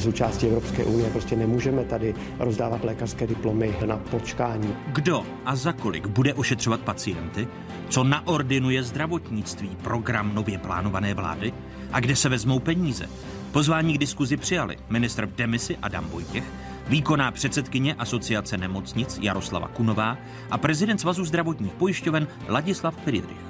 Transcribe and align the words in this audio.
součástí 0.00 0.46
Evropské 0.46 0.84
unie, 0.84 1.10
prostě 1.10 1.36
nemůžeme 1.36 1.84
tady 1.84 2.14
rozdávat 2.38 2.84
lékařské 2.84 3.26
diplomy 3.26 3.76
na 3.86 3.96
počkání. 3.96 4.74
Kdo 4.86 5.26
a 5.44 5.56
za 5.56 5.72
kolik 5.72 6.06
bude 6.06 6.34
ošetřovat 6.34 6.80
pacienty? 6.80 7.48
Co 7.88 8.04
naordinuje 8.04 8.82
zdravotnictví 8.82 9.76
program 9.82 10.34
nově 10.34 10.58
plánované 10.58 11.14
vlády? 11.14 11.52
A 11.92 12.00
kde 12.00 12.16
se 12.16 12.28
vezmou 12.28 12.58
peníze? 12.58 13.08
Pozvání 13.52 13.94
k 13.94 13.98
diskuzi 13.98 14.36
přijali 14.36 14.76
ministr 14.90 15.26
v 15.26 15.34
demisi 15.34 15.76
Adam 15.82 16.04
Vojtěch, 16.04 16.44
výkonná 16.88 17.30
předsedkyně 17.30 17.94
Asociace 17.94 18.58
nemocnic 18.58 19.18
Jaroslava 19.22 19.68
Kunová 19.68 20.16
a 20.50 20.58
prezident 20.58 20.98
Svazu 20.98 21.24
zdravotních 21.24 21.72
pojišťoven 21.72 22.28
Ladislav 22.48 22.96
Friedrich 23.04 23.49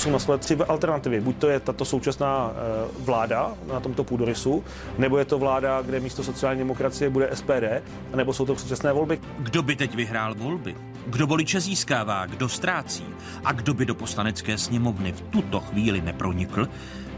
jsou 0.00 0.10
na 0.10 0.18
stole 0.18 0.38
tři 0.38 0.56
alternativy. 0.56 1.20
Buď 1.20 1.36
to 1.36 1.48
je 1.48 1.60
tato 1.60 1.84
současná 1.84 2.52
eh, 2.52 2.88
vláda 2.98 3.54
na 3.72 3.80
tomto 3.80 4.04
půdorysu, 4.04 4.64
nebo 4.98 5.18
je 5.18 5.24
to 5.24 5.38
vláda, 5.38 5.82
kde 5.82 6.00
místo 6.00 6.24
sociální 6.24 6.58
demokracie 6.58 7.10
bude 7.10 7.30
SPD, 7.34 7.82
nebo 8.14 8.32
jsou 8.32 8.46
to 8.46 8.56
současné 8.56 8.92
volby. 8.92 9.20
Kdo 9.38 9.62
by 9.62 9.76
teď 9.76 9.94
vyhrál 9.94 10.34
volby? 10.34 10.76
Kdo 11.06 11.26
voliče 11.26 11.60
získává, 11.60 12.26
kdo 12.26 12.48
ztrácí 12.48 13.04
a 13.44 13.52
kdo 13.52 13.74
by 13.74 13.86
do 13.86 13.94
poslanecké 13.94 14.58
sněmovny 14.58 15.12
v 15.12 15.20
tuto 15.20 15.60
chvíli 15.60 16.00
nepronikl, 16.00 16.68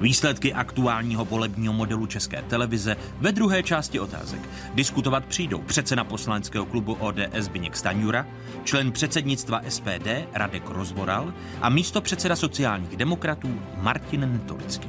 Výsledky 0.03 0.55
aktuálního 0.55 1.25
volebního 1.25 1.72
modelu 1.72 2.06
České 2.06 2.42
televize 2.42 2.97
ve 3.20 3.33
druhé 3.33 3.62
části 3.62 4.00
otázek. 4.00 4.41
Diskutovat 4.75 5.25
přijdou 5.25 5.59
předseda 5.59 6.05
poslaneckého 6.05 6.67
klubu 6.67 6.94
ODS 6.94 7.39
Zbigněk 7.39 7.77
Staňura, 7.77 8.27
člen 8.64 8.92
předsednictva 8.92 9.61
SPD 9.69 10.09
Radek 10.34 10.70
Rozvoral 10.70 11.34
a 11.61 11.69
místo 11.69 12.00
předseda 12.00 12.36
sociálních 12.36 12.97
demokratů 12.97 13.61
Martin 13.77 14.20
Netolický. 14.20 14.89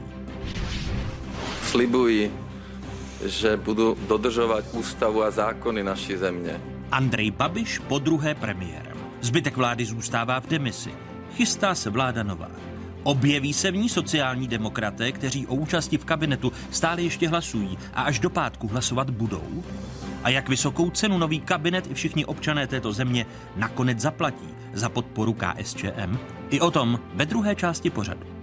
Slibuji, 1.63 2.33
že 3.25 3.57
budu 3.57 3.97
dodržovat 4.07 4.65
ústavu 4.71 5.23
a 5.23 5.31
zákony 5.31 5.83
naší 5.83 6.17
země. 6.17 6.61
Andrej 6.91 7.31
Babiš 7.31 7.79
po 7.79 7.99
druhé 7.99 8.35
premiérem. 8.35 8.97
Zbytek 9.21 9.57
vlády 9.57 9.85
zůstává 9.85 10.39
v 10.39 10.47
demisi. 10.47 10.91
Chystá 11.35 11.75
se 11.75 11.89
vláda 11.89 12.23
nová. 12.23 12.72
Objeví 13.03 13.53
se 13.53 13.71
v 13.71 13.75
ní 13.75 13.89
sociální 13.89 14.47
demokraté, 14.47 15.11
kteří 15.11 15.47
o 15.47 15.55
účasti 15.55 15.97
v 15.97 16.05
kabinetu 16.05 16.51
stále 16.71 17.01
ještě 17.01 17.27
hlasují 17.27 17.77
a 17.93 18.01
až 18.01 18.19
do 18.19 18.29
pátku 18.29 18.67
hlasovat 18.67 19.09
budou? 19.09 19.63
A 20.23 20.29
jak 20.29 20.49
vysokou 20.49 20.89
cenu 20.89 21.17
nový 21.17 21.39
kabinet 21.39 21.91
i 21.91 21.93
všichni 21.93 22.25
občané 22.25 22.67
této 22.67 22.93
země 22.93 23.25
nakonec 23.55 23.99
zaplatí 23.99 24.47
za 24.73 24.89
podporu 24.89 25.33
KSČM? 25.33 26.17
I 26.49 26.59
o 26.59 26.71
tom 26.71 26.99
ve 27.13 27.25
druhé 27.25 27.55
části 27.55 27.89
pořadu. 27.89 28.42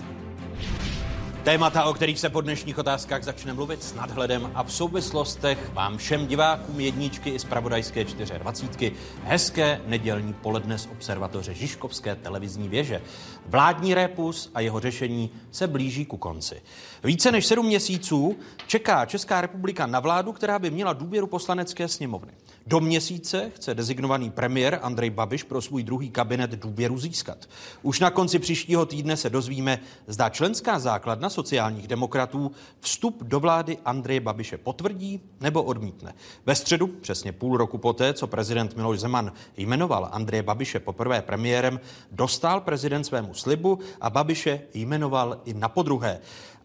Témata, 1.44 1.84
o 1.84 1.94
kterých 1.94 2.20
se 2.20 2.28
po 2.28 2.40
dnešních 2.40 2.78
otázkách 2.78 3.22
začne 3.22 3.52
mluvit 3.52 3.82
s 3.82 3.94
nadhledem 3.94 4.50
a 4.54 4.62
v 4.62 4.72
souvislostech 4.72 5.70
vám 5.72 5.98
všem 5.98 6.26
divákům 6.26 6.80
jedničky 6.80 7.30
i 7.30 7.38
z 7.38 7.44
Pravodajské 7.44 8.04
24. 8.04 8.92
Hezké 9.24 9.80
nedělní 9.86 10.32
poledne 10.32 10.78
z 10.78 10.88
observatoře 10.92 11.54
Žižkovské 11.54 12.14
televizní 12.14 12.68
věže. 12.68 13.02
Vládní 13.46 13.94
répus 13.94 14.50
a 14.54 14.60
jeho 14.60 14.80
řešení 14.80 15.30
se 15.50 15.66
blíží 15.66 16.06
ku 16.06 16.16
konci. 16.16 16.62
Více 17.04 17.32
než 17.32 17.46
sedm 17.46 17.66
měsíců 17.66 18.36
čeká 18.66 19.06
Česká 19.06 19.40
republika 19.40 19.86
na 19.86 20.00
vládu, 20.00 20.32
která 20.32 20.58
by 20.58 20.70
měla 20.70 20.92
důvěru 20.92 21.26
poslanecké 21.26 21.88
sněmovny. 21.88 22.32
Do 22.70 22.80
měsíce 22.80 23.50
chce 23.54 23.74
dezignovaný 23.74 24.30
premiér 24.30 24.78
Andrej 24.82 25.10
Babiš 25.10 25.42
pro 25.42 25.62
svůj 25.62 25.82
druhý 25.82 26.10
kabinet 26.10 26.50
důvěru 26.50 26.98
získat. 26.98 27.38
Už 27.82 28.00
na 28.00 28.10
konci 28.10 28.38
příštího 28.38 28.86
týdne 28.86 29.16
se 29.16 29.30
dozvíme, 29.30 29.78
zda 30.06 30.28
členská 30.28 30.78
základna 30.78 31.30
sociálních 31.30 31.88
demokratů 31.88 32.52
vstup 32.80 33.22
do 33.22 33.40
vlády 33.40 33.78
Andreje 33.84 34.20
Babiše 34.20 34.58
potvrdí 34.58 35.20
nebo 35.40 35.62
odmítne. 35.62 36.14
Ve 36.46 36.54
středu, 36.54 36.86
přesně 36.86 37.32
půl 37.32 37.56
roku 37.56 37.78
poté, 37.78 38.14
co 38.14 38.26
prezident 38.26 38.76
Miloš 38.76 39.00
Zeman 39.00 39.32
jmenoval 39.56 40.08
Andreje 40.12 40.42
Babiše 40.42 40.80
poprvé 40.80 41.22
premiérem, 41.22 41.80
dostal 42.12 42.60
prezident 42.60 43.04
svému 43.04 43.34
slibu 43.34 43.78
a 44.00 44.10
Babiše 44.10 44.60
jmenoval 44.74 45.40
i 45.44 45.54
na 45.54 45.68
podruhé. 45.68 46.20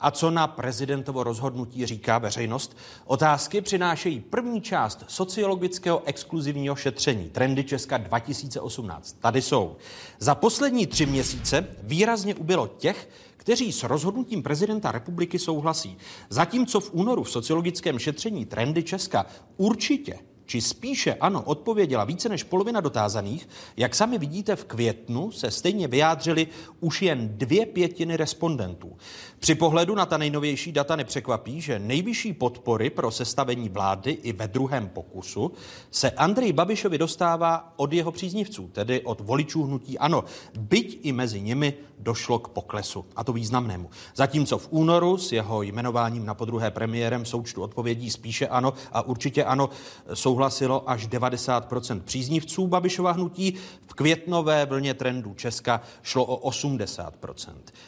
A 0.05 0.11
co 0.11 0.31
na 0.31 0.47
prezidentovo 0.47 1.23
rozhodnutí 1.23 1.85
říká 1.85 2.17
veřejnost? 2.17 2.77
Otázky 3.05 3.61
přinášejí 3.61 4.19
první 4.19 4.61
část 4.61 5.03
sociologického 5.07 6.01
exkluzivního 6.05 6.75
šetření 6.75 7.29
Trendy 7.29 7.63
Česka 7.63 7.97
2018. 7.97 9.17
Tady 9.19 9.41
jsou. 9.41 9.75
Za 10.19 10.35
poslední 10.35 10.87
tři 10.87 11.05
měsíce 11.05 11.67
výrazně 11.83 12.35
ubylo 12.35 12.67
těch, 12.67 13.09
kteří 13.37 13.71
s 13.71 13.83
rozhodnutím 13.83 14.43
prezidenta 14.43 14.91
republiky 14.91 15.39
souhlasí. 15.39 15.97
Zatímco 16.29 16.79
v 16.79 16.93
únoru 16.93 17.23
v 17.23 17.31
sociologickém 17.31 17.99
šetření 17.99 18.45
Trendy 18.45 18.83
Česka 18.83 19.25
určitě 19.57 20.19
či 20.45 20.61
spíše 20.61 21.13
ano, 21.13 21.43
odpověděla 21.45 22.03
více 22.03 22.29
než 22.29 22.43
polovina 22.43 22.81
dotázaných, 22.81 23.49
jak 23.77 23.95
sami 23.95 24.17
vidíte 24.17 24.55
v 24.55 24.65
květnu 24.65 25.31
se 25.31 25.51
stejně 25.51 25.87
vyjádřili 25.87 26.47
už 26.79 27.01
jen 27.01 27.37
dvě 27.37 27.65
pětiny 27.65 28.17
respondentů. 28.17 28.97
Při 29.45 29.55
pohledu 29.55 29.95
na 29.95 30.05
ta 30.05 30.17
nejnovější 30.17 30.71
data 30.71 30.95
nepřekvapí, 30.95 31.61
že 31.61 31.79
nejvyšší 31.79 32.33
podpory 32.33 32.89
pro 32.89 33.11
sestavení 33.11 33.69
vlády 33.69 34.11
i 34.11 34.33
ve 34.33 34.47
druhém 34.47 34.87
pokusu 34.87 35.51
se 35.91 36.11
Andrej 36.11 36.53
Babišovi 36.53 36.97
dostává 36.97 37.73
od 37.75 37.93
jeho 37.93 38.11
příznivců, 38.11 38.69
tedy 38.73 39.01
od 39.01 39.21
voličů 39.21 39.63
hnutí 39.63 39.97
ANO, 39.97 40.23
byť 40.57 40.99
i 41.03 41.11
mezi 41.11 41.41
nimi 41.41 41.73
došlo 41.99 42.39
k 42.39 42.47
poklesu, 42.47 43.05
a 43.15 43.23
to 43.23 43.33
významnému. 43.33 43.89
Zatímco 44.15 44.57
v 44.57 44.67
únoru 44.71 45.17
s 45.17 45.31
jeho 45.31 45.61
jmenováním 45.61 46.25
na 46.25 46.33
podruhé 46.33 46.71
premiérem 46.71 47.25
součtu 47.25 47.61
odpovědí 47.61 48.09
spíše 48.09 48.47
ano 48.47 48.73
a 48.91 49.01
určitě 49.01 49.43
ano 49.43 49.69
souhlasilo 50.13 50.89
až 50.89 51.07
90% 51.07 52.01
příznivců 52.01 52.67
Babišova 52.67 53.11
hnutí, 53.11 53.53
v 53.87 53.93
květnové 53.93 54.65
vlně 54.65 54.93
trendů 54.93 55.33
Česka 55.33 55.81
šlo 56.03 56.25
o 56.25 56.49
80%. 56.49 57.11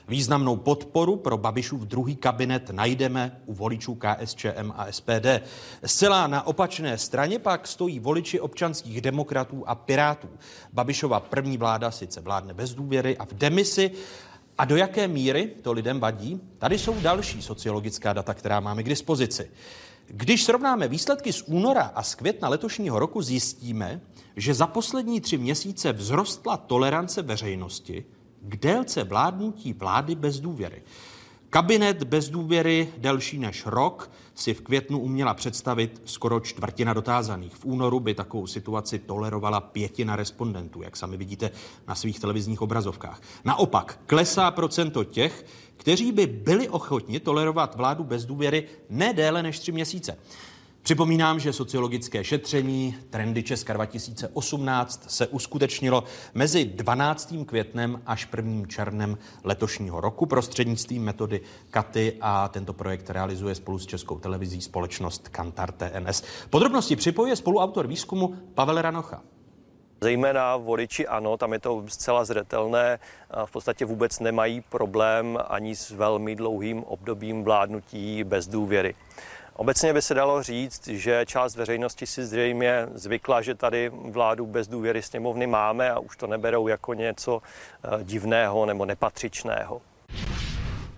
Významnou 0.07 0.56
podporu 0.56 1.16
pro 1.16 1.38
Babišův 1.47 1.81
druhý 1.81 2.16
kabinet 2.16 2.69
najdeme 2.69 3.40
u 3.46 3.53
voličů 3.53 3.96
KSČM 3.96 4.72
a 4.75 4.91
SPD. 4.91 5.28
Zcela 5.85 6.28
na 6.28 6.47
opačné 6.47 6.97
straně 6.97 7.40
pak 7.40 7.68
stojí 7.68 8.00
voliči 8.00 8.40
občanských 8.40 9.02
demokratů 9.02 9.63
a 9.68 9.75
pirátů. 9.75 10.28
Babišova 10.74 11.19
první 11.19 11.58
vláda 11.58 11.91
sice 11.91 12.22
vládne 12.22 12.53
bez 12.53 12.74
důvěry 12.74 13.18
a 13.18 13.25
v 13.25 13.34
demisi, 13.34 13.91
a 14.58 14.66
do 14.66 14.75
jaké 14.75 15.08
míry 15.08 15.52
to 15.62 15.72
lidem 15.72 16.00
vadí? 16.00 16.41
Tady 16.58 16.80
jsou 16.80 17.00
další 17.02 17.41
sociologická 17.41 18.14
data, 18.14 18.34
která 18.34 18.59
máme 18.59 18.84
k 18.84 18.90
dispozici. 18.90 19.52
Když 20.08 20.44
srovnáme 20.44 20.88
výsledky 20.88 21.34
z 21.34 21.41
února 21.41 21.91
a 21.96 22.03
z 22.03 22.16
května 22.16 22.50
letošního 22.50 23.00
roku, 23.00 23.22
zjistíme, 23.22 24.02
že 24.35 24.53
za 24.53 24.68
poslední 24.68 25.22
tři 25.22 25.38
měsíce 25.38 25.94
vzrostla 25.94 26.58
tolerance 26.58 27.22
veřejnosti 27.22 28.06
k 28.41 28.58
délce 28.58 29.03
vládnutí 29.03 29.74
vlády 29.74 30.16
bez 30.16 30.40
důvěry. 30.40 30.84
Kabinet 31.50 32.03
bez 32.03 32.30
důvěry 32.30 32.90
delší 32.97 33.40
než 33.40 33.66
rok 33.66 34.12
si 34.35 34.53
v 34.53 34.62
květnu 34.62 35.00
uměla 35.00 35.34
představit 35.34 36.02
skoro 36.06 36.40
čtvrtina 36.40 36.94
dotázaných. 36.94 37.56
V 37.56 37.66
únoru 37.66 38.00
by 38.00 38.13
takovou 38.13 38.47
situaci 38.47 39.00
tolerovala 39.00 39.61
pětina 39.61 40.16
respondentů, 40.16 40.82
jak 40.82 40.97
sami 40.97 41.17
vidíte 41.17 41.52
na 41.88 41.96
svých 41.96 42.20
televizních 42.20 42.61
obrazovkách. 42.61 43.22
Naopak 43.46 43.99
klesá 44.05 44.52
procento 44.52 45.03
těch, 45.03 45.46
kteří 45.78 46.11
by 46.11 46.28
byli 46.28 46.70
ochotni 46.70 47.20
tolerovat 47.20 47.76
vládu 47.76 48.03
bez 48.03 48.26
důvěry 48.26 48.67
ne 48.90 49.14
déle 49.14 49.44
než 49.44 49.59
tři 49.59 49.72
měsíce. 49.72 50.17
Připomínám, 50.87 51.39
že 51.39 51.53
sociologické 51.53 52.23
šetření 52.23 52.95
Trendy 53.09 53.43
Česka 53.43 53.73
2018 53.73 55.11
se 55.11 55.28
uskutečnilo 55.28 56.03
mezi 56.34 56.66
12. 56.66 57.34
květnem 57.45 58.01
až 58.05 58.28
1. 58.35 58.67
červnem 58.67 59.17
letošního 59.43 60.01
roku 60.01 60.25
prostřednictvím 60.25 61.03
metody 61.03 61.41
Katy 61.69 62.17
a 62.22 62.47
tento 62.47 62.73
projekt 62.73 63.09
realizuje 63.09 63.55
spolu 63.55 63.79
s 63.79 63.85
Českou 63.85 64.19
televizí 64.19 64.61
společnost 64.61 65.28
Kantar 65.29 65.72
TNS. 65.72 66.23
Podrobnosti 66.49 66.95
připojuje 66.95 67.35
spoluautor 67.35 67.87
výzkumu 67.87 68.35
Pavel 68.53 68.81
Ranocha. 68.81 69.22
Zejména 70.01 70.57
voliči 70.57 71.07
ano, 71.07 71.37
tam 71.37 71.53
je 71.53 71.59
to 71.59 71.84
zcela 71.87 72.25
zřetelné. 72.25 72.99
V 73.45 73.51
podstatě 73.51 73.85
vůbec 73.85 74.19
nemají 74.19 74.61
problém 74.61 75.37
ani 75.47 75.75
s 75.75 75.91
velmi 75.91 76.35
dlouhým 76.35 76.84
obdobím 76.84 77.43
vládnutí 77.43 78.23
bez 78.23 78.47
důvěry. 78.47 78.95
Obecně 79.58 79.94
by 79.94 80.02
se 80.02 80.14
dalo 80.14 80.44
říct, 80.44 80.88
že 80.88 81.26
část 81.26 81.56
veřejnosti 81.56 82.08
si 82.08 82.26
zřejmě 82.26 82.88
zvykla, 82.94 83.42
že 83.42 83.56
tady 83.56 83.90
vládu 83.90 84.46
bez 84.46 84.68
důvěry 84.68 85.02
sněmovny 85.02 85.48
máme 85.48 85.92
a 85.92 86.00
už 86.00 86.18
to 86.18 86.28
neberou 86.28 86.68
jako 86.68 86.94
něco 86.94 87.42
eh, 87.42 88.04
divného 88.04 88.66
nebo 88.66 88.86
nepatřičného. 88.86 89.82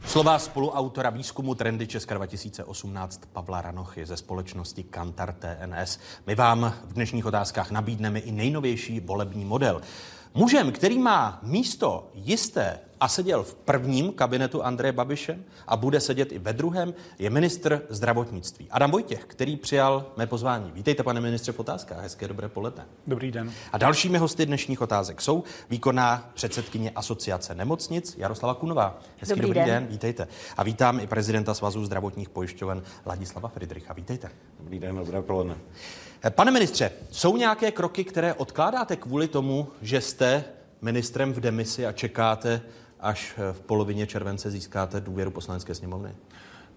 Slova 0.06 0.40
spoluautora 0.40 1.10
výzkumu 1.10 1.56
Trendy 1.56 1.88
Česka 1.88 2.16
2018 2.16 3.22
Pavla 3.34 3.62
Ranochy 3.62 4.06
ze 4.06 4.18
společnosti 4.18 4.84
Kantar 4.84 5.34
TNS. 5.34 6.00
My 6.28 6.36
vám 6.36 6.74
v 6.88 6.94
dnešních 6.94 7.26
otázkách 7.26 7.72
nabídneme 7.72 8.20
i 8.20 8.32
nejnovější 8.32 9.00
volební 9.00 9.46
model. 9.46 9.82
Mužem, 10.34 10.72
který 10.72 11.00
má 11.00 11.40
místo 11.44 12.10
jisté 12.14 12.80
a 13.00 13.08
seděl 13.08 13.44
v 13.44 13.56
prvním 13.56 14.14
kabinetu 14.14 14.64
Andreje 14.64 14.92
Babiše 14.92 15.40
a 15.68 15.78
bude 15.78 16.00
sedět 16.00 16.31
i 16.31 16.40
ve 16.40 16.54
druhém, 16.54 16.94
je 17.20 17.30
ministr 17.30 17.81
zdravotnictví. 17.90 18.68
Adam 18.72 18.92
Vojtěch, 18.92 19.24
který 19.28 19.58
přijal 19.58 20.06
mé 20.18 20.28
pozvání. 20.28 20.72
Vítejte, 20.74 21.04
pane 21.04 21.22
ministře, 21.22 21.52
v 21.52 21.60
otázkách. 21.60 22.02
Hezké 22.02 22.28
dobré 22.28 22.50
poledne. 22.50 22.86
Dobrý 23.08 23.31
den. 23.31 23.52
A 23.72 23.78
dalšími 23.78 24.18
hosty 24.18 24.46
dnešních 24.46 24.81
otázek 24.81 25.22
jsou 25.22 25.44
výkonná 25.70 26.30
předsedkyně 26.34 26.92
Asociace 26.92 27.56
nemocnic 27.56 28.16
Jaroslava 28.18 28.54
Kunová. 28.54 29.00
Hezký 29.18 29.30
dobrý, 29.40 29.48
dobrý 29.48 29.60
den. 29.60 29.84
den. 29.84 29.88
Vítejte. 29.88 30.28
A 30.58 30.64
vítám 30.64 31.00
i 31.00 31.08
prezidenta 31.08 31.54
Svazu 31.54 31.86
zdravotních 31.86 32.30
pojišťoven 32.30 32.84
Ladislava 33.06 33.50
Friedricha. 33.50 33.94
Vítejte. 33.94 34.32
Dobrý 34.60 34.80
den, 34.80 34.96
dobré 34.96 35.22
poledne. 35.22 35.56
Pane 36.30 36.51
ministře, 36.51 36.92
jsou 37.12 37.38
nějaké 37.38 37.71
kroky, 37.71 38.04
které 38.04 38.33
odkládáte 38.33 38.95
kvůli 38.95 39.27
tomu, 39.27 39.68
že 39.81 40.01
jste 40.01 40.44
ministrem 40.81 41.33
v 41.33 41.39
demisi 41.39 41.86
a 41.86 41.92
čekáte, 41.92 42.62
až 43.00 43.33
v 43.51 43.62
polovině 43.62 44.07
července 44.07 44.51
získáte 44.51 45.01
důvěru 45.01 45.31
poslanecké 45.31 45.75
sněmovny? 45.75 46.16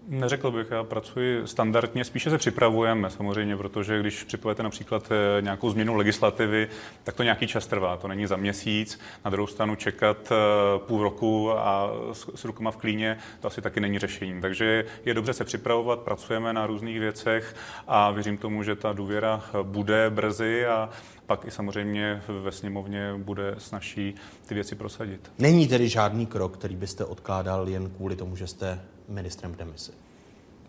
Neřekl 0.08 0.50
bych, 0.50 0.70
já 0.70 0.84
pracuji 0.84 1.46
standardně, 1.46 2.04
spíše 2.04 2.31
se 2.31 2.38
připravujeme 2.38 3.10
samozřejmě, 3.10 3.56
protože 3.56 4.00
když 4.00 4.25
připravujete 4.25 4.62
například 4.62 5.08
eh, 5.12 5.43
nějakou 5.43 5.70
změnu 5.70 5.94
legislativy, 5.94 6.69
tak 7.04 7.14
to 7.14 7.22
nějaký 7.22 7.46
čas 7.46 7.66
trvá, 7.66 7.96
to 7.96 8.08
není 8.08 8.26
za 8.26 8.37
měsíc, 8.37 9.00
na 9.25 9.31
druhou 9.31 9.46
stranu 9.46 9.75
čekat 9.75 10.32
eh, 10.32 10.34
půl 10.78 11.02
roku 11.02 11.52
a 11.52 11.90
s 12.12 12.44
rukama 12.44 12.70
v 12.70 12.76
klíně, 12.76 13.19
to 13.40 13.49
asi 13.49 13.62
taky 13.62 13.81
není 13.81 13.99
řešením. 13.99 14.40
Takže 14.40 14.84
je 15.04 15.14
dobře 15.14 15.32
se 15.32 15.44
připravovat, 15.44 15.99
pracujeme 15.99 16.52
na 16.52 16.66
různých 16.66 17.00
věcech 17.00 17.56
a 17.88 18.10
věřím 18.10 18.37
tomu, 18.37 18.62
že 18.62 18.76
ta 18.76 18.93
důvěra 18.93 19.44
bude 19.62 20.10
brzy 20.10 20.66
a 20.66 20.90
pak 21.26 21.44
i 21.44 21.50
samozřejmě 21.50 22.22
ve 22.43 22.52
sněmovně 22.52 23.14
bude 23.16 23.55
snažší 23.58 24.14
ty 24.46 24.55
věci 24.55 24.75
prosadit. 24.75 25.32
Není 25.38 25.69
tedy 25.69 25.88
žádný 25.88 26.26
krok, 26.26 26.56
který 26.56 26.76
byste 26.76 27.05
odkládal 27.05 27.69
jen 27.69 27.90
kvůli 27.90 28.16
tomu, 28.16 28.37
že 28.37 28.46
jste 28.46 28.81
ministrem 29.12 29.52
v 29.52 29.56
demisi? 29.56 29.92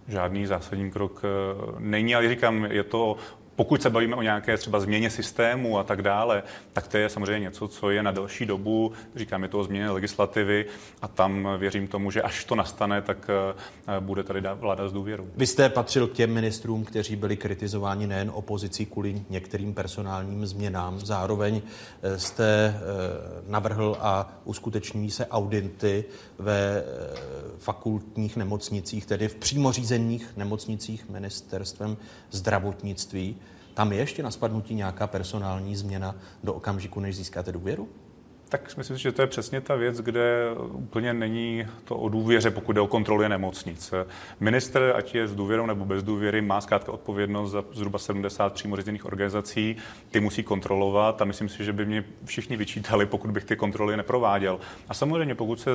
Žádný 0.07 0.45
zásadní 0.45 0.91
krok 0.91 1.21
eh, 1.23 1.75
není, 1.79 2.15
ale 2.15 2.29
říkám, 2.29 2.65
je 2.65 2.83
to 2.83 3.17
pokud 3.55 3.81
se 3.81 3.89
bavíme 3.89 4.15
o 4.15 4.21
nějaké 4.21 4.57
třeba 4.57 4.79
změně 4.79 5.09
systému 5.09 5.79
a 5.79 5.83
tak 5.83 6.01
dále, 6.01 6.43
tak 6.73 6.87
to 6.87 6.97
je 6.97 7.09
samozřejmě 7.09 7.39
něco, 7.39 7.67
co 7.67 7.89
je 7.89 8.03
na 8.03 8.11
delší 8.11 8.45
dobu, 8.45 8.91
říkám, 9.15 9.43
je 9.43 9.49
to 9.49 9.59
o 9.59 9.63
změně 9.63 9.89
legislativy 9.89 10.65
a 11.01 11.07
tam 11.07 11.47
věřím 11.57 11.87
tomu, 11.87 12.11
že 12.11 12.21
až 12.21 12.45
to 12.45 12.55
nastane, 12.55 13.01
tak 13.01 13.29
eh, 13.29 13.99
bude 13.99 14.23
tady 14.23 14.41
vláda 14.55 14.89
s 14.89 14.93
důvěrou. 14.93 15.27
Vy 15.35 15.47
jste 15.47 15.69
patřil 15.69 16.07
k 16.07 16.13
těm 16.13 16.33
ministrům, 16.33 16.85
kteří 16.85 17.15
byli 17.15 17.37
kritizováni 17.37 18.07
nejen 18.07 18.31
opozicí 18.33 18.85
kvůli 18.85 19.21
některým 19.29 19.73
personálním 19.73 20.45
změnám, 20.45 20.99
zároveň 20.99 21.61
eh, 22.01 22.19
jste 22.19 22.75
eh, 22.75 22.81
navrhl 23.47 23.97
a 23.99 24.33
uskuteční 24.45 25.11
se 25.11 25.27
audity 25.27 26.05
ve 26.39 26.83
fakultních 27.57 28.37
nemocnicích, 28.37 29.05
tedy 29.05 29.27
v 29.27 29.35
přímo 29.35 29.71
řízených 29.71 30.33
nemocnicích 30.37 31.09
ministerstvem 31.09 31.97
zdravotnictví. 32.33 33.35
Tam 33.73 33.91
je 33.91 33.97
ještě 33.97 34.23
na 34.23 34.31
spadnutí 34.31 34.75
nějaká 34.75 35.07
personální 35.07 35.75
změna 35.75 36.15
do 36.43 36.53
okamžiku, 36.53 36.99
než 36.99 37.15
získáte 37.15 37.51
důvěru? 37.51 37.89
Tak 38.53 38.77
myslím 38.77 38.97
si, 38.97 39.03
že 39.03 39.11
to 39.11 39.21
je 39.21 39.27
přesně 39.27 39.61
ta 39.61 39.75
věc, 39.75 40.01
kde 40.01 40.45
úplně 40.71 41.13
není 41.13 41.67
to 41.85 41.97
o 41.97 42.09
důvěře, 42.09 42.51
pokud 42.51 42.73
jde 42.73 42.81
o 42.81 42.87
kontrolu 42.87 43.27
nemocnic. 43.27 43.93
Minister, 44.39 44.93
ať 44.95 45.15
je 45.15 45.27
s 45.27 45.35
důvěrou 45.35 45.65
nebo 45.65 45.85
bez 45.85 46.03
důvěry, 46.03 46.41
má 46.41 46.61
zkrátka 46.61 46.91
odpovědnost 46.91 47.51
za 47.51 47.63
zhruba 47.71 47.99
70 47.99 48.53
přímo 48.53 48.75
řízených 48.75 49.05
organizací, 49.05 49.75
ty 50.11 50.19
musí 50.19 50.43
kontrolovat 50.43 51.21
a 51.21 51.25
myslím 51.25 51.49
si, 51.49 51.63
že 51.63 51.73
by 51.73 51.85
mě 51.85 52.03
všichni 52.25 52.57
vyčítali, 52.57 53.05
pokud 53.05 53.31
bych 53.31 53.43
ty 53.43 53.55
kontroly 53.55 53.97
neprováděl. 53.97 54.59
A 54.89 54.93
samozřejmě, 54.93 55.35
pokud 55.35 55.59
se 55.59 55.71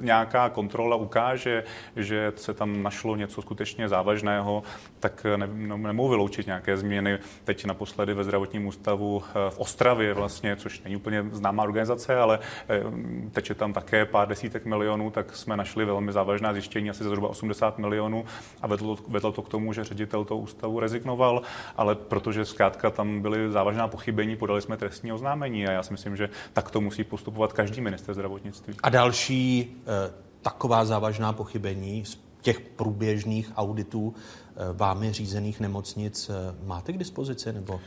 nějaká 0.00 0.48
kontrola 0.48 0.96
ukáže, 0.96 1.64
že 1.96 2.32
se 2.36 2.54
tam 2.54 2.82
našlo 2.82 3.16
něco 3.16 3.42
skutečně 3.42 3.88
závažného, 3.88 4.62
tak 5.00 5.26
ne, 5.36 5.46
ne, 5.46 5.78
nemohu 5.78 6.08
vyloučit 6.08 6.46
nějaké 6.46 6.76
změny. 6.76 7.18
Teď 7.44 7.64
naposledy 7.64 8.14
ve 8.14 8.24
zdravotním 8.24 8.66
ústavu 8.66 9.22
eh, 9.22 9.50
v 9.50 9.58
Ostravě 9.58 10.14
vlastně, 10.14 10.56
což 10.56 10.82
není 10.82 10.96
úplně 10.96 11.24
známá 11.32 11.62
organizace, 11.62 12.11
práce, 12.12 12.22
ale 12.22 12.38
eh, 12.68 13.30
teče 13.30 13.54
tam 13.54 13.72
také 13.72 14.04
pár 14.04 14.28
desítek 14.28 14.64
milionů, 14.64 15.10
tak 15.10 15.36
jsme 15.36 15.56
našli 15.56 15.84
velmi 15.84 16.12
závažná 16.12 16.52
zjištění, 16.52 16.90
asi 16.90 17.04
zhruba 17.04 17.28
80 17.28 17.78
milionů 17.78 18.24
a 18.62 18.66
vedlo, 18.66 18.98
vedlo 19.08 19.32
to 19.32 19.42
k 19.42 19.48
tomu, 19.48 19.72
že 19.72 19.84
ředitel 19.84 20.24
toho 20.24 20.40
ústavu 20.40 20.80
rezignoval, 20.80 21.42
ale 21.76 21.94
protože 21.94 22.44
zkrátka 22.44 22.90
tam 22.90 23.22
byly 23.22 23.50
závažná 23.50 23.88
pochybení, 23.88 24.36
podali 24.36 24.62
jsme 24.62 24.76
trestní 24.76 25.12
oznámení 25.12 25.66
a 25.66 25.72
já 25.72 25.82
si 25.82 25.92
myslím, 25.92 26.16
že 26.16 26.28
tak 26.52 26.70
to 26.70 26.80
musí 26.80 27.04
postupovat 27.04 27.52
každý 27.52 27.80
minister 27.80 28.14
zdravotnictví. 28.14 28.74
A 28.82 28.88
další 28.88 29.76
eh, 29.86 30.12
taková 30.42 30.84
závažná 30.84 31.32
pochybení 31.32 32.04
z 32.04 32.18
těch 32.40 32.60
průběžných 32.60 33.52
auditů 33.56 34.14
eh, 34.14 34.56
vámi 34.72 35.12
řízených 35.12 35.60
nemocnic 35.60 36.30
máte 36.64 36.92
k 36.92 36.98
dispozici 36.98 37.52
nebo? 37.52 37.80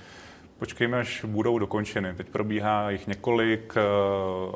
Počkejme, 0.60 1.00
až 1.00 1.26
budou 1.26 1.60
dokončeny. 1.60 2.14
Teď 2.14 2.28
probíhá 2.30 2.90
jich 2.90 3.08
několik 3.08 3.74
eh, 3.78 3.82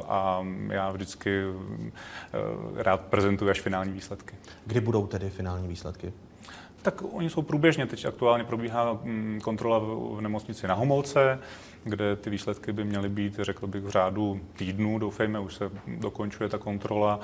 a 0.07 0.45
já 0.69 0.91
vždycky 0.91 1.41
eh, 1.43 2.83
rád 2.83 3.01
prezentuji 3.01 3.51
až 3.51 3.61
finální 3.61 3.93
výsledky. 3.93 4.35
Kdy 4.65 4.81
budou 4.81 5.07
tedy 5.07 5.29
finální 5.29 5.67
výsledky? 5.67 6.13
Tak 6.81 7.01
oni 7.13 7.29
jsou 7.29 7.41
průběžně. 7.41 7.85
Teď 7.85 8.05
aktuálně 8.05 8.43
probíhá 8.43 8.99
mm, 9.03 9.39
kontrola 9.43 9.79
v 9.79 10.21
nemocnici 10.21 10.67
na 10.67 10.73
Homolce, 10.73 11.39
kde 11.83 12.15
ty 12.15 12.29
výsledky 12.29 12.71
by 12.71 12.83
měly 12.83 13.09
být, 13.09 13.39
řekl 13.39 13.67
bych, 13.67 13.83
v 13.83 13.89
řádu 13.89 14.41
týdnů. 14.55 14.99
Doufejme, 14.99 15.39
už 15.39 15.53
se 15.53 15.71
dokončuje 15.87 16.49
ta 16.49 16.57
kontrola 16.57 17.19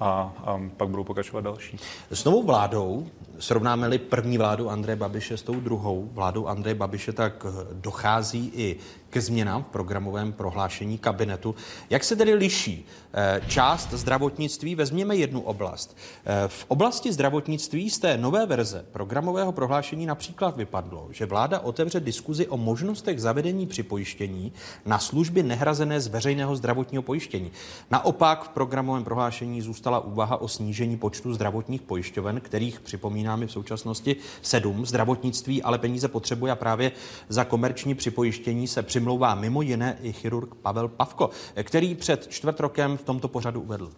a, 0.00 0.34
a 0.44 0.60
pak 0.76 0.88
budou 0.88 1.04
pokračovat 1.04 1.40
další. 1.40 1.78
S 2.10 2.24
novou 2.24 2.42
vládou, 2.42 3.06
srovnáme-li 3.38 3.98
první 3.98 4.38
vládu 4.38 4.70
Andreje 4.70 4.96
Babiše 4.96 5.36
s 5.36 5.42
tou 5.42 5.60
druhou 5.60 6.08
vládou 6.12 6.46
Andreje 6.46 6.74
Babiše, 6.74 7.12
tak 7.12 7.46
dochází 7.72 8.52
i 8.54 8.76
ke 9.16 9.20
změnám 9.20 9.62
v 9.62 9.66
programovém 9.66 10.32
prohlášení 10.32 10.98
kabinetu. 10.98 11.54
Jak 11.90 12.04
se 12.04 12.16
tedy 12.16 12.34
liší 12.34 12.86
eh, 13.14 13.40
část 13.48 13.90
zdravotnictví? 13.90 14.74
Vezměme 14.74 15.16
jednu 15.16 15.40
oblast. 15.40 15.96
Eh, 16.26 16.48
v 16.48 16.64
oblasti 16.68 17.12
zdravotnictví 17.12 17.90
z 17.90 17.98
té 17.98 18.18
nové 18.18 18.46
verze 18.46 18.84
programového 18.92 19.52
prohlášení 19.52 20.06
například 20.06 20.56
vypadlo, 20.56 21.08
že 21.10 21.26
vláda 21.26 21.60
otevře 21.60 22.00
diskuzi 22.00 22.46
o 22.46 22.56
možnostech 22.56 23.20
zavedení 23.20 23.66
připojištění 23.66 24.52
na 24.86 24.98
služby 24.98 25.42
nehrazené 25.42 26.00
z 26.00 26.06
veřejného 26.06 26.56
zdravotního 26.56 27.02
pojištění. 27.02 27.50
Naopak 27.90 28.44
v 28.44 28.48
programovém 28.48 29.04
prohlášení 29.04 29.62
zůstala 29.62 30.00
úvaha 30.00 30.36
o 30.36 30.48
snížení 30.48 30.96
počtu 30.96 31.34
zdravotních 31.34 31.82
pojišťoven, 31.82 32.40
kterých 32.40 32.80
připomínáme 32.80 33.46
v 33.46 33.52
současnosti 33.52 34.16
sedm. 34.42 34.86
Zdravotnictví 34.86 35.62
ale 35.62 35.78
peníze 35.78 36.08
potřebuje 36.08 36.52
a 36.52 36.56
právě 36.56 36.92
za 37.28 37.44
komerční 37.44 37.94
připojištění 37.94 38.68
se 38.68 38.82
při 38.82 39.05
přimlouvá 39.06 39.34
mimo 39.34 39.62
jiné 39.62 39.96
i 40.02 40.12
chirurg 40.12 40.54
Pavel 40.54 40.88
Pavko, 40.88 41.30
který 41.62 41.94
před 41.94 42.26
čtvrt 42.28 42.60
rokem 42.60 42.96
v 42.96 43.02
tomto 43.02 43.28
pořadu 43.28 43.60
uvedl. 43.60 43.90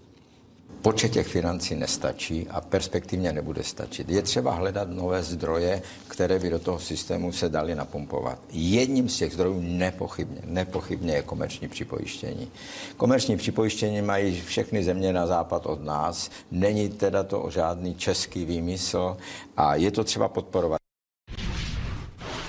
Počet 0.83 1.09
těch 1.09 1.27
financí 1.27 1.75
nestačí 1.75 2.47
a 2.51 2.61
perspektivně 2.61 3.33
nebude 3.33 3.63
stačit. 3.63 4.09
Je 4.11 4.23
třeba 4.23 4.53
hledat 4.53 4.91
nové 4.91 5.23
zdroje, 5.23 5.83
které 6.09 6.39
by 6.39 6.51
do 6.51 6.59
toho 6.59 6.79
systému 6.79 7.33
se 7.33 7.49
daly 7.49 7.75
napumpovat. 7.75 8.39
Jedním 8.53 9.09
z 9.09 9.17
těch 9.17 9.33
zdrojů 9.33 9.61
nepochybně, 9.61 10.41
nepochybně 10.45 11.13
je 11.15 11.23
komerční 11.23 11.69
připojištění. 11.69 12.51
Komerční 12.97 13.37
připojištění 13.37 14.03
mají 14.03 14.41
všechny 14.41 14.85
země 14.85 15.13
na 15.13 15.27
západ 15.27 15.67
od 15.67 15.85
nás. 15.85 16.31
Není 16.51 16.89
teda 16.89 17.23
to 17.23 17.49
žádný 17.51 17.95
český 17.95 18.45
výmysl 18.45 19.17
a 19.57 19.75
je 19.75 19.91
to 19.91 20.05
třeba 20.05 20.29
podporovat 20.29 20.78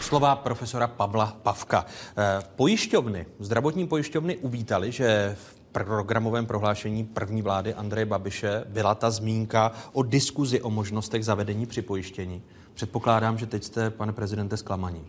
slova 0.10 0.36
profesora 0.36 0.88
Pavla 0.88 1.38
Pavka. 1.44 1.86
Eh, 1.86 2.42
pojišťovny, 2.56 3.26
zdravotní 3.40 3.86
pojišťovny 3.86 4.38
uvítali, 4.42 4.92
že 4.92 5.38
v 5.38 5.46
programovém 5.72 6.46
prohlášení 6.46 7.06
první 7.06 7.42
vlády 7.42 7.74
Andreje 7.74 8.06
Babiše 8.06 8.64
byla 8.68 8.96
ta 8.96 9.12
zmínka 9.12 9.72
o 9.94 10.04
diskuzi 10.04 10.62
o 10.62 10.70
možnostech 10.70 11.26
zavedení 11.26 11.66
připojištění. 11.66 12.42
Předpokládám, 12.74 13.38
že 13.38 13.46
teď 13.46 13.64
jste, 13.64 13.90
pane 13.90 14.14
prezidente, 14.14 14.58
zklamaní. 14.58 15.06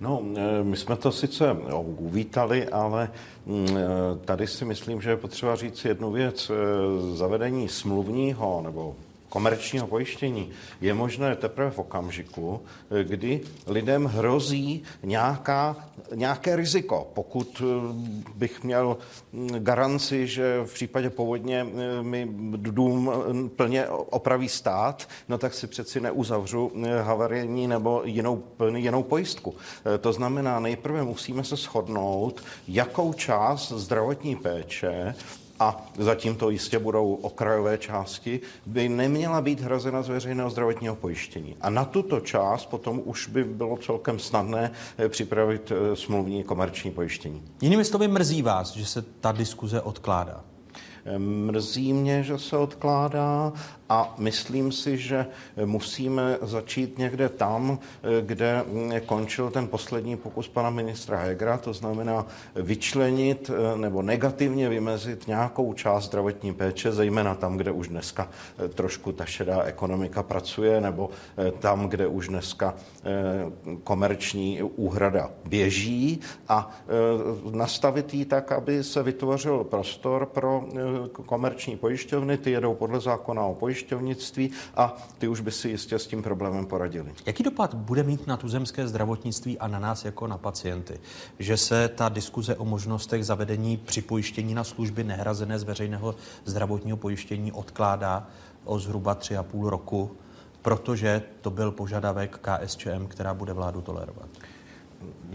No, 0.00 0.22
eh, 0.36 0.62
my 0.62 0.76
jsme 0.76 0.96
to 0.96 1.12
sice 1.12 1.52
uvítali, 1.82 2.68
ale 2.68 3.10
mm, 3.46 3.66
eh, 3.76 3.82
tady 4.24 4.46
si 4.46 4.64
myslím, 4.64 5.00
že 5.00 5.10
je 5.10 5.16
potřeba 5.16 5.56
říct 5.56 5.84
jednu 5.84 6.10
věc. 6.10 6.50
Zavedení 7.14 7.68
smluvního 7.68 8.60
nebo 8.64 8.96
komerčního 9.32 9.86
pojištění 9.86 10.50
je 10.80 10.94
možné 10.94 11.36
teprve 11.36 11.70
v 11.70 11.78
okamžiku, 11.78 12.60
kdy 13.02 13.40
lidem 13.66 14.04
hrozí 14.04 14.82
nějaká, 15.02 15.76
nějaké 16.14 16.56
riziko. 16.56 17.10
Pokud 17.14 17.62
bych 18.34 18.64
měl 18.64 18.96
garanci, 19.58 20.26
že 20.26 20.60
v 20.64 20.74
případě 20.74 21.10
povodně 21.10 21.66
mi 22.02 22.28
dům 22.56 23.12
plně 23.56 23.86
opraví 23.88 24.48
stát, 24.48 25.08
no 25.28 25.38
tak 25.38 25.54
si 25.54 25.66
přeci 25.66 26.00
neuzavřu 26.00 26.72
havarijní 27.02 27.66
nebo 27.66 28.02
jinou, 28.04 28.42
jinou 28.76 29.02
pojistku. 29.02 29.54
To 30.00 30.12
znamená, 30.12 30.60
nejprve 30.60 31.02
musíme 31.02 31.44
se 31.44 31.56
shodnout, 31.56 32.40
jakou 32.68 33.12
část 33.12 33.72
zdravotní 33.72 34.36
péče 34.36 35.14
a 35.62 35.86
zatím 35.98 36.34
to 36.34 36.50
jistě 36.50 36.78
budou 36.78 37.14
okrajové 37.14 37.78
části, 37.78 38.40
by 38.66 38.88
neměla 38.88 39.40
být 39.40 39.60
hrazena 39.60 40.02
z 40.02 40.08
veřejného 40.08 40.50
zdravotního 40.50 40.96
pojištění. 40.96 41.56
A 41.60 41.70
na 41.70 41.84
tuto 41.84 42.20
část 42.20 42.66
potom 42.66 43.02
už 43.04 43.28
by 43.28 43.44
bylo 43.44 43.76
celkem 43.76 44.18
snadné 44.18 44.70
eh, 44.98 45.08
připravit 45.08 45.72
eh, 45.72 45.96
smluvní 45.96 46.44
komerční 46.44 46.90
pojištění. 46.90 47.42
Jinými 47.60 47.84
slovy 47.84 48.08
mrzí 48.08 48.42
vás, 48.42 48.76
že 48.76 48.86
se 48.86 49.02
ta 49.02 49.32
diskuze 49.32 49.80
odkládá? 49.80 50.44
Mrzí 51.18 51.92
mě, 51.92 52.22
že 52.22 52.38
se 52.38 52.56
odkládá 52.56 53.52
a 53.92 54.14
myslím 54.18 54.72
si, 54.72 54.96
že 54.96 55.26
musíme 55.64 56.38
začít 56.42 56.98
někde 56.98 57.28
tam, 57.28 57.78
kde 58.20 58.64
končil 59.06 59.50
ten 59.50 59.68
poslední 59.68 60.16
pokus 60.16 60.48
pana 60.48 60.70
ministra 60.70 61.18
Hegra, 61.18 61.58
to 61.58 61.72
znamená 61.72 62.26
vyčlenit 62.56 63.50
nebo 63.76 64.02
negativně 64.02 64.68
vymezit 64.68 65.26
nějakou 65.26 65.72
část 65.72 66.04
zdravotní 66.04 66.54
péče, 66.54 66.92
zejména 66.92 67.34
tam, 67.34 67.56
kde 67.56 67.70
už 67.70 67.88
dneska 67.88 68.28
trošku 68.74 69.12
ta 69.12 69.24
šedá 69.24 69.62
ekonomika 69.62 70.22
pracuje, 70.22 70.80
nebo 70.80 71.10
tam, 71.58 71.88
kde 71.88 72.06
už 72.06 72.28
dneska 72.28 72.74
komerční 73.84 74.62
úhrada 74.62 75.30
běží. 75.44 76.20
A 76.48 76.70
nastavit 77.50 78.14
ji 78.14 78.24
tak, 78.24 78.52
aby 78.52 78.84
se 78.84 79.02
vytvořil 79.02 79.64
prostor 79.64 80.26
pro 80.26 80.64
komerční 81.26 81.76
pojišťovny, 81.76 82.38
ty 82.38 82.50
jedou 82.50 82.74
podle 82.74 83.00
zákona 83.00 83.44
o 83.44 83.54
pojišťovnictví 83.82 84.50
a 84.76 84.96
ty 85.18 85.28
už 85.28 85.40
by 85.40 85.50
si 85.50 85.68
jistě 85.68 85.98
s 85.98 86.06
tím 86.06 86.22
problémem 86.22 86.66
poradili. 86.66 87.14
Jaký 87.26 87.42
dopad 87.42 87.74
bude 87.74 88.02
mít 88.02 88.26
na 88.26 88.36
tuzemské 88.36 88.88
zdravotnictví 88.88 89.58
a 89.58 89.68
na 89.68 89.78
nás 89.78 90.04
jako 90.04 90.26
na 90.26 90.38
pacienty? 90.38 91.00
Že 91.38 91.56
se 91.56 91.88
ta 91.88 92.08
diskuze 92.08 92.56
o 92.56 92.64
možnostech 92.64 93.24
zavedení 93.24 93.76
připojištění 93.76 94.54
na 94.54 94.64
služby 94.64 95.04
nehrazené 95.04 95.58
z 95.58 95.62
veřejného 95.62 96.14
zdravotního 96.44 96.96
pojištění 96.96 97.52
odkládá 97.52 98.26
o 98.64 98.78
zhruba 98.78 99.14
tři 99.14 99.36
a 99.36 99.42
půl 99.42 99.70
roku, 99.70 100.10
protože 100.62 101.22
to 101.40 101.50
byl 101.50 101.70
požadavek 101.70 102.38
KSČM, 102.38 103.06
která 103.08 103.34
bude 103.34 103.52
vládu 103.52 103.80
tolerovat. 103.80 104.28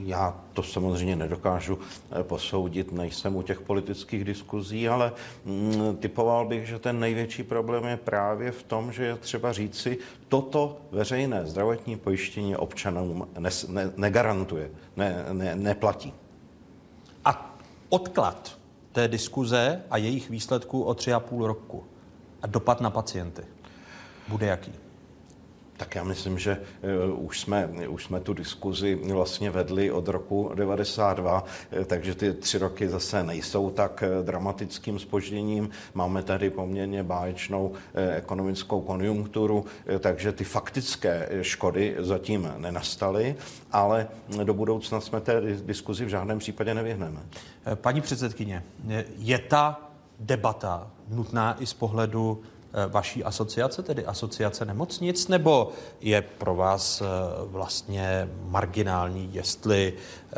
Já 0.08 0.36
to 0.54 0.64
samozřejmě 0.64 1.16
nedokážu 1.16 1.80
eh, 2.12 2.24
posoudit, 2.24 2.92
nejsem 2.92 3.36
u 3.36 3.42
těch 3.42 3.62
politických 3.62 4.24
diskuzí, 4.24 4.90
ale 4.90 5.12
mm, 5.46 5.98
typoval 5.98 6.46
bych, 6.46 6.68
že 6.68 6.80
ten 6.80 7.00
největší 7.00 7.44
problém 7.44 7.86
je 7.86 7.98
právě 7.98 8.52
v 8.52 8.64
tom, 8.64 8.92
že 8.92 9.04
je 9.04 9.16
třeba 9.16 9.54
říci, 9.54 9.98
toto 10.28 10.78
veřejné 10.92 11.46
zdravotní 11.46 11.98
pojištění 11.98 12.56
občanům 12.56 13.28
ne, 13.40 13.50
ne, 13.68 13.92
negarantuje, 13.98 14.72
ne, 14.96 15.26
ne, 15.32 15.56
neplatí. 15.56 16.14
A 17.26 17.56
odklad 17.90 18.58
té 18.92 19.08
diskuze 19.08 19.82
a 19.90 19.98
jejich 19.98 20.30
výsledků 20.30 20.84
o 20.84 20.94
tři 20.94 21.14
a 21.14 21.20
půl 21.20 21.48
roku 21.48 21.84
a 22.42 22.48
dopad 22.48 22.82
na 22.82 22.90
pacienty 22.90 23.42
bude 24.28 24.46
jaký? 24.46 24.87
Tak 25.78 25.96
já 25.96 26.04
myslím, 26.04 26.40
že 26.40 26.62
uh, 27.10 27.26
už 27.26 27.40
jsme, 27.40 27.70
už 27.88 28.04
jsme 28.04 28.20
tu 28.20 28.34
diskuzi 28.34 28.96
vlastně 28.96 29.52
vedli 29.52 29.92
od 29.92 30.08
roku 30.08 30.52
92, 30.56 31.44
uh, 31.44 31.84
takže 31.86 32.16
ty 32.16 32.34
tři 32.34 32.58
roky 32.58 32.90
zase 32.90 33.24
nejsou 33.24 33.70
tak 33.70 34.04
uh, 34.20 34.26
dramatickým 34.26 35.00
spožděním. 35.00 35.70
Máme 35.94 36.24
tady 36.24 36.50
poměrně 36.50 37.04
báječnou 37.04 37.72
ekonomickou 38.16 38.82
konjunkturu, 38.82 39.66
takže 40.00 40.32
ty 40.32 40.44
faktické 40.44 41.30
škody 41.42 41.96
zatím 42.00 42.50
nenastaly, 42.58 43.36
ale 43.72 44.08
do 44.44 44.54
budoucna 44.54 45.02
jsme 45.02 45.22
té 45.22 45.42
diskuzi 45.42 46.06
v 46.06 46.10
žádném 46.10 46.40
případě 46.40 46.74
nevyhneme. 46.74 47.20
Paní 47.76 48.02
předsedkyně, 48.02 48.64
je 49.18 49.40
ta 49.40 49.82
debata 50.20 50.88
nutná 51.10 51.56
i 51.60 51.66
z 51.66 51.74
pohledu 51.74 52.44
Eh, 52.44 52.57
vaší 52.88 53.24
asociace, 53.24 53.84
tedy 53.84 54.06
asociace 54.06 54.66
nemocnic, 54.66 55.28
nebo 55.28 55.72
je 56.02 56.22
pro 56.22 56.56
vás 56.56 57.02
eh, 57.02 57.06
vlastně 57.46 58.30
marginální, 58.44 59.30
jestli 59.34 59.94
eh, 59.94 60.36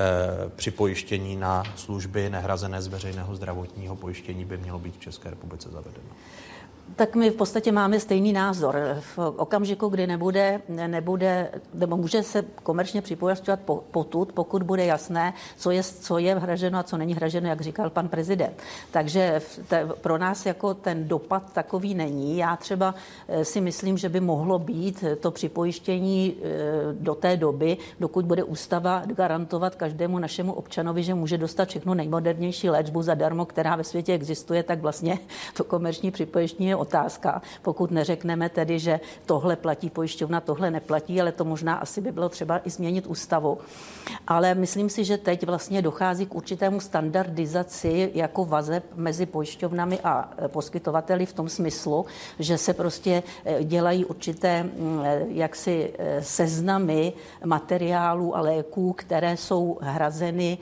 připojištění 0.56 1.36
na 1.36 1.64
služby 1.76 2.30
nehrazené 2.30 2.82
z 2.82 2.88
veřejného 2.88 3.36
zdravotního 3.36 3.96
pojištění 3.96 4.46
by 4.46 4.58
mělo 4.58 4.80
být 4.80 4.96
v 4.96 5.00
České 5.00 5.30
republice 5.30 5.70
zavedeno? 5.70 6.10
Tak 6.96 7.16
my 7.16 7.30
v 7.30 7.36
podstatě 7.36 7.72
máme 7.72 8.00
stejný 8.00 8.34
názor. 8.34 8.98
V 9.00 9.18
okamžiku, 9.18 9.88
kdy 9.88 10.08
nebude, 10.08 10.62
nebude 10.88 11.52
nebo 11.74 11.98
může 11.98 12.24
se 12.24 12.46
komerčně 12.64 13.02
připojistovat 13.02 13.60
potud, 13.92 14.34
pokud 14.34 14.64
bude 14.64 14.86
jasné, 14.86 15.34
co 15.58 15.72
je, 15.72 15.84
co 15.84 16.18
je 16.18 16.36
hraženo 16.36 16.80
a 16.80 16.84
co 16.84 16.98
není 16.98 17.14
hraženo, 17.14 17.48
jak 17.48 17.62
říkal 17.62 17.90
pan 17.90 18.08
prezident. 18.08 18.54
Takže 18.92 19.42
te, 19.68 19.88
pro 20.02 20.18
nás 20.18 20.46
jako 20.46 20.74
ten 20.74 21.08
dopad 21.08 21.54
takový 21.54 21.96
není. 21.96 22.38
Já 22.38 22.56
třeba 22.56 22.96
eh, 23.28 23.46
si 23.46 23.62
myslím, 23.62 23.98
že 23.98 24.10
by 24.10 24.20
mohlo 24.20 24.60
být 24.60 25.04
to 25.20 25.32
připojištění 25.32 26.36
eh, 26.36 26.48
do 26.94 27.16
té 27.16 27.38
doby, 27.38 27.78
dokud 28.00 28.26
bude 28.26 28.44
ústava 28.44 29.04
garantovat 29.06 29.76
každému 29.76 30.20
našemu 30.20 30.54
občanovi, 30.54 31.04
že 31.04 31.14
může 31.14 31.38
dostat 31.38 31.70
všechno 31.70 31.94
nejmodernější 31.94 32.70
léčbu 32.70 33.02
zadarmo, 33.02 33.46
která 33.46 33.76
ve 33.76 33.84
světě 33.84 34.14
existuje, 34.14 34.64
tak 34.64 34.82
vlastně 34.82 35.20
to 35.54 35.64
komerční 35.64 36.12
připojištění 36.12 36.70
je 36.70 36.76
otázka, 36.80 37.42
pokud 37.62 37.92
neřekneme 37.92 38.50
tedy, 38.50 38.80
že 38.80 39.00
tohle 39.26 39.56
platí 39.56 39.90
pojišťovna, 39.90 40.42
tohle 40.42 40.72
neplatí, 40.72 41.22
ale 41.22 41.32
to 41.32 41.46
možná 41.46 41.76
asi 41.76 42.02
by 42.02 42.12
bylo 42.12 42.30
třeba 42.30 42.62
i 42.64 42.70
změnit 42.70 43.08
ústavu. 43.08 43.58
Ale 44.28 44.56
myslím 44.56 44.90
si, 44.90 45.06
že 45.06 45.18
teď 45.18 45.46
vlastně 45.46 45.82
dochází 45.82 46.26
k 46.26 46.36
určitému 46.36 46.80
standardizaci 46.80 48.12
jako 48.14 48.46
vazeb 48.46 48.84
mezi 48.96 49.26
pojišťovnami 49.26 50.00
a 50.04 50.32
e, 50.38 50.48
poskytovateli 50.48 51.26
v 51.26 51.34
tom 51.34 51.50
smyslu, 51.50 52.06
že 52.40 52.58
se 52.58 52.74
prostě 52.74 53.24
e, 53.46 53.64
dělají 53.64 54.06
určité 54.06 54.64
mm, 54.64 55.02
e, 55.04 55.26
jaksi 55.30 55.94
seznamy 56.20 57.14
materiálů 57.46 58.38
a 58.38 58.42
léků, 58.42 58.94
které 58.94 59.38
jsou 59.38 59.78
hrazeny 59.82 60.58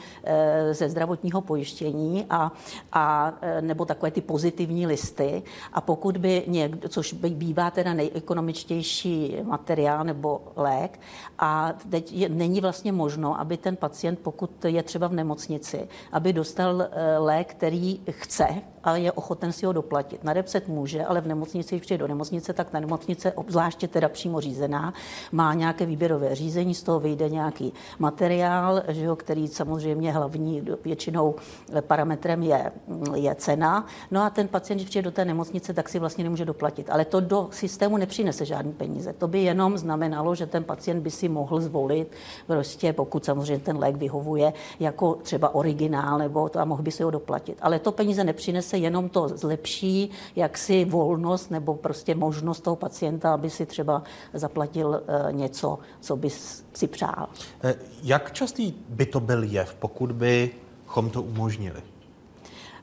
ze 0.71 0.89
zdravotního 0.89 1.41
pojištění 1.41 2.25
a, 2.29 2.51
a 2.93 3.33
nebo 3.62 3.86
takové 3.86 4.12
ty 4.12 4.21
pozitivní 4.21 4.88
listy. 4.88 5.43
A 5.74 5.81
pokud 5.81 6.07
pokud 6.08 6.18
by 6.18 6.44
někdo, 6.48 6.90
což 6.90 7.14
bývá 7.14 7.72
teda 7.72 7.94
nejekonomičtější 7.94 9.38
materiál 9.44 10.04
nebo 10.04 10.42
lék, 10.56 11.00
a 11.40 11.74
teď 11.90 12.12
je, 12.12 12.30
není 12.30 12.62
vlastně 12.62 12.92
možno, 12.92 13.40
aby 13.40 13.58
ten 13.58 13.76
pacient, 13.76 14.20
pokud 14.20 14.66
je 14.66 14.84
třeba 14.84 15.08
v 15.08 15.14
nemocnici, 15.14 15.88
aby 16.12 16.34
dostal 16.34 16.82
eh, 16.82 17.18
lék, 17.18 17.48
který 17.48 18.00
chce, 18.12 18.48
a 18.88 18.96
je 18.96 19.12
ochoten 19.12 19.51
si 19.51 19.65
ho 19.65 19.74
doplatit. 19.74 20.24
Na 20.24 20.34
recept 20.34 20.67
může, 20.67 21.06
ale 21.06 21.22
v 21.22 21.27
nemocnici, 21.27 21.75
když 21.75 21.82
přijde 21.82 21.98
do 21.98 22.08
nemocnice, 22.08 22.53
tak 22.53 22.70
ta 22.70 22.79
nemocnice, 22.79 23.32
obzvláště 23.32 23.88
teda 23.88 24.10
přímo 24.10 24.41
řízená, 24.41 24.94
má 25.32 25.53
nějaké 25.53 25.86
výběrové 25.86 26.36
řízení, 26.36 26.75
z 26.75 26.84
toho 26.84 27.00
vyjde 27.00 27.29
nějaký 27.29 27.74
materiál, 28.00 28.84
že 28.88 29.06
jo, 29.06 29.15
který 29.15 29.48
samozřejmě 29.48 30.12
hlavní 30.12 30.63
většinou 30.86 31.36
parametrem 31.82 32.44
je, 32.44 32.72
je 33.15 33.36
cena. 33.36 33.86
No 34.12 34.24
a 34.24 34.29
ten 34.29 34.48
pacient, 34.48 34.77
když 34.77 34.89
přijde 34.89 35.03
do 35.03 35.12
té 35.12 35.25
nemocnice, 35.25 35.74
tak 35.74 35.89
si 35.89 36.00
vlastně 36.00 36.24
nemůže 36.24 36.46
doplatit. 36.46 36.89
Ale 36.89 37.06
to 37.06 37.20
do 37.20 37.48
systému 37.51 37.98
nepřinese 37.98 38.46
žádný 38.46 38.74
peníze. 38.74 39.13
To 39.13 39.27
by 39.27 39.39
jenom 39.39 39.77
znamenalo, 39.77 40.36
že 40.36 40.46
ten 40.46 40.63
pacient 40.63 41.01
by 41.01 41.12
si 41.12 41.29
mohl 41.29 41.62
zvolit, 41.62 42.12
prostě 42.48 42.94
pokud 42.94 43.25
samozřejmě 43.25 43.63
ten 43.63 43.77
lék 43.77 43.96
vyhovuje, 43.96 44.53
jako 44.79 45.13
třeba 45.13 45.56
originál, 45.56 46.17
nebo 46.17 46.50
to 46.50 46.60
a 46.60 46.65
mohl 46.65 46.84
by 46.84 46.91
si 46.91 47.03
ho 47.03 47.12
doplatit. 47.12 47.58
Ale 47.62 47.79
to 47.79 47.91
peníze 47.91 48.24
nepřinese 48.24 48.76
zase 48.77 48.84
jenom 48.84 49.10
to 49.10 49.27
zlepší 49.27 50.10
jaksi 50.36 50.86
volnost 50.86 51.51
nebo 51.51 51.75
prostě 51.75 52.15
možnost 52.15 52.63
toho 52.63 52.75
pacienta, 52.75 53.34
aby 53.34 53.50
si 53.50 53.65
třeba 53.65 54.03
zaplatil 54.34 54.96
eh, 54.96 55.34
něco, 55.34 55.79
co 56.01 56.15
by 56.15 56.29
si 56.74 56.88
přál. 56.88 57.27
Eh, 57.63 57.75
jak 58.03 58.34
častý 58.34 58.74
by 58.89 59.05
to 59.05 59.19
byl 59.19 59.43
jev, 59.43 59.75
pokud 59.79 60.12
bychom 60.12 61.10
to 61.10 61.22
umožnili? 61.22 61.81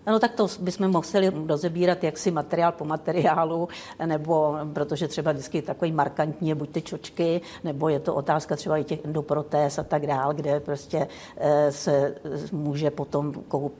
No 0.06 0.18
tak 0.18 0.32
to 0.32 0.46
bychom 0.61 0.88
museli 0.88 1.32
rozebírat 1.46 2.04
jaksi 2.04 2.30
materiál 2.30 2.73
po 2.73 2.84
materiálu, 2.84 3.68
nebo 4.06 4.56
protože 4.73 5.08
třeba 5.08 5.32
vždycky 5.32 5.62
takový 5.62 5.92
markantní 5.92 6.49
je 6.49 6.54
buď 6.54 6.70
ty 6.70 6.82
čočky, 6.82 7.40
nebo 7.64 7.88
je 7.88 8.00
to 8.00 8.14
otázka 8.14 8.56
třeba 8.56 8.78
i 8.78 8.84
těch 8.84 9.04
endoprotéz 9.04 9.78
a 9.78 9.82
tak 9.82 10.06
dál, 10.06 10.34
kde 10.34 10.61
prostě 10.61 11.08
eh, 11.37 11.73
se 11.73 12.14
může 12.52 12.90
potom, 12.90 13.32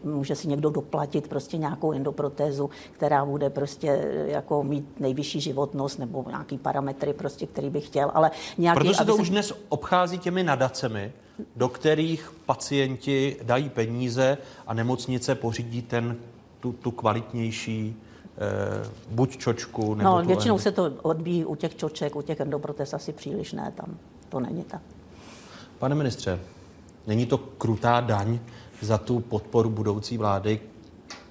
může 0.05 0.35
si 0.35 0.49
někdo 0.49 0.71
doplatit 0.71 1.29
prostě 1.29 1.59
nějakou 1.59 1.93
endoprotézu, 1.93 2.71
která 2.93 3.25
bude 3.25 3.51
prostě 3.51 3.89
eh, 3.89 4.31
jako 4.31 4.63
mít 4.63 5.01
nejvyšší 5.01 5.41
životnost 5.41 5.99
nebo 5.99 6.25
nějaký 6.29 6.59
parametry 6.59 7.13
prostě, 7.13 7.47
který 7.47 7.71
by 7.71 7.81
chtěl, 7.81 8.11
ale 8.15 8.31
nějaký... 8.59 8.79
Protože 8.79 8.95
se 8.95 9.05
to 9.05 9.15
se... 9.15 9.23
už 9.23 9.31
dnes 9.31 9.53
obchází 9.69 10.19
těmi 10.19 10.43
nadacemi, 10.43 11.13
do 11.57 11.69
kterých 11.69 12.33
pacienti 12.47 13.37
dají 13.43 13.69
peníze 13.69 14.39
a 14.67 14.75
nemocnice 14.75 15.35
pořídí 15.35 15.83
ten, 15.83 16.17
tu, 16.61 16.73
tu 16.73 16.91
kvalitnější 16.91 17.97
eh, 17.97 18.91
buď 19.11 19.37
čočku, 19.37 19.95
nebo 19.95 20.11
No, 20.11 20.25
většinou 20.25 20.59
se 20.59 20.73
to 20.73 20.93
odbíjí 21.03 21.45
u 21.45 21.55
těch 21.55 21.77
čoček, 21.77 22.17
u 22.17 22.23
těch 22.23 22.41
endoprotez 22.41 22.95
asi 22.95 23.13
příliš 23.13 23.53
ne, 23.53 23.73
tam 23.77 23.97
to 24.29 24.41
není 24.41 24.63
tak. 24.63 24.81
Pane 25.79 25.95
ministře, 25.95 26.41
není 27.07 27.27
to 27.27 27.39
krutá 27.39 28.01
daň 28.01 28.39
za 28.81 28.99
tu 28.99 29.21
podporu 29.21 29.71
budoucí 29.71 30.19
vlády 30.19 30.61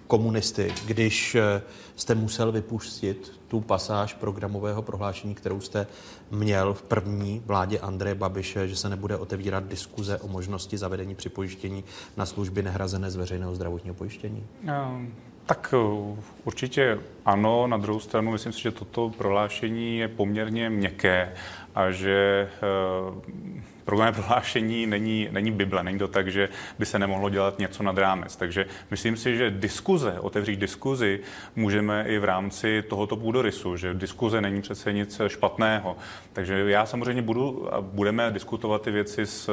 komunisty, 0.07 0.73
když 0.85 1.35
eh, 1.35 1.61
jste 1.95 2.15
musel 2.15 2.51
vypustit 2.51 3.31
tu 3.47 3.61
pasáž 3.61 4.13
programového 4.13 4.81
prohlášení, 4.81 5.35
kterou 5.35 5.61
jste 5.61 5.87
měl 6.31 6.73
v 6.73 6.81
první 6.81 7.41
vládě 7.45 7.79
Andreje 7.79 8.15
Babiše, 8.15 8.67
že 8.67 8.75
se 8.75 8.89
nebude 8.89 9.17
otevírat 9.17 9.67
diskuze 9.67 10.17
o 10.17 10.27
možnosti 10.27 10.77
zavedení 10.77 11.15
připojištění 11.15 11.83
na 12.17 12.25
služby 12.25 12.63
nehrazené 12.63 13.11
z 13.11 13.15
veřejného 13.15 13.55
zdravotního 13.55 13.95
pojištění? 13.95 14.43
Um. 14.63 15.13
Tak 15.45 15.73
eh, 15.77 16.17
určitě 16.43 16.99
ano, 17.25 17.67
na 17.67 17.77
druhou 17.77 17.99
stranu 17.99 18.31
myslím 18.31 18.53
si, 18.53 18.61
že 18.61 18.71
toto 18.71 19.09
prohlášení 19.09 19.97
je 19.97 20.07
poměrně 20.07 20.69
měkké 20.69 21.33
a 21.75 21.91
že 21.91 22.49
eh, 22.53 23.63
Programové 23.85 24.11
prohlášení 24.11 24.85
není, 24.85 25.27
není 25.31 25.51
Bible, 25.51 25.83
není 25.83 25.99
to 25.99 26.07
tak, 26.07 26.31
že 26.31 26.49
by 26.79 26.85
se 26.85 26.99
nemohlo 26.99 27.29
dělat 27.29 27.59
něco 27.59 27.83
nad 27.83 27.97
rámec. 27.97 28.35
Takže 28.35 28.65
myslím 28.91 29.17
si, 29.17 29.37
že 29.37 29.51
diskuze, 29.51 30.15
otevřít 30.19 30.59
diskuzi 30.59 31.19
můžeme 31.55 32.05
i 32.07 32.19
v 32.19 32.23
rámci 32.23 32.83
tohoto 32.89 33.15
půdorysu, 33.15 33.77
že 33.77 33.93
diskuze 33.93 34.41
není 34.41 34.61
přece 34.61 34.93
nic 34.93 35.21
špatného. 35.27 35.97
Takže 36.33 36.63
já 36.67 36.85
samozřejmě 36.85 37.21
budu 37.21 37.73
a 37.75 37.81
budeme 37.81 38.31
diskutovat 38.31 38.81
ty 38.81 38.91
věci 38.91 39.25
s, 39.25 39.49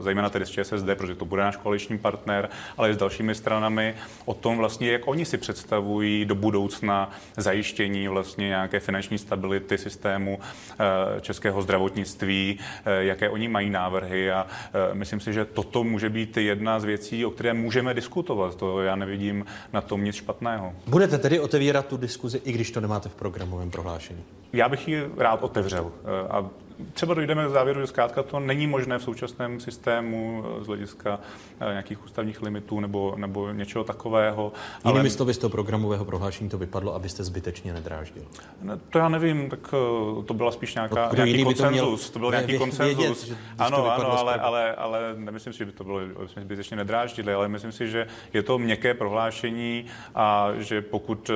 zejména 0.00 0.30
tedy 0.30 0.46
s 0.46 0.50
ČSSD, 0.50 0.86
protože 0.94 1.14
to 1.14 1.24
bude 1.24 1.42
náš 1.42 1.56
koaliční 1.56 1.98
partner, 1.98 2.48
ale 2.76 2.90
i 2.90 2.94
s 2.94 2.96
dalšími 2.96 3.34
stranami 3.34 3.94
o 4.24 4.34
tom 4.34 4.56
vlastně, 4.56 4.92
jak 4.92 5.08
oni 5.08 5.24
si 5.24 5.38
představují 5.38 6.24
do 6.24 6.34
budoucna 6.34 7.10
zajištění 7.36 8.08
vlastně 8.08 8.48
nějaké 8.48 8.80
finanční 8.80 9.18
stability 9.18 9.78
systému 9.78 10.38
eh, 10.40 11.20
českého 11.20 11.62
zdravotnictví, 11.62 12.58
eh, 12.84 13.04
jaké 13.04 13.28
oni 13.28 13.48
mají 13.48 13.70
návrhy 13.74 14.32
a 14.32 14.46
e, 14.90 14.94
myslím 14.94 15.20
si, 15.20 15.32
že 15.32 15.44
toto 15.44 15.84
může 15.84 16.10
být 16.10 16.36
jedna 16.36 16.80
z 16.80 16.84
věcí, 16.84 17.26
o 17.26 17.30
které 17.30 17.54
můžeme 17.54 17.94
diskutovat. 17.94 18.54
To 18.54 18.82
já 18.82 18.96
nevidím 18.96 19.44
na 19.72 19.80
tom 19.80 20.04
nic 20.04 20.16
špatného. 20.16 20.72
Budete 20.86 21.18
tedy 21.18 21.40
otevírat 21.40 21.86
tu 21.86 21.96
diskuzi, 21.96 22.40
i 22.44 22.52
když 22.52 22.70
to 22.70 22.80
nemáte 22.80 23.08
v 23.08 23.14
programovém 23.14 23.70
prohlášení? 23.70 24.22
Já 24.52 24.68
bych 24.68 24.88
ji 24.88 25.04
rád 25.16 25.42
otevřel 25.42 25.92
e, 26.04 26.28
a 26.28 26.50
třeba 26.92 27.14
dojdeme 27.14 27.46
k 27.46 27.50
závěru, 27.50 27.80
že 27.80 27.86
zkrátka 27.86 28.22
to 28.22 28.40
není 28.40 28.66
možné 28.66 28.98
v 28.98 29.02
současném 29.02 29.60
systému 29.60 30.44
z 30.60 30.66
hlediska 30.66 31.20
eh, 31.60 31.70
nějakých 31.70 32.04
ústavních 32.04 32.42
limitů 32.42 32.80
nebo, 32.80 33.14
nebo 33.16 33.52
něčeho 33.52 33.84
takového. 33.84 34.52
Jinými 34.84 35.00
ale... 35.00 35.10
slovy 35.10 35.34
z 35.34 35.38
toho 35.38 35.50
programového 35.50 36.04
prohlášení 36.04 36.50
to 36.50 36.58
vypadlo, 36.58 36.94
abyste 36.94 37.24
zbytečně 37.24 37.72
nedráždil. 37.72 38.22
Ne, 38.62 38.78
to 38.90 38.98
já 38.98 39.08
nevím, 39.08 39.50
tak 39.50 39.60
eh, 39.68 40.22
to 40.22 40.34
byla 40.34 40.52
spíš 40.52 40.74
nějaká, 40.74 41.08
no, 41.08 41.24
nějaký 41.24 41.44
konsenzus. 41.44 42.10
To, 42.10 42.18
měl... 42.18 42.30
to 42.30 42.30
byl 42.30 42.30
nějaký 42.30 42.58
konsenzus. 42.58 43.32
ano, 43.58 43.92
ano, 43.92 44.18
ale, 44.18 44.34
ale, 44.34 44.74
ale 44.74 45.00
nemyslím 45.16 45.52
si, 45.52 45.58
že 45.58 45.64
by 45.64 45.72
to 45.72 45.84
bylo, 45.84 46.00
jsme 46.26 46.42
zbytečně 46.42 46.76
nedráždili, 46.76 47.34
ale 47.34 47.48
myslím 47.48 47.72
si, 47.72 47.90
že 47.90 48.06
je 48.32 48.42
to 48.42 48.58
měkké 48.58 48.94
prohlášení 48.94 49.84
a 50.14 50.48
že 50.58 50.82
pokud 50.82 51.30
eh, 51.30 51.34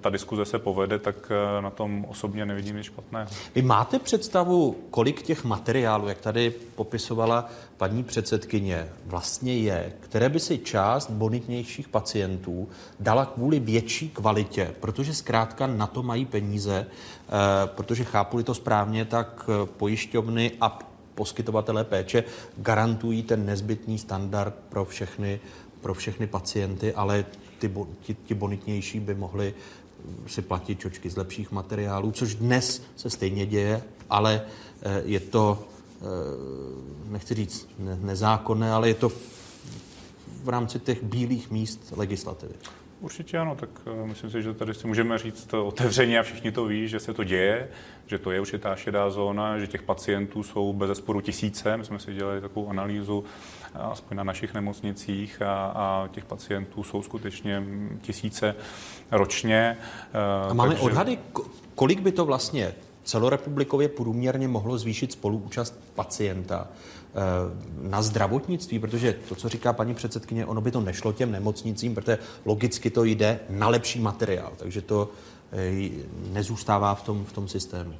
ta 0.00 0.10
diskuze 0.10 0.44
se 0.44 0.58
povede, 0.58 0.98
tak 0.98 1.32
na 1.60 1.70
tom 1.70 2.04
osobně 2.08 2.46
nevidím 2.46 2.76
nic 2.76 2.86
špatného. 2.86 3.30
Vy 3.54 3.62
máte 3.62 3.98
představu, 3.98 4.73
kolik 4.90 5.22
těch 5.22 5.44
materiálů, 5.44 6.08
jak 6.08 6.18
tady 6.18 6.50
popisovala 6.50 7.50
paní 7.76 8.04
předsedkyně, 8.04 8.88
vlastně 9.06 9.58
je, 9.58 9.92
které 10.00 10.28
by 10.28 10.40
si 10.40 10.58
část 10.58 11.10
bonitnějších 11.10 11.88
pacientů 11.88 12.68
dala 13.00 13.26
kvůli 13.26 13.60
větší 13.60 14.08
kvalitě, 14.08 14.74
protože 14.80 15.14
zkrátka 15.14 15.66
na 15.66 15.86
to 15.86 16.02
mají 16.02 16.24
peníze, 16.24 16.86
eh, 16.86 17.30
protože 17.66 18.04
chápu 18.04 18.42
to 18.42 18.54
správně, 18.54 19.04
tak 19.04 19.48
eh, 19.48 19.66
pojišťovny 19.66 20.52
a 20.60 20.78
poskytovatelé 21.14 21.84
péče 21.84 22.24
garantují 22.56 23.22
ten 23.22 23.46
nezbytný 23.46 23.98
standard 23.98 24.54
pro 24.68 24.84
všechny, 24.84 25.40
pro 25.80 25.94
všechny 25.94 26.26
pacienty, 26.26 26.94
ale 26.94 27.24
ty, 27.58 27.70
ti, 28.00 28.16
ti 28.24 28.34
bonitnější 28.34 29.00
by 29.00 29.14
mohli 29.14 29.54
si 30.26 30.42
platit 30.42 30.80
čočky 30.80 31.10
z 31.10 31.16
lepších 31.16 31.52
materiálů, 31.52 32.12
což 32.12 32.34
dnes 32.34 32.82
se 32.96 33.10
stejně 33.10 33.46
děje, 33.46 33.82
ale 34.10 34.42
eh, 34.44 34.50
je 35.04 35.20
to, 35.20 35.64
eh, 36.02 36.04
nechci 37.10 37.34
říct 37.34 37.68
nezákonné, 37.78 38.72
ale 38.72 38.88
je 38.88 38.94
to 38.94 39.08
v 40.42 40.48
rámci 40.48 40.78
těch 40.78 41.02
bílých 41.02 41.50
míst 41.50 41.92
legislativy. 41.96 42.54
Určitě 43.00 43.38
ano, 43.38 43.56
tak 43.60 43.70
eh, 43.86 44.06
myslím 44.06 44.30
si, 44.30 44.42
že 44.42 44.54
tady 44.54 44.74
si 44.74 44.86
můžeme 44.86 45.18
říct 45.18 45.54
otevřeně 45.54 46.18
a 46.18 46.22
všichni 46.22 46.52
to 46.52 46.64
ví, 46.64 46.88
že 46.88 47.00
se 47.00 47.14
to 47.14 47.24
děje, 47.24 47.68
že 48.06 48.18
to 48.18 48.30
je 48.30 48.40
určitá 48.40 48.76
šedá 48.76 49.10
zóna, 49.10 49.58
že 49.58 49.66
těch 49.66 49.82
pacientů 49.82 50.42
jsou 50.42 50.72
bez 50.72 50.88
zesporu 50.88 51.20
tisíce. 51.20 51.76
My 51.76 51.84
jsme 51.84 51.98
si 51.98 52.14
dělali 52.14 52.40
takovou 52.40 52.68
analýzu 52.68 53.24
aspoň 53.74 54.16
na 54.16 54.24
našich 54.24 54.54
nemocnicích 54.54 55.42
a, 55.42 55.66
a 55.66 56.08
těch 56.08 56.24
pacientů 56.24 56.82
jsou 56.82 57.02
skutečně 57.02 57.62
tisíce 58.00 58.54
ročně. 59.10 59.76
A 60.50 60.54
máme 60.54 60.74
takže... 60.74 60.84
odhady, 60.84 61.18
kolik 61.74 62.00
by 62.00 62.12
to 62.12 62.24
vlastně 62.24 62.74
celorepublikově 63.04 63.88
průměrně 63.88 64.48
mohlo 64.48 64.78
zvýšit 64.78 65.12
spoluúčast 65.12 65.74
pacienta 65.94 66.68
eh, 66.68 67.18
na 67.88 68.02
zdravotnictví, 68.02 68.78
protože 68.78 69.14
to, 69.28 69.34
co 69.34 69.48
říká 69.48 69.72
paní 69.72 69.94
předsedkyně, 69.94 70.46
ono 70.46 70.60
by 70.60 70.70
to 70.70 70.80
nešlo 70.80 71.12
těm 71.12 71.32
nemocnicím, 71.32 71.94
protože 71.94 72.18
logicky 72.44 72.90
to 72.90 73.04
jde 73.04 73.40
na 73.50 73.68
lepší 73.68 74.00
materiál, 74.00 74.52
takže 74.56 74.82
to 74.82 75.10
eh, 75.52 75.90
nezůstává 76.32 76.94
v 76.94 77.02
tom, 77.02 77.24
v 77.24 77.32
tom 77.32 77.48
systému. 77.48 77.94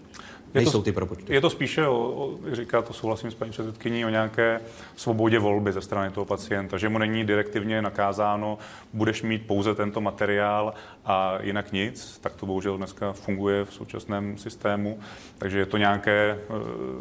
Nejsou 0.55 0.79
to, 0.79 0.83
ty 0.83 0.93
propočty. 0.93 1.35
Je 1.35 1.40
to 1.40 1.51
spíše, 1.51 1.87
o, 1.87 1.95
o, 1.95 2.38
říká 2.53 2.83
to 2.83 2.93
souhlasím 2.93 3.31
s 3.31 3.35
paní 3.35 3.51
předsedkyní, 3.51 4.05
o 4.05 4.09
nějaké 4.09 4.61
svobodě 4.97 5.38
volby 5.38 5.73
ze 5.73 5.81
strany 5.81 6.11
toho 6.11 6.25
pacienta, 6.25 6.79
že 6.79 6.88
mu 6.88 6.99
není 6.99 7.25
direktivně 7.25 7.83
nakázáno, 7.83 8.59
budeš 8.93 9.23
mít 9.23 9.47
pouze 9.47 9.75
tento 9.75 10.01
materiál 10.01 10.75
a 11.05 11.38
jinak 11.40 11.73
nic, 11.73 12.19
tak 12.19 12.35
to 12.35 12.47
bohužel 12.47 12.77
dneska 12.77 13.12
funguje 13.12 13.64
v 13.64 13.73
současném 13.75 14.38
systému, 14.38 14.99
takže 15.38 15.59
je 15.59 15.67
to 15.67 15.77
nějaké 15.77 16.38
uh, 16.49 16.57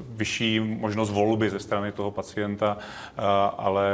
vyšší 0.09 0.59
možnost 0.59 1.09
volby 1.09 1.49
ze 1.49 1.59
strany 1.59 1.91
toho 1.91 2.11
pacienta, 2.11 2.77
uh, 2.77 3.23
ale 3.57 3.91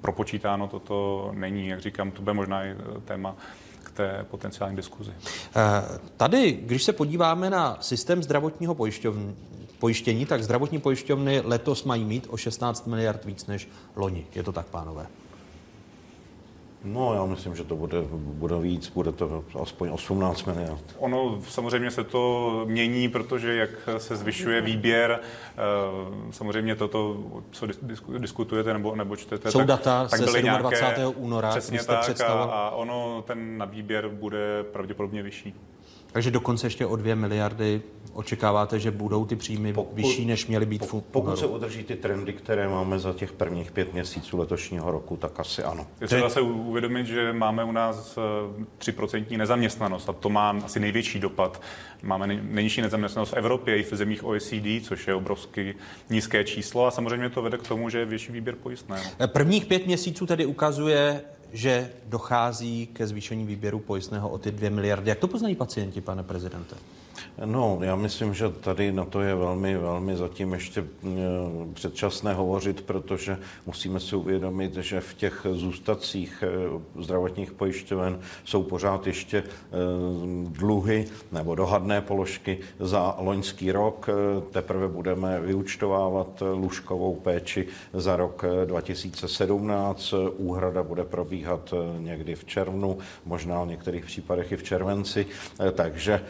propočítáno 0.00 0.68
toto 0.68 1.30
není, 1.34 1.68
jak 1.68 1.80
říkám, 1.80 2.10
to 2.10 2.22
bude 2.22 2.32
možná 2.32 2.64
i 2.64 2.74
téma 3.04 3.36
té 4.00 4.26
potenciální 4.30 4.76
diskuzi. 4.76 5.10
Eh, 5.10 5.98
tady, 6.16 6.52
když 6.52 6.82
se 6.82 6.92
podíváme 6.92 7.50
na 7.50 7.78
systém 7.80 8.22
zdravotního 8.22 8.76
pojištění, 9.78 10.26
tak 10.26 10.42
zdravotní 10.42 10.80
pojišťovny 10.80 11.40
letos 11.40 11.84
mají 11.84 12.04
mít 12.04 12.26
o 12.30 12.36
16 12.36 12.86
miliard 12.86 13.24
víc 13.24 13.46
než 13.46 13.68
loni. 13.96 14.26
Je 14.34 14.42
to 14.42 14.52
tak, 14.52 14.66
pánové? 14.66 15.06
No, 16.84 17.14
já 17.14 17.24
myslím, 17.24 17.56
že 17.56 17.64
to 17.64 17.76
bude, 17.76 17.98
bude 18.12 18.58
víc, 18.60 18.88
bude 18.88 19.12
to 19.12 19.44
aspoň 19.62 19.90
18 19.92 20.44
miliard. 20.44 20.80
Ono 20.98 21.42
samozřejmě 21.48 21.90
se 21.90 22.04
to 22.04 22.62
mění, 22.66 23.08
protože 23.08 23.54
jak 23.54 23.70
se 23.98 24.16
zvyšuje 24.16 24.60
výběr, 24.60 25.20
eh, 25.20 25.58
samozřejmě 26.30 26.76
toto, 26.76 27.16
co 27.50 27.66
diskutujete 28.18 28.72
nebo, 28.72 28.96
nebo 28.96 29.16
čtete, 29.16 29.50
Jsou 29.50 29.58
tak, 29.58 29.66
data 29.66 30.08
tak 30.08 30.20
byly 30.20 30.42
27. 30.42 30.86
Nějaké, 30.86 31.06
února, 31.06 31.50
přesně 31.50 31.84
tak, 31.84 32.20
a, 32.20 32.32
a 32.32 32.70
ono, 32.70 33.24
ten 33.26 33.58
na 33.58 33.64
výběr 33.64 34.08
bude 34.08 34.62
pravděpodobně 34.62 35.22
vyšší. 35.22 35.54
Takže 36.12 36.30
dokonce 36.30 36.66
ještě 36.66 36.86
o 36.86 36.96
2 36.96 37.14
miliardy 37.14 37.82
očekáváte, 38.12 38.78
že 38.78 38.90
budou 38.90 39.24
ty 39.24 39.36
příjmy 39.36 39.72
pokud, 39.72 39.96
vyšší, 39.96 40.24
než 40.24 40.46
měly 40.46 40.66
být 40.66 40.78
pokud, 40.78 41.04
pokud 41.04 41.38
se 41.38 41.46
udrží 41.46 41.84
ty 41.84 41.96
trendy, 41.96 42.32
které 42.32 42.68
máme 42.68 42.98
za 42.98 43.12
těch 43.12 43.32
prvních 43.32 43.72
pět 43.72 43.92
měsíců 43.92 44.38
letošního 44.38 44.90
roku, 44.90 45.16
tak 45.16 45.40
asi 45.40 45.62
ano. 45.62 45.86
Je 46.00 46.06
třeba 46.06 46.28
se 46.28 46.40
uvědomit, 46.40 47.06
že 47.06 47.32
máme 47.32 47.64
u 47.64 47.72
nás 47.72 48.18
3% 48.78 49.24
eh, 49.30 49.38
nezaměstnanost 49.38 50.08
a 50.08 50.12
to 50.12 50.28
má 50.28 50.50
asi 50.64 50.80
největší 50.80 51.20
dopad. 51.20 51.62
Máme 52.02 52.26
nejnižší 52.26 52.82
nezaměstnanost 52.82 53.30
v 53.30 53.34
Evropě 53.34 53.76
i 53.76 53.82
v 53.82 53.94
zemích 53.94 54.24
OECD, 54.24 54.82
což 54.82 55.08
je 55.08 55.14
obrovsky 55.14 55.74
nízké 56.10 56.44
číslo 56.44 56.86
a 56.86 56.90
samozřejmě 56.90 57.30
to 57.30 57.42
vede 57.42 57.58
k 57.58 57.68
tomu, 57.68 57.90
že 57.90 57.98
je 57.98 58.04
větší 58.04 58.32
výběr 58.32 58.56
pojistného. 58.56 59.04
Prvních 59.26 59.66
pět 59.66 59.86
měsíců 59.86 60.26
tedy 60.26 60.46
ukazuje, 60.46 61.20
že 61.52 61.90
dochází 62.06 62.86
ke 62.86 63.06
zvýšení 63.06 63.44
výběru 63.44 63.78
pojistného 63.78 64.28
o 64.28 64.38
ty 64.38 64.50
dvě 64.50 64.70
miliardy. 64.70 65.08
Jak 65.08 65.18
to 65.18 65.28
poznají 65.28 65.54
pacienti, 65.54 66.00
pane 66.00 66.22
prezidente? 66.22 66.76
No, 67.44 67.78
já 67.82 67.96
myslím, 67.96 68.34
že 68.34 68.48
tady 68.48 68.92
na 68.92 69.04
to 69.04 69.20
je 69.20 69.34
velmi, 69.34 69.76
velmi 69.76 70.16
zatím 70.16 70.52
ještě 70.52 70.80
eh, 70.80 71.06
předčasné 71.74 72.34
hovořit, 72.34 72.80
protože 72.80 73.38
musíme 73.66 74.00
si 74.00 74.16
uvědomit, 74.16 74.74
že 74.74 75.00
v 75.00 75.14
těch 75.14 75.46
zůstacích 75.52 76.44
eh, 76.46 77.02
zdravotních 77.02 77.52
pojišťoven 77.52 78.20
jsou 78.44 78.62
pořád 78.62 79.06
ještě 79.06 79.38
eh, 79.38 79.46
dluhy 80.48 81.06
nebo 81.32 81.54
dohadné 81.54 82.00
položky 82.00 82.58
za 82.78 83.16
loňský 83.18 83.72
rok. 83.72 84.06
Teprve 84.50 84.88
budeme 84.88 85.40
vyučtovávat 85.40 86.42
lůžkovou 86.54 87.14
péči 87.14 87.66
za 87.92 88.16
rok 88.16 88.44
2017. 88.64 90.14
Úhrada 90.36 90.82
bude 90.82 91.04
probíhat 91.04 91.74
někdy 91.98 92.34
v 92.34 92.44
červnu, 92.44 92.98
možná 93.24 93.64
v 93.64 93.68
některých 93.68 94.04
případech 94.04 94.52
i 94.52 94.56
v 94.56 94.62
červenci, 94.62 95.26
takže 95.72 96.20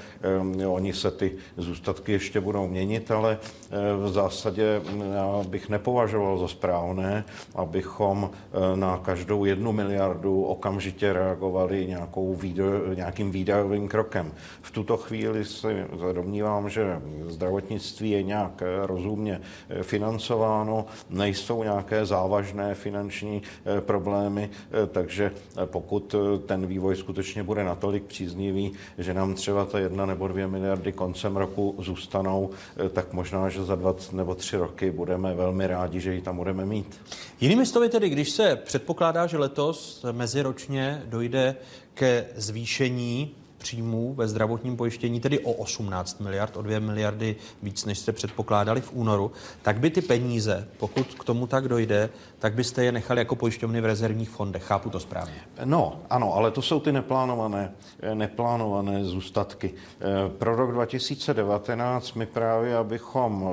oni 0.81 0.93
se 0.93 1.11
ty 1.11 1.37
zůstatky 1.57 2.13
ještě 2.13 2.41
budou 2.41 2.67
měnit, 2.67 3.11
ale 3.11 3.39
eh, 3.39 3.77
v 3.97 4.09
zásadě 4.09 4.81
mm, 4.81 5.13
já 5.13 5.45
bych 5.49 5.69
nepovažoval 5.69 6.39
za 6.39 6.49
správné, 6.49 7.25
abychom 7.55 8.31
eh, 8.33 8.77
na 8.77 8.97
každou 8.97 9.45
jednu 9.45 9.73
miliardu 9.73 10.43
okamžitě 10.43 11.13
reagovali 11.13 11.87
nějakou 11.87 12.35
výdo, 12.35 12.95
nějakým 12.95 13.31
výdajovým 13.31 13.89
krokem. 13.89 14.33
V 14.63 14.71
tuto 14.71 14.97
chvíli 14.97 15.45
si 15.45 15.85
domnívám, 16.13 16.71
že 16.71 17.01
zdravotnictví 17.29 18.11
je 18.11 18.23
nějak 18.23 18.63
eh, 18.63 18.87
rozumně 18.87 19.41
financováno, 19.83 20.87
nejsou 21.11 21.63
nějaké 21.63 22.07
závažné 22.07 22.75
finanční 22.75 23.43
problémy, 23.81 24.51
takže 24.93 25.33
pokud 25.65 26.15
ten 26.47 26.67
vývoj 26.67 26.97
skutečně 26.97 27.43
bude 27.43 27.65
natolik 27.65 28.05
příznivý, 28.05 28.73
že 28.99 29.15
nám 29.15 29.35
třeba 29.35 29.65
ta 29.65 29.79
jedna 29.79 30.07
nebo 30.07 30.29
dvě 30.29 30.47
miliardy 30.47 30.70
koncem 30.93 31.37
roku 31.37 31.75
zůstanou, 31.79 32.51
eh, 32.87 32.89
tak 32.89 33.13
možná, 33.13 33.49
že 33.49 33.65
za 33.65 33.75
dva 33.75 33.95
nebo 34.13 34.35
tři 34.35 34.57
roky 34.57 34.91
budeme 34.91 35.35
velmi 35.35 35.67
rádi, 35.67 36.01
že 36.01 36.15
ji 36.15 36.21
tam 36.21 36.37
budeme 36.37 36.67
mít. 36.67 37.01
Jinými 37.41 37.67
slovy 37.67 37.89
tedy, 37.89 38.09
když 38.09 38.31
se 38.31 38.57
předpokládá, 38.57 39.27
že 39.27 39.39
letos 39.39 40.05
meziročně 40.13 41.03
dojde 41.07 41.57
ke 41.95 42.27
zvýšení 42.37 43.35
příjmů 43.61 44.15
ve 44.15 44.29
zdravotním 44.29 44.77
pojištění, 44.77 45.21
tedy 45.21 45.39
o 45.39 45.53
18 45.53 46.21
miliard, 46.21 46.57
o 46.57 46.63
2 46.63 46.81
miliardy 46.81 47.37
víc, 47.63 47.85
než 47.85 47.99
jste 47.99 48.13
předpokládali 48.13 48.81
v 48.81 48.93
únoru, 48.93 49.33
tak 49.63 49.79
by 49.79 49.91
ty 49.91 50.03
peníze, 50.03 50.69
pokud 50.77 51.15
k 51.15 51.25
tomu 51.25 51.47
tak 51.47 51.69
dojde, 51.69 52.11
tak 52.39 52.55
byste 52.55 52.85
je 52.85 52.93
nechali 52.93 53.21
jako 53.21 53.37
pojišťovny 53.37 53.81
v 53.81 53.85
rezervních 53.85 54.31
fondech. 54.31 54.63
Chápu 54.63 54.91
to 54.91 55.01
správně? 55.01 55.35
No, 55.65 56.01
ano, 56.11 56.35
ale 56.35 56.51
to 56.51 56.63
jsou 56.63 56.81
ty 56.81 56.93
neplánované, 56.93 57.73
neplánované 58.15 59.05
zůstatky. 59.05 59.75
Eh, 60.01 60.29
pro 60.39 60.57
rok 60.57 60.73
2019 60.73 62.15
my 62.15 62.27
právě, 62.27 62.77
abychom 62.77 63.45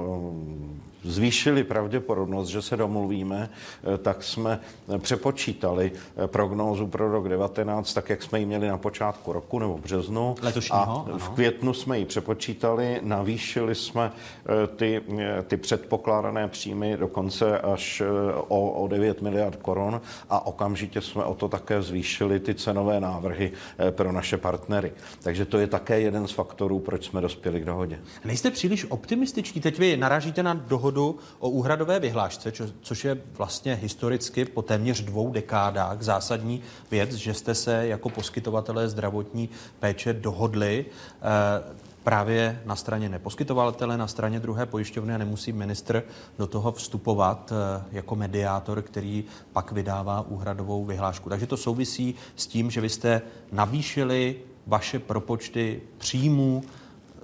zvýšili 1.07 1.63
pravděpodobnost, 1.63 2.47
že 2.47 2.61
se 2.61 2.77
domluvíme, 2.77 3.49
eh, 3.93 3.97
tak 3.97 4.23
jsme 4.23 4.59
přepočítali 4.97 5.91
eh, 6.23 6.27
prognózu 6.27 6.87
pro 6.87 7.11
rok 7.11 7.29
19, 7.29 7.93
tak 7.93 8.09
jak 8.09 8.23
jsme 8.23 8.39
ji 8.39 8.45
měli 8.45 8.67
na 8.67 8.77
počátku 8.77 9.33
roku 9.33 9.59
nebo 9.59 9.77
v 9.77 9.81
březnu. 9.81 10.35
Letošního, 10.41 11.07
a 11.13 11.17
v 11.17 11.29
květnu 11.29 11.73
jsme 11.73 11.99
ji 11.99 12.05
přepočítali, 12.05 12.99
navýšili 13.03 13.75
jsme 13.75 14.11
eh, 14.11 14.67
ty, 14.67 15.01
ty 15.47 15.57
předpokládané 15.57 16.47
příjmy 16.47 16.97
dokonce 16.97 17.59
až 17.59 18.01
o, 18.47 18.71
o 18.71 18.87
9 18.87 19.21
miliard 19.21 19.55
korun 19.55 20.01
a 20.29 20.45
okamžitě 20.45 21.01
jsme 21.01 21.23
o 21.23 21.33
to 21.33 21.47
také 21.49 21.81
zvýšili 21.81 22.39
ty 22.39 22.55
cenové 22.55 22.99
návrhy 22.99 23.51
pro 23.91 24.11
naše 24.11 24.37
partnery. 24.37 24.91
Takže 25.23 25.45
to 25.45 25.57
je 25.57 25.67
také 25.67 25.99
jeden 25.99 26.27
z 26.27 26.31
faktorů, 26.31 26.79
proč 26.79 27.05
jsme 27.05 27.21
dospěli 27.21 27.61
k 27.61 27.65
dohodě. 27.65 27.99
Nejste 28.25 28.51
příliš 28.51 28.85
optimističtí. 28.89 29.61
Teď 29.61 29.79
vy 29.79 29.97
narážíte 29.97 30.43
na 30.43 30.53
dohodu 30.53 30.96
dohodu 30.97 31.19
o 31.39 31.49
úhradové 31.49 31.99
vyhlášce, 31.99 32.51
čo, 32.51 32.65
což 32.81 33.05
je 33.05 33.17
vlastně 33.37 33.75
historicky 33.75 34.45
po 34.45 34.61
téměř 34.61 35.01
dvou 35.01 35.31
dekádách 35.31 36.01
zásadní 36.01 36.61
věc, 36.91 37.13
že 37.13 37.33
jste 37.33 37.55
se 37.55 37.87
jako 37.87 38.09
poskytovatelé 38.09 38.89
zdravotní 38.89 39.49
péče 39.79 40.13
dohodli 40.13 40.85
eh, 40.85 41.87
právě 42.03 42.61
na 42.65 42.75
straně 42.75 43.09
neposkytovatele, 43.09 43.97
na 43.97 44.07
straně 44.07 44.39
druhé 44.39 44.65
pojišťovny 44.65 45.15
a 45.15 45.17
nemusí 45.17 45.51
ministr 45.53 46.03
do 46.37 46.47
toho 46.47 46.71
vstupovat 46.71 47.51
eh, 47.51 47.83
jako 47.91 48.15
mediátor, 48.15 48.81
který 48.81 49.23
pak 49.53 49.71
vydává 49.71 50.21
úhradovou 50.21 50.85
vyhlášku. 50.85 51.29
Takže 51.29 51.47
to 51.47 51.57
souvisí 51.57 52.15
s 52.35 52.47
tím, 52.47 52.71
že 52.71 52.81
vy 52.81 52.89
jste 52.89 53.21
navýšili 53.51 54.35
vaše 54.67 54.99
propočty 54.99 55.81
příjmů 55.97 56.63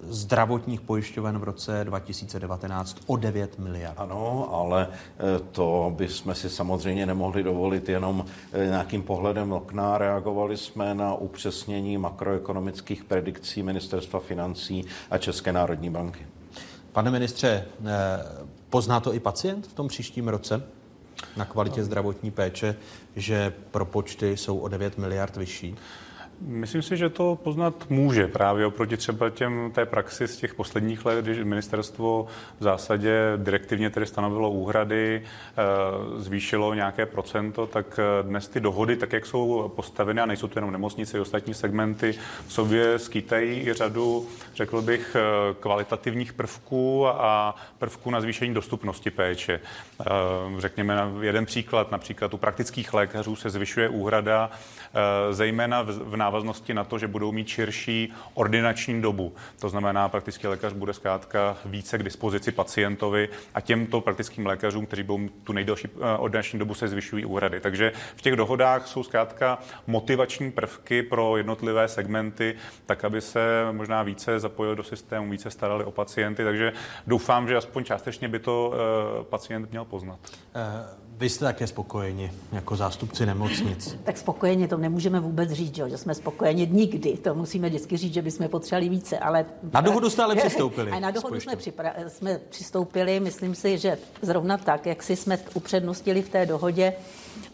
zdravotních 0.07 0.81
pojišťoven 0.81 1.37
v 1.37 1.43
roce 1.43 1.83
2019 1.83 2.97
o 3.07 3.17
9 3.17 3.59
miliard. 3.59 3.95
Ano, 3.97 4.49
ale 4.53 4.87
e, 4.87 5.39
to 5.51 5.93
bychom 5.97 6.35
si 6.35 6.49
samozřejmě 6.49 7.05
nemohli 7.05 7.43
dovolit 7.43 7.89
jenom 7.89 8.25
e, 8.53 8.65
nějakým 8.65 9.01
pohledem 9.01 9.53
okna. 9.53 9.97
Reagovali 9.97 10.57
jsme 10.57 10.93
na 10.93 11.13
upřesnění 11.13 11.97
makroekonomických 11.97 13.03
predikcí 13.03 13.63
Ministerstva 13.63 14.19
financí 14.19 14.85
a 15.11 15.17
České 15.17 15.53
národní 15.53 15.89
banky. 15.89 16.27
Pane 16.91 17.11
ministře, 17.11 17.47
e, 17.47 17.65
pozná 18.69 18.99
to 18.99 19.13
i 19.13 19.19
pacient 19.19 19.67
v 19.67 19.73
tom 19.73 19.87
příštím 19.87 20.27
roce 20.27 20.63
na 21.37 21.45
kvalitě 21.45 21.83
zdravotní 21.83 22.31
péče, 22.31 22.75
že 23.15 23.53
propočty 23.71 24.37
jsou 24.37 24.57
o 24.57 24.67
9 24.67 24.97
miliard 24.97 25.37
vyšší? 25.37 25.75
Myslím 26.45 26.81
si, 26.81 26.97
že 26.97 27.09
to 27.09 27.39
poznat 27.43 27.85
může 27.89 28.27
právě 28.27 28.65
oproti 28.65 28.97
třeba 28.97 29.29
těm 29.29 29.71
té 29.75 29.85
praxi 29.85 30.27
z 30.27 30.37
těch 30.37 30.53
posledních 30.53 31.05
let, 31.05 31.25
když 31.25 31.37
ministerstvo 31.43 32.27
v 32.59 32.63
zásadě 32.63 33.13
direktivně 33.37 33.89
tedy 33.89 34.05
stanovilo 34.05 34.51
úhrady, 34.51 35.21
eh, 35.23 35.61
zvýšilo 36.19 36.73
nějaké 36.73 37.05
procento, 37.05 37.67
tak 37.67 37.99
eh, 37.99 38.23
dnes 38.23 38.47
ty 38.47 38.59
dohody, 38.59 38.95
tak 38.95 39.13
jak 39.13 39.25
jsou 39.25 39.71
postaveny, 39.75 40.21
a 40.21 40.25
nejsou 40.25 40.47
to 40.47 40.59
jenom 40.59 40.71
nemocnice, 40.71 41.17
i 41.17 41.21
ostatní 41.21 41.53
segmenty, 41.53 42.15
v 42.47 42.53
sobě 42.53 42.99
skýtají 42.99 43.67
i 43.67 43.73
řadu, 43.73 44.27
řekl 44.55 44.81
bych, 44.81 45.15
eh, 45.15 45.53
kvalitativních 45.59 46.33
prvků 46.33 47.07
a 47.07 47.55
prvků 47.79 48.11
na 48.11 48.21
zvýšení 48.21 48.53
dostupnosti 48.53 49.11
péče. 49.11 49.59
Řekněme 50.57 50.95
jeden 51.21 51.45
příklad, 51.45 51.91
například 51.91 52.33
u 52.33 52.37
praktických 52.37 52.93
lékařů 52.93 53.35
se 53.35 53.49
zvyšuje 53.49 53.89
úhrada, 53.89 54.49
zejména 55.31 55.81
v 55.81 56.15
návaznosti 56.33 56.73
na 56.73 56.83
to, 56.83 56.97
že 56.97 57.07
budou 57.07 57.31
mít 57.31 57.47
širší 57.47 58.13
ordinační 58.33 59.01
dobu. 59.01 59.33
To 59.59 59.69
znamená, 59.69 60.09
praktický 60.09 60.47
lékař 60.47 60.73
bude 60.73 60.93
zkrátka 60.93 61.57
více 61.65 61.97
k 61.97 62.03
dispozici 62.03 62.51
pacientovi 62.51 63.29
a 63.53 63.61
těmto 63.61 64.01
praktickým 64.01 64.45
lékařům, 64.45 64.85
kteří 64.85 65.03
budou 65.03 65.27
tu 65.43 65.53
nejdelší 65.53 65.87
eh, 65.87 66.17
ordinační 66.17 66.59
dobu, 66.59 66.73
se 66.73 66.87
zvyšují 66.87 67.25
úhrady. 67.25 67.59
Takže 67.59 67.91
v 68.15 68.21
těch 68.21 68.35
dohodách 68.35 68.87
jsou 68.87 69.03
zkrátka 69.03 69.59
motivační 69.87 70.51
prvky 70.51 71.03
pro 71.03 71.37
jednotlivé 71.37 71.87
segmenty, 71.87 72.55
tak 72.85 73.05
aby 73.05 73.21
se 73.21 73.65
možná 73.71 74.03
více 74.03 74.39
zapojili 74.39 74.75
do 74.75 74.83
systému, 74.83 75.31
více 75.31 75.51
starali 75.51 75.83
o 75.83 75.91
pacienty. 75.91 76.43
Takže 76.43 76.73
doufám, 77.07 77.47
že 77.47 77.57
aspoň 77.57 77.83
částečně 77.83 78.27
by 78.27 78.39
to 78.39 78.73
eh, 78.73 79.23
pacient 79.23 79.71
měl 79.71 79.85
poznat. 79.85 80.19
Uh... 80.55 81.02
Vy 81.17 81.29
jste 81.29 81.45
také 81.45 81.67
spokojeni 81.67 82.31
jako 82.51 82.75
zástupci 82.75 83.25
nemocnic. 83.25 83.97
Tak 84.03 84.17
spokojeni 84.17 84.67
to 84.67 84.77
nemůžeme 84.77 85.19
vůbec 85.19 85.51
říct, 85.51 85.75
že 85.75 85.97
jsme 85.97 86.15
spokojeni 86.15 86.67
nikdy. 86.71 87.17
To 87.17 87.35
musíme 87.35 87.69
vždycky 87.69 87.97
říct, 87.97 88.13
že 88.13 88.21
bychom 88.21 88.47
potřebovali 88.47 88.89
více. 88.89 89.19
Ale... 89.19 89.45
Na 89.73 89.81
dohodu 89.81 90.09
jste 90.09 90.23
ale 90.23 90.35
přistoupili. 90.35 90.91
A 90.91 90.99
na 90.99 91.11
dohodu 91.11 91.39
jsme, 91.39 91.55
připra... 91.55 91.93
jsme 92.07 92.39
přistoupili, 92.49 93.19
myslím 93.19 93.55
si, 93.55 93.77
že 93.77 93.97
zrovna 94.21 94.57
tak, 94.57 94.85
jak 94.85 95.03
si 95.03 95.15
jsme 95.15 95.39
upřednostili 95.53 96.21
v 96.21 96.29
té 96.29 96.45
dohodě 96.45 96.93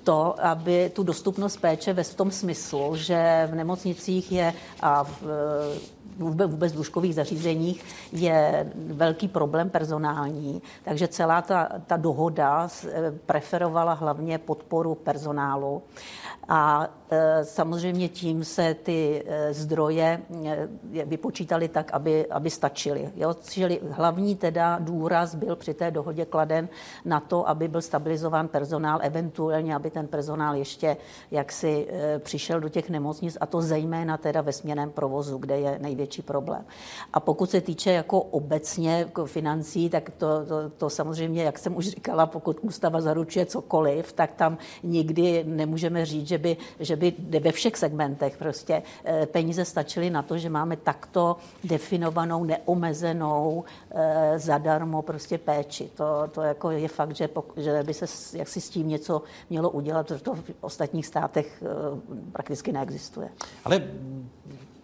to, 0.04 0.46
aby 0.46 0.92
tu 0.96 1.04
dostupnost 1.04 1.58
péče 1.58 1.94
ve 1.94 2.04
v 2.04 2.16
tom 2.16 2.32
smyslu, 2.32 2.96
že 2.96 3.48
v 3.52 3.56
nemocnicích 3.56 4.32
je 4.32 4.54
a 4.82 5.04
v, 5.04 5.24
vůbec 6.20 6.74
v 6.74 6.78
lůžkových 6.78 7.16
zařízeních 7.16 7.84
je 8.12 8.72
velký 8.76 9.28
problém 9.28 9.70
personální, 9.70 10.62
takže 10.84 11.08
celá 11.08 11.42
ta, 11.42 11.70
ta 11.88 11.98
dohoda 11.98 12.68
preferovala 13.26 13.94
hlavně 13.94 14.38
podporu 14.38 14.96
personálu 14.96 15.82
a 16.50 16.90
e, 17.12 17.46
samozřejmě 17.46 18.10
tím 18.10 18.44
se 18.44 18.74
ty 18.74 19.24
e, 19.28 19.54
zdroje 19.54 20.22
e, 20.46 20.68
vypočítaly 21.06 21.68
tak, 21.68 21.92
aby, 21.94 22.26
aby 22.26 22.50
stačily. 22.50 23.10
Jo? 23.16 23.36
Čili 23.50 23.80
hlavní 23.92 24.36
teda 24.36 24.80
důraz 24.80 25.36
byl 25.36 25.56
při 25.56 25.74
té 25.74 25.92
dohodě 25.92 26.26
kladen 26.26 26.70
na 27.06 27.20
to, 27.20 27.50
aby 27.50 27.68
byl 27.68 27.82
stabilizován 27.82 28.48
personál, 28.48 29.00
eventuálně, 29.02 29.76
aby 29.76 29.90
ten 29.90 30.08
personál 30.08 30.56
ještě 30.56 30.98
jaksi 31.32 31.88
přišel 32.20 32.60
do 32.60 32.70
těch 32.70 32.90
nemocnic 32.90 33.38
a 33.42 33.46
to 33.46 33.62
zejména 33.62 34.18
teda 34.18 34.42
ve 34.42 34.52
směném 34.52 34.92
provozu, 34.92 35.38
kde 35.38 35.60
je 35.60 35.80
největší 35.80 36.22
problém. 36.22 36.66
A 37.14 37.20
pokud 37.20 37.50
se 37.50 37.62
týče 37.62 37.92
jako 37.92 38.22
obecně 38.22 39.08
financí, 39.26 39.90
tak 39.90 40.10
to, 40.10 40.46
to, 40.46 40.70
to 40.70 40.90
samozřejmě, 40.90 41.44
jak 41.44 41.60
jsem 41.60 41.76
už 41.76 41.88
říkala, 41.88 42.26
pokud 42.26 42.60
ústava 42.62 43.02
zaručuje 43.02 43.46
cokoliv, 43.46 44.14
tak 44.14 44.32
tam 44.32 44.58
nikdy 44.84 45.44
nemůžeme 45.48 46.06
říct, 46.06 46.28
že 46.28 46.39
by, 46.40 46.58
že 46.80 46.96
by 46.96 47.14
ve 47.40 47.52
všech 47.52 47.78
segmentech 47.78 48.38
prostě 48.38 48.84
eh, 49.04 49.26
peníze 49.26 49.66
stačily 49.66 50.10
na 50.10 50.22
to, 50.22 50.38
že 50.38 50.50
máme 50.50 50.78
takto 50.78 51.38
definovanou, 51.64 52.44
neomezenou, 52.44 53.64
eh, 53.92 54.40
zadarmo 54.40 55.02
prostě 55.02 55.38
péči. 55.38 55.90
To, 55.96 56.30
to 56.32 56.42
jako 56.42 56.72
je 56.72 56.88
fakt, 56.88 57.16
že, 57.16 57.30
že 57.58 57.84
by 57.84 57.94
se 57.94 58.38
jaksi 58.38 58.62
s 58.62 58.70
tím 58.70 58.88
něco 58.88 59.22
mělo 59.50 59.70
udělat, 59.70 60.08
protože 60.08 60.24
to 60.24 60.34
v 60.34 60.52
ostatních 60.62 61.06
státech 61.06 61.64
prakticky 62.32 62.72
neexistuje. 62.72 63.30
Ale 63.66 63.84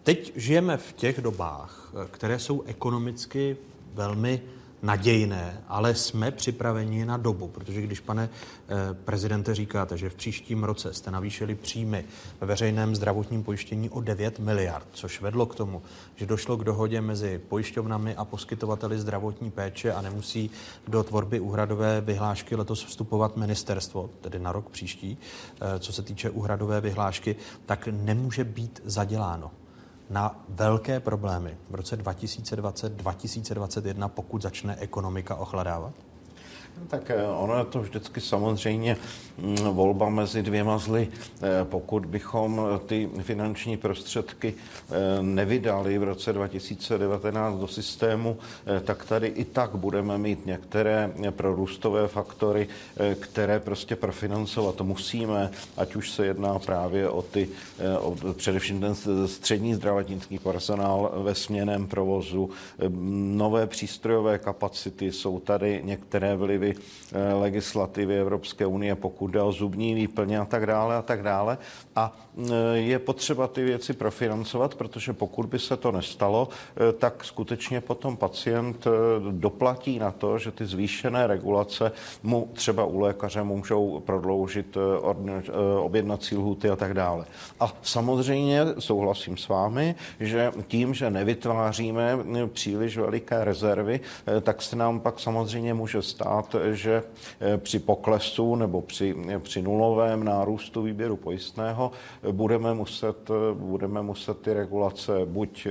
teď 0.02 0.32
žijeme 0.36 0.76
v 0.76 0.92
těch 0.92 1.20
dobách, 1.20 1.92
které 2.10 2.38
jsou 2.38 2.62
ekonomicky 2.62 3.56
velmi 3.94 4.42
nadějné, 4.86 5.62
ale 5.68 5.94
jsme 5.94 6.30
připraveni 6.30 7.04
na 7.04 7.16
dobu, 7.16 7.48
protože 7.48 7.82
když, 7.82 8.00
pane 8.00 8.28
eh, 8.28 8.94
prezidente, 8.94 9.54
říkáte, 9.54 9.98
že 9.98 10.10
v 10.10 10.14
příštím 10.14 10.64
roce 10.64 10.94
jste 10.94 11.10
navýšili 11.10 11.54
příjmy 11.54 12.04
ve 12.40 12.46
veřejném 12.46 12.96
zdravotním 12.96 13.42
pojištění 13.42 13.90
o 13.90 14.00
9 14.00 14.38
miliard, 14.38 14.86
což 14.92 15.20
vedlo 15.20 15.46
k 15.46 15.54
tomu, 15.54 15.82
že 16.16 16.26
došlo 16.26 16.56
k 16.56 16.64
dohodě 16.64 17.00
mezi 17.00 17.40
pojišťovnami 17.48 18.16
a 18.16 18.24
poskytovateli 18.24 18.98
zdravotní 18.98 19.50
péče 19.50 19.92
a 19.92 20.02
nemusí 20.02 20.50
do 20.88 21.02
tvorby 21.02 21.40
úhradové 21.40 22.00
vyhlášky 22.00 22.56
letos 22.56 22.84
vstupovat 22.84 23.36
ministerstvo, 23.36 24.10
tedy 24.20 24.38
na 24.38 24.52
rok 24.52 24.70
příští, 24.70 25.18
eh, 25.60 25.78
co 25.78 25.92
se 25.92 26.02
týče 26.02 26.30
úhradové 26.30 26.80
vyhlášky, 26.80 27.36
tak 27.66 27.88
nemůže 27.92 28.44
být 28.44 28.82
zaděláno 28.84 29.50
na 30.10 30.44
velké 30.48 31.00
problémy 31.00 31.56
v 31.70 31.74
roce 31.74 31.96
2020-2021, 31.96 34.08
pokud 34.08 34.42
začne 34.42 34.76
ekonomika 34.76 35.34
ochladávat? 35.34 35.94
Tak 36.88 37.10
eh, 37.10 37.26
ono 37.26 37.58
je 37.58 37.64
to 37.64 37.80
vždycky 37.80 38.20
samozřejmě 38.20 38.96
mm, 39.38 39.56
volba 39.56 40.08
mezi 40.08 40.42
dvěma 40.42 40.78
zly. 40.78 41.08
Eh, 41.08 41.64
pokud 41.64 42.06
bychom 42.06 42.60
ty 42.86 43.08
finanční 43.22 43.76
prostředky 43.76 44.54
eh, 44.54 45.22
nevydali 45.22 45.98
v 45.98 46.02
roce 46.02 46.32
2019 46.32 47.56
do 47.56 47.68
systému, 47.68 48.38
tak 48.84 49.04
tady 49.04 49.26
i 49.26 49.44
tak 49.44 49.76
budeme 49.76 50.18
mít 50.18 50.46
některé 50.46 51.12
prorůstové 51.30 52.08
faktory, 52.08 52.68
které 53.20 53.60
prostě 53.60 53.96
profinancovat 53.96 54.80
musíme, 54.80 55.50
ať 55.76 55.96
už 55.96 56.10
se 56.10 56.26
jedná 56.26 56.58
právě 56.58 57.08
o 57.08 57.22
ty, 57.22 57.48
o 57.98 58.16
především 58.32 58.80
ten 58.80 58.94
střední 59.26 59.74
zdravotnický 59.74 60.38
personál 60.38 61.12
ve 61.16 61.34
směném 61.34 61.86
provozu, 61.86 62.50
nové 63.36 63.66
přístrojové 63.66 64.38
kapacity, 64.38 65.12
jsou 65.12 65.40
tady 65.40 65.80
některé 65.84 66.36
vlivy 66.36 66.65
vlivy 66.66 66.80
eh, 67.12 67.34
legislativy 67.34 68.20
Evropské 68.20 68.66
unie, 68.66 68.94
pokud 68.94 69.26
jde 69.26 69.42
o 69.42 69.52
zubní 69.52 69.94
výplně 69.94 70.38
a 70.38 70.44
tak 70.44 70.66
dále 70.66 70.96
a 70.96 71.02
tak 71.02 71.22
dále. 71.22 71.58
A 71.96 72.12
eh, 72.38 72.52
je 72.74 72.98
potřeba 72.98 73.46
ty 73.46 73.64
věci 73.64 73.92
profinancovat, 73.92 74.74
protože 74.74 75.12
pokud 75.12 75.46
by 75.46 75.58
se 75.58 75.76
to 75.76 75.92
nestalo, 75.92 76.48
eh, 76.48 76.92
tak 76.92 77.24
skutečně 77.24 77.80
potom 77.80 78.16
pacient 78.16 78.86
doplatí 79.30 79.98
na 79.98 80.10
to, 80.10 80.38
že 80.38 80.50
ty 80.50 80.66
zvýšené 80.66 81.26
regulace 81.26 81.92
mu 82.22 82.48
třeba 82.52 82.84
u 82.84 82.98
lékaře 82.98 83.42
můžou 83.42 84.00
prodloužit 84.00 84.76
objednací 85.78 86.36
lhuty 86.36 86.70
a 86.70 86.76
tak 86.76 86.94
dále. 86.94 87.24
A 87.60 87.72
samozřejmě 87.82 88.60
souhlasím 88.78 89.36
s 89.36 89.48
vámi, 89.48 89.94
že 90.20 90.52
tím, 90.68 90.94
že 90.94 91.10
nevytváříme 91.10 92.18
příliš 92.52 92.96
veliké 92.96 93.44
rezervy, 93.44 94.00
tak 94.42 94.62
se 94.62 94.76
nám 94.76 95.00
pak 95.00 95.20
samozřejmě 95.20 95.74
může 95.74 96.02
stát, 96.02 96.55
že 96.64 97.02
eh, 97.40 97.58
při 97.58 97.78
poklesu 97.78 98.56
nebo 98.56 98.82
při, 98.82 99.16
při 99.38 99.62
nulovém 99.62 100.24
nárůstu 100.24 100.82
výběru 100.82 101.16
pojistného 101.16 101.92
eh, 102.22 102.32
budeme 102.32 102.74
muset, 102.74 103.30
eh, 103.30 103.54
budeme 103.54 104.02
muset 104.02 104.38
ty 104.40 104.52
regulace 104.52 105.12
buď 105.24 105.66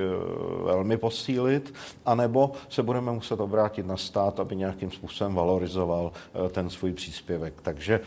velmi 0.63 0.97
posílit, 0.97 1.73
anebo 2.05 2.51
se 2.69 2.83
budeme 2.83 3.11
muset 3.11 3.39
obrátit 3.39 3.85
na 3.85 3.97
stát, 3.97 4.39
aby 4.39 4.55
nějakým 4.55 4.91
způsobem 4.91 5.35
valorizoval 5.35 6.11
ten 6.51 6.69
svůj 6.69 6.93
příspěvek. 6.93 7.53
Takže 7.61 7.99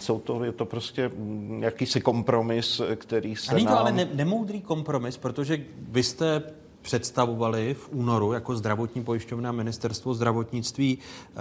jsou 0.00 0.20
to, 0.20 0.44
je 0.44 0.52
to 0.52 0.64
prostě 0.64 1.08
mm, 1.08 1.62
jakýsi 1.62 2.00
kompromis, 2.00 2.80
který 2.96 3.36
se 3.36 3.50
A 3.50 3.54
není 3.54 3.66
to 3.66 3.72
nám... 3.72 3.78
ale 3.78 3.92
ne, 3.92 4.08
nemoudrý 4.14 4.60
kompromis, 4.60 5.16
protože 5.16 5.58
vy 5.88 6.02
jste 6.02 6.42
představovali 6.84 7.74
v 7.74 7.88
únoru 7.92 8.32
jako 8.32 8.56
zdravotní 8.56 9.04
pojišťovna 9.04 9.52
ministerstvo 9.52 10.14
zdravotnictví 10.14 10.98
e, 10.98 11.40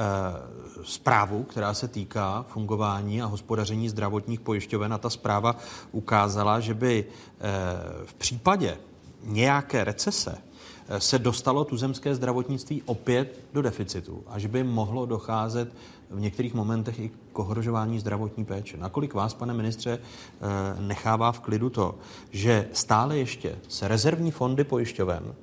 zprávu, 0.84 1.44
která 1.44 1.74
se 1.74 1.88
týká 1.88 2.46
fungování 2.48 3.22
a 3.22 3.26
hospodaření 3.26 3.90
zdravotních 3.90 4.40
pojišťoven. 4.40 4.94
A 4.94 4.98
ta 4.98 5.10
zpráva 5.10 5.56
ukázala, 5.92 6.60
že 6.60 6.74
by 6.74 7.06
e, 7.06 7.06
v 8.06 8.14
případě 8.14 8.78
nějaké 9.24 9.84
recese 9.84 10.38
eh, 10.38 10.53
se 10.98 11.20
dostalo 11.20 11.64
tuzemské 11.64 12.16
zdravotnictví 12.16 12.82
opět 12.86 13.40
do 13.54 13.62
deficitu 13.62 14.24
a 14.28 14.40
že 14.40 14.48
by 14.48 14.64
mohlo 14.64 15.06
docházet 15.06 15.74
v 16.10 16.20
některých 16.20 16.54
momentech 16.54 17.00
i 17.00 17.12
k 17.34 17.40
ohrožování 17.40 18.00
zdravotní 18.00 18.46
péče. 18.46 18.78
Nakolik 18.78 19.14
vás, 19.14 19.34
pane 19.34 19.54
ministře, 19.54 20.00
eh, 20.00 20.82
nechává 20.82 21.32
v 21.32 21.40
klidu 21.40 21.70
to, 21.70 21.96
že 22.32 22.68
stále 22.74 23.18
ještě 23.18 23.56
se 23.68 23.88
rezervní 23.88 24.32
fondy 24.32 24.64
pojišťoven 24.64 25.36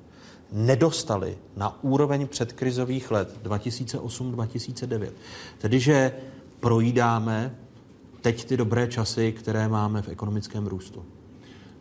nedostali 0.51 1.37
na 1.55 1.83
úroveň 1.83 2.27
předkrizových 2.27 3.11
let 3.11 3.39
2008-2009. 3.43 5.13
Tedy, 5.57 5.79
že 5.79 6.11
projídáme 6.59 7.55
teď 8.21 8.45
ty 8.45 8.57
dobré 8.57 8.87
časy, 8.87 9.31
které 9.31 9.67
máme 9.67 10.01
v 10.01 10.09
ekonomickém 10.09 10.67
růstu. 10.67 11.05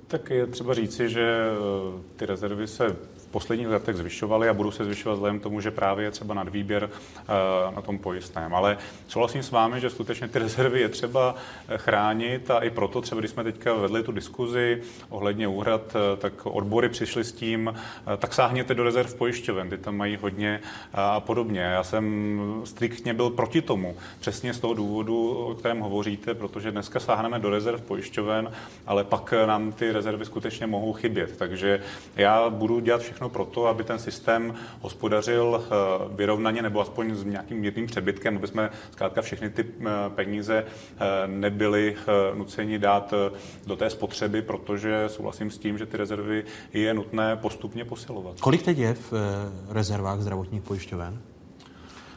Tak 0.07 0.31
je 0.31 0.47
třeba 0.47 0.75
říci, 0.75 1.09
že 1.09 1.51
eh, 1.51 2.03
ty 2.17 2.27
rezervy 2.27 2.67
se 2.67 2.97
posledních 3.31 3.69
letech 3.69 3.97
zvyšovaly 3.97 4.49
a 4.49 4.55
budou 4.55 4.71
se 4.71 4.85
zvyšovat 4.85 5.15
vzhledem 5.15 5.41
tomu, 5.41 5.61
že 5.61 5.71
právě 5.71 6.05
je 6.05 6.11
třeba 6.11 6.35
nadvýběr 6.35 6.91
eh, 6.91 7.75
na 7.75 7.83
tom 7.83 7.99
pojistném. 7.99 8.55
Ale 8.55 8.79
souhlasím 9.09 9.43
s 9.43 9.51
vámi, 9.51 9.81
že 9.81 9.91
skutečně 9.91 10.29
ty 10.29 10.39
rezervy 10.45 10.81
je 10.81 10.89
třeba 10.89 11.35
eh, 11.69 11.79
chránit 11.79 12.51
a 12.51 12.59
i 12.59 12.71
proto 12.71 13.01
třeba, 13.01 13.19
když 13.19 13.31
jsme 13.31 13.45
teďka 13.45 13.75
vedli 13.75 14.03
tu 14.03 14.13
diskuzi 14.13 14.83
ohledně 15.09 15.49
úhrad, 15.49 15.97
eh, 15.97 16.17
tak 16.17 16.47
odbory 16.47 16.89
přišly 16.89 17.25
s 17.25 17.33
tím, 17.33 17.75
tak 18.19 18.35
sáhněte 18.35 18.75
do 18.75 18.85
rezerv 18.85 19.15
pojišťoven, 19.15 19.71
ty 19.71 19.79
tam 19.79 19.97
mají 19.97 20.17
hodně 20.17 20.61
a 20.95 21.21
podobně. 21.21 21.61
Já 21.61 21.85
jsem 21.85 22.41
striktně 22.65 23.15
byl 23.15 23.31
proti 23.31 23.63
tomu, 23.63 23.97
přesně 24.21 24.55
z 24.55 24.61
toho 24.61 24.75
důvodu, 24.75 25.31
o 25.31 25.55
kterém 25.55 25.81
hovoříte, 25.81 26.35
protože 26.35 26.71
dneska 26.71 27.01
sáhneme 27.01 27.39
do 27.39 27.51
rezerv 27.51 27.81
pojišťoven, 27.81 28.53
ale 28.87 29.05
pak 29.05 29.35
nám 29.47 29.73
ty 29.73 29.93
rezervy 29.93 30.25
skutečně 30.25 30.67
mohou 30.67 30.93
chybět. 30.93 31.37
Takže 31.37 31.83
já 32.17 32.51
budu 32.51 32.81
dělat 32.81 33.01
všechno 33.01 33.20
všechno 33.21 33.45
to, 33.45 33.67
aby 33.67 33.85
ten 33.85 33.99
systém 33.99 34.55
hospodařil 34.81 35.63
eh, 35.65 35.75
vyrovnaně 36.15 36.63
nebo 36.63 36.81
aspoň 36.81 37.15
s 37.15 37.25
nějakým 37.25 37.59
mírným 37.59 37.87
přebytkem, 37.87 38.37
aby 38.37 38.47
jsme 38.47 38.71
zkrátka 38.93 39.23
všechny 39.23 39.51
ty 39.51 39.65
eh, 39.65 39.87
peníze 40.15 40.65
eh, 40.65 41.05
nebyli 41.27 41.97
nuceni 42.35 42.79
dát 42.79 43.15
do 43.67 43.77
té 43.77 43.91
spotřeby, 43.91 44.43
protože 44.43 45.05
souhlasím 45.09 45.51
s 45.51 45.59
tím, 45.59 45.79
že 45.79 45.87
ty 45.87 45.97
rezervy 45.97 46.45
je 46.73 46.95
nutné 46.95 47.37
postupně 47.37 47.85
posilovat. 47.85 48.41
Kolik 48.41 48.63
teď 48.63 48.79
je 48.79 48.95
v 48.95 49.13
rezervách 49.69 50.21
zdravotních 50.21 50.63
pojišťoven? 50.63 51.19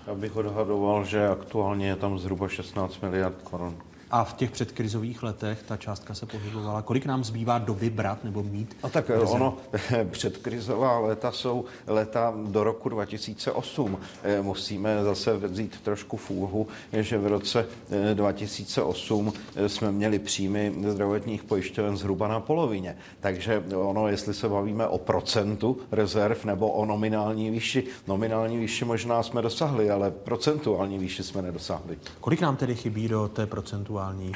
Já 0.08 0.14
bych 0.16 0.36
odhadoval, 0.36 1.06
že 1.06 1.28
aktuálně 1.28 1.88
je 1.88 1.96
tam 1.96 2.20
zhruba 2.20 2.48
16 2.48 3.02
miliard 3.02 3.42
korun 3.44 3.78
a 4.14 4.24
v 4.24 4.34
těch 4.34 4.52
předkrizových 4.52 5.24
letech 5.24 5.64
ta 5.68 5.78
částka 5.78 6.14
se 6.14 6.26
pohybovala. 6.26 6.82
Kolik 6.82 7.06
nám 7.06 7.24
zbývá 7.24 7.58
doby 7.58 7.90
brát 7.90 8.24
nebo 8.24 8.44
mít? 8.44 8.78
A 8.84 8.90
tak 8.90 9.10
rezerv? 9.10 9.32
ono, 9.32 9.58
předkrizová 10.12 11.00
léta 11.00 11.32
jsou 11.32 11.66
léta 11.88 12.34
do 12.46 12.64
roku 12.64 12.90
2008. 12.90 13.98
Eh, 14.24 14.42
musíme 14.42 15.04
zase 15.04 15.38
vzít 15.38 15.82
trošku 15.84 16.18
v 16.18 16.30
úhu, 16.30 16.68
že 16.92 17.18
v 17.18 17.28
roce 17.28 17.66
2008 18.14 19.34
eh, 19.56 19.70
jsme 19.70 19.92
měli 19.92 20.20
příjmy 20.20 20.74
zdravotních 20.88 21.44
pojišťoven 21.44 21.98
zhruba 21.98 22.28
na 22.28 22.40
polovině. 22.40 22.98
Takže 23.20 23.64
ono, 23.76 24.08
jestli 24.08 24.34
se 24.34 24.50
bavíme 24.50 24.88
o 24.88 24.98
procentu 24.98 25.78
rezerv 25.92 26.46
nebo 26.46 26.72
o 26.72 26.86
nominální 26.86 27.50
výši, 27.50 27.84
nominální 28.08 28.58
výši 28.58 28.86
možná 28.86 29.24
jsme 29.24 29.42
dosahli, 29.42 29.90
ale 29.90 30.12
procentuální 30.12 30.98
výši 30.98 31.24
jsme 31.24 31.42
nedosáhli. 31.42 31.98
Kolik 32.20 32.42
nám 32.42 32.56
tedy 32.56 32.76
chybí 32.76 33.08
do 33.08 33.28
té 33.28 33.46
procentuální 33.46 34.03
aktuální? 34.04 34.32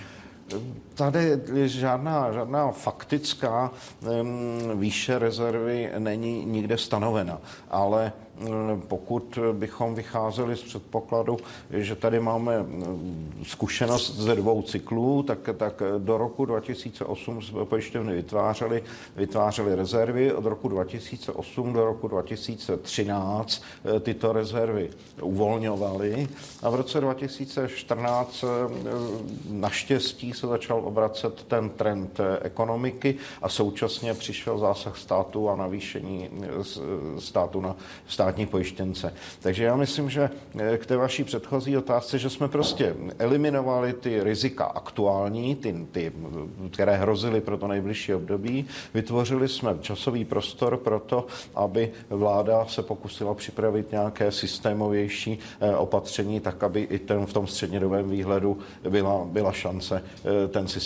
Tady 0.98 1.40
žádná, 1.66 2.32
žádná 2.32 2.72
faktická 2.72 3.72
výše 4.76 5.20
rezervy 5.20 5.92
není 5.98 6.46
nikde 6.46 6.78
stanovena, 6.78 7.42
ale 7.70 8.14
pokud 8.88 9.40
bychom 9.54 9.96
vycházeli 9.96 10.56
z 10.56 10.64
předpokladu, 10.64 11.38
že 11.70 11.96
tady 11.96 12.20
máme 12.20 12.66
zkušenost 13.44 14.16
ze 14.16 14.36
dvou 14.36 14.62
cyklů, 14.62 15.24
tak, 15.24 15.40
tak 15.58 15.82
do 15.98 16.18
roku 16.18 16.46
2008 16.46 17.42
jsme 17.42 17.66
pojišťovny 17.66 18.14
vytvářely, 18.14 18.84
vytvářely 19.16 19.76
rezervy, 19.76 20.34
od 20.34 20.46
roku 20.46 20.68
2008 20.68 21.74
do 21.74 21.86
roku 21.86 22.08
2013 22.08 23.64
tyto 24.02 24.34
rezervy 24.34 24.90
uvolňovaly 25.22 26.28
a 26.64 26.70
v 26.70 26.76
roce 26.76 27.02
2014 27.02 28.44
naštěstí 29.50 30.34
se 30.34 30.48
začal 30.48 30.82
obracet 30.88 31.44
ten 31.44 31.70
trend 31.70 32.20
ekonomiky 32.42 33.16
a 33.42 33.50
současně 33.50 34.14
přišel 34.14 34.58
zásah 34.58 34.98
státu 34.98 35.50
a 35.50 35.56
navýšení 35.56 36.30
státu 37.20 37.62
na 37.62 37.76
státní 38.08 38.46
pojištěnce. 38.46 39.14
Takže 39.40 39.64
já 39.64 39.76
myslím, 39.76 40.10
že 40.10 40.30
k 40.78 40.86
té 40.86 40.98
vaší 40.98 41.24
předchozí 41.24 41.78
otázce, 41.78 42.20
že 42.20 42.30
jsme 42.30 42.48
prostě 42.48 42.96
eliminovali 43.20 43.94
ty 43.94 44.24
rizika 44.24 44.66
aktuální, 44.66 45.56
ty, 45.56 45.86
ty 45.92 46.12
které 46.72 46.98
hrozily 46.98 47.42
pro 47.42 47.58
to 47.58 47.68
nejbližší 47.68 48.14
období, 48.14 48.66
vytvořili 48.94 49.48
jsme 49.48 49.76
časový 49.82 50.26
prostor 50.26 50.78
pro 50.78 51.00
to, 51.00 51.26
aby 51.56 51.92
vláda 52.10 52.66
se 52.66 52.84
pokusila 52.84 53.34
připravit 53.34 53.92
nějaké 53.92 54.32
systémovější 54.32 55.40
opatření, 55.78 56.40
tak 56.40 56.64
aby 56.64 56.82
i 56.82 57.00
ten 57.00 57.26
v 57.26 57.34
tom 57.34 57.48
střednědobém 57.48 58.10
výhledu 58.10 58.58
byla, 58.90 59.26
byla 59.26 59.52
šance 59.52 60.04
ten 60.50 60.68
systém 60.68 60.77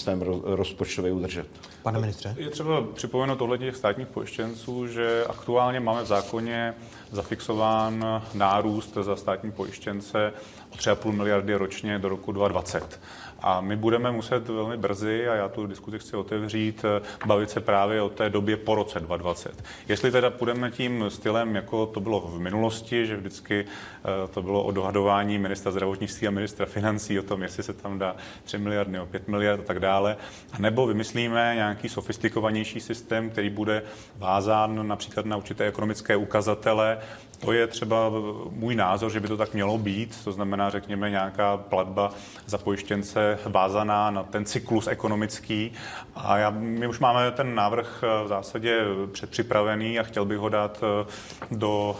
rozpočtově 0.43 1.11
udržet. 1.11 1.47
Pane 1.83 1.99
ministře? 1.99 2.35
Je 2.37 2.49
třeba 2.49 2.83
připomenout 2.93 3.41
ohledně 3.41 3.67
těch 3.67 3.75
státních 3.75 4.07
pojištěnců, 4.07 4.87
že 4.87 5.25
aktuálně 5.29 5.79
máme 5.79 6.03
v 6.03 6.07
zákoně 6.07 6.73
zafixován 7.11 8.23
nárůst 8.33 8.97
za 9.01 9.15
státní 9.15 9.51
pojištěnce 9.51 10.33
o 10.73 10.75
3,5 10.75 11.11
miliardy 11.11 11.55
ročně 11.55 11.99
do 11.99 12.09
roku 12.09 12.31
2020. 12.31 12.99
A 13.41 13.61
my 13.61 13.75
budeme 13.75 14.11
muset 14.11 14.49
velmi 14.49 14.77
brzy, 14.77 15.27
a 15.27 15.35
já 15.35 15.47
tu 15.49 15.67
diskuzi 15.67 15.99
chci 15.99 16.15
otevřít, 16.15 16.85
bavit 17.25 17.49
se 17.49 17.59
právě 17.59 18.01
o 18.01 18.09
té 18.09 18.29
době 18.29 18.57
po 18.57 18.75
roce 18.75 18.99
2020. 18.99 19.63
Jestli 19.87 20.11
teda 20.11 20.29
půjdeme 20.29 20.71
tím 20.71 21.05
stylem, 21.09 21.55
jako 21.55 21.85
to 21.85 21.99
bylo 21.99 22.19
v 22.19 22.39
minulosti, 22.39 23.05
že 23.05 23.17
vždycky 23.17 23.65
eh, 23.65 24.27
to 24.33 24.41
bylo 24.41 24.63
o 24.63 24.71
dohadování 24.71 25.37
ministra 25.37 25.71
zdravotnictví 25.71 26.27
a 26.27 26.31
ministra 26.31 26.65
financí 26.65 27.19
o 27.19 27.23
tom, 27.23 27.43
jestli 27.43 27.63
se 27.63 27.73
tam 27.73 27.99
dá 27.99 28.15
3 28.43 28.57
miliardy 28.57 28.91
nebo 28.91 29.05
5 29.05 29.27
miliard 29.27 29.59
a 29.59 29.63
tak 29.63 29.79
dále, 29.79 30.17
a 30.53 30.59
nebo 30.59 30.87
vymyslíme 30.87 31.51
nějaký 31.55 31.89
sofistikovanější 31.89 32.79
systém, 32.79 33.29
který 33.29 33.49
bude 33.49 33.83
vázán 34.17 34.87
například 34.87 35.25
na 35.25 35.37
určité 35.37 35.65
ekonomické 35.65 36.15
ukazatele, 36.15 36.97
to 37.45 37.51
je 37.51 37.67
třeba 37.67 38.11
můj 38.49 38.75
názor, 38.75 39.11
že 39.11 39.19
by 39.19 39.27
to 39.27 39.37
tak 39.37 39.53
mělo 39.53 39.77
být, 39.77 40.23
to 40.23 40.31
znamená, 40.31 40.69
řekněme, 40.69 41.09
nějaká 41.09 41.57
platba 41.57 42.11
za 42.45 42.57
pojištěnce 42.57 43.39
vázaná 43.45 44.11
na 44.11 44.23
ten 44.23 44.45
cyklus 44.45 44.87
ekonomický. 44.87 45.71
A 46.15 46.37
já, 46.37 46.49
my 46.49 46.87
už 46.87 46.99
máme 46.99 47.31
ten 47.31 47.55
návrh 47.55 48.03
v 48.23 48.27
zásadě 48.27 48.79
předpřipravený 49.11 49.99
a 49.99 50.03
chtěl 50.03 50.25
bych 50.25 50.37
ho 50.37 50.49
dát 50.49 50.83
eh, 50.83 51.05
do 51.51 51.95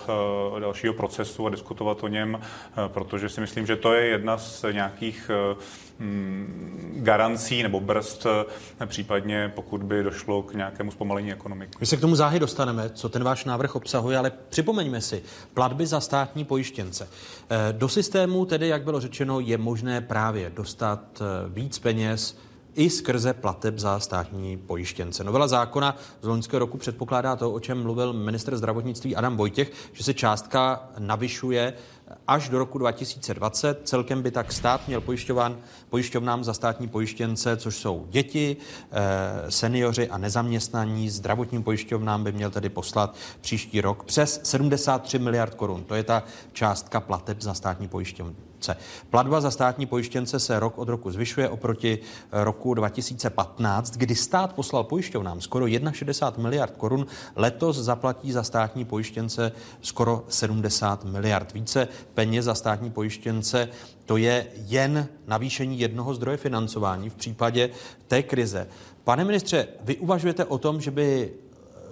eh, 0.57 0.59
dalšího 0.59 0.93
procesu 0.93 1.47
a 1.47 1.49
diskutovat 1.49 2.03
o 2.03 2.07
něm, 2.07 2.39
eh, 2.41 2.89
protože 2.89 3.29
si 3.29 3.41
myslím, 3.41 3.65
že 3.65 3.75
to 3.75 3.93
je 3.93 4.05
jedna 4.05 4.37
z 4.37 4.65
nějakých 4.71 5.31
garancí 6.95 7.63
nebo 7.63 7.79
brzd, 7.79 8.27
případně 8.85 9.51
pokud 9.55 9.83
by 9.83 10.03
došlo 10.03 10.43
k 10.43 10.53
nějakému 10.53 10.91
zpomalení 10.91 11.33
ekonomiky. 11.33 11.77
My 11.79 11.85
se 11.85 11.97
k 11.97 12.01
tomu 12.01 12.15
záhy 12.15 12.39
dostaneme, 12.39 12.89
co 12.89 13.09
ten 13.09 13.23
váš 13.23 13.45
návrh 13.45 13.75
obsahuje, 13.75 14.17
ale 14.17 14.31
připomeňme 14.49 15.01
si, 15.01 15.23
platby 15.53 15.87
za 15.87 15.99
státní 15.99 16.45
pojištěnce. 16.45 17.07
Eh, 17.49 17.73
do 17.73 17.89
systému 17.89 18.45
tedy, 18.45 18.67
jak 18.67 18.83
bylo 18.83 18.99
řečeno, 18.99 19.39
je 19.39 19.57
možné 19.57 20.01
právě 20.01 20.49
dostat 20.49 21.21
eh, 21.21 21.49
víc 21.49 21.79
peněz 21.79 22.37
i 22.75 22.89
skrze 22.89 23.33
plateb 23.33 23.79
za 23.79 23.99
státní 23.99 24.57
pojištěnce. 24.57 25.23
Novela 25.23 25.47
zákona 25.47 25.97
z 26.21 26.27
loňského 26.27 26.59
roku 26.59 26.77
předpokládá 26.77 27.35
to, 27.35 27.51
o 27.51 27.59
čem 27.59 27.83
mluvil 27.83 28.13
minister 28.13 28.57
zdravotnictví 28.57 29.15
Adam 29.15 29.37
Vojtěch, 29.37 29.71
že 29.93 30.03
se 30.03 30.13
částka 30.13 30.89
navyšuje 30.99 31.73
až 32.27 32.49
do 32.49 32.59
roku 32.59 32.77
2020. 32.77 33.81
Celkem 33.83 34.21
by 34.21 34.31
tak 34.31 34.51
stát 34.51 34.87
měl 34.87 35.01
pojišťován, 35.01 35.57
pojišťovnám 35.89 36.43
za 36.43 36.53
státní 36.53 36.87
pojištěnce, 36.87 37.57
což 37.57 37.75
jsou 37.75 38.07
děti, 38.09 38.57
eh, 38.91 39.51
seniori 39.51 40.09
a 40.09 40.17
nezaměstnaní. 40.17 41.09
Zdravotním 41.09 41.63
pojišťovnám 41.63 42.23
by 42.23 42.31
měl 42.31 42.51
tedy 42.51 42.69
poslat 42.69 43.15
příští 43.41 43.81
rok 43.81 44.03
přes 44.03 44.41
73 44.43 45.19
miliard 45.19 45.55
korun. 45.55 45.83
To 45.83 45.95
je 45.95 46.03
ta 46.03 46.23
částka 46.53 46.99
plateb 46.99 47.41
za 47.41 47.53
státní 47.53 47.87
pojišťovny 47.87 48.50
korupce. 48.61 48.77
Platba 49.09 49.41
za 49.41 49.51
státní 49.51 49.85
pojištěnce 49.85 50.39
se 50.39 50.59
rok 50.59 50.77
od 50.77 50.89
roku 50.89 51.11
zvyšuje 51.11 51.49
oproti 51.49 51.99
roku 52.31 52.73
2015, 52.73 53.97
kdy 53.97 54.15
stát 54.15 54.53
poslal 54.53 54.83
pojišťovnám 54.83 55.41
skoro 55.41 55.65
61 55.67 56.43
miliard 56.43 56.77
korun. 56.77 57.05
Letos 57.35 57.77
zaplatí 57.77 58.31
za 58.31 58.43
státní 58.43 58.85
pojištěnce 58.85 59.51
skoro 59.81 60.25
70 60.29 61.05
miliard. 61.05 61.53
Více 61.53 61.87
peněz 62.13 62.45
za 62.45 62.55
státní 62.55 62.91
pojištěnce 62.91 63.69
to 64.05 64.17
je 64.17 64.47
jen 64.67 65.07
navýšení 65.27 65.79
jednoho 65.79 66.13
zdroje 66.13 66.37
financování 66.37 67.09
v 67.09 67.15
případě 67.15 67.69
té 68.07 68.23
krize. 68.23 68.67
Pane 69.03 69.25
ministře, 69.25 69.67
vy 69.83 69.97
uvažujete 69.97 70.45
o 70.45 70.57
tom, 70.57 70.81
že 70.81 70.91
by 70.91 71.33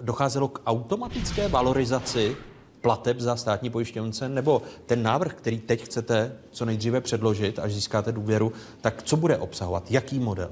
docházelo 0.02 0.48
k 0.48 0.60
automatické 0.66 1.48
valorizaci 1.48 2.36
plateb 2.80 3.20
za 3.20 3.36
státní 3.36 3.70
pojištěnce, 3.70 4.28
nebo 4.28 4.62
ten 4.86 5.02
návrh, 5.02 5.34
který 5.34 5.58
teď 5.58 5.82
chcete 5.84 6.32
co 6.50 6.64
nejdříve 6.64 7.00
předložit, 7.00 7.58
až 7.58 7.72
získáte 7.72 8.12
důvěru, 8.12 8.52
tak 8.80 9.02
co 9.02 9.16
bude 9.16 9.36
obsahovat? 9.36 9.90
Jaký 9.90 10.18
model? 10.18 10.50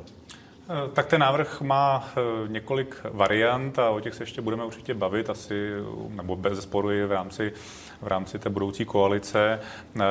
Eh, 0.71 0.89
tak 0.93 1.07
ten 1.07 1.21
návrh 1.21 1.61
má 1.61 2.09
eh, 2.17 2.21
několik 2.49 2.97
variant 3.11 3.79
a 3.79 3.91
o 3.91 4.01
těch 4.01 4.15
se 4.15 4.23
ještě 4.23 4.41
budeme 4.41 4.65
určitě 4.65 4.95
bavit, 4.95 5.31
asi, 5.31 5.71
nebo 6.09 6.37
bez 6.37 6.63
sporu 6.63 6.89
v 6.89 7.13
rámci, 7.13 7.53
v 8.01 8.07
rámci 8.07 8.39
té 8.39 8.51
budoucí 8.51 8.85
koalice. 8.85 9.61
Eh, 10.01 10.03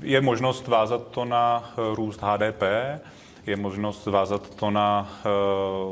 je 0.00 0.20
možnost 0.20 0.68
vázat 0.68 1.08
to 1.10 1.24
na 1.24 1.70
růst 1.94 2.20
HDP, 2.22 2.62
je 3.48 3.56
možnost 3.56 4.06
vázat 4.06 4.50
to 4.54 4.70
na 4.70 5.10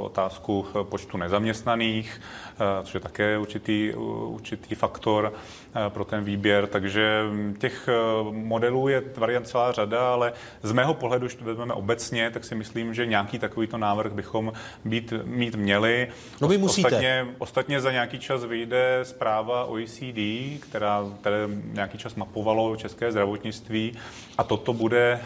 otázku 0.03 0.67
počtu 0.83 1.17
nezaměstnaných, 1.17 2.21
Eh, 2.59 2.85
což 2.85 2.95
je 2.95 3.01
také 3.01 3.39
určitý, 3.39 3.93
určitý 4.27 4.75
faktor. 4.75 5.33
eh, 5.35 5.66
pro 5.89 6.05
ten 6.05 6.25
výběr. 6.25 6.67
Takže 6.67 7.23
hm, 7.31 7.55
těch 7.59 7.89
eh, 7.89 7.93
modelů 8.31 8.89
je 8.89 9.03
variant 9.17 9.49
celá 9.49 9.73
řada, 9.73 10.13
ale 10.13 10.33
z 10.63 10.73
mého 10.73 10.95
pohledu, 10.95 11.27
když 11.27 11.35
to 11.35 11.45
vezmeme 11.45 11.75
obecně, 11.75 12.31
tak 12.31 12.45
si 12.45 12.55
myslím, 12.55 12.95
že 12.95 13.07
nějaký 13.07 13.39
takovýto 13.39 13.79
návrh 13.79 14.13
bychom 14.13 14.53
být, 14.85 15.13
mít 15.25 15.55
měli. 15.55 16.09
No 16.41 16.49
vy 16.49 16.59
musíte. 16.59 16.89
Ostatně, 16.89 17.27
ostatně 17.39 17.81
za 17.81 17.93
nějaký 17.93 18.19
čas 18.19 18.45
vyjde 18.45 19.01
zpráva 19.03 19.65
OECD, 19.65 20.21
která, 20.61 21.05
které 21.21 21.49
nějaký 21.73 21.99
čas 21.99 22.15
mapovalo 22.15 22.77
české 22.77 23.13
zdravotnictví 23.13 23.93
a 24.39 24.45
toto 24.45 24.73
bude 24.73 25.21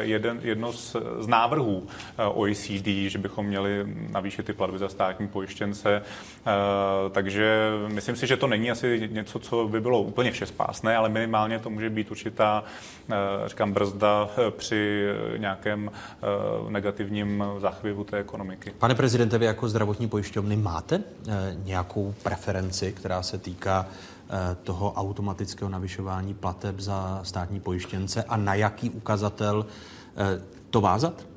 jeden, 0.00 0.40
jedno 0.42 0.72
z, 0.72 0.96
z 1.18 1.26
návrhů 1.26 1.86
OECD, 2.34 2.86
že 2.86 3.18
bychom 3.18 3.46
měli 3.46 3.86
navýšit 4.10 4.46
ty 4.46 4.52
platby 4.52 4.78
za 4.78 4.88
státní 4.88 5.28
pojištěnce 5.28 6.02
Eh, 6.46 7.10
takže 7.10 7.70
myslím 7.88 8.16
si, 8.16 8.26
že 8.26 8.36
to 8.36 8.46
není 8.46 8.70
asi 8.70 9.08
něco, 9.12 9.38
co 9.38 9.68
by 9.68 9.80
bylo 9.80 9.91
úplně 10.00 10.32
všespásné, 10.32 10.96
ale 10.96 11.08
minimálně 11.08 11.58
to 11.58 11.70
může 11.70 11.90
být 11.90 12.10
určitá, 12.10 12.64
eh, 13.10 13.14
říkám, 13.48 13.72
brzda 13.72 14.28
eh, 14.36 14.50
při 14.50 15.06
nějakém 15.36 15.90
negativním 16.68 17.44
záchvěvu 17.58 18.04
té 18.04 18.18
ekonomiky. 18.18 18.72
Pane 18.78 18.94
prezidente, 18.94 19.38
vy 19.38 19.46
jako 19.46 19.68
zdravotní 19.68 20.08
pojišťovny 20.08 20.56
máte 20.56 21.02
nějakou 21.64 22.14
preferenci, 22.22 22.92
která 22.92 23.22
se 23.22 23.38
týká 23.38 23.86
toho 24.62 24.92
automatického 24.92 25.70
navyšování 25.70 26.34
plateb 26.34 26.80
za 26.80 27.20
státní 27.22 27.60
pojištěnce 27.60 28.22
a 28.22 28.36
na 28.36 28.54
jaký 28.54 28.90
ukazatel 28.90 29.66
to 30.70 30.80
vázat? 30.80 31.31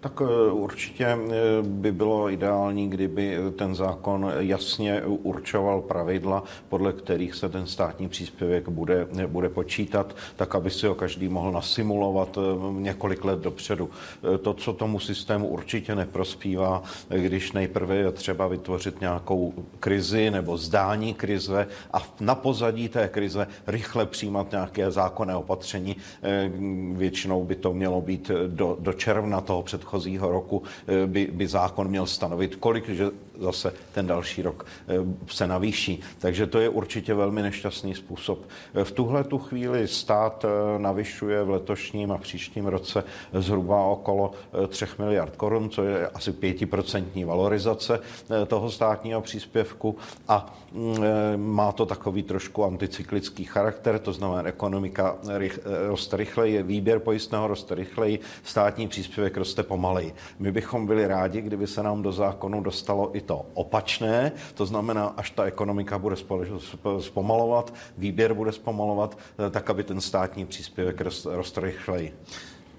Tak 0.00 0.22
eh, 0.24 0.52
určitě 0.52 1.04
eh, 1.06 1.18
by 1.62 1.92
bylo 1.92 2.30
ideální, 2.30 2.90
kdyby 2.90 3.38
ten 3.56 3.74
zákon 3.74 4.32
jasně 4.38 5.02
určoval 5.04 5.80
pravidla, 5.80 6.42
podle 6.68 6.92
kterých 6.92 7.34
se 7.34 7.48
ten 7.48 7.66
státní 7.66 8.08
příspěvek 8.08 8.68
bude, 8.68 9.06
bude 9.26 9.48
počítat, 9.48 10.16
tak 10.36 10.54
aby 10.54 10.70
si 10.70 10.86
ho 10.86 10.94
každý 10.94 11.28
mohl 11.28 11.52
nasimulovat 11.52 12.38
eh, 12.38 12.72
několik 12.80 13.24
let 13.24 13.38
dopředu. 13.38 13.90
To, 14.42 14.54
co 14.54 14.72
tomu 14.72 15.00
systému 15.00 15.48
určitě 15.48 15.94
neprospívá, 15.94 16.82
když 17.08 17.52
nejprve 17.52 17.96
je 17.96 18.12
třeba 18.12 18.46
vytvořit 18.46 19.00
nějakou 19.00 19.54
krizi 19.80 20.30
nebo 20.30 20.56
zdání 20.56 21.14
krize 21.14 21.66
a 21.92 21.98
na 22.20 22.34
pozadí 22.34 22.88
té 22.88 23.08
krize 23.08 23.46
rychle 23.66 24.06
přijímat 24.06 24.50
nějaké 24.50 24.90
zákonné 24.90 25.36
opatření. 25.36 25.96
Většinou 26.92 27.44
by 27.44 27.54
to 27.54 27.72
mělo 27.72 28.00
být 28.00 28.30
do, 28.46 28.76
do 28.80 28.92
června 28.92 29.40
toho 29.40 29.62
předchozího 29.62 29.89
předchozího 29.90 30.30
roku 30.30 30.62
by, 31.06 31.28
by 31.32 31.46
zákon 31.46 31.88
měl 31.88 32.06
stanovit, 32.06 32.56
kolik 32.56 32.88
že 32.88 33.10
zase 33.40 33.72
ten 33.92 34.06
další 34.06 34.42
rok 34.42 34.66
se 35.26 35.46
navýší. 35.46 36.00
Takže 36.18 36.46
to 36.46 36.58
je 36.60 36.68
určitě 36.68 37.14
velmi 37.14 37.42
nešťastný 37.42 37.94
způsob. 37.94 38.38
V 38.84 38.92
tuhle 38.92 39.24
tu 39.24 39.38
chvíli 39.38 39.88
stát 39.88 40.44
navyšuje 40.78 41.42
v 41.42 41.50
letošním 41.50 42.12
a 42.12 42.18
příštím 42.18 42.66
roce 42.66 43.04
zhruba 43.32 43.84
okolo 43.84 44.32
3 44.68 44.86
miliard 44.98 45.36
korun, 45.36 45.70
co 45.70 45.82
je 45.82 46.08
asi 46.08 46.32
5% 46.32 47.26
valorizace 47.26 48.00
toho 48.46 48.70
státního 48.70 49.20
příspěvku 49.20 49.96
a 50.28 50.54
mm, 50.72 50.96
má 51.36 51.72
to 51.72 51.86
takový 51.86 52.22
trošku 52.22 52.64
anticyklický 52.64 53.44
charakter, 53.44 53.98
to 53.98 54.12
znamená 54.12 54.48
ekonomika 54.48 55.16
roste 55.88 56.16
rychleji, 56.16 56.62
výběr 56.62 56.98
pojistného 56.98 57.46
roste 57.46 57.74
rychleji, 57.74 58.20
státní 58.44 58.88
příspěvek 58.88 59.36
roste 59.36 59.62
pomaleji. 59.80 60.14
My 60.38 60.52
bychom 60.52 60.86
byli 60.86 61.06
rádi, 61.06 61.40
kdyby 61.40 61.66
se 61.66 61.82
nám 61.82 62.02
do 62.02 62.12
zákonu 62.12 62.60
dostalo 62.60 63.16
i 63.16 63.20
to 63.20 63.46
opačné, 63.54 64.32
to 64.54 64.66
znamená, 64.66 65.06
až 65.16 65.30
ta 65.30 65.44
ekonomika 65.44 65.98
bude 65.98 66.16
zpomalovat, 66.98 67.74
výběr 67.98 68.34
bude 68.34 68.52
zpomalovat, 68.52 69.18
tak 69.50 69.70
aby 69.70 69.84
ten 69.84 70.00
státní 70.00 70.46
příspěvek 70.46 71.00
roste 71.24 71.60
rychleji. 71.60 72.14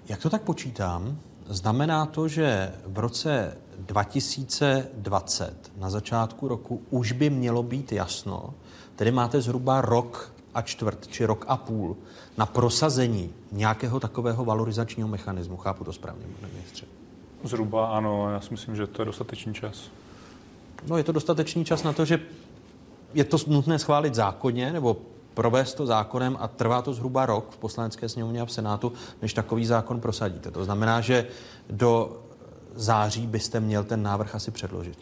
Jak 0.09 0.21
to 0.21 0.29
tak 0.29 0.41
počítám? 0.41 1.17
Znamená 1.45 2.05
to, 2.05 2.27
že 2.27 2.71
v 2.85 2.99
roce 2.99 3.57
2020 3.77 5.71
na 5.77 5.89
začátku 5.89 6.47
roku 6.47 6.81
už 6.89 7.11
by 7.11 7.29
mělo 7.29 7.63
být 7.63 7.91
jasno, 7.91 8.53
tedy 8.95 9.11
máte 9.11 9.41
zhruba 9.41 9.81
rok 9.81 10.33
a 10.53 10.61
čtvrt, 10.61 11.07
či 11.07 11.25
rok 11.25 11.45
a 11.47 11.57
půl 11.57 11.97
na 12.37 12.45
prosazení 12.45 13.33
nějakého 13.51 13.99
takového 13.99 14.45
valorizačního 14.45 15.07
mechanismu. 15.07 15.57
Chápu 15.57 15.83
to 15.83 15.93
správně, 15.93 16.25
pane 16.39 16.53
ministře? 16.53 16.85
Zhruba 17.43 17.87
ano, 17.87 18.31
já 18.31 18.41
si 18.41 18.47
myslím, 18.51 18.75
že 18.75 18.87
to 18.87 19.01
je 19.01 19.05
dostatečný 19.05 19.53
čas. 19.53 19.83
No 20.87 20.97
je 20.97 21.03
to 21.03 21.11
dostatečný 21.11 21.65
čas 21.65 21.83
na 21.83 21.93
to, 21.93 22.05
že 22.05 22.19
je 23.13 23.23
to 23.23 23.37
nutné 23.47 23.79
schválit 23.79 24.15
zákonně, 24.15 24.73
nebo 24.73 24.97
provést 25.33 25.73
to 25.73 25.85
zákonem 25.85 26.37
a 26.39 26.47
trvá 26.47 26.81
to 26.81 26.93
zhruba 26.93 27.25
rok 27.25 27.51
v 27.51 27.57
poslanecké 27.57 28.09
sněmovně 28.09 28.41
a 28.41 28.45
v 28.45 28.51
Senátu, 28.51 28.93
než 29.21 29.33
takový 29.33 29.65
zákon 29.65 29.99
prosadíte. 29.99 30.51
To 30.51 30.65
znamená, 30.65 31.01
že 31.01 31.27
do 31.69 32.21
září 32.75 33.27
byste 33.27 33.59
měl 33.59 33.83
ten 33.83 34.03
návrh 34.03 34.35
asi 34.35 34.51
předložit. 34.51 34.97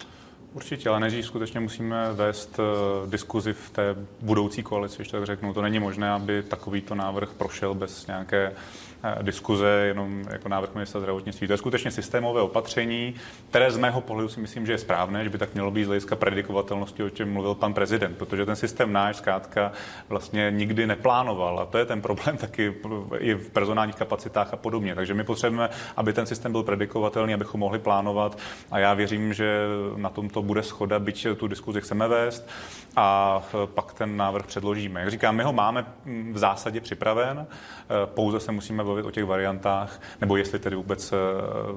Určitě, 0.54 0.90
ale 0.90 1.00
než 1.00 1.26
skutečně 1.26 1.60
musíme 1.60 2.14
vést 2.14 2.60
uh, 2.60 3.10
diskuzi 3.10 3.54
v 3.54 3.70
té 3.70 3.96
budoucí 4.22 4.64
koalici, 4.64 4.96
když 4.96 5.08
tak 5.08 5.26
řeknu. 5.26 5.54
To 5.54 5.62
není 5.62 5.80
možné, 5.80 6.12
aby 6.12 6.44
takovýto 6.44 6.96
návrh 6.96 7.30
prošel 7.30 7.74
bez 7.74 8.08
nějaké 8.08 8.52
Eh, 8.52 8.89
diskuze 9.22 9.68
jenom 9.68 10.24
jako 10.32 10.50
návrh 10.50 10.74
ministra 10.74 11.00
zdravotnictví. 11.00 11.48
To 11.48 11.54
je 11.54 11.58
skutečně 11.58 11.92
systémové 11.92 12.42
opatření, 12.42 13.16
které 13.50 13.72
z 13.72 13.78
mého 13.78 14.02
pohledu 14.02 14.30
si 14.30 14.40
myslím, 14.40 14.66
že 14.66 14.72
je 14.72 14.78
správné, 14.78 15.24
že 15.24 15.30
by 15.30 15.38
tak 15.38 15.54
mělo 15.54 15.72
být 15.72 15.84
z 15.84 15.88
hlediska 15.88 16.16
predikovatelnosti, 16.16 17.04
o 17.04 17.10
čem 17.10 17.34
mluvil 17.34 17.56
pan 17.56 17.74
prezident, 17.74 18.18
protože 18.18 18.46
ten 18.46 18.56
systém 18.56 18.94
náš 18.94 19.16
zkrátka 19.16 19.72
vlastně 20.10 20.52
nikdy 20.52 20.88
neplánoval 20.88 21.60
a 21.60 21.66
to 21.66 21.78
je 21.78 21.86
ten 21.86 22.02
problém 22.02 22.38
taky 22.38 22.76
i 23.18 23.34
v 23.34 23.50
personálních 23.50 23.96
kapacitách 23.96 24.54
a 24.54 24.58
podobně. 24.58 24.96
Takže 24.96 25.14
my 25.14 25.24
potřebujeme, 25.24 25.70
aby 25.98 26.14
ten 26.14 26.26
systém 26.26 26.52
byl 26.52 26.64
predikovatelný, 26.64 27.34
abychom 27.34 27.60
mohli 27.60 27.80
plánovat 27.80 28.38
a 28.72 28.80
já 28.80 28.94
věřím, 28.94 29.34
že 29.34 29.66
na 29.96 30.10
tomto 30.10 30.42
bude 30.42 30.64
schoda, 30.64 31.00
byť 31.00 31.28
tu 31.38 31.48
diskuzi 31.48 31.82
chceme 31.82 32.08
vést 32.08 32.50
a 32.96 33.42
eh, 33.54 33.68
pak 33.68 33.94
ten 33.94 34.18
návrh 34.18 34.48
předložíme. 34.48 35.00
Jak 35.00 35.12
říkám, 35.12 35.36
my 35.36 35.44
ho 35.44 35.54
máme 35.54 35.86
mm, 36.06 36.34
v 36.34 36.38
zásadě 36.38 36.82
připraven, 36.82 37.48
eh, 37.48 37.86
pouze 38.06 38.40
se 38.40 38.52
musíme 38.52 38.84
bavit 38.90 39.06
o 39.06 39.12
těch 39.12 39.26
variantách, 39.26 40.02
nebo 40.22 40.38
jestli 40.38 40.60
tedy 40.60 40.76
vůbec 40.76 41.14
eh, 41.14 41.16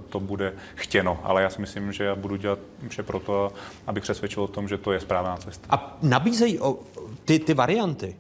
to 0.09 0.21
bude 0.21 0.53
chtěno. 0.75 1.21
Ale 1.23 1.43
já 1.43 1.51
si 1.51 1.61
myslím, 1.61 1.93
že 1.93 2.05
já 2.05 2.15
budu 2.15 2.37
dělat 2.37 2.59
vše 2.89 3.03
pro 3.03 3.21
to, 3.21 3.53
abych 3.87 4.03
přesvědčil 4.03 4.43
o 4.43 4.47
tom, 4.47 4.69
že 4.69 4.79
to 4.79 4.93
je 4.93 5.01
správná 5.01 5.37
cesta. 5.37 5.67
A 5.71 5.99
nabízejí 6.03 6.61
o, 6.61 6.79
ty, 7.25 7.39
ty 7.39 7.55
varianty 7.55 8.17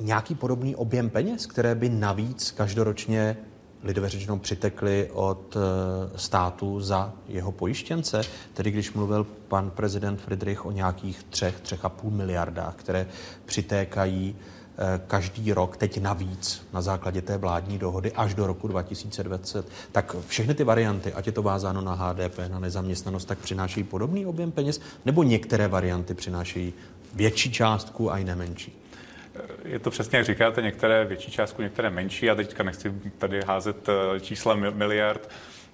nějaký 0.00 0.34
podobný 0.34 0.76
objem 0.76 1.10
peněz, 1.10 1.46
které 1.46 1.74
by 1.74 1.88
navíc 1.88 2.50
každoročně 2.50 3.36
lidově 3.84 4.10
řečeno 4.10 4.38
přitekly 4.38 5.10
od 5.12 5.56
státu 6.16 6.80
za 6.80 7.12
jeho 7.28 7.52
pojištěnce. 7.52 8.20
Tedy 8.54 8.70
když 8.70 8.92
mluvil 8.92 9.26
pan 9.48 9.70
prezident 9.70 10.20
Friedrich 10.20 10.66
o 10.66 10.70
nějakých 10.70 11.22
třech, 11.22 11.60
třech 11.60 11.84
a 11.84 11.88
půl 11.88 12.10
miliardách, 12.10 12.74
které 12.76 13.06
přitékají 13.44 14.36
Eh, 14.36 14.57
každý 15.06 15.52
rok, 15.52 15.76
teď 15.76 16.00
navíc 16.00 16.66
na 16.72 16.82
základě 16.82 17.22
té 17.22 17.36
vládní 17.36 17.78
dohody 17.78 18.12
až 18.12 18.34
do 18.34 18.46
roku 18.46 18.68
2020, 18.68 19.66
tak 19.92 20.16
všechny 20.26 20.54
ty 20.54 20.64
varianty, 20.64 21.12
ať 21.12 21.26
je 21.26 21.32
to 21.32 21.42
vázáno 21.42 21.80
na 21.80 21.94
HDP, 21.94 22.38
na 22.48 22.58
nezaměstnanost, 22.58 23.24
tak 23.24 23.38
přinášejí 23.38 23.84
podobný 23.84 24.26
objem 24.26 24.52
peněz, 24.52 24.80
nebo 25.04 25.22
některé 25.22 25.68
varianty 25.68 26.14
přinášejí 26.14 26.72
větší 27.14 27.52
částku 27.52 28.12
a 28.12 28.18
jiné 28.18 28.34
menší? 28.34 28.78
Eh, 29.34 29.68
je 29.68 29.78
to 29.78 29.90
přesně, 29.90 30.18
jak 30.18 30.26
říkáte, 30.26 30.62
některé 30.62 31.04
větší 31.04 31.30
částku, 31.30 31.62
některé 31.62 31.90
menší. 31.90 32.26
Já 32.26 32.34
teďka 32.34 32.62
nechci 32.62 32.92
tady 33.18 33.40
házet 33.42 33.88
eh, 33.88 34.20
čísla 34.20 34.54
miliard, 34.54 35.28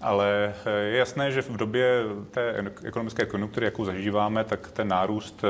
ale 0.05 0.55
eh, 0.67 0.71
je 0.71 0.99
jasné, 0.99 1.33
že 1.33 1.43
v 1.43 1.57
době 1.57 2.03
té 2.31 2.65
ekonomické 2.83 3.27
konjunktury, 3.27 3.67
jakou 3.67 3.85
zažíváme, 3.85 4.45
tak 4.45 4.71
ten 4.71 4.89
nárůst 4.89 5.45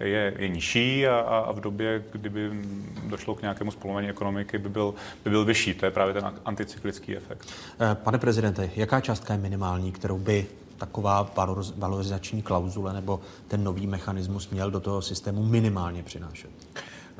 eh, 0.00 0.04
je, 0.04 0.34
je 0.38 0.48
nižší 0.48 1.06
a, 1.06 1.18
a 1.18 1.52
v 1.52 1.60
době, 1.60 2.04
kdyby 2.12 2.50
došlo 3.06 3.34
k 3.34 3.42
nějakému 3.42 3.70
zpomalení 3.70 4.08
ekonomiky, 4.08 4.58
by 4.58 4.68
byl, 4.68 4.94
by 5.24 5.30
byl 5.30 5.44
vyšší. 5.44 5.74
To 5.74 5.84
je 5.84 5.90
právě 5.90 6.14
ten 6.14 6.32
anticyklický 6.44 7.16
efekt. 7.16 7.48
Eh, 7.80 7.94
pane 7.94 8.18
prezidente, 8.18 8.70
jaká 8.76 9.00
částka 9.00 9.32
je 9.34 9.40
minimální, 9.40 9.92
kterou 9.92 10.18
by 10.18 10.46
taková 10.76 11.30
valorizační 11.76 12.42
klauzule 12.42 12.92
nebo 12.92 13.20
ten 13.48 13.64
nový 13.64 13.86
mechanismus 13.86 14.50
měl 14.50 14.70
do 14.70 14.80
toho 14.80 15.02
systému 15.02 15.42
minimálně 15.42 16.02
přinášet? 16.02 16.50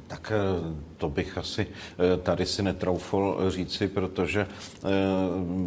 Tak 0.08 0.32
eh, 0.34 0.74
to 0.96 1.08
bych 1.08 1.38
asi 1.38 1.66
eh, 1.66 2.16
tady 2.16 2.46
si 2.46 2.62
netroufl 2.62 3.36
říci, 3.48 3.88
protože 3.88 4.40
eh, 4.40 4.88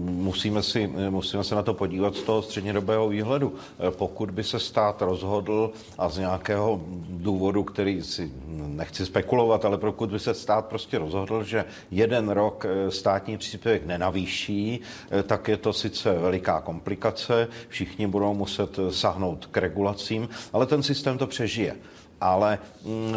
musíme, 0.06 0.64
si, 0.64 0.88
musíme 1.10 1.44
se 1.44 1.56
na 1.56 1.64
to 1.64 1.74
podívat 1.74 2.16
z 2.16 2.22
toho 2.22 2.42
střednědobého 2.42 3.10
výhledu. 3.10 3.56
Pokud 3.90 4.32
by 4.32 4.44
se 4.44 4.60
stát 4.60 5.02
rozhodl 5.02 5.72
a 5.98 6.10
z 6.10 6.18
nějakého 6.18 6.82
důvodu, 7.10 7.64
který 7.64 8.02
si 8.02 8.32
nechci 8.48 9.06
spekulovat, 9.06 9.66
ale 9.66 9.78
pokud 9.78 10.10
by 10.10 10.20
se 10.20 10.34
stát 10.34 10.66
prostě 10.66 10.98
rozhodl, 10.98 11.44
že 11.44 11.66
jeden 11.92 12.30
rok 12.30 12.66
státní 12.90 13.38
příspěvek 13.38 13.86
nenavýší, 13.86 14.82
tak 15.28 15.48
je 15.48 15.58
to 15.58 15.74
sice 15.74 16.14
veliká 16.14 16.62
komplikace, 16.62 17.48
všichni 17.68 18.08
budou 18.08 18.34
muset 18.34 18.80
sahnout 18.90 19.46
k 19.46 19.58
regulacím, 19.58 20.30
ale 20.54 20.66
ten 20.66 20.84
systém 20.84 21.18
to 21.18 21.28
přežije 21.28 21.76
ale 22.22 22.60
mm, 22.86 23.14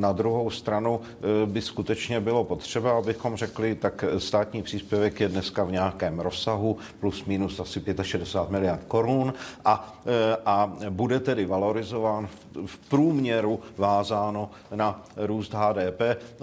na 0.00 0.12
druhou 0.12 0.50
stranu 0.50 1.00
e, 1.00 1.46
by 1.46 1.62
skutečně 1.62 2.20
bylo 2.20 2.44
potřeba, 2.44 2.98
abychom 2.98 3.36
řekli, 3.36 3.74
tak 3.74 4.04
státní 4.18 4.62
příspěvek 4.62 5.20
je 5.20 5.28
dneska 5.28 5.64
v 5.64 5.72
nějakém 5.72 6.20
rozsahu 6.20 6.76
plus 7.00 7.24
minus 7.24 7.60
asi 7.60 7.82
65 8.02 8.50
miliard 8.50 8.80
korun 8.88 9.34
a, 9.64 9.98
e, 10.06 10.36
a 10.46 10.72
bude 10.90 11.20
tedy 11.20 11.46
valorizován 11.46 12.28
v 12.66 12.78
průměru 12.88 13.60
vázáno 13.76 14.50
na 14.74 15.04
růst 15.16 15.54
HDP, 15.54 16.00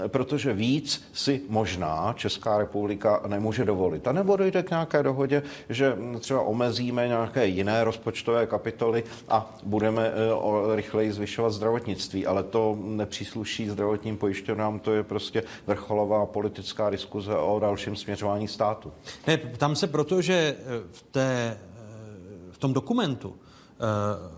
protože 0.07 0.53
víc 0.53 1.03
si 1.13 1.41
možná 1.49 2.13
Česká 2.17 2.57
republika 2.57 3.21
nemůže 3.27 3.65
dovolit. 3.65 4.07
A 4.07 4.11
nebo 4.11 4.35
dojde 4.35 4.63
k 4.63 4.69
nějaké 4.69 5.03
dohodě, 5.03 5.43
že 5.69 5.97
třeba 6.19 6.41
omezíme 6.41 7.07
nějaké 7.07 7.47
jiné 7.47 7.83
rozpočtové 7.83 8.47
kapitoly 8.47 9.03
a 9.29 9.55
budeme 9.63 10.07
e, 10.07 10.75
rychleji 10.75 11.11
zvyšovat 11.11 11.49
zdravotní 11.49 11.94
zdravotnictví, 11.95 12.25
ale 12.25 12.43
to 12.43 12.77
nepřísluší 12.81 13.69
zdravotním 13.69 14.17
pojišťovnám, 14.17 14.79
to 14.79 14.93
je 14.93 15.03
prostě 15.03 15.43
vrcholová 15.67 16.25
politická 16.25 16.89
diskuze 16.89 17.35
o 17.35 17.59
dalším 17.59 17.95
směřování 17.95 18.47
státu. 18.47 18.91
Ne, 19.27 19.37
tam 19.37 19.75
se 19.75 19.87
proto, 19.87 20.21
že 20.21 20.33
eh, 20.33 20.63
v, 20.91 21.01
té, 21.11 21.57
eh, 21.57 22.51
v 22.51 22.57
tom 22.57 22.73
dokumentu 22.73 23.35
eh, 23.35 23.77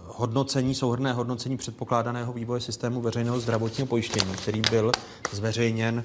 hodnocení, 0.06 0.76
souhrné 0.76 1.14
hodnocení 1.14 1.58
předpokládaného 1.58 2.34
vývoje 2.34 2.62
systému 2.62 3.02
veřejného 3.02 3.40
zdravotního 3.40 3.88
pojištění, 3.88 4.34
který 4.34 4.62
byl 4.72 4.92
zveřejněn 5.32 6.04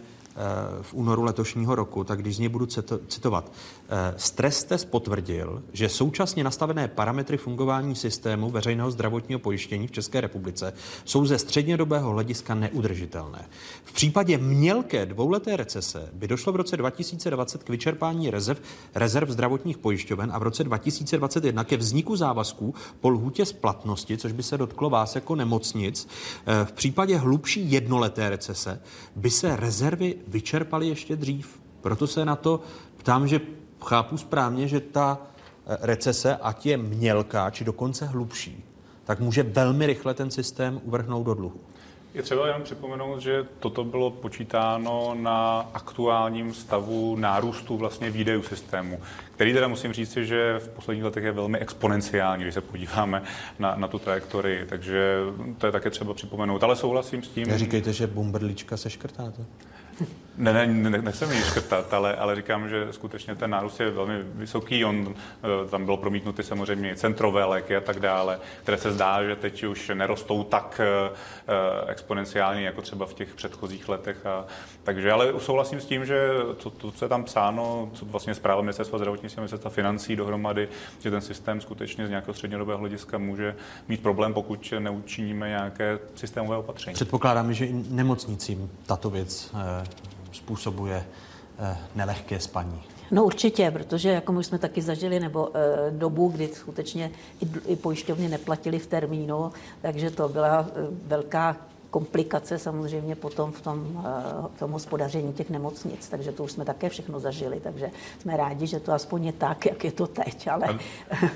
v 0.83 0.95
únoru 0.95 1.22
letošního 1.22 1.74
roku, 1.74 2.05
tak 2.05 2.18
když 2.18 2.37
z 2.37 2.39
něj 2.39 2.49
budu 2.49 2.66
citovat. 3.09 3.53
Eh, 3.95 4.14
stres 4.16 4.64
test 4.64 4.85
potvrdil, 4.85 5.62
že 5.72 5.89
současně 5.89 6.45
nastavené 6.45 6.89
parametry 6.89 7.37
fungování 7.37 7.95
systému 7.95 8.51
veřejného 8.51 8.91
zdravotního 8.91 9.39
pojištění 9.41 9.87
v 9.87 9.91
České 9.91 10.20
republice 10.20 10.72
jsou 11.05 11.26
ze 11.26 11.39
střednědobého 11.39 12.11
hlediska 12.11 12.55
neudržitelné. 12.55 13.49
V 13.85 13.93
případě 13.93 14.39
mělké 14.39 15.07
dvouleté 15.07 15.57
recese 15.57 16.09
by 16.12 16.28
došlo 16.28 16.53
v 16.53 16.57
roce 16.57 16.76
2020 16.76 17.62
k 17.62 17.68
vyčerpání 17.68 18.30
rezerv, 18.30 18.61
rezerv 18.95 19.30
zdravotních 19.30 19.78
pojišťoven 19.78 20.30
a 20.33 20.39
v 20.39 20.43
roce 20.43 20.64
2021 20.64 21.64
ke 21.64 21.76
vzniku 21.76 22.16
závazků 22.16 22.74
po 23.01 23.09
lhůtě 23.09 23.47
splatnosti, 23.47 24.16
což 24.16 24.33
by 24.33 24.43
se 24.43 24.59
dotklo 24.59 24.91
vás 24.91 25.14
jako 25.14 25.35
nemocnic. 25.35 26.09
Eh, 26.47 26.64
v 26.64 26.72
případě 26.72 27.16
hlubší 27.16 27.72
jednoleté 27.72 28.30
recese 28.30 28.80
by 29.16 29.30
se 29.30 29.57
rezervy 29.57 30.14
vyčerpaly 30.29 30.89
ještě 30.89 31.16
dřív. 31.16 31.61
Proto 31.81 32.07
se 32.07 32.25
na 32.25 32.37
to 32.37 32.61
ptám, 32.97 33.29
že 33.29 33.41
chápu 33.85 34.16
správně, 34.16 34.68
že 34.68 34.81
ta 34.81 35.18
recese, 35.81 36.37
ať 36.37 36.66
je 36.66 36.77
mělká, 36.77 37.51
či 37.51 37.64
dokonce 37.64 38.07
hlubší, 38.07 38.64
tak 39.05 39.20
může 39.20 39.43
velmi 39.43 39.87
rychle 39.87 40.14
ten 40.14 40.31
systém 40.31 40.81
uvrhnout 40.85 41.27
do 41.27 41.35
dluhu. 41.35 41.61
Je 42.14 42.23
třeba 42.23 42.47
jenom 42.47 42.62
připomenout, 42.62 43.20
že 43.20 43.47
toto 43.59 43.85
bylo 43.85 44.11
počítáno 44.11 45.14
na 45.14 45.70
aktuálním 45.75 46.55
stavu 46.55 47.16
nárůstu 47.16 47.77
vlastně 47.77 48.11
výdejů 48.11 48.43
systému, 48.43 49.01
který 49.35 49.53
teda 49.53 49.68
musím 49.68 49.93
říct, 49.93 50.16
že 50.16 50.59
v 50.59 50.68
posledních 50.68 51.05
letech 51.05 51.25
je 51.25 51.33
velmi 51.33 51.59
exponenciální, 51.59 52.43
když 52.43 52.55
se 52.55 52.61
podíváme 52.61 53.23
na, 53.59 53.75
na 53.77 53.89
tu 53.89 53.99
trajektorii, 53.99 54.66
takže 54.66 55.18
to 55.59 55.66
je 55.66 55.73
také 55.73 55.91
třeba 55.91 56.14
připomenout. 56.14 56.62
Ale 56.62 56.77
souhlasím 56.77 57.23
s 57.23 57.29
tím. 57.29 57.49
Neříkejte, 57.49 57.93
že 57.93 58.07
bumberlička 58.07 58.77
se 58.77 58.91
škrtáte. 58.91 59.45
Yeah. 60.01 60.07
Ne, 60.37 60.53
ne, 60.53 60.66
ne 60.66 61.03
nechcem 61.03 61.33
ji 61.33 61.43
škrtat, 61.43 61.95
ale, 61.95 62.16
ale 62.16 62.37
říkám, 62.37 62.68
že 62.68 62.89
skutečně 62.91 63.35
ten 63.35 63.51
nárůst 63.51 63.80
je 63.80 63.91
velmi 63.91 64.22
vysoký. 64.22 64.85
On, 64.85 65.14
eh, 65.14 65.68
tam 65.68 65.85
bylo 65.85 65.97
promítnuty 65.97 66.43
samozřejmě 66.43 66.97
centrové 66.97 67.45
léky 67.45 67.76
a 67.76 67.80
tak 67.80 68.01
dále, 68.01 68.39
které 68.62 68.78
se 68.78 68.93
zdá, 68.93 69.24
že 69.24 69.37
teď 69.37 69.64
už 69.64 69.91
nerostou 69.95 70.45
tak 70.45 70.80
eh, 70.80 71.11
eh, 71.49 71.91
exponenciálně 71.91 72.66
jako 72.66 72.83
třeba 72.83 73.07
v 73.07 73.14
těch 73.14 73.35
předchozích 73.35 73.89
letech. 73.89 74.26
A, 74.26 74.47
takže 74.83 75.12
ale 75.12 75.33
souhlasím 75.39 75.80
s 75.80 75.87
tím, 75.87 76.05
že 76.05 76.28
to, 76.62 76.70
to, 76.70 76.93
co 76.93 77.05
je 77.05 77.09
tam 77.09 77.24
psáno, 77.24 77.91
co 77.93 78.05
vlastně 78.05 78.35
zpráva 78.35 78.62
ministerstva 78.62 78.99
zdravotnictví 78.99 79.39
a 79.39 79.41
ministerstva 79.41 79.70
financí 79.70 80.16
dohromady, 80.16 80.68
že 80.99 81.11
ten 81.11 81.20
systém 81.20 81.61
skutečně 81.61 82.07
z 82.07 82.11
nějakého 82.11 82.35
střednědobého 82.35 82.78
hlediska 82.78 83.18
může 83.18 83.57
mít 83.89 84.03
problém, 84.03 84.35
pokud 84.35 84.74
neučiníme 84.78 85.49
nějaké 85.49 85.99
systémové 86.14 86.57
opatření. 86.57 86.95
Předpokládáme, 86.95 87.55
že 87.55 87.66
i 87.66 87.85
nemocnicím 87.91 88.70
tato 88.87 89.11
věc 89.11 89.53
způsobuje 90.43 91.05
eh, 91.59 91.76
nelehké 91.95 92.40
spaní. 92.40 92.82
No 93.11 93.24
určitě, 93.24 93.70
protože 93.70 94.09
jako 94.09 94.32
my 94.32 94.45
jsme 94.45 94.59
taky 94.59 94.82
zažili 94.82 95.20
nebo 95.20 95.51
e, 95.57 95.90
dobu, 95.90 96.28
kdy 96.28 96.49
skutečně 96.49 97.11
i, 97.40 97.72
i 97.72 97.76
pojišťovny 97.76 98.28
neplatili 98.28 98.78
v 98.78 98.86
termínu, 98.86 99.53
takže 99.82 100.11
to 100.11 100.28
byla 100.28 100.61
e, 100.61 100.66
velká 101.07 101.57
komplikace 101.93 102.59
samozřejmě 102.59 103.14
potom 103.16 103.53
v 103.53 103.61
tom, 103.61 103.78
eh, 104.01 104.49
v 104.57 104.59
tom 104.59 104.70
hospodaření 104.70 105.32
těch 105.32 105.51
nemocnic, 105.51 106.09
takže 106.09 106.32
to 106.32 106.45
už 106.45 106.53
jsme 106.53 106.64
také 106.64 106.88
všechno 106.88 107.20
zažili, 107.20 107.61
takže 107.61 107.90
jsme 108.18 108.36
rádi, 108.36 108.66
že 108.66 108.80
to 108.80 108.93
aspoň 108.93 109.24
je 109.24 109.32
tak, 109.32 109.66
jak 109.66 109.84
je 109.84 109.93
to 109.93 110.07
teď. 110.07 110.49
Ale... 110.49 110.78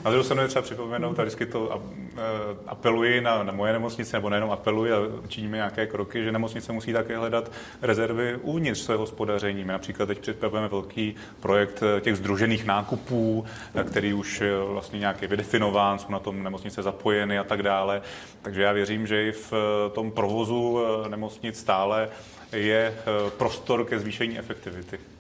Na 0.04 0.10
druhou 0.10 0.24
stranu 0.24 0.48
třeba 0.48 0.62
připomenout, 0.62 1.18
a 1.18 1.22
vždycky 1.22 1.46
to 1.46 1.82
eh, 2.16 2.20
apeluji 2.66 3.20
na, 3.20 3.42
na 3.42 3.52
moje 3.52 3.72
nemocnice, 3.72 4.16
nebo 4.16 4.30
nejenom 4.30 4.50
apeluji, 4.50 4.92
ale 4.92 5.08
činíme 5.28 5.56
nějaké 5.56 5.86
kroky, 5.86 6.24
že 6.24 6.32
nemocnice 6.32 6.72
musí 6.72 6.92
také 6.92 7.16
hledat 7.16 7.52
rezervy 7.82 8.36
uvnitř 8.42 8.80
svého 8.80 9.00
hospodaření. 9.00 9.64
My 9.64 9.72
například 9.72 10.06
teď 10.06 10.18
připravujeme 10.18 10.68
velký 10.68 11.14
projekt 11.40 11.82
eh, 11.82 12.00
těch 12.00 12.16
združených 12.16 12.64
nákupů, 12.64 13.44
který 13.84 14.12
už 14.12 14.42
vlastně 14.68 14.98
nějak 14.98 15.22
je 15.22 15.28
vydefinován, 15.28 15.98
jsou 15.98 16.12
na 16.12 16.18
tom 16.18 16.42
nemocnice 16.42 16.82
zapojeny 16.82 17.38
a 17.38 17.44
tak 17.44 17.62
dále. 17.62 18.02
Takže 18.42 18.62
já 18.62 18.72
věřím, 18.72 19.06
že 19.06 19.26
i 19.28 19.32
v 19.32 19.52
tom 19.92 20.10
provozu 20.10 20.45
provozu 20.46 20.78
eh, 20.78 21.08
nemocnic 21.08 21.58
stále 21.58 22.08
je 22.52 22.94
eh, 22.94 23.30
prostor 23.38 23.84
ke 23.84 23.98
zvýšení 23.98 24.38
efektivity. 24.38 25.15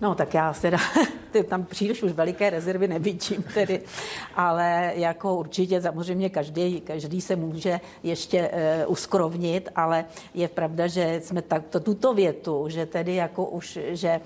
No, 0.00 0.14
tak 0.14 0.34
já 0.34 0.52
teda 0.60 0.78
tam 1.48 1.64
příliš 1.64 2.02
už 2.02 2.12
veliké 2.12 2.50
rezervy 2.50 2.88
nevidím 2.88 3.44
tedy, 3.54 3.80
ale 4.36 4.92
jako 4.94 5.34
určitě 5.34 5.82
samozřejmě 5.82 6.30
každý, 6.30 6.80
každý 6.80 7.20
se 7.20 7.36
může 7.36 7.80
ještě 8.02 8.50
uh, 8.86 8.92
uskrovnit, 8.92 9.68
ale 9.76 10.04
je 10.34 10.48
pravda, 10.48 10.86
že 10.86 11.20
jsme 11.24 11.42
tak, 11.42 11.62
to, 11.70 11.80
tuto 11.80 12.14
větu, 12.14 12.64
že 12.68 12.86
tedy 12.86 13.14
jako 13.14 13.44
už, 13.44 13.78
že, 13.92 14.20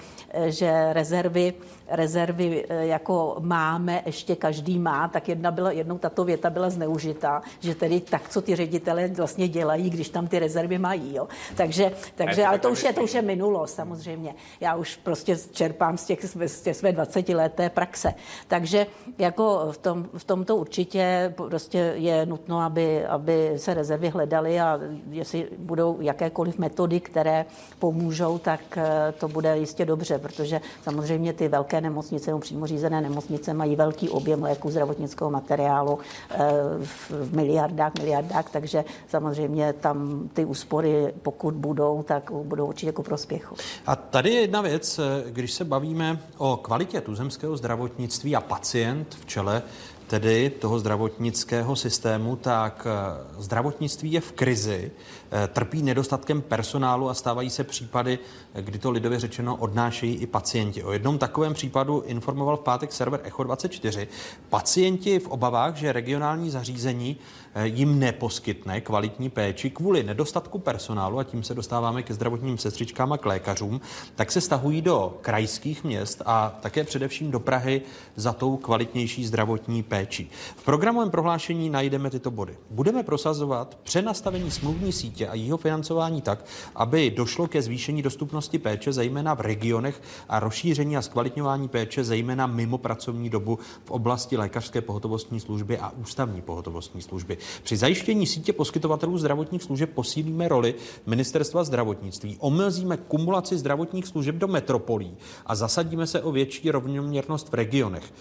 že 0.49 0.93
rezervy 0.93 1.55
rezervy 1.93 2.65
eh, 2.69 2.87
jako 2.87 3.37
máme, 3.41 4.03
ještě 4.07 4.37
každý 4.37 4.79
má, 4.79 5.09
tak 5.09 5.29
jedna 5.29 5.51
byla, 5.51 5.73
jednou 5.73 5.99
tato 5.99 6.25
věta 6.25 6.51
byla 6.51 6.71
zneužitá, 6.71 7.43
že 7.61 7.75
tedy 7.75 8.01
tak, 8.01 8.29
co 8.29 8.43
ty 8.43 8.57
ředitele 8.57 9.09
vlastně 9.09 9.49
dělají, 9.49 9.91
když 9.91 10.09
tam 10.09 10.27
ty 10.29 10.39
rezervy 10.39 10.79
mají. 10.79 11.15
Jo. 11.15 11.29
Takže, 11.57 11.93
takže 12.15 12.47
ale 12.47 12.59
to 12.59 12.71
už, 12.71 12.85
je, 12.85 12.93
to 12.93 13.03
už 13.03 13.15
je 13.15 13.23
minulost 13.23 13.75
samozřejmě. 13.75 14.35
Já 14.61 14.75
už 14.75 14.97
prostě 14.97 15.37
čerpám 15.63 15.99
z 15.99 16.05
těch, 16.05 16.25
z 16.47 16.61
těch 16.61 16.77
své 16.77 16.93
20 16.93 17.29
leté 17.29 17.71
praxe. 17.71 18.15
Takže 18.49 18.87
jako 19.19 19.69
v, 19.71 19.79
tom, 19.79 20.09
v 20.17 20.25
tomto 20.25 20.57
určitě 20.57 21.35
prostě 21.37 21.95
je 21.97 22.27
nutno, 22.27 22.61
aby, 22.61 23.07
aby 23.07 23.53
se 23.57 23.75
rezervy 23.75 24.09
hledaly 24.09 24.61
a 24.61 24.81
jestli 25.11 25.49
budou 25.59 26.01
jakékoliv 26.01 26.59
metody, 26.59 27.01
které 27.01 27.47
pomůžou, 27.79 28.39
tak 28.39 28.61
eh, 28.77 29.15
to 29.19 29.29
bude 29.29 29.59
jistě 29.59 29.85
dobře, 29.85 30.19
protože 30.19 30.61
samozřejmě 30.83 31.33
ty 31.33 31.49
velké 31.49 31.81
nemocnice 31.81 32.31
nebo 32.31 32.41
přímo 32.41 32.67
řízené 32.67 33.01
nemocnice 33.01 33.55
mají 33.55 33.77
velký 33.77 34.09
objem 34.09 34.43
léků 34.43 34.71
zdravotnického 34.71 35.31
materiálu 35.31 35.99
eh, 36.31 36.39
v 36.83 37.37
miliardách, 37.37 37.93
miliardách, 37.99 38.51
takže 38.51 38.85
samozřejmě 39.09 39.73
tam 39.73 40.29
ty 40.33 40.45
úspory, 40.45 41.15
pokud 41.23 41.55
budou, 41.55 42.03
tak 42.03 42.31
budou 42.31 42.67
určitě 42.67 42.87
jako 42.87 43.03
prospěchu. 43.03 43.55
A 43.87 43.97
tady 43.97 44.31
je 44.31 44.41
jedna 44.41 44.61
věc, 44.61 44.99
eh, 44.99 45.31
když 45.53 45.59
se 45.59 45.65
bavíme 45.65 46.21
o 46.37 46.57
kvalitě 46.57 47.01
tuzemského 47.01 47.57
zdravotnictví 47.57 48.37
a 48.37 48.41
pacient 48.41 49.17
v 49.21 49.27
čele 49.27 49.63
tedy 50.07 50.51
toho 50.51 50.79
zdravotnického 50.79 51.77
systému, 51.77 52.37
tak 52.37 52.87
eh, 52.87 53.43
zdravotnictví 53.43 54.13
je 54.13 54.21
v 54.21 54.33
krizi, 54.33 54.91
eh, 55.31 55.49
trpí 55.49 55.83
nedostatkem 55.83 56.43
personálu 56.43 57.09
a 57.09 57.15
stávají 57.15 57.51
se 57.51 57.65
případy, 57.65 58.19
eh, 58.55 58.63
kdy 58.63 58.79
to 58.79 58.91
lidově 58.91 59.21
řečeno 59.21 59.57
odnášejí 59.57 60.15
i 60.15 60.27
pacienti. 60.27 60.85
O 60.85 60.93
jednom 60.93 61.19
takovém 61.19 61.55
případu 61.55 62.01
informoval 62.01 62.57
v 62.57 62.61
pátek 62.61 62.93
server 62.93 63.21
Echo 63.25 63.43
24. 63.43 64.09
Pacienti 64.51 65.19
v 65.19 65.29
obavách, 65.29 65.77
že 65.77 65.93
regionální 65.93 66.51
zařízení 66.51 67.17
jim 67.63 67.99
neposkytne 67.99 68.81
kvalitní 68.81 69.31
péči 69.31 69.71
kvůli 69.71 70.03
nedostatku 70.03 70.59
personálu, 70.59 71.19
a 71.19 71.25
tím 71.25 71.43
se 71.43 71.55
dostáváme 71.55 72.03
ke 72.03 72.15
zdravotním 72.15 72.59
sestřičkám 72.59 73.13
a 73.13 73.19
k 73.19 73.27
lékařům, 73.27 73.81
tak 74.15 74.33
se 74.33 74.41
stahují 74.41 74.83
do 74.83 75.19
krajských 75.21 75.85
měst 75.85 76.23
a 76.27 76.59
také 76.61 76.85
především 76.85 77.31
do 77.31 77.41
Prahy 77.41 77.83
za 78.17 78.33
tou 78.33 78.57
kvalitnější 78.57 79.27
zdravotní 79.27 79.83
péči. 79.83 80.29
V 80.57 80.65
programovém 80.65 81.11
prohlášení 81.11 81.71
najdeme 81.71 82.11
tyto 82.11 82.31
body. 82.31 82.57
Budeme 82.71 83.03
prosazovat 83.03 83.79
přenastavení 83.83 84.51
smluvní 84.51 84.93
sítě 84.93 85.29
a 85.29 85.35
jeho 85.35 85.59
financování 85.59 86.23
tak, 86.23 86.45
aby 86.75 87.11
došlo 87.11 87.47
ke 87.47 87.63
zvýšení 87.63 88.03
dostupnosti 88.03 88.59
péče, 88.59 88.93
zejména 88.93 89.35
v 89.35 89.41
regionech 89.41 90.03
a 90.29 90.41
rozšíření 90.41 90.97
a 90.97 91.03
zkvalitňování 91.03 91.69
péče, 91.69 92.05
zejména 92.05 92.47
mimo 92.47 92.79
pracovní 92.79 93.31
dobu 93.31 93.59
v 93.85 93.91
oblasti 93.91 94.37
lékařské 94.37 94.81
pohotovostní 94.81 95.41
služby 95.41 95.79
a 95.79 95.91
ústavní 95.91 96.43
pohotovostní 96.43 97.03
služby. 97.03 97.39
Při 97.63 97.77
zajištění 97.77 98.27
sítě 98.27 98.53
poskytovatelů 98.53 99.19
zdravotních 99.19 99.63
služeb 99.63 99.91
posílíme 99.95 100.49
roli 100.49 100.75
Ministerstva 101.07 101.65
zdravotnictví, 101.65 102.37
omezíme 102.41 102.97
kumulaci 102.97 103.59
zdravotních 103.59 104.07
služeb 104.07 104.35
do 104.35 104.49
metropolí 104.49 105.17
a 105.47 105.55
zasadíme 105.55 106.07
se 106.07 106.23
o 106.23 106.33
větší 106.33 106.71
rovnoměrnost 106.71 107.49
v 107.49 107.55
regionech. 107.55 108.13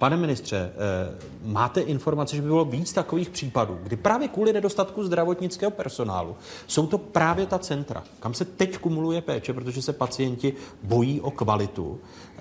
Pane 0.00 0.16
ministře, 0.16 0.56
eh, 0.56 1.14
máte 1.44 1.80
informace, 1.80 2.36
že 2.36 2.42
by 2.42 2.48
bylo 2.48 2.64
víc 2.64 2.92
takových 2.92 3.30
případů, 3.30 3.78
kdy 3.82 3.96
právě 3.96 4.28
kvůli 4.28 4.52
nedostatku 4.52 5.04
zdravotnického 5.04 5.70
personálu 5.70 6.36
jsou 6.66 6.86
to 6.86 6.98
právě 6.98 7.46
ta 7.46 7.58
centra, 7.58 8.04
kam 8.20 8.34
se 8.34 8.44
teď 8.44 8.78
kumuluje 8.78 9.20
péče, 9.20 9.52
protože 9.52 9.82
se 9.82 9.92
pacienti 9.92 10.54
bojí 10.82 11.20
o 11.20 11.30
kvalitu 11.30 11.98
eh, 11.98 12.40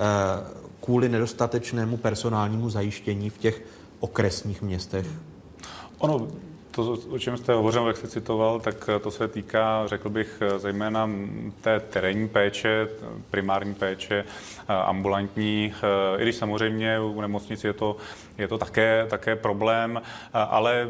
kvůli 0.81 1.09
nedostatečnému 1.09 1.97
personálnímu 1.97 2.69
zajištění 2.69 3.29
v 3.29 3.37
těch 3.37 3.61
okresních 3.99 4.61
městech? 4.61 5.07
Ono, 5.99 6.27
to, 6.71 6.97
o 7.09 7.19
čem 7.19 7.37
jste 7.37 7.53
hovořil, 7.53 7.87
jak 7.87 7.97
jste 7.97 8.07
citoval, 8.07 8.59
tak 8.59 8.89
to 9.01 9.11
se 9.11 9.27
týká, 9.27 9.87
řekl 9.87 10.09
bych, 10.09 10.41
zejména 10.57 11.09
té 11.61 11.79
terénní 11.79 12.27
péče, 12.27 12.87
primární 13.31 13.73
péče, 13.73 14.25
ambulantní, 14.67 15.73
i 16.17 16.21
když 16.21 16.35
samozřejmě 16.35 16.99
u 16.99 17.21
nemocnic 17.21 17.63
je 17.63 17.73
to, 17.73 17.97
je 18.37 18.47
to 18.47 18.57
také, 18.57 19.05
také 19.09 19.35
problém, 19.35 20.01
ale 20.33 20.87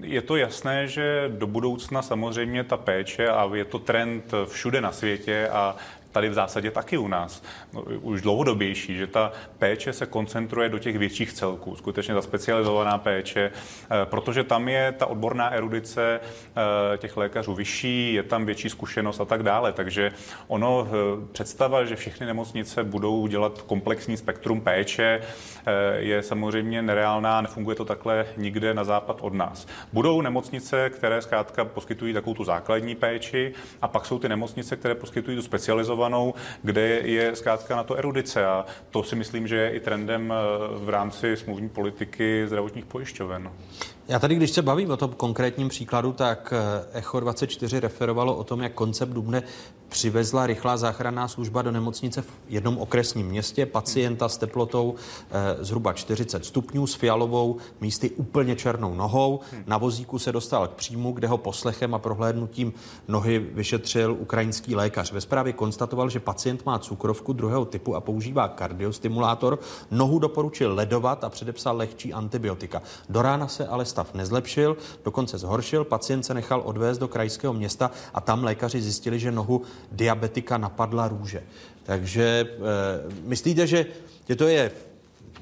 je 0.00 0.22
to 0.22 0.36
jasné, 0.36 0.88
že 0.88 1.32
do 1.38 1.46
budoucna 1.46 2.02
samozřejmě 2.02 2.64
ta 2.64 2.76
péče, 2.76 3.28
a 3.28 3.50
je 3.54 3.64
to 3.64 3.78
trend 3.78 4.34
všude 4.46 4.80
na 4.80 4.92
světě 4.92 5.48
a 5.48 5.76
tady 6.16 6.28
v 6.28 6.34
zásadě 6.34 6.70
taky 6.70 6.98
u 6.98 7.08
nás, 7.08 7.42
no, 7.72 7.82
už 7.82 8.20
dlouhodobější, 8.20 8.96
že 8.96 9.06
ta 9.06 9.32
péče 9.58 9.92
se 9.92 10.06
koncentruje 10.06 10.68
do 10.68 10.78
těch 10.78 10.98
větších 10.98 11.32
celků, 11.32 11.76
skutečně 11.76 12.14
ta 12.14 12.22
specializovaná 12.22 12.98
péče, 12.98 13.50
eh, 13.52 14.06
protože 14.06 14.44
tam 14.44 14.68
je 14.68 14.92
ta 14.92 15.06
odborná 15.06 15.50
erudice 15.50 16.20
eh, 16.20 16.98
těch 16.98 17.16
lékařů 17.16 17.54
vyšší, 17.54 18.14
je 18.14 18.22
tam 18.22 18.46
větší 18.46 18.68
zkušenost 18.68 19.20
a 19.20 19.24
tak 19.24 19.42
dále. 19.42 19.72
Takže 19.72 20.12
ono 20.48 20.88
eh, 20.88 21.26
představa, 21.32 21.84
že 21.84 21.96
všechny 21.96 22.26
nemocnice 22.26 22.84
budou 22.84 23.26
dělat 23.26 23.62
komplexní 23.62 24.16
spektrum 24.16 24.60
péče, 24.60 25.20
je 25.96 26.22
samozřejmě 26.22 26.82
nereálná, 26.82 27.40
nefunguje 27.40 27.76
to 27.76 27.84
takhle 27.84 28.26
nikde 28.36 28.74
na 28.74 28.84
západ 28.84 29.18
od 29.20 29.34
nás. 29.34 29.66
Budou 29.92 30.20
nemocnice, 30.20 30.90
které 30.90 31.22
zkrátka 31.22 31.64
poskytují 31.64 32.14
takovou 32.14 32.34
tu 32.34 32.44
základní 32.44 32.94
péči 32.94 33.54
a 33.82 33.88
pak 33.88 34.06
jsou 34.06 34.18
ty 34.18 34.28
nemocnice, 34.28 34.76
které 34.76 34.94
poskytují 34.94 35.36
tu 35.36 35.42
specializovanou 35.42 36.05
specializovanou, 36.06 36.34
kde 36.62 36.80
je 37.04 37.36
zkrátka 37.36 37.76
na 37.76 37.84
to 37.84 37.94
erudice. 37.94 38.46
A 38.46 38.64
to 38.90 39.02
si 39.02 39.16
myslím, 39.16 39.48
že 39.48 39.56
je 39.56 39.70
i 39.70 39.80
trendem 39.80 40.32
v 40.78 40.88
rámci 40.88 41.36
smluvní 41.36 41.68
politiky 41.68 42.44
zdravotních 42.46 42.84
pojišťoven. 42.84 43.50
Já 44.08 44.18
tady, 44.18 44.34
když 44.34 44.50
se 44.50 44.62
bavím 44.62 44.90
o 44.90 44.96
tom 44.96 45.12
konkrétním 45.12 45.68
příkladu, 45.68 46.12
tak 46.12 46.52
Echo 46.92 47.20
24 47.20 47.80
referovalo 47.80 48.36
o 48.36 48.44
tom, 48.44 48.60
jak 48.60 48.72
koncept 48.72 49.10
Dubne 49.10 49.42
přivezla 49.88 50.46
rychlá 50.46 50.76
záchranná 50.76 51.28
služba 51.28 51.62
do 51.62 51.70
nemocnice 51.70 52.22
v 52.22 52.32
jednom 52.48 52.78
okresním 52.78 53.26
městě 53.26 53.66
pacienta 53.66 54.28
s 54.28 54.36
teplotou 54.36 54.94
eh, 55.30 55.64
zhruba 55.64 55.92
40 55.92 56.44
stupňů 56.44 56.86
s 56.86 56.94
fialovou 56.94 57.56
místy 57.80 58.10
úplně 58.10 58.56
černou 58.56 58.94
nohou. 58.94 59.40
Na 59.66 59.78
vozíku 59.78 60.18
se 60.18 60.32
dostal 60.32 60.68
k 60.68 60.70
příjmu, 60.70 61.12
kde 61.12 61.28
ho 61.28 61.38
poslechem 61.38 61.94
a 61.94 61.98
prohlédnutím 61.98 62.72
nohy 63.08 63.38
vyšetřil 63.38 64.16
ukrajinský 64.18 64.74
lékař. 64.74 65.12
Ve 65.12 65.20
zprávě 65.20 65.52
konstatoval, 65.52 66.10
že 66.10 66.20
pacient 66.20 66.66
má 66.66 66.78
cukrovku 66.78 67.32
druhého 67.32 67.64
typu 67.64 67.94
a 67.94 68.00
používá 68.00 68.48
kardiostimulátor. 68.48 69.58
Nohu 69.90 70.18
doporučil 70.18 70.74
ledovat 70.74 71.24
a 71.24 71.30
předepsal 71.30 71.76
lehčí 71.76 72.12
antibiotika. 72.12 72.82
Do 73.08 73.22
rána 73.22 73.48
se 73.48 73.66
ale 73.66 73.84
stav 73.96 74.14
nezlepšil, 74.14 74.76
dokonce 75.04 75.38
zhoršil. 75.38 75.84
Pacient 75.84 76.22
se 76.22 76.34
nechal 76.34 76.62
odvést 76.64 76.98
do 76.98 77.08
krajského 77.08 77.52
města 77.52 77.90
a 78.14 78.20
tam 78.20 78.44
lékaři 78.44 78.82
zjistili, 78.82 79.18
že 79.18 79.32
nohu 79.32 79.62
diabetika 79.92 80.58
napadla 80.58 81.08
růže. 81.08 81.42
Takže 81.82 82.24
e, 82.24 82.48
myslíte, 83.24 83.66
že, 83.66 83.86
že 84.28 84.36
to 84.36 84.48
je 84.48 84.70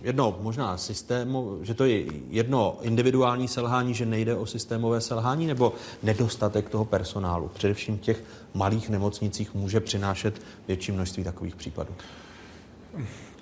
jedno 0.03 0.39
možná 0.41 0.79
systému, 0.79 1.59
že 1.63 1.75
to 1.75 1.85
je 1.85 2.05
jedno 2.31 2.79
individuální 2.83 3.49
selhání, 3.49 3.95
že 3.95 4.07
nejde 4.07 4.35
o 4.35 4.47
systémové 4.47 5.01
selhání, 5.01 5.47
nebo 5.47 5.73
nedostatek 6.03 6.69
toho 6.69 6.85
personálu, 6.85 7.51
především 7.55 7.99
v 7.99 8.01
těch 8.01 8.23
malých 8.55 8.89
nemocnicích, 8.89 9.55
může 9.55 9.81
přinášet 9.81 10.43
větší 10.69 10.93
množství 10.93 11.25
takových 11.25 11.57
případů? 11.57 11.95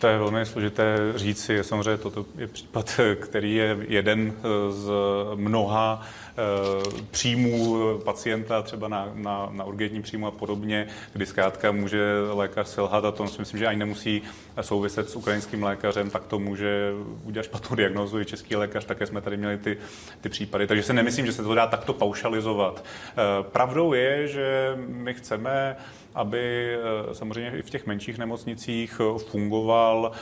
To 0.03 0.09
je 0.09 0.19
velmi 0.19 0.47
složité 0.47 1.13
říci. 1.17 1.65
Samozřejmě 1.65 1.97
toto 1.97 2.27
je 2.39 2.47
případ, 2.47 3.01
který 3.21 3.55
je 3.55 3.77
jeden 3.89 4.33
z 4.71 4.91
mnoha 5.35 6.03
Eh, 6.37 7.03
příjmů 7.11 7.79
pacienta 8.05 8.63
třeba 8.63 8.89
na, 8.89 9.11
na, 9.15 9.49
na 9.53 9.65
urgentní 9.65 10.03
příjmu 10.03 10.27
a 10.27 10.31
podobně, 10.31 10.87
kdy 11.13 11.27
zkrátka 11.27 11.73
může 11.73 12.03
lékař 12.33 12.69
selhat 12.69 13.05
a 13.05 13.11
to 13.11 13.29
si 13.29 13.39
myslím, 13.39 13.59
že 13.59 13.67
ani 13.67 13.79
nemusí 13.79 14.23
souviset 14.61 15.11
s 15.11 15.17
ukrajinským 15.17 15.63
lékařem, 15.63 16.11
tak 16.11 16.25
to 16.25 16.39
může 16.39 16.93
udělat 17.25 17.45
špatnou 17.45 17.77
diagnozu 17.77 18.21
i 18.21 18.25
český 18.25 18.57
lékař, 18.57 18.85
také 18.85 19.07
jsme 19.07 19.21
tady 19.21 19.37
měli 19.37 19.59
ty, 19.59 19.79
ty 20.21 20.29
případy. 20.29 20.67
Takže 20.67 20.83
si 20.83 20.93
nemyslím, 20.93 21.27
že 21.27 21.33
se 21.33 21.43
to 21.43 21.55
dá 21.55 21.67
takto 21.67 21.93
paušalizovat. 21.93 22.85
Eh, 22.85 23.15
pravdou 23.43 23.93
je, 23.93 24.29
že 24.29 24.73
my 24.77 25.15
chceme 25.15 25.77
aby 26.15 26.75
eh, 26.75 27.15
samozřejmě 27.15 27.59
i 27.59 27.63
v 27.63 27.71
těch 27.71 27.87
menších 27.87 28.19
nemocnicích 28.19 29.01
fungoval, 29.19 30.13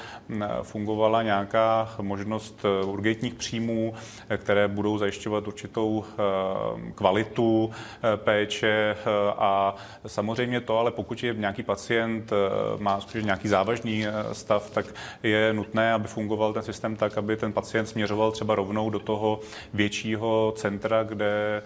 fungovala 0.62 1.22
nějaká 1.22 1.94
možnost 2.00 2.64
urgentních 2.86 3.34
příjmů, 3.34 3.94
které 4.36 4.68
budou 4.68 4.98
zajišťovat 4.98 5.48
určitou 5.48 6.04
Eh, 6.30 6.92
kvalitu 6.94 7.70
eh, 7.70 8.16
péče 8.16 8.68
eh, 8.68 8.96
a 9.38 9.74
samozřejmě 10.06 10.60
to, 10.60 10.78
ale 10.78 10.90
pokud 10.90 11.22
je 11.22 11.34
nějaký 11.34 11.62
pacient 11.62 12.30
má 12.78 13.00
nějaký 13.22 13.48
závažný 13.48 14.04
stav, 14.32 14.70
tak 14.70 14.86
je 15.22 15.52
nutné, 15.52 15.92
aby 15.92 16.08
fungoval 16.08 16.52
ten 16.52 16.62
systém 16.62 16.96
tak, 16.96 17.18
aby 17.18 17.36
ten 17.36 17.52
pacient 17.52 17.86
směřoval 17.86 18.32
třeba 18.32 18.54
rovnou 18.54 18.90
do 18.90 18.98
toho 18.98 19.40
většího 19.74 20.52
centra, 20.56 21.02
kde 21.02 21.62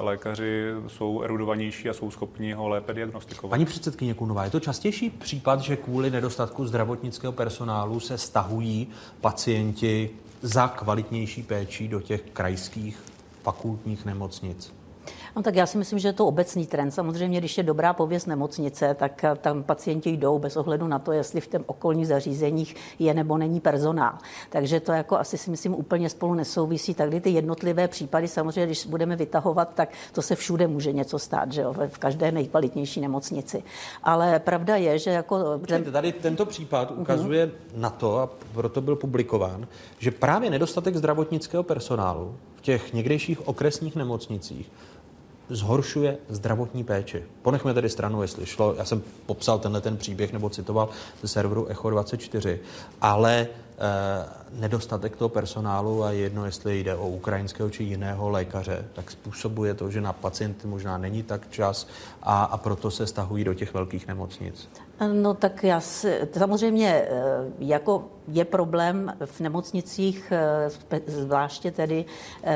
lékaři 0.00 0.70
jsou 0.86 1.22
erudovanější 1.22 1.88
a 1.88 1.92
jsou 1.92 2.10
schopni 2.10 2.52
ho 2.52 2.68
lépe 2.68 2.94
diagnostikovat. 2.94 3.53
Paní 3.54 3.64
předsedkyně 3.64 4.14
Kunová, 4.14 4.44
je 4.44 4.50
to 4.50 4.60
častější 4.60 5.10
případ, 5.10 5.60
že 5.60 5.76
kvůli 5.76 6.10
nedostatku 6.10 6.66
zdravotnického 6.66 7.32
personálu 7.32 8.00
se 8.00 8.18
stahují 8.18 8.88
pacienti 9.20 10.10
za 10.42 10.68
kvalitnější 10.68 11.42
péčí 11.42 11.88
do 11.88 12.00
těch 12.00 12.22
krajských 12.32 12.98
fakultních 13.42 14.04
nemocnic? 14.04 14.72
No 15.36 15.42
tak 15.42 15.54
já 15.54 15.66
si 15.66 15.78
myslím, 15.78 15.98
že 15.98 16.08
je 16.08 16.12
to 16.12 16.26
obecný 16.26 16.66
trend. 16.66 16.90
Samozřejmě, 16.90 17.38
když 17.38 17.58
je 17.58 17.64
dobrá 17.64 17.92
pověst 17.92 18.26
nemocnice, 18.26 18.94
tak 18.94 19.24
eh, 19.24 19.34
tam 19.40 19.62
pacienti 19.62 20.10
jdou 20.10 20.38
bez 20.38 20.56
ohledu 20.56 20.88
na 20.88 20.98
to, 20.98 21.12
jestli 21.12 21.40
v 21.40 21.46
těm 21.46 21.64
okolních 21.66 22.06
zařízeních 22.06 22.76
je 22.98 23.14
nebo 23.14 23.38
není 23.38 23.60
personál. 23.60 24.12
Takže 24.50 24.80
to 24.80 24.92
jako 24.92 25.18
asi 25.18 25.38
si 25.38 25.50
myslím 25.50 25.74
úplně 25.74 26.10
spolu 26.10 26.34
nesouvisí. 26.34 26.94
Tady 26.94 27.20
ty 27.20 27.30
jednotlivé 27.30 27.88
případy, 27.88 28.28
samozřejmě, 28.28 28.66
když 28.66 28.86
budeme 28.86 29.16
vytahovat, 29.16 29.74
tak 29.74 29.88
to 30.12 30.22
se 30.22 30.34
všude 30.34 30.66
může 30.66 30.92
něco 30.92 31.18
stát, 31.18 31.52
že 31.52 31.62
jo, 31.62 31.74
v 31.88 31.98
každé 31.98 32.32
nejkvalitnější 32.32 33.00
nemocnici. 33.00 33.62
Ale 34.02 34.38
pravda 34.38 34.76
je, 34.76 34.98
že 34.98 35.10
jako... 35.10 35.58
Počkejte, 35.60 35.90
tady 35.90 36.12
tento 36.12 36.46
případ 36.46 36.90
mhm. 36.90 37.00
ukazuje 37.00 37.46
uh-huh. 37.46 37.80
na 37.80 37.90
to, 37.90 38.18
a 38.18 38.30
proto 38.54 38.80
byl 38.80 38.96
publikován, 38.96 39.66
že 39.98 40.10
právě 40.10 40.50
nedostatek 40.50 40.96
zdravotnického 40.96 41.62
personálu 41.62 42.34
v 42.56 42.60
těch 42.60 42.92
někdejších 42.92 43.48
okresních 43.48 43.96
nemocnicích 43.96 44.70
zhoršuje 45.48 46.16
zdravotní 46.28 46.84
péči. 46.84 47.22
Ponechme 47.42 47.74
tedy 47.74 47.88
stranu, 47.88 48.22
jestli 48.22 48.46
šlo, 48.46 48.74
já 48.78 48.84
jsem 48.84 49.02
popsal 49.26 49.58
tenhle 49.58 49.80
ten 49.80 49.96
příběh 49.96 50.32
nebo 50.32 50.50
citoval 50.50 50.88
ze 51.22 51.28
serveru 51.28 51.66
Echo 51.66 51.90
24, 51.90 52.60
ale 53.00 53.48
Eh, 53.78 54.26
nedostatek 54.52 55.16
toho 55.16 55.28
personálu 55.28 56.04
a 56.04 56.10
jedno, 56.10 56.46
jestli 56.46 56.80
jde 56.80 56.94
o 56.94 57.08
ukrajinského 57.08 57.70
či 57.70 57.84
jiného 57.84 58.28
lékaře, 58.28 58.84
tak 58.92 59.10
způsobuje 59.10 59.74
to, 59.74 59.90
že 59.90 60.00
na 60.00 60.12
pacienty 60.12 60.66
možná 60.66 60.98
není 60.98 61.22
tak 61.22 61.50
čas 61.50 61.88
a, 62.22 62.44
a 62.44 62.56
proto 62.56 62.90
se 62.90 63.06
stahují 63.06 63.44
do 63.44 63.54
těch 63.54 63.74
velkých 63.74 64.06
nemocnic. 64.06 64.68
No 65.12 65.34
tak 65.34 65.64
já 65.64 65.80
si, 65.80 66.20
samozřejmě 66.32 66.88
eh, 66.88 67.10
jako 67.58 68.04
je 68.28 68.44
problém 68.44 69.12
v 69.24 69.40
nemocnicích, 69.40 70.32
eh, 70.32 71.00
zvláště 71.06 71.70
tedy 71.70 72.04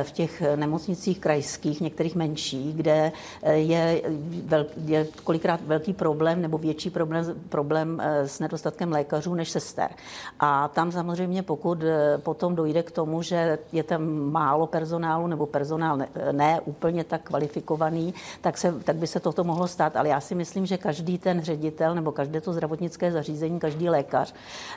v 0.03 0.13
těch 0.13 0.43
nemocnicích 0.57 1.19
krajských, 1.19 1.81
některých 1.81 2.17
menších, 2.17 2.75
kde 2.77 3.13
je, 3.51 4.03
vel, 4.45 4.67
je 4.85 5.07
kolikrát 5.25 5.61
velký 5.61 5.93
problém 5.93 6.43
nebo 6.43 6.59
větší 6.59 6.91
problém, 6.91 7.35
problém 7.49 8.03
s 8.05 8.41
nedostatkem 8.41 8.93
lékařů 8.93 9.35
než 9.35 9.51
sester. 9.51 9.91
A 10.41 10.69
tam 10.69 10.93
samozřejmě, 10.93 11.43
pokud 11.43 11.83
eh, 11.83 12.19
potom 12.19 12.55
dojde 12.55 12.83
k 12.83 12.91
tomu, 12.91 13.23
že 13.23 13.59
je 13.73 13.83
tam 13.83 14.09
málo 14.33 14.67
personálu 14.67 15.27
nebo 15.27 15.47
personál 15.47 15.97
ne, 15.97 16.09
ne 16.33 16.61
úplně 16.65 17.05
tak 17.05 17.23
kvalifikovaný, 17.23 18.15
tak, 18.41 18.59
se, 18.59 18.75
tak 18.85 18.97
by 18.97 19.07
se 19.07 19.21
toto 19.21 19.45
mohlo 19.45 19.69
stát. 19.69 19.97
Ale 19.97 20.09
já 20.09 20.21
si 20.21 20.35
myslím, 20.35 20.67
že 20.67 20.79
každý 20.79 21.19
ten 21.19 21.43
ředitel 21.43 21.95
nebo 21.95 22.13
každé 22.29 22.41
to 22.41 22.53
zdravotnické 22.53 23.13
zařízení, 23.13 23.59
každý 23.59 23.89
lékař 23.89 24.35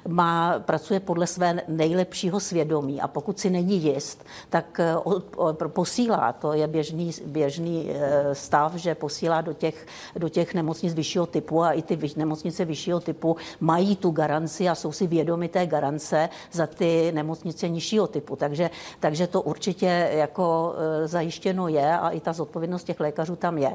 má, 0.07 0.59
pracuje 0.59 0.99
podle 0.99 1.27
své 1.27 1.61
nejlepšího 1.67 2.39
svědomí 2.39 3.01
a 3.01 3.07
pokud 3.07 3.39
si 3.39 3.49
není 3.49 3.83
jist, 3.83 4.23
tak 4.49 4.79
eh, 4.79 5.67
posílá, 5.67 6.33
to 6.33 6.53
je 6.53 6.67
běžný, 6.67 7.11
běžný 7.25 7.91
eh, 7.91 8.35
stav, 8.35 8.75
že 8.75 8.95
posílá 8.95 9.41
do 9.41 9.53
těch, 9.53 9.85
do 10.15 10.29
těch 10.29 10.53
nemocnic 10.53 10.93
vyššího 10.93 11.25
typu 11.25 11.63
a 11.63 11.71
i 11.71 11.81
ty 11.81 11.99
nemocnice 12.15 12.65
vyššího 12.65 12.99
typu 12.99 13.35
mají 13.59 13.95
tu 13.95 14.11
garanci 14.11 14.69
a 14.69 14.75
jsou 14.75 14.91
si 14.91 15.07
vědomi 15.07 15.47
té 15.47 15.67
garance, 15.67 16.29
za 16.51 16.67
ty 16.67 17.11
nemocnice 17.11 17.69
nižšího 17.69 18.07
typu. 18.07 18.35
Takže, 18.35 18.69
takže 18.99 19.27
to 19.27 19.41
určitě 19.41 20.09
jako 20.11 20.75
e, 20.77 21.07
zajištěno 21.07 21.67
je 21.67 21.97
a 21.97 22.09
i 22.09 22.19
ta 22.19 22.33
zodpovědnost 22.33 22.83
těch 22.83 22.99
lékařů 22.99 23.35
tam 23.35 23.57
je. 23.57 23.71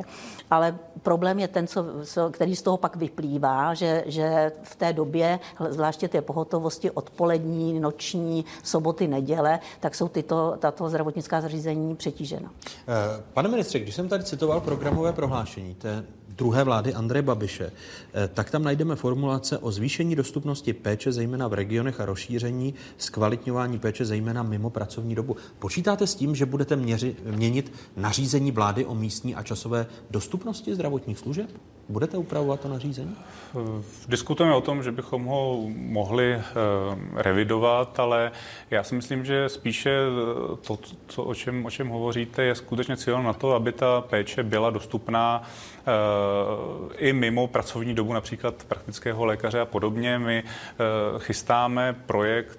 Ale 0.50 0.76
problém 1.02 1.38
je 1.38 1.48
ten, 1.48 1.66
co, 1.66 1.84
co, 2.04 2.30
který 2.30 2.56
z 2.56 2.62
toho 2.62 2.76
pak 2.76 2.96
vyplývá, 2.96 3.65
že, 3.74 4.04
že 4.06 4.52
v 4.62 4.76
té 4.76 4.92
době, 4.92 5.38
zvláště 5.68 6.08
té 6.08 6.22
pohotovosti 6.22 6.90
odpolední, 6.90 7.80
noční, 7.80 8.44
soboty, 8.62 9.08
neděle, 9.08 9.58
tak 9.80 9.94
jsou 9.94 10.08
tyto, 10.08 10.56
tato 10.58 10.88
zdravotnická 10.88 11.40
zařízení 11.40 11.96
přetížena. 11.96 12.50
E, 12.88 13.22
pane 13.32 13.48
ministře, 13.48 13.78
když 13.78 13.94
jsem 13.94 14.08
tady 14.08 14.24
citoval 14.24 14.60
programové 14.60 15.12
prohlášení 15.12 15.74
té 15.74 16.04
druhé 16.39 16.64
vlády 16.64 16.95
Andreje 16.95 17.22
Babiše, 17.22 17.72
eh, 18.14 18.28
tak 18.28 18.51
tam 18.51 18.62
najdeme 18.64 18.97
formulace 18.97 19.59
o 19.59 19.70
zvýšení 19.70 20.16
dostupnosti 20.16 20.72
péče, 20.72 21.12
zejména 21.12 21.49
v 21.49 21.55
regionech 21.55 22.01
a 22.01 22.05
rozšíření 22.05 22.74
zkvalitňování 22.99 23.78
péče, 23.78 24.05
zejména 24.05 24.43
mimo 24.43 24.70
pracovní 24.70 25.14
dobu. 25.14 25.37
Počítáte 25.59 26.07
s 26.07 26.14
tím, 26.14 26.34
že 26.34 26.47
budete 26.47 26.76
měři, 26.76 27.16
měnit 27.24 27.72
nařízení 27.97 28.53
vlády 28.53 28.84
o 28.84 28.95
místní 28.95 29.34
a 29.34 29.43
časové 29.43 29.87
dostupnosti 30.11 30.74
zdravotních 30.74 31.18
služeb? 31.18 31.51
Budete 31.89 32.16
upravovat 32.16 32.61
to 32.61 32.68
nařízení? 32.68 33.16
Diskutujeme 34.09 34.55
o 34.55 34.61
tom, 34.61 34.82
že 34.82 34.93
bychom 34.93 35.24
ho 35.24 35.62
mohli 35.76 36.32
eh, 36.32 36.43
revidovat, 37.14 38.01
ale 38.01 38.32
já 38.70 38.82
si 38.82 38.95
myslím, 38.95 39.24
že 39.24 39.49
spíše 39.49 39.91
eh, 39.91 40.57
to, 40.66 40.78
co, 41.07 41.24
o, 41.24 41.34
čem, 41.34 41.66
o 41.66 41.70
čem 41.70 41.89
hovoříte, 41.89 42.43
je 42.43 42.55
skutečně 42.55 42.97
cílem 42.97 43.24
na 43.24 43.32
to, 43.32 43.53
aby 43.53 43.72
ta 43.72 44.01
péče 44.01 44.43
byla 44.43 44.70
dostupná 44.70 45.43
i 46.99 47.12
mimo 47.12 47.47
pracovní 47.47 47.95
dobu, 47.95 48.12
například 48.12 48.64
praktického 48.68 49.24
lékaře 49.24 49.61
a 49.61 49.64
podobně. 49.64 50.18
My 50.18 50.43
chystáme 51.18 51.97
projekt 52.07 52.59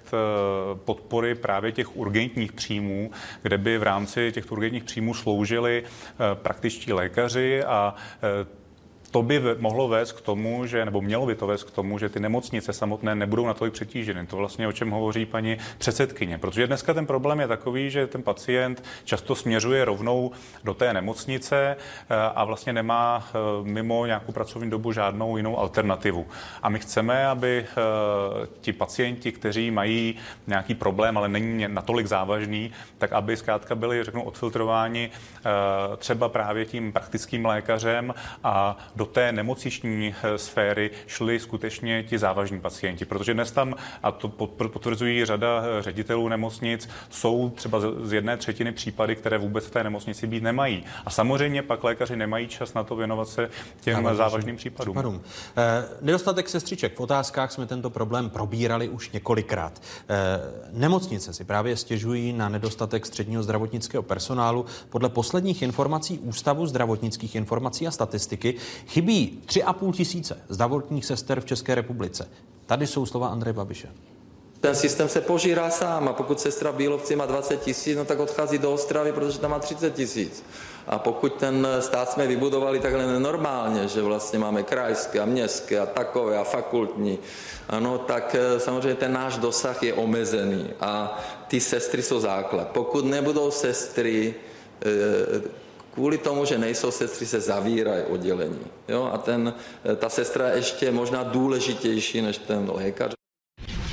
podpory 0.74 1.34
právě 1.34 1.72
těch 1.72 1.96
urgentních 1.96 2.52
příjmů, 2.52 3.10
kde 3.42 3.58
by 3.58 3.78
v 3.78 3.82
rámci 3.82 4.32
těchto 4.32 4.54
urgentních 4.54 4.84
příjmů 4.84 5.14
sloužili 5.14 5.82
praktičtí 6.34 6.92
lékaři 6.92 7.64
a 7.64 7.94
to 9.10 9.22
by 9.22 9.40
mohlo 9.58 9.88
vést 9.88 10.12
k 10.12 10.20
tomu, 10.20 10.66
že, 10.66 10.84
nebo 10.84 11.00
mělo 11.00 11.26
by 11.26 11.34
to 11.34 11.46
vést 11.46 11.64
k 11.64 11.70
tomu, 11.70 11.98
že 11.98 12.08
ty 12.08 12.20
nemocnice 12.20 12.72
samotné 12.72 13.14
nebudou 13.14 13.46
natolik 13.46 13.74
přetíženy. 13.74 14.26
To 14.26 14.36
vlastně 14.36 14.68
o 14.68 14.72
čem 14.72 14.90
hovoří 14.90 15.26
paní 15.26 15.56
předsedkyně. 15.78 16.38
Protože 16.38 16.66
dneska 16.66 16.94
ten 16.94 17.06
problém 17.06 17.40
je 17.40 17.48
takový, 17.48 17.90
že 17.90 18.06
ten 18.06 18.22
pacient 18.22 18.84
často 19.04 19.34
směřuje 19.34 19.84
rovnou 19.84 20.30
do 20.64 20.74
té 20.74 20.92
nemocnice 20.92 21.76
eh, 21.76 22.14
a 22.34 22.44
vlastně 22.44 22.72
nemá 22.72 23.28
eh, 23.28 23.38
mimo 23.62 24.06
nějakou 24.06 24.32
pracovní 24.32 24.70
dobu 24.70 24.92
žádnou 24.92 25.36
jinou 25.36 25.58
alternativu. 25.58 26.26
A 26.62 26.68
my 26.68 26.78
chceme, 26.78 27.26
aby 27.26 27.66
eh, 27.68 28.46
ti 28.60 28.72
pacienti, 28.72 29.32
kteří 29.32 29.70
mají 29.70 30.14
nějaký 30.46 30.74
problém, 30.74 31.18
ale 31.18 31.28
není 31.28 31.64
natolik 31.68 32.06
závažný, 32.06 32.70
tak 32.98 33.12
aby 33.12 33.36
zkrátka 33.36 33.74
byli, 33.74 34.04
řeknu, 34.04 34.22
odfiltrováni 34.22 35.10
třeba 35.96 36.28
právě 36.28 36.64
tím 36.64 36.92
praktickým 36.92 37.46
lékařem 37.46 38.14
a 38.44 38.76
do 38.98 39.06
té 39.06 39.32
nemocniční 39.32 40.14
eh, 40.22 40.38
sféry 40.38 40.90
šli 41.06 41.40
skutečně 41.40 42.02
ti 42.02 42.18
závažní 42.18 42.60
pacienti, 42.60 43.04
protože 43.04 43.34
dnes 43.34 43.52
tam, 43.52 43.74
a 44.02 44.12
to 44.12 44.28
potvrzují 44.28 45.24
řada 45.24 45.62
eh, 45.78 45.82
ředitelů 45.82 46.28
nemocnic, 46.28 46.88
jsou 47.10 47.50
třeba 47.50 47.80
z 48.02 48.12
jedné 48.12 48.36
třetiny 48.36 48.72
případy, 48.72 49.16
které 49.16 49.38
vůbec 49.38 49.66
v 49.66 49.70
té 49.70 49.84
nemocnici 49.84 50.26
být 50.26 50.42
nemají. 50.42 50.84
A 51.04 51.10
samozřejmě 51.10 51.62
pak 51.62 51.84
lékaři 51.84 52.16
nemají 52.16 52.48
čas 52.48 52.74
na 52.74 52.84
to 52.84 52.96
věnovat 52.96 53.28
se 53.28 53.50
těm 53.80 53.94
Závažný. 53.94 54.18
závažným 54.18 54.56
případům. 54.56 54.94
případům. 54.94 55.22
Eh, 55.56 55.84
nedostatek 56.00 56.48
sestřiček. 56.48 56.96
V 56.96 57.00
otázkách 57.00 57.52
jsme 57.52 57.66
tento 57.66 57.90
problém 57.90 58.30
probírali 58.30 58.88
už 58.88 59.10
několikrát. 59.10 59.82
Nemocnice 60.72 61.32
si 61.32 61.44
právě 61.44 61.76
stěžují 61.76 62.32
na 62.32 62.48
nedostatek 62.48 63.06
středního 63.06 63.42
zdravotnického 63.42 64.02
personálu. 64.02 64.66
Podle 64.90 65.08
posledních 65.08 65.62
informací 65.62 66.18
Ústavu 66.18 66.66
zdravotnických 66.66 67.34
informací 67.34 67.86
a 67.86 67.90
statistiky 67.90 68.54
Chybí 68.88 69.42
3,5 69.46 69.92
tisíce 69.92 70.40
zdravotních 70.48 71.06
sester 71.06 71.40
v 71.40 71.44
České 71.44 71.74
republice. 71.74 72.28
Tady 72.66 72.86
jsou 72.86 73.06
slova 73.06 73.28
Andreje 73.28 73.52
Babiše. 73.52 73.88
Ten 74.60 74.74
systém 74.74 75.08
se 75.08 75.20
požírá 75.20 75.70
sám 75.70 76.08
a 76.08 76.12
pokud 76.12 76.40
sestra 76.40 76.72
Bílovci 76.72 77.16
má 77.16 77.26
20 77.26 77.60
tisíc, 77.60 77.96
no 77.96 78.04
tak 78.04 78.18
odchází 78.18 78.58
do 78.58 78.72
Ostravy, 78.72 79.12
protože 79.12 79.38
tam 79.38 79.50
má 79.50 79.58
30 79.58 79.94
tisíc. 79.94 80.44
A 80.86 80.98
pokud 80.98 81.34
ten 81.34 81.66
stát 81.80 82.10
jsme 82.10 82.26
vybudovali 82.26 82.80
takhle 82.80 83.06
nenormálně, 83.06 83.88
že 83.88 84.02
vlastně 84.02 84.38
máme 84.38 84.62
krajské 84.62 85.20
a 85.20 85.24
městské 85.24 85.80
a 85.80 85.86
takové 85.86 86.38
a 86.38 86.44
fakultní, 86.44 87.18
ano, 87.68 87.98
tak 87.98 88.36
eh, 88.38 88.60
samozřejmě 88.60 88.94
ten 88.94 89.12
náš 89.12 89.38
dosah 89.38 89.82
je 89.82 89.94
omezený 89.94 90.70
a 90.80 91.20
ty 91.48 91.60
sestry 91.60 92.02
jsou 92.02 92.20
základ. 92.20 92.68
Pokud 92.68 93.04
nebudou 93.04 93.50
sestry, 93.50 94.34
eh, 94.82 95.67
kvůli 95.98 96.18
tomu, 96.18 96.44
že 96.44 96.58
nejsou 96.58 96.90
sestry, 96.90 97.26
se 97.26 97.40
zavírají 97.40 98.02
oddělení. 98.02 98.66
Jo? 98.88 99.10
A 99.12 99.18
ten, 99.18 99.54
ta 99.96 100.08
sestra 100.08 100.48
je 100.48 100.56
ještě 100.56 100.92
možná 100.92 101.22
důležitější 101.22 102.22
než 102.22 102.38
ten 102.38 102.70
lékař. 102.74 103.12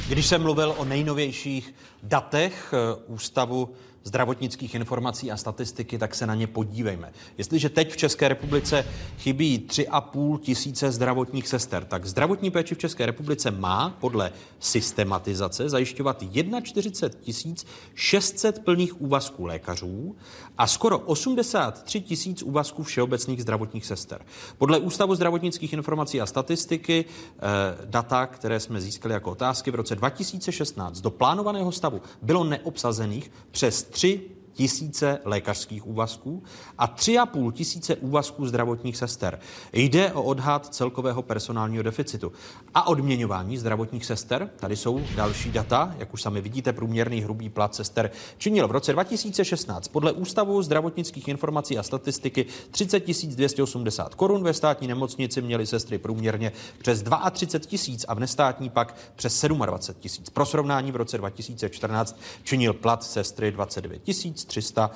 Když 0.09 0.25
jsem 0.25 0.41
mluvil 0.41 0.75
o 0.77 0.85
nejnovějších 0.85 1.73
datech 2.03 2.73
eh, 2.73 3.03
Ústavu 3.07 3.69
zdravotnických 4.05 4.75
informací 4.75 5.31
a 5.31 5.37
statistiky, 5.37 5.97
tak 5.97 6.15
se 6.15 6.27
na 6.27 6.35
ně 6.35 6.47
podívejme. 6.47 7.13
Jestliže 7.37 7.69
teď 7.69 7.91
v 7.91 7.97
České 7.97 8.27
republice 8.27 8.85
chybí 9.17 9.65
3,5 9.69 10.39
tisíce 10.39 10.91
zdravotních 10.91 11.47
sester, 11.47 11.85
tak 11.85 12.05
zdravotní 12.05 12.51
péči 12.51 12.75
v 12.75 12.77
České 12.77 13.05
republice 13.05 13.51
má 13.51 13.97
podle 13.99 14.31
systematizace 14.59 15.69
zajišťovat 15.69 16.23
41 16.63 17.55
600 17.95 18.59
plných 18.59 19.01
úvazků 19.01 19.45
lékařů 19.45 20.15
a 20.57 20.67
skoro 20.67 20.99
83 20.99 22.01
tisíc 22.01 22.41
úvazků 22.43 22.83
všeobecných 22.83 23.41
zdravotních 23.41 23.85
sester. 23.85 24.25
Podle 24.57 24.79
Ústavu 24.79 25.15
zdravotnických 25.15 25.73
informací 25.73 26.21
a 26.21 26.25
statistiky 26.25 27.05
eh, 27.05 27.41
data, 27.85 28.25
které 28.25 28.59
jsme 28.59 28.81
získali 28.81 29.13
jako 29.13 29.31
otázky 29.31 29.71
v 29.71 29.75
roce 29.75 29.95
2016 29.95 31.01
do 31.01 31.11
plánovaného 31.11 31.71
stavu 31.71 32.01
bylo 32.21 32.43
neobsazených 32.43 33.31
přes 33.51 33.83
3 33.83 34.34
tisíce 34.55 35.19
lékařských 35.25 35.87
úvazků 35.87 36.43
a 36.77 36.87
3,5 36.87 37.51
tisíce 37.51 37.95
úvazků 37.95 38.45
zdravotních 38.45 38.97
sester. 38.97 39.39
Jde 39.73 40.13
o 40.13 40.23
odhad 40.23 40.73
celkového 40.75 41.21
personálního 41.21 41.83
deficitu. 41.83 42.31
A 42.73 42.87
odměňování 42.87 43.57
zdravotních 43.57 44.05
sester, 44.05 44.49
tady 44.55 44.75
jsou 44.75 45.01
další 45.15 45.51
data, 45.51 45.95
jak 45.97 46.13
už 46.13 46.21
sami 46.21 46.41
vidíte, 46.41 46.73
průměrný 46.73 47.21
hrubý 47.21 47.49
plat 47.49 47.75
sester 47.75 48.11
činil 48.37 48.67
v 48.67 48.71
roce 48.71 48.93
2016 48.93 49.87
podle 49.87 50.11
Ústavu 50.11 50.61
zdravotnických 50.61 51.27
informací 51.27 51.77
a 51.77 51.83
statistiky 51.83 52.45
30 52.71 53.05
280 53.25 54.15
korun. 54.15 54.43
Ve 54.43 54.53
státní 54.53 54.87
nemocnici 54.87 55.41
měly 55.41 55.65
sestry 55.65 55.97
průměrně 55.97 56.51
přes 56.77 57.03
32 57.31 57.69
tisíc 57.69 58.05
a 58.07 58.13
v 58.13 58.19
nestátní 58.19 58.69
pak 58.69 58.95
přes 59.15 59.45
27 59.47 60.01
tisíc. 60.01 60.29
Pro 60.29 60.45
srovnání 60.45 60.91
v 60.91 60.95
roce 60.95 61.17
2014 61.17 62.19
činil 62.43 62.73
plat 62.73 63.03
sestry 63.03 63.51
29 63.51 64.03
tisíc 64.03 64.44
300 64.45 64.91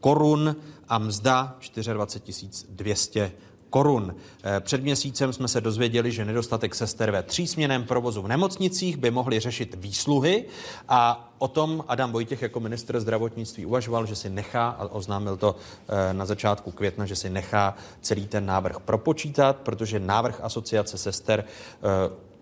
korun 0.00 0.56
a 0.88 0.98
mzda 0.98 1.56
24 1.92 2.48
200 2.68 3.32
korun. 3.70 4.14
Eh, 4.42 4.60
před 4.60 4.82
měsícem 4.82 5.32
jsme 5.32 5.48
se 5.48 5.60
dozvěděli, 5.60 6.12
že 6.12 6.24
nedostatek 6.24 6.74
sester 6.74 7.10
ve 7.10 7.22
třísměném 7.22 7.84
provozu 7.84 8.22
v 8.22 8.28
nemocnicích 8.28 8.96
by 8.96 9.10
mohli 9.10 9.40
řešit 9.40 9.74
výsluhy 9.78 10.44
a 10.88 11.30
o 11.38 11.48
tom 11.48 11.84
Adam 11.88 12.12
Vojtěch 12.12 12.42
jako 12.42 12.60
minister 12.60 13.00
zdravotnictví 13.00 13.66
uvažoval, 13.66 14.06
že 14.06 14.16
si 14.16 14.30
nechá, 14.30 14.68
a 14.68 14.86
oznámil 14.86 15.36
to 15.36 15.56
eh, 15.88 16.14
na 16.14 16.26
začátku 16.26 16.70
května, 16.70 17.06
že 17.06 17.16
si 17.16 17.30
nechá 17.30 17.74
celý 18.00 18.26
ten 18.26 18.46
návrh 18.46 18.80
propočítat, 18.80 19.56
protože 19.56 20.00
návrh 20.00 20.40
asociace 20.42 20.98
sester 20.98 21.44
eh, 21.44 21.86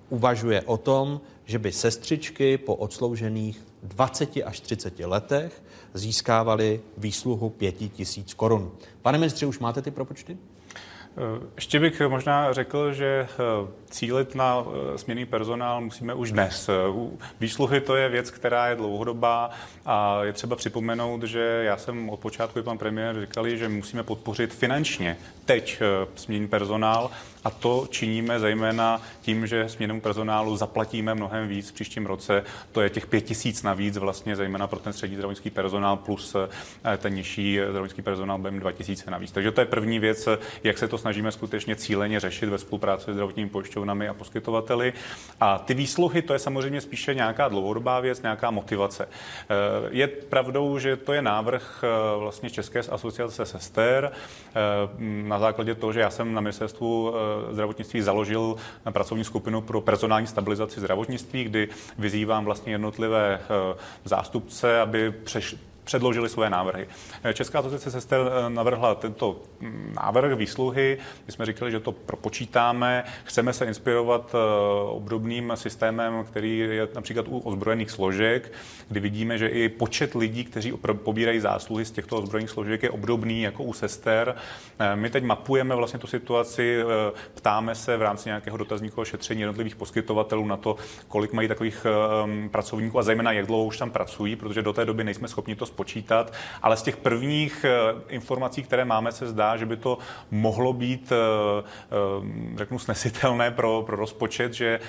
uvažuje 0.08 0.62
o 0.62 0.76
tom, 0.76 1.20
že 1.44 1.58
by 1.58 1.72
sestřičky 1.72 2.58
po 2.58 2.74
odsloužených 2.74 3.64
20 3.82 4.30
až 4.44 4.60
30 4.60 4.98
letech 4.98 5.62
získávali 5.94 6.80
výsluhu 6.96 7.50
5 7.50 7.72
tisíc 7.72 8.34
korun. 8.34 8.72
Pane 9.02 9.18
ministře, 9.18 9.46
už 9.46 9.58
máte 9.58 9.82
ty 9.82 9.90
propočty? 9.90 10.36
Ještě 11.54 11.80
bych 11.80 12.00
možná 12.08 12.52
řekl, 12.52 12.92
že 12.92 13.28
cílit 13.90 14.34
na 14.34 14.64
eh, 14.94 14.98
směný 14.98 15.26
personál 15.26 15.80
musíme 15.80 16.14
už 16.14 16.32
dnes. 16.32 16.70
Výsluhy 17.40 17.80
to 17.80 17.96
je 17.96 18.08
věc, 18.08 18.30
která 18.30 18.68
je 18.68 18.76
dlouhodobá 18.76 19.50
a 19.86 20.24
je 20.24 20.32
třeba 20.32 20.56
připomenout, 20.56 21.22
že 21.22 21.62
já 21.64 21.76
jsem 21.76 22.10
od 22.10 22.20
počátku 22.20 22.58
i 22.58 22.62
pan 22.62 22.78
premiér 22.78 23.20
říkali, 23.20 23.58
že 23.58 23.68
musíme 23.68 24.02
podpořit 24.02 24.54
finančně 24.54 25.16
teď 25.48 25.78
eh, 25.80 26.06
směný 26.14 26.48
personál 26.48 27.10
a 27.44 27.50
to 27.50 27.86
činíme 27.90 28.40
zejména 28.40 29.02
tím, 29.20 29.46
že 29.46 29.68
směnému 29.68 30.00
personálu 30.00 30.56
zaplatíme 30.56 31.14
mnohem 31.14 31.48
víc 31.48 31.70
v 31.70 31.72
příštím 31.72 32.06
roce. 32.06 32.44
To 32.72 32.80
je 32.80 32.90
těch 32.90 33.06
pět 33.06 33.20
tisíc 33.20 33.62
navíc 33.62 33.96
vlastně, 33.96 34.36
zejména 34.36 34.66
pro 34.66 34.78
ten 34.78 34.92
střední 34.92 35.16
zdravotnický 35.16 35.50
personál 35.50 35.96
plus 35.96 36.36
eh, 36.84 36.96
ten 36.96 37.14
nižší 37.14 37.58
zdravotnický 37.68 38.02
personál 38.02 38.38
budeme 38.38 38.60
2000 38.60 39.10
navíc. 39.10 39.32
Takže 39.32 39.50
to 39.50 39.60
je 39.60 39.66
první 39.66 39.98
věc, 39.98 40.28
jak 40.64 40.78
se 40.78 40.88
to 40.88 40.98
snažíme 40.98 41.32
skutečně 41.32 41.76
cíleně 41.76 42.20
řešit 42.20 42.46
ve 42.46 42.58
spolupráci 42.58 43.10
s 43.10 43.14
zdravotními 43.14 43.50
pojišťovnami 43.78 44.08
a 44.08 44.14
poskytovateli. 44.14 44.92
A 45.40 45.58
ty 45.58 45.74
výsluhy, 45.74 46.22
to 46.22 46.32
je 46.32 46.38
samozřejmě 46.38 46.80
spíše 46.80 47.14
nějaká 47.14 47.48
dlouhodobá 47.48 48.00
věc, 48.00 48.22
nějaká 48.22 48.50
motivace. 48.50 49.08
Eh, 49.08 49.54
je 49.90 50.06
pravdou, 50.08 50.78
že 50.78 50.96
to 50.96 51.12
je 51.12 51.22
návrh 51.22 51.84
eh, 51.84 52.18
vlastně 52.18 52.50
České 52.50 52.80
asociace 52.80 53.46
sester 53.46 54.12
na 54.98 55.38
základě 55.38 55.74
toho, 55.74 55.92
že 55.92 56.00
já 56.00 56.10
jsem 56.10 56.34
na 56.34 56.40
ministerstvu 56.40 57.14
zdravotnictví 57.50 58.00
založil 58.00 58.56
pracovní 58.90 59.24
skupinu 59.24 59.60
pro 59.60 59.80
personální 59.80 60.26
stabilizaci 60.26 60.80
zdravotnictví, 60.80 61.44
kdy 61.44 61.68
vyzývám 61.98 62.44
vlastně 62.44 62.72
jednotlivé 62.72 63.40
eh, 63.40 63.74
zástupce, 64.04 64.80
aby 64.80 65.10
přeš, 65.10 65.56
předložili 65.88 66.28
své 66.28 66.50
návrhy. 66.50 66.86
Česká 67.32 67.58
asociace 67.58 67.90
sester 67.90 68.20
eh, 68.20 68.50
navrhla 68.50 68.94
tento 68.94 69.40
mm, 69.60 69.94
návrh 70.02 70.38
výsluhy. 70.38 70.98
My 71.26 71.32
jsme 71.32 71.46
říkali, 71.46 71.70
že 71.70 71.80
to 71.80 71.92
propočítáme. 71.92 73.04
Chceme 73.24 73.52
se 73.52 73.64
inspirovat 73.64 74.34
eh, 74.34 74.38
obdobným 74.90 75.52
systémem, 75.54 76.24
který 76.24 76.58
je 76.58 76.88
například 76.94 77.28
u 77.28 77.38
ozbrojených 77.38 77.90
složek, 77.90 78.52
kdy 78.88 79.00
vidíme, 79.00 79.38
že 79.38 79.48
i 79.48 79.68
počet 79.68 80.14
lidí, 80.14 80.44
kteří 80.44 80.72
pobírají 81.04 81.40
zásluhy 81.40 81.84
z 81.84 81.90
těchto 81.90 82.16
ozbrojených 82.16 82.50
složek, 82.50 82.82
je 82.82 82.90
obdobný 82.90 83.42
jako 83.42 83.62
u 83.62 83.72
sester. 83.72 84.34
Eh, 84.78 84.96
my 84.96 85.10
teď 85.10 85.24
mapujeme 85.24 85.74
vlastně 85.74 85.98
tu 85.98 86.06
situaci, 86.06 86.78
ptáme 87.34 87.74
se 87.74 87.96
v 87.96 88.02
rámci 88.02 88.28
nějakého 88.28 88.56
dotazníkového 88.56 89.04
šetření 89.04 89.40
jednotlivých 89.40 89.76
poskytovatelů 89.76 90.46
na 90.46 90.56
to, 90.56 90.76
kolik 91.08 91.32
mají 91.32 91.48
takových 91.48 91.86
pracovníků 92.50 92.98
a 92.98 93.02
zejména 93.02 93.32
jak 93.32 93.46
dlouho 93.46 93.64
už 93.64 93.78
tam 93.78 93.90
pracují, 93.90 94.36
protože 94.36 94.62
do 94.62 94.72
té 94.72 94.84
doby 94.84 95.04
nejsme 95.04 95.28
schopni 95.28 95.56
to 95.56 95.66
spočítat, 95.78 96.32
ale 96.62 96.76
z 96.76 96.82
těch 96.82 96.96
prvních 96.96 97.64
informací, 98.08 98.62
které 98.62 98.84
máme, 98.84 99.12
se 99.12 99.28
zdá, 99.28 99.56
že 99.56 99.66
by 99.66 99.76
to 99.76 99.98
mohlo 100.30 100.72
být, 100.72 101.12
řeknu, 102.56 102.78
snesitelné 102.78 103.50
pro, 103.50 103.82
pro 103.86 103.96
rozpočet, 103.96 104.54
že 104.54 104.80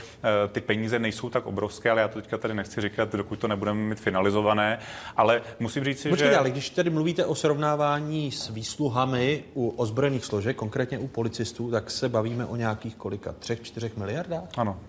ty 0.51 0.61
peníze 0.61 0.99
nejsou 0.99 1.29
tak 1.29 1.45
obrovské, 1.45 1.91
ale 1.91 2.01
já 2.01 2.07
to 2.07 2.21
teďka 2.21 2.37
tady 2.37 2.53
nechci 2.53 2.81
říkat, 2.81 3.15
dokud 3.15 3.39
to 3.39 3.47
nebudeme 3.47 3.79
mít 3.79 3.99
finalizované, 3.99 4.79
ale 5.17 5.41
musím 5.59 5.83
říct 5.83 5.99
si, 6.01 6.09
Počkejte, 6.09 6.33
že... 6.33 6.37
ale 6.39 6.51
když 6.51 6.69
tady 6.69 6.89
mluvíte 6.89 7.25
o 7.25 7.35
srovnávání 7.35 8.31
s 8.31 8.49
výsluhami 8.49 9.43
u 9.53 9.69
ozbrojených 9.69 10.25
složek, 10.25 10.55
konkrétně 10.57 10.97
u 10.97 11.07
policistů, 11.07 11.71
tak 11.71 11.91
se 11.91 12.09
bavíme 12.09 12.45
o 12.45 12.55
nějakých 12.55 12.95
kolika? 12.95 13.35
Třech, 13.39 13.61
čtyřech 13.61 13.97
miliardách? 13.97 14.49
Ano. 14.57 14.79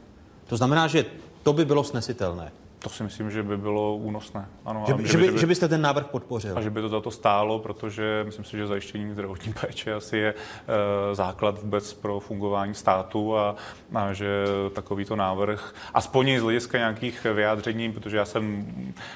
To 0.47 0.57
znamená, 0.57 0.87
že 0.87 1.05
to 1.43 1.53
by 1.53 1.65
bylo 1.65 1.85
snesitelné. 1.85 2.53
To 2.83 2.89
si 2.89 3.03
myslím, 3.03 3.31
že 3.31 3.43
by 3.43 3.57
bylo 3.57 3.97
únosné. 3.97 4.49
Ano, 4.65 4.85
že, 4.87 4.95
by, 4.95 5.09
že, 5.09 5.19
by, 5.19 5.39
že 5.39 5.47
byste 5.47 5.69
ten 5.69 5.81
návrh 5.81 6.07
podpořil. 6.07 6.59
A 6.59 6.61
že 6.61 6.71
by 6.71 6.81
to 6.81 6.89
za 6.89 7.01
to 7.01 7.11
stálo, 7.11 7.59
protože 7.59 8.23
myslím 8.25 8.45
si, 8.45 8.57
že 8.57 8.67
zajištění 8.67 9.13
zdravotní 9.13 9.53
péče 9.61 9.95
asi 9.95 10.17
je 10.17 10.35
e, 10.35 11.15
základ 11.15 11.63
vůbec 11.63 11.93
pro 11.93 12.21
fungování 12.21 12.75
státu 12.75 13.37
a, 13.37 13.57
a 13.95 14.13
že 14.13 14.45
takovýto 14.73 15.17
návrh, 15.17 15.75
aspoň 15.95 16.39
z 16.39 16.43
hlediska 16.43 16.79
nějakých 16.79 17.27
vyjádření, 17.35 17.93
protože 17.93 18.17
já 18.17 18.25
jsem 18.25 18.67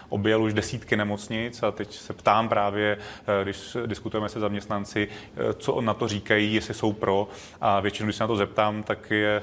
objel 0.08 0.42
už 0.42 0.52
desítky 0.52 0.96
nemocnic 0.96 1.62
a 1.62 1.70
teď 1.70 1.94
se 1.94 2.12
ptám 2.12 2.48
právě, 2.48 2.98
e, 3.40 3.44
když 3.44 3.76
diskutujeme 3.86 4.28
se 4.28 4.40
zaměstnanci, 4.40 5.08
e, 5.36 5.54
co 5.54 5.80
na 5.80 5.94
to 5.94 6.08
říkají, 6.08 6.54
jestli 6.54 6.74
jsou 6.74 6.92
pro 6.92 7.28
a 7.60 7.80
většinou, 7.80 8.06
když 8.06 8.16
se 8.16 8.24
na 8.24 8.28
to 8.28 8.36
zeptám, 8.36 8.82
tak 8.82 9.10
je 9.10 9.36
e, 9.36 9.42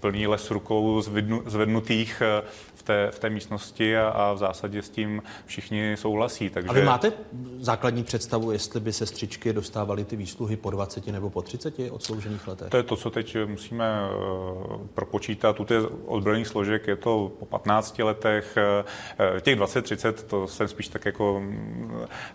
plný 0.00 0.26
les 0.26 0.50
rukou 0.50 1.00
zvednu, 1.00 1.42
zvednutých 1.46 2.22
té, 2.84 3.10
v 3.10 3.18
té 3.18 3.30
místnosti 3.30 3.96
a, 3.96 4.08
a 4.08 4.32
v 4.32 4.38
zásadě 4.38 4.82
s 4.82 4.90
tím 4.90 5.22
všichni 5.46 5.96
souhlasí. 5.96 6.50
Takže... 6.50 6.68
A 6.68 6.72
vy 6.72 6.82
máte 6.82 7.12
základní 7.58 8.04
představu, 8.04 8.52
jestli 8.52 8.80
by 8.80 8.92
sestřičky 8.92 9.52
dostávaly 9.52 10.04
ty 10.04 10.16
výsluhy 10.16 10.56
po 10.56 10.70
20 10.70 11.06
nebo 11.06 11.30
po 11.30 11.42
30 11.42 11.74
odsloužených 11.90 12.48
letech? 12.48 12.68
To 12.68 12.76
je 12.76 12.82
to, 12.82 12.96
co 12.96 13.10
teď 13.10 13.36
musíme 13.46 13.84
uh, 13.84 14.86
propočítat. 14.94 15.60
U 15.60 15.64
těch 15.64 15.82
odbrojených 16.06 16.48
složek 16.48 16.86
je 16.86 16.96
to 16.96 17.32
po 17.38 17.46
15 17.46 17.98
letech. 17.98 18.58
Uh, 19.34 19.40
těch 19.40 19.58
20-30 19.58 20.12
to 20.12 20.46
jsem 20.46 20.68
spíš 20.68 20.88
tak 20.88 21.04
jako 21.04 21.42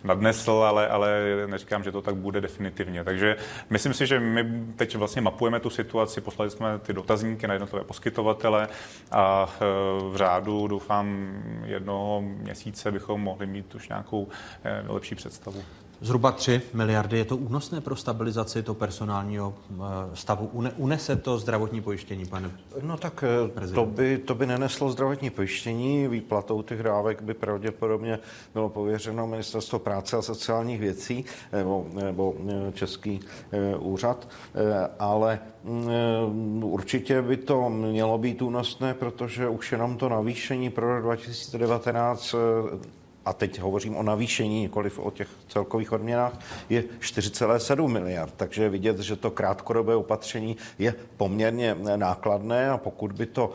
nadnesl, 0.04 0.52
ale, 0.52 0.88
ale 0.88 1.24
neříkám, 1.48 1.84
že 1.84 1.92
to 1.92 2.02
tak 2.02 2.16
bude 2.16 2.42
definitivně. 2.42 3.04
Takže 3.04 3.36
myslím 3.70 3.94
si, 3.94 4.08
že 4.08 4.20
my 4.20 4.64
teď 4.76 4.96
vlastně 4.96 5.22
mapujeme 5.22 5.60
tu 5.60 5.70
situaci, 5.70 6.22
poslali 6.22 6.52
jsme 6.52 6.80
ty 6.80 6.94
dotazníky 6.94 7.48
na 7.48 7.54
jednotlivé 7.54 7.86
poskytovatele 7.86 8.68
a 9.12 9.50
v 10.10 10.14
řádu 10.16 10.39
doufám 10.68 11.34
jednoho 11.66 12.22
měsíce 12.22 12.92
bychom 12.92 13.22
mohli 13.22 13.48
mít 13.48 13.76
už 13.76 13.90
nějakou 13.90 14.28
lepší 14.88 15.16
představu. 15.16 15.64
Zhruba 16.02 16.32
3 16.32 16.62
miliardy. 16.74 17.18
Je 17.18 17.26
to 17.26 17.38
únosné 17.38 17.82
pro 17.82 17.96
stabilizaci 17.96 18.64
toho 18.64 18.76
personálního 18.76 19.54
stavu? 20.14 20.50
Unese 20.78 21.16
to 21.16 21.38
zdravotní 21.38 21.82
pojištění, 21.82 22.26
pane 22.26 22.52
No 22.82 22.98
tak 22.98 23.24
to 23.74 23.86
by, 23.86 24.18
to 24.18 24.36
by 24.36 24.46
neneslo 24.46 24.92
zdravotní 24.92 25.30
pojištění. 25.30 26.08
Výplatou 26.08 26.62
těch 26.62 26.84
dávek 26.84 27.22
by 27.22 27.34
pravděpodobně 27.34 28.20
bylo 28.54 28.70
pověřeno 28.70 29.28
Ministerstvo 29.28 29.80
práce 29.80 30.18
a 30.18 30.22
sociálních 30.22 30.80
věcí 30.80 31.26
nebo, 31.52 31.86
nebo 31.94 32.36
Český 32.74 33.20
úřad, 33.80 34.28
ale 35.00 35.40
určitě 36.62 37.22
by 37.22 37.38
to 37.38 37.70
mělo 37.70 38.18
být 38.18 38.42
únosné, 38.42 38.94
protože 38.94 39.48
už 39.48 39.72
jenom 39.72 39.98
to 39.98 40.10
navýšení 40.10 40.70
pro 40.70 40.96
rok 40.96 41.04
2019 41.04 42.36
a 43.30 43.34
teď 43.34 43.60
hovořím 43.60 43.96
o 43.96 44.04
navýšení, 44.04 44.62
nikoliv 44.62 45.00
o 45.00 45.12
těch 45.12 45.28
celkových 45.48 45.92
odměnách, 45.92 46.40
je 46.70 46.82
4,7 46.82 47.88
miliard. 47.88 48.34
Takže 48.38 48.70
vidět, 48.70 49.00
že 49.00 49.16
to 49.16 49.32
krátkodobé 49.32 49.96
opatření 49.96 50.58
je 50.80 50.96
poměrně 51.18 51.76
nákladné 51.96 52.70
a 52.70 52.78
pokud 52.78 53.12
by 53.12 53.26
to 53.26 53.54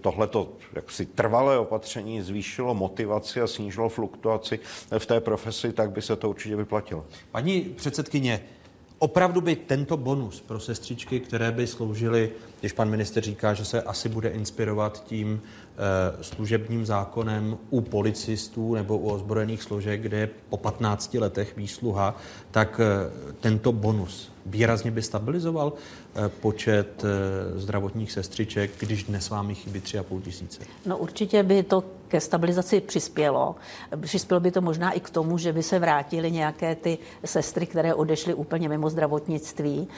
tohleto 0.00 0.48
jaksi 0.72 1.06
trvalé 1.06 1.58
opatření 1.58 2.22
zvýšilo 2.22 2.74
motivaci 2.74 3.40
a 3.40 3.46
snížilo 3.46 3.88
fluktuaci 3.88 4.58
v 4.98 5.06
té 5.06 5.20
profesi, 5.20 5.72
tak 5.72 5.90
by 5.90 6.02
se 6.02 6.16
to 6.16 6.30
určitě 6.30 6.56
vyplatilo. 6.56 7.04
Paní 7.32 7.60
předsedkyně, 7.60 8.40
Opravdu 8.98 9.40
by 9.40 9.56
tento 9.56 9.96
bonus 9.96 10.40
pro 10.40 10.60
sestřičky, 10.60 11.20
které 11.20 11.52
by 11.52 11.66
sloužily, 11.66 12.32
když 12.60 12.72
pan 12.72 12.90
minister 12.90 13.22
říká, 13.22 13.54
že 13.54 13.64
se 13.64 13.82
asi 13.82 14.08
bude 14.08 14.28
inspirovat 14.28 15.04
tím 15.04 15.42
služebním 16.20 16.86
zákonem 16.86 17.58
u 17.70 17.80
policistů 17.80 18.74
nebo 18.74 18.98
u 18.98 19.10
ozbrojených 19.10 19.62
složek, 19.62 20.00
kde 20.00 20.16
je 20.16 20.28
po 20.48 20.56
15 20.56 21.14
letech 21.14 21.56
výsluha, 21.56 22.16
tak 22.50 22.80
e, 22.80 22.86
tento 23.40 23.72
bonus 23.72 24.32
výrazně 24.46 24.90
by 24.90 25.02
stabilizoval 25.02 25.72
e, 25.72 26.28
počet 26.28 27.04
zdravotních 27.54 28.12
sestřiček, 28.12 28.70
když 28.78 29.04
dnes 29.04 29.30
vám 29.30 29.54
chybí 29.54 29.80
3,5 29.80 30.22
tisíce? 30.22 30.60
No 30.86 30.98
určitě 30.98 31.42
by 31.42 31.62
to 31.62 31.84
ke 32.16 32.20
stabilizaci 32.20 32.80
přispělo. 32.80 33.56
Přispělo 34.00 34.40
by 34.40 34.50
to 34.50 34.60
možná 34.60 34.92
i 34.92 35.00
k 35.00 35.10
tomu, 35.10 35.38
že 35.38 35.52
by 35.52 35.62
se 35.62 35.78
vrátily 35.78 36.32
nějaké 36.32 36.74
ty 36.74 36.98
sestry, 37.24 37.66
které 37.66 37.94
odešly 37.94 38.34
úplně 38.34 38.68
mimo 38.68 38.90
zdravotnictví. 38.90 39.88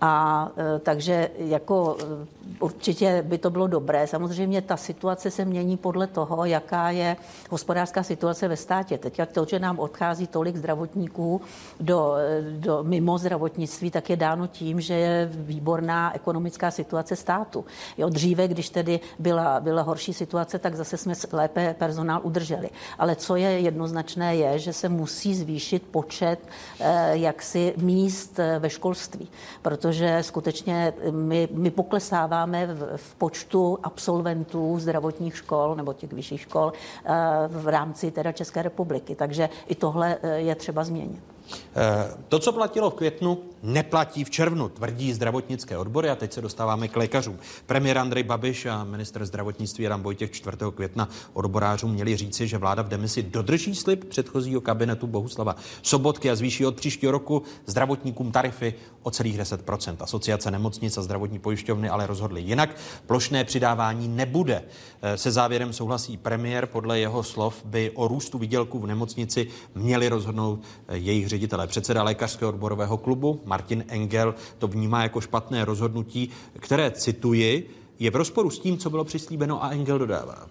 A 0.00 0.48
e, 0.56 0.78
takže 0.78 1.30
jako 1.38 1.96
určitě 2.60 3.24
by 3.26 3.38
to 3.38 3.50
bylo 3.50 3.66
dobré. 3.66 4.06
Samozřejmě 4.06 4.62
ta 4.62 4.76
situace 4.76 5.30
se 5.30 5.44
mění 5.44 5.76
podle 5.76 6.06
toho, 6.06 6.44
jaká 6.44 6.90
je 6.90 7.16
hospodářská 7.50 8.02
situace 8.02 8.48
ve 8.48 8.56
státě. 8.56 8.98
Teď 8.98 9.18
jak 9.18 9.32
to, 9.32 9.44
že 9.44 9.58
nám 9.58 9.78
odchází 9.78 10.26
tolik 10.26 10.56
zdravotníků 10.56 11.40
do, 11.80 12.14
do 12.50 12.84
mimo 12.86 13.18
zdravotnictví, 13.18 13.90
tak 13.90 14.10
je 14.10 14.16
dáno 14.16 14.46
tím, 14.46 14.80
že 14.80 14.94
je 14.94 15.30
výborná 15.32 16.14
ekonomická 16.14 16.70
situace 16.70 17.16
státu. 17.16 17.64
Jo, 17.98 18.08
dříve, 18.08 18.48
když 18.48 18.70
tedy 18.70 19.00
byla, 19.18 19.60
byla 19.60 19.82
horší 19.82 20.12
situace, 20.12 20.58
tak 20.58 20.74
zase 20.74 20.96
jsme 20.96 21.14
lépe 21.32 21.63
personál 21.72 22.20
udrželi. 22.22 22.70
Ale 22.98 23.16
co 23.16 23.36
je 23.36 23.48
jednoznačné, 23.48 24.36
je, 24.36 24.58
že 24.58 24.72
se 24.72 24.88
musí 24.88 25.34
zvýšit 25.34 25.82
počet 25.82 26.38
eh, 26.80 27.10
jaksi 27.12 27.74
míst 27.76 28.38
eh, 28.38 28.58
ve 28.58 28.70
školství, 28.70 29.28
protože 29.62 30.18
skutečně 30.20 30.92
my, 31.10 31.48
my 31.52 31.70
poklesáváme 31.70 32.66
v, 32.66 32.96
v 32.96 33.14
počtu 33.14 33.78
absolventů 33.82 34.78
zdravotních 34.78 35.36
škol 35.36 35.74
nebo 35.76 35.92
těch 35.92 36.12
vyšších 36.12 36.40
škol 36.40 36.72
eh, 36.72 37.12
v 37.48 37.68
rámci 37.68 38.10
teda 38.10 38.32
České 38.32 38.62
republiky. 38.62 39.14
Takže 39.14 39.48
i 39.66 39.74
tohle 39.74 40.18
je 40.36 40.54
třeba 40.54 40.84
změnit. 40.84 41.33
To, 42.28 42.38
co 42.38 42.52
platilo 42.52 42.90
v 42.90 42.94
květnu, 42.94 43.38
neplatí 43.62 44.24
v 44.24 44.30
červnu, 44.30 44.68
tvrdí 44.68 45.12
zdravotnické 45.12 45.78
odbory 45.78 46.10
a 46.10 46.16
teď 46.16 46.32
se 46.32 46.40
dostáváme 46.40 46.88
k 46.88 46.96
lékařům. 46.96 47.38
Premiér 47.66 47.98
Andrej 47.98 48.22
Babiš 48.22 48.66
a 48.66 48.84
minister 48.84 49.26
zdravotnictví 49.26 49.86
Adam 49.86 50.02
Vojtěch 50.02 50.30
4. 50.30 50.56
května 50.74 51.08
odborářům 51.32 51.92
měli 51.92 52.16
říci, 52.16 52.48
že 52.48 52.58
vláda 52.58 52.82
v 52.82 52.88
demisi 52.88 53.22
dodrží 53.22 53.74
slib 53.74 54.04
předchozího 54.04 54.60
kabinetu 54.60 55.06
Bohuslava 55.06 55.56
Sobotky 55.82 56.30
a 56.30 56.36
zvýší 56.36 56.66
od 56.66 56.76
příštího 56.76 57.12
roku 57.12 57.42
zdravotníkům 57.66 58.32
tarify 58.32 58.74
o 59.02 59.10
celých 59.10 59.38
10%. 59.38 59.96
Asociace 60.00 60.50
nemocnic 60.50 60.98
a 60.98 61.02
zdravotní 61.02 61.38
pojišťovny 61.38 61.88
ale 61.88 62.06
rozhodly 62.06 62.40
jinak. 62.40 62.76
Plošné 63.06 63.44
přidávání 63.44 64.08
nebude. 64.08 64.64
Se 65.14 65.30
závěrem 65.32 65.72
souhlasí 65.72 66.16
premiér. 66.16 66.66
Podle 66.66 66.98
jeho 67.00 67.22
slov 67.22 67.64
by 67.64 67.90
o 67.94 68.08
růstu 68.08 68.38
výdělků 68.38 68.78
v 68.78 68.86
nemocnici 68.86 69.48
měli 69.74 70.08
rozhodnout 70.08 70.60
jejich 70.92 71.28
ředitelé. 71.34 71.66
Předseda 71.66 72.02
lékařského 72.02 72.48
odborového 72.48 72.96
klubu 72.96 73.40
Martin 73.44 73.84
Engel 73.88 74.34
to 74.58 74.68
vnímá 74.68 75.02
jako 75.02 75.20
špatné 75.20 75.64
rozhodnutí, 75.64 76.30
které, 76.58 76.90
cituji, 76.90 77.70
je 77.98 78.10
v 78.10 78.16
rozporu 78.16 78.50
s 78.50 78.58
tím, 78.58 78.78
co 78.78 78.90
bylo 78.90 79.04
přislíbeno 79.04 79.64
a 79.64 79.70
Engel 79.70 79.98
dodává. 79.98 80.46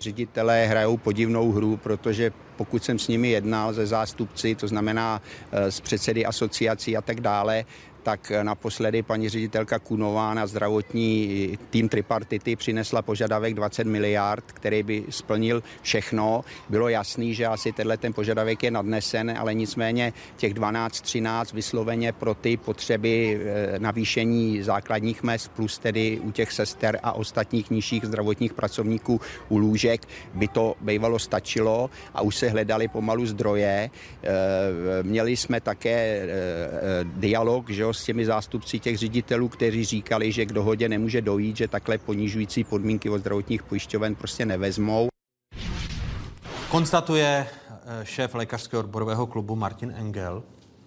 Ředitelé 0.00 0.66
hrajou 0.66 0.96
podivnou 0.96 1.52
hru, 1.52 1.76
protože 1.76 2.32
pokud 2.56 2.84
jsem 2.84 2.98
s 2.98 3.08
nimi 3.08 3.28
jednal 3.30 3.72
ze 3.72 3.86
zástupci, 3.86 4.54
to 4.54 4.68
znamená 4.68 5.22
s 5.52 5.80
předsedy 5.80 6.26
asociací 6.26 6.96
a 6.96 7.02
tak 7.02 7.20
dále, 7.20 7.64
tak 8.02 8.32
naposledy 8.42 9.02
paní 9.02 9.28
ředitelka 9.28 9.78
Kunová 9.78 10.34
na 10.34 10.46
zdravotní 10.46 11.58
tým 11.70 11.88
tripartity 11.88 12.56
přinesla 12.56 13.02
požadavek 13.02 13.54
20 13.54 13.84
miliard, 13.84 14.44
který 14.46 14.82
by 14.82 15.04
splnil 15.10 15.62
všechno. 15.82 16.44
Bylo 16.68 16.88
jasný, 16.88 17.34
že 17.34 17.46
asi 17.46 17.72
tenhle 17.72 17.96
ten 17.96 18.12
požadavek 18.12 18.62
je 18.62 18.70
nadnesen, 18.70 19.34
ale 19.38 19.54
nicméně 19.54 20.12
těch 20.36 20.54
12-13 20.54 21.54
vysloveně 21.54 22.12
pro 22.12 22.34
ty 22.34 22.56
potřeby 22.56 23.40
navýšení 23.78 24.62
základních 24.62 25.22
mest 25.22 25.48
plus 25.48 25.78
tedy 25.78 26.20
u 26.20 26.30
těch 26.30 26.52
sester 26.52 26.98
a 27.02 27.12
ostatních 27.12 27.70
nižších 27.70 28.04
zdravotních 28.04 28.52
pracovníků 28.54 29.20
u 29.48 29.58
lůžek 29.58 30.02
by 30.34 30.48
to 30.48 30.74
bývalo 30.80 31.18
stačilo 31.18 31.90
a 32.14 32.22
už 32.22 32.36
se 32.36 32.48
hledali 32.48 32.88
pomalu 32.88 33.26
zdroje. 33.26 33.90
Měli 35.02 35.36
jsme 35.36 35.60
také 35.60 36.28
dialog, 37.04 37.70
že 37.70 37.86
s 37.92 38.04
těmi 38.04 38.26
zástupci 38.26 38.78
těch 38.78 38.98
ředitelů, 38.98 39.48
kteří 39.48 39.84
říkali, 39.84 40.32
že 40.32 40.46
k 40.46 40.52
dohodě 40.52 40.88
nemůže 40.88 41.22
dojít, 41.22 41.56
že 41.56 41.68
takhle 41.68 41.98
ponižující 41.98 42.64
podmínky 42.64 43.10
od 43.10 43.18
zdravotních 43.18 43.62
pojišťoven 43.62 44.14
prostě 44.14 44.46
nevezmou. 44.46 45.08
Konstatuje 46.70 47.46
eh, 47.46 48.04
šéf 48.04 48.34
lékařského 48.34 48.80
odborového 48.80 49.26
klubu 49.26 49.56
Martin 49.56 49.94
Engel. 49.96 50.42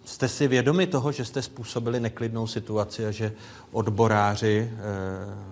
Jste 0.05 0.27
si 0.27 0.47
vědomi 0.47 0.87
toho, 0.87 1.11
že 1.11 1.25
jste 1.25 1.41
způsobili 1.41 1.99
neklidnou 1.99 2.47
situaci 2.47 3.05
a 3.05 3.11
že 3.11 3.33
odboráři, 3.71 4.71
eh, 4.71 4.79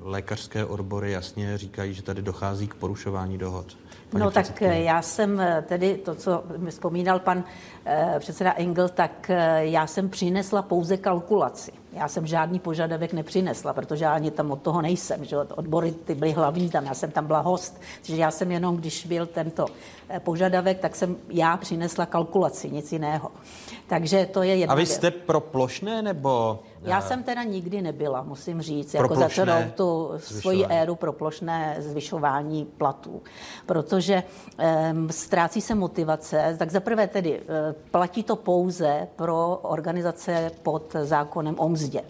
lékařské 0.01 0.65
odbory 0.65 1.11
jasně 1.11 1.57
říkají, 1.57 1.93
že 1.93 2.01
tady 2.01 2.21
dochází 2.21 2.67
k 2.67 2.75
porušování 2.75 3.37
dohod? 3.37 3.77
Paní 4.11 4.23
no 4.23 4.31
tak 4.31 4.61
já 4.61 5.01
jsem 5.01 5.41
tedy 5.67 5.97
to, 5.97 6.15
co 6.15 6.43
mi 6.57 6.71
vzpomínal 6.71 7.19
pan 7.19 7.43
eh, 7.85 8.15
předseda 8.19 8.53
Engel, 8.57 8.89
tak 8.89 9.29
eh, 9.29 9.65
já 9.65 9.87
jsem 9.87 10.09
přinesla 10.09 10.61
pouze 10.61 10.97
kalkulaci. 10.97 11.71
Já 11.93 12.07
jsem 12.07 12.27
žádný 12.27 12.59
požadavek 12.59 13.13
nepřinesla, 13.13 13.73
protože 13.73 14.05
já 14.05 14.13
ani 14.13 14.31
tam 14.31 14.51
od 14.51 14.61
toho 14.61 14.81
nejsem. 14.81 15.25
Že? 15.25 15.37
Odbory 15.37 15.91
ty 15.91 16.15
byly 16.15 16.31
hlavní 16.31 16.69
tam, 16.69 16.85
já 16.85 16.93
jsem 16.93 17.11
tam 17.11 17.27
byla 17.27 17.39
host. 17.39 17.81
Takže 18.05 18.21
já 18.21 18.31
jsem 18.31 18.51
jenom, 18.51 18.77
když 18.77 19.05
byl 19.05 19.25
tento 19.25 19.65
eh, 20.09 20.19
požadavek, 20.19 20.79
tak 20.79 20.95
jsem 20.95 21.17
já 21.29 21.57
přinesla 21.57 22.05
kalkulaci, 22.05 22.69
nic 22.69 22.91
jiného. 22.91 23.31
Takže 23.87 24.25
to 24.25 24.43
je 24.43 24.55
jedna 24.55 24.73
A 24.73 24.77
vy 24.77 24.85
jste 24.85 25.11
pro 25.11 25.39
plošné 25.39 26.01
nebo 26.01 26.59
já 26.83 27.01
jsem 27.01 27.23
teda 27.23 27.43
nikdy 27.43 27.81
nebyla, 27.81 28.23
musím 28.23 28.61
říct, 28.61 28.93
jako 28.93 29.15
za 29.15 29.29
celou 29.29 29.61
tu 29.75 30.11
svoji 30.17 30.65
éru 30.65 30.95
pro 30.95 31.13
plošné 31.13 31.75
zvyšování 31.79 32.65
platů, 32.65 33.21
protože 33.65 34.23
um, 34.93 35.09
ztrácí 35.09 35.61
se 35.61 35.75
motivace. 35.75 36.55
Tak 36.59 36.71
zaprvé 36.71 37.07
tedy 37.07 37.39
uh, 37.39 37.45
platí 37.91 38.23
to 38.23 38.35
pouze 38.35 39.07
pro 39.15 39.59
organizace 39.61 40.51
pod 40.63 40.95
zákonem 41.03 41.55
o 41.59 41.69
mzdě. 41.69 42.01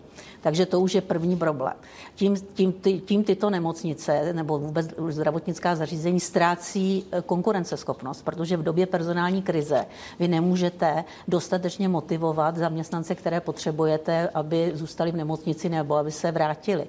Takže 0.41 0.65
to 0.65 0.79
už 0.79 0.95
je 0.95 1.01
první 1.01 1.37
problém. 1.37 1.73
Tím, 2.15 2.35
tím, 2.53 2.73
tím 3.05 3.23
tyto 3.23 3.49
nemocnice 3.49 4.33
nebo 4.33 4.59
vůbec 4.59 4.87
zdravotnická 5.07 5.75
zařízení 5.75 6.19
ztrácí 6.19 7.05
eh, 7.11 7.21
konkurenceschopnost, 7.21 8.25
protože 8.25 8.57
v 8.57 8.63
době 8.63 8.85
personální 8.85 9.41
krize 9.41 9.85
vy 10.19 10.27
nemůžete 10.27 11.03
dostatečně 11.27 11.89
motivovat 11.89 12.57
zaměstnance, 12.57 13.15
které 13.15 13.41
potřebujete, 13.41 14.29
aby 14.33 14.60
zůstali 14.73 15.11
v 15.11 15.15
nemocnici 15.15 15.69
nebo 15.69 15.95
aby 15.95 16.11
se 16.11 16.31
vrátili. 16.31 16.87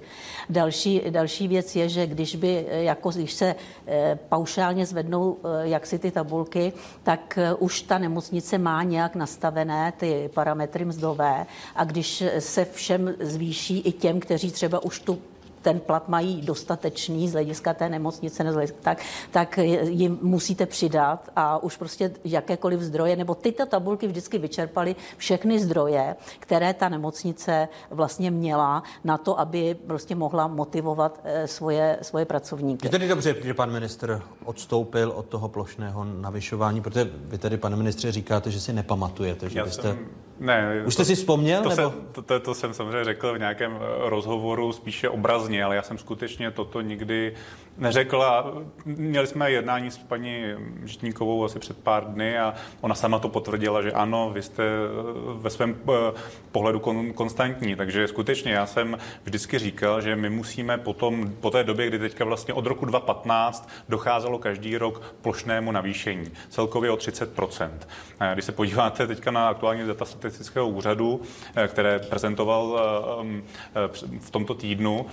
Další, 0.50 1.02
další 1.10 1.48
věc 1.48 1.76
je, 1.76 1.88
že 1.88 2.06
když 2.06 2.36
by, 2.36 2.66
eh, 2.68 2.82
jako 2.82 3.10
když 3.10 3.32
se 3.32 3.54
eh, 3.86 4.18
paušálně 4.28 4.86
zvednou 4.86 5.36
jak 5.62 5.86
si 5.86 5.98
ty 5.98 6.10
tabulky, 6.10 6.72
tak 7.02 7.38
už 7.58 7.82
ta 7.82 7.98
nemocnice 7.98 8.58
má 8.58 8.82
nějak 8.82 9.14
nastavené 9.14 9.92
ty 9.96 10.30
parametry 10.34 10.84
mzdové 10.84 11.46
a 11.76 11.84
když 11.84 12.24
se 12.38 12.64
všem 12.64 13.14
zvýší 13.20 13.78
i 13.78 13.92
těm, 13.92 14.20
kteří 14.20 14.50
třeba 14.50 14.84
už 14.84 15.00
tu 15.00 15.18
ten 15.62 15.80
plat 15.80 16.08
mají 16.08 16.40
dostatečný 16.40 17.28
z 17.28 17.32
hlediska 17.32 17.74
té 17.74 17.88
nemocnice, 17.88 18.44
tak, 18.80 18.98
tak 19.30 19.58
jim 19.82 20.18
musíte 20.22 20.66
přidat 20.66 21.30
a 21.36 21.62
už 21.62 21.76
prostě 21.76 22.12
jakékoliv 22.24 22.80
zdroje, 22.80 23.16
nebo 23.16 23.34
tyto 23.34 23.66
tabulky 23.66 24.06
vždycky 24.06 24.38
vyčerpaly 24.38 24.96
všechny 25.16 25.60
zdroje, 25.60 26.16
které 26.38 26.74
ta 26.74 26.88
nemocnice 26.88 27.68
vlastně 27.90 28.30
měla 28.30 28.82
na 29.04 29.18
to, 29.18 29.40
aby 29.40 29.76
prostě 29.86 30.14
mohla 30.14 30.46
motivovat 30.46 31.20
eh, 31.24 31.46
svoje, 31.46 31.98
svoje 32.02 32.24
pracovníky. 32.24 32.86
Je 32.86 32.90
tedy 32.90 33.08
dobře, 33.08 33.36
že 33.44 33.54
pan 33.54 33.70
minister 33.70 34.22
odstoupil 34.44 35.12
od 35.16 35.26
toho 35.26 35.48
plošného 35.48 36.04
navyšování, 36.04 36.80
protože 36.80 37.10
vy 37.14 37.38
tady, 37.38 37.56
pane 37.56 37.76
ministře, 37.76 38.12
říkáte, 38.12 38.50
že 38.50 38.60
si 38.60 38.72
nepamatujete, 38.72 39.50
že 39.50 39.58
Já 39.58 39.64
byste... 39.64 39.82
Jsem 39.82 40.08
ne. 40.42 40.82
Už 40.86 40.94
jste 40.94 41.04
si 41.04 41.14
vzpomněl? 41.14 41.62
To, 41.62 41.68
nebo? 41.68 41.90
Jsem, 41.90 42.00
to, 42.12 42.22
to, 42.22 42.40
to 42.40 42.54
jsem 42.54 42.74
samozřejmě 42.74 43.04
řekl 43.04 43.34
v 43.34 43.38
nějakém 43.38 43.78
eh, 43.80 44.10
rozhovoru 44.10 44.72
spíše 44.72 45.08
obrazně, 45.08 45.64
ale 45.64 45.76
já 45.76 45.82
jsem 45.82 45.98
skutečně 45.98 46.50
toto 46.50 46.80
nikdy 46.80 47.34
neřekl. 47.78 48.22
A 48.22 48.52
měli 48.84 49.26
jsme 49.26 49.50
jednání 49.50 49.90
s 49.90 49.98
paní 49.98 50.44
Žitníkovou 50.84 51.44
asi 51.44 51.58
před 51.58 51.78
pár 51.78 52.04
dny 52.04 52.38
a 52.38 52.54
ona 52.80 52.94
sama 52.94 53.18
to 53.18 53.28
potvrdila, 53.28 53.82
že 53.82 53.92
ano, 53.92 54.30
vy 54.34 54.42
jste 54.42 54.62
eh, 54.62 54.68
ve 55.34 55.50
svém 55.50 55.76
eh, 55.88 56.12
pohledu 56.52 56.80
kon, 56.80 57.12
konstantní. 57.12 57.76
Takže 57.76 58.08
skutečně 58.08 58.52
já 58.52 58.66
jsem 58.66 58.98
vždycky 59.24 59.58
říkal, 59.58 60.00
že 60.00 60.16
my 60.16 60.30
musíme 60.30 60.78
potom, 60.78 61.32
po 61.40 61.50
té 61.50 61.64
době, 61.64 61.86
kdy 61.86 61.98
teďka 61.98 62.24
vlastně 62.24 62.54
od 62.54 62.66
roku 62.66 62.84
2015 62.84 63.68
docházelo 63.88 64.38
každý 64.38 64.78
rok 64.78 65.14
plošnému 65.22 65.72
navýšení, 65.72 66.30
celkově 66.50 66.90
o 66.90 66.96
30% 66.96 67.70
Když 68.34 68.44
se 68.44 68.52
podíváte 68.52 69.06
teďka 69.06 69.30
na 69.30 69.48
aktuální 69.48 69.86
data 69.86 70.04
statistického 70.32 70.68
úřadu, 70.68 71.20
eh, 71.54 71.68
které 71.68 71.98
prezentoval 71.98 72.80
v 74.18 74.30
tomto 74.30 74.54
týdnu, 74.54 75.06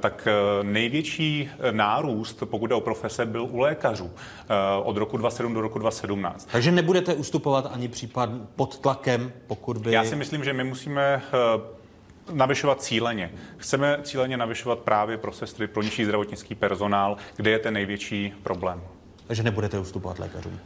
tak 0.00 0.28
největší 0.62 1.50
nárůst 1.70 2.42
pokud 2.44 2.66
jde 2.66 2.74
o 2.74 2.80
profese, 2.80 3.26
byl 3.26 3.44
u 3.44 3.58
lékařů 3.58 4.10
eh, 4.16 4.54
od 4.82 4.96
roku 4.96 5.16
2007 5.16 5.54
do 5.54 5.60
roku 5.60 5.78
2017. 5.78 6.48
Takže 6.52 6.72
nebudete 6.72 7.14
ustupovat 7.14 7.70
ani 7.72 7.88
případ 7.88 8.30
pod 8.56 8.78
tlakem, 8.78 9.32
pokud 9.46 9.78
by... 9.78 9.92
Já 9.92 10.04
si 10.04 10.16
myslím, 10.16 10.44
že 10.44 10.52
my 10.52 10.64
musíme 10.64 11.22
eh, 11.26 11.60
navyšovat 12.32 12.82
cíleně. 12.82 13.30
Chceme 13.56 13.98
cíleně 14.02 14.36
navyšovat 14.36 14.78
právě 14.78 15.18
pro 15.18 15.32
sestry, 15.32 15.66
pro 15.66 15.82
nižší 15.82 16.04
zdravotnický 16.04 16.54
personál, 16.54 17.16
kde 17.36 17.50
je 17.50 17.58
ten 17.58 17.74
největší 17.74 18.34
problém. 18.42 18.80
Takže 19.26 19.42
nebudete 19.42 19.78
ustupovat 19.78 20.18
lékařům? 20.18 20.60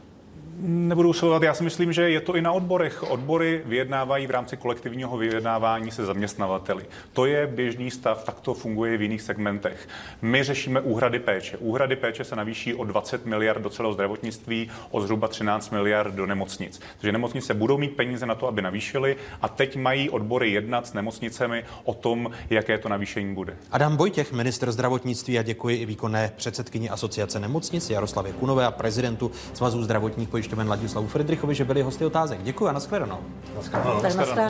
Nebudu 0.59 1.09
usilovat. 1.09 1.43
Já 1.43 1.53
si 1.53 1.63
myslím, 1.63 1.93
že 1.93 2.09
je 2.09 2.21
to 2.21 2.35
i 2.35 2.41
na 2.41 2.51
odborech. 2.51 3.03
Odbory 3.03 3.61
vyjednávají 3.65 4.27
v 4.27 4.31
rámci 4.31 4.57
kolektivního 4.57 5.17
vyjednávání 5.17 5.91
se 5.91 6.05
zaměstnavateli. 6.05 6.85
To 7.13 7.25
je 7.25 7.47
běžný 7.47 7.91
stav, 7.91 8.23
tak 8.23 8.39
to 8.39 8.53
funguje 8.53 8.97
v 8.97 9.01
jiných 9.01 9.21
segmentech. 9.21 9.87
My 10.21 10.43
řešíme 10.43 10.81
úhrady 10.81 11.19
péče. 11.19 11.57
Úhrady 11.57 11.95
péče 11.95 12.23
se 12.23 12.35
navýší 12.35 12.73
o 12.73 12.83
20 12.83 13.25
miliard 13.25 13.61
do 13.61 13.69
celého 13.69 13.93
zdravotnictví, 13.93 14.69
o 14.91 15.01
zhruba 15.01 15.27
13 15.27 15.69
miliard 15.69 16.13
do 16.13 16.25
nemocnic. 16.25 16.81
Takže 16.97 17.11
nemocnice 17.11 17.53
budou 17.53 17.77
mít 17.77 17.95
peníze 17.95 18.25
na 18.25 18.35
to, 18.35 18.47
aby 18.47 18.61
navýšily 18.61 19.15
a 19.41 19.47
teď 19.47 19.75
mají 19.75 20.09
odbory 20.09 20.51
jednat 20.51 20.87
s 20.87 20.93
nemocnicemi 20.93 21.63
o 21.83 21.93
tom, 21.93 22.31
jaké 22.49 22.77
to 22.77 22.89
navýšení 22.89 23.35
bude. 23.35 23.57
Adam 23.71 23.97
Vojtěch, 23.97 24.31
minister 24.31 24.71
zdravotnictví 24.71 25.39
a 25.39 25.43
děkuji 25.43 25.77
i 25.77 25.85
výkonné 25.85 26.31
předsedkyni 26.35 26.89
asociace 26.89 27.39
nemocnic 27.39 27.89
Jaroslavě 27.89 28.33
Kunové 28.33 28.65
a 28.65 28.71
prezidentu 28.71 29.31
Svazu 29.53 29.83
zdravotních 29.83 30.29
pojišťoven 30.41 30.69
Ladislavu 30.69 31.07
Friedrichovi, 31.07 31.55
že 31.55 31.65
byli 31.65 31.81
hosty 31.81 32.05
otázek. 32.05 32.43
Děkuji 32.43 32.67
a 32.67 32.71
nashledanou. 32.71 33.19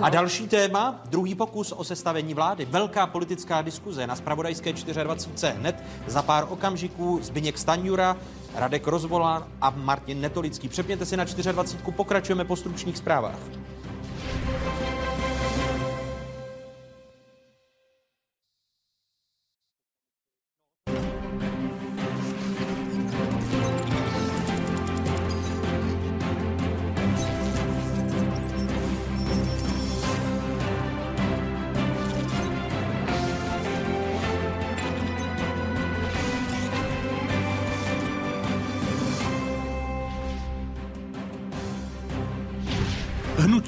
A 0.01 0.09
další 0.09 0.47
téma, 0.47 1.01
druhý 1.09 1.35
pokus 1.35 1.71
o 1.71 1.83
sestavení 1.83 2.33
vlády. 2.33 2.65
Velká 2.65 3.07
politická 3.07 3.61
diskuze 3.61 4.07
na 4.07 4.15
Spravodajské 4.15 4.73
24. 4.73 5.53
Hned 5.59 5.83
za 6.07 6.21
pár 6.21 6.47
okamžiků 6.49 7.19
Zbyněk 7.21 7.57
Stanjura, 7.57 8.17
Radek 8.55 8.87
Rozvola 8.87 9.47
a 9.61 9.69
Martin 9.69 10.21
Netolický. 10.21 10.69
Přepněte 10.69 11.05
si 11.05 11.17
na 11.17 11.23
24. 11.23 11.91
Pokračujeme 11.91 12.45
po 12.45 12.55
stručných 12.55 12.97
zprávách. 12.97 13.39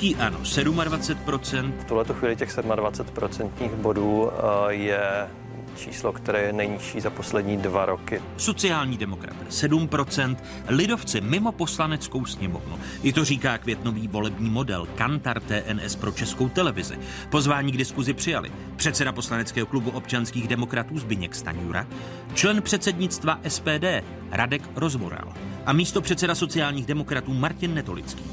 Hnutí 0.03 0.15
ano 0.15 0.39
27%. 0.39 1.73
V 1.79 1.85
tuhle 1.85 2.05
chvíli 2.11 2.35
těch 2.35 2.57
27% 2.57 3.69
bodů 3.75 4.31
eh, 4.31 4.73
je 4.73 5.29
číslo, 5.75 6.13
které 6.13 6.41
je 6.41 6.53
nejnižší 6.53 7.01
za 7.01 7.09
poslední 7.09 7.57
dva 7.57 7.85
roky. 7.85 8.21
Sociální 8.37 8.97
demokraté 8.97 9.45
7%, 9.49 10.37
lidovci 10.67 11.21
mimo 11.21 11.51
poslaneckou 11.51 12.25
sněmovnu. 12.25 12.79
I 13.03 13.13
to 13.13 13.25
říká 13.25 13.57
květnový 13.57 14.07
volební 14.07 14.49
model 14.49 14.87
Kantar 14.95 15.39
TNS 15.39 15.95
pro 15.95 16.11
českou 16.11 16.49
televizi. 16.49 16.99
Pozvání 17.29 17.71
k 17.71 17.77
diskuzi 17.77 18.13
přijali 18.13 18.51
předseda 18.75 19.11
poslaneckého 19.11 19.67
klubu 19.67 19.91
občanských 19.91 20.47
demokratů 20.47 20.99
Zbyněk 20.99 21.35
Staňura, 21.35 21.87
člen 22.33 22.61
předsednictva 22.61 23.39
SPD 23.47 23.85
Radek 24.31 24.61
Rozvoral 24.75 25.33
a 25.65 25.73
místo 25.73 26.01
předseda 26.01 26.35
sociálních 26.35 26.85
demokratů 26.85 27.33
Martin 27.33 27.73
Netolický. 27.73 28.23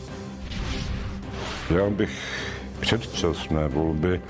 Já 1.71 1.91
bych 1.91 2.11
předčasné 2.81 3.69
volby 3.69 4.21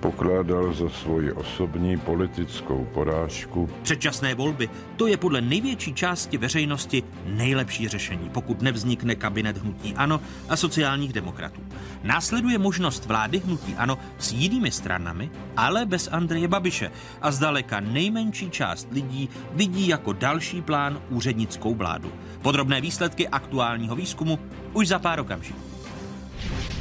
pokládal 0.00 0.72
za 0.72 0.88
svoji 0.88 1.32
osobní 1.32 1.98
politickou 1.98 2.88
porážku. 2.94 3.70
Předčasné 3.82 4.34
volby, 4.34 4.68
to 4.96 5.06
je 5.06 5.16
podle 5.16 5.40
největší 5.40 5.94
části 5.94 6.38
veřejnosti 6.38 7.02
nejlepší 7.26 7.88
řešení, 7.88 8.30
pokud 8.30 8.62
nevznikne 8.62 9.14
kabinet 9.14 9.56
hnutí 9.56 9.94
ANO 9.94 10.20
a 10.48 10.56
sociálních 10.56 11.12
demokratů. 11.12 11.60
Následuje 12.02 12.58
možnost 12.58 13.06
vlády 13.06 13.38
hnutí 13.38 13.74
ANO 13.74 13.98
s 14.18 14.32
jinými 14.32 14.70
stranami, 14.70 15.30
ale 15.56 15.86
bez 15.86 16.08
Andreje 16.12 16.48
Babiše 16.48 16.90
a 17.22 17.30
zdaleka 17.30 17.80
nejmenší 17.80 18.50
část 18.50 18.88
lidí 18.92 19.28
vidí 19.52 19.88
jako 19.88 20.12
další 20.12 20.62
plán 20.62 21.00
úřednickou 21.10 21.74
vládu. 21.74 22.12
Podrobné 22.42 22.80
výsledky 22.80 23.28
aktuálního 23.28 23.96
výzkumu 23.96 24.38
už 24.72 24.88
za 24.88 24.98
pár 24.98 25.20
okamžiků. 25.20 25.69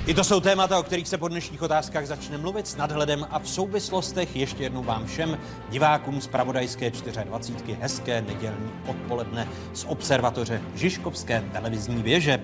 I 0.07 0.13
to 0.13 0.23
jsou 0.23 0.39
témata, 0.39 0.79
o 0.79 0.83
kterých 0.83 1.07
se 1.07 1.17
po 1.17 1.27
dnešních 1.27 1.61
otázkách 1.61 2.07
začne 2.07 2.37
mluvit 2.37 2.67
s 2.67 2.75
nadhledem 2.75 3.27
a 3.29 3.39
v 3.39 3.49
souvislostech. 3.49 4.35
Ještě 4.35 4.63
jednou 4.63 4.83
vám 4.83 5.05
všem 5.05 5.37
divákům 5.69 6.21
z 6.21 6.27
Pravodajské 6.27 6.91
24. 7.23 7.77
hezké 7.81 8.21
nedělní 8.21 8.71
odpoledne 8.87 9.47
z 9.73 9.85
observatoře 9.87 10.61
Žižkovské 10.75 11.43
televizní 11.51 12.03
věže. 12.03 12.39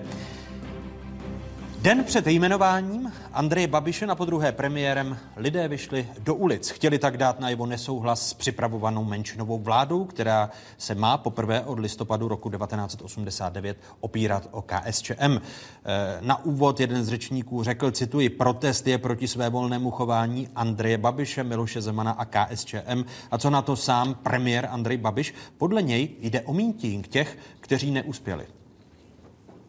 Den 1.82 2.04
před 2.04 2.26
jmenováním 2.26 3.12
Andreje 3.32 3.66
Babiše 3.66 4.06
na 4.06 4.14
podruhé 4.14 4.52
premiérem 4.52 5.18
lidé 5.36 5.68
vyšli 5.68 6.08
do 6.18 6.34
ulic. 6.34 6.70
Chtěli 6.70 6.98
tak 6.98 7.16
dát 7.16 7.40
najevo 7.40 7.66
nesouhlas 7.66 8.28
s 8.28 8.34
připravovanou 8.34 9.04
menšinovou 9.04 9.58
vládou, 9.58 10.04
která 10.04 10.50
se 10.78 10.94
má 10.94 11.18
poprvé 11.18 11.60
od 11.60 11.78
listopadu 11.78 12.28
roku 12.28 12.50
1989 12.50 13.76
opírat 14.00 14.48
o 14.50 14.62
KSČM. 14.62 15.38
Eh, 15.38 16.18
na 16.20 16.44
úvod 16.44 16.80
jeden 16.80 17.04
z 17.04 17.08
řečníků 17.08 17.62
řekl, 17.62 17.90
cituji, 17.90 18.28
protest 18.28 18.86
je 18.86 18.98
proti 18.98 19.28
své 19.28 19.50
volnému 19.50 19.90
chování 19.90 20.48
Andreje 20.54 20.98
Babiše, 20.98 21.44
Miloše 21.44 21.80
Zemana 21.80 22.10
a 22.10 22.24
KSČM. 22.24 23.04
A 23.30 23.38
co 23.38 23.50
na 23.50 23.62
to 23.62 23.76
sám 23.76 24.14
premiér 24.14 24.68
Andrej 24.70 24.96
Babiš? 24.96 25.34
Podle 25.58 25.82
něj 25.82 26.08
jde 26.20 26.40
o 26.40 26.52
mítink 26.52 27.08
těch, 27.08 27.38
kteří 27.60 27.90
neuspěli. 27.90 28.46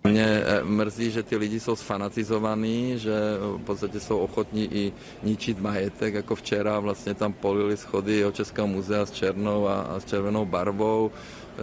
Mě 0.04 0.26
eh, 0.26 0.64
mrzí, 0.64 1.12
že 1.12 1.24
ty 1.24 1.38
lidi 1.38 1.60
jsou 1.60 1.76
sfanatizovaní, 1.76 3.00
že 3.00 3.14
v 3.58 3.64
podstatě 3.64 4.00
jsou 4.00 4.18
ochotní 4.18 4.74
i 4.74 4.94
ničit 5.24 5.60
majetek, 5.60 6.14
jako 6.14 6.36
včera. 6.36 6.80
Vlastně 6.80 7.14
tam 7.14 7.34
polili 7.34 7.78
schody 7.78 8.26
o 8.26 8.32
Českého 8.32 8.68
muzea 8.68 9.06
s 9.06 9.12
černou 9.12 9.68
a, 9.68 9.82
a 9.82 10.00
s 10.00 10.06
červenou 10.06 10.46
barvou 10.46 11.12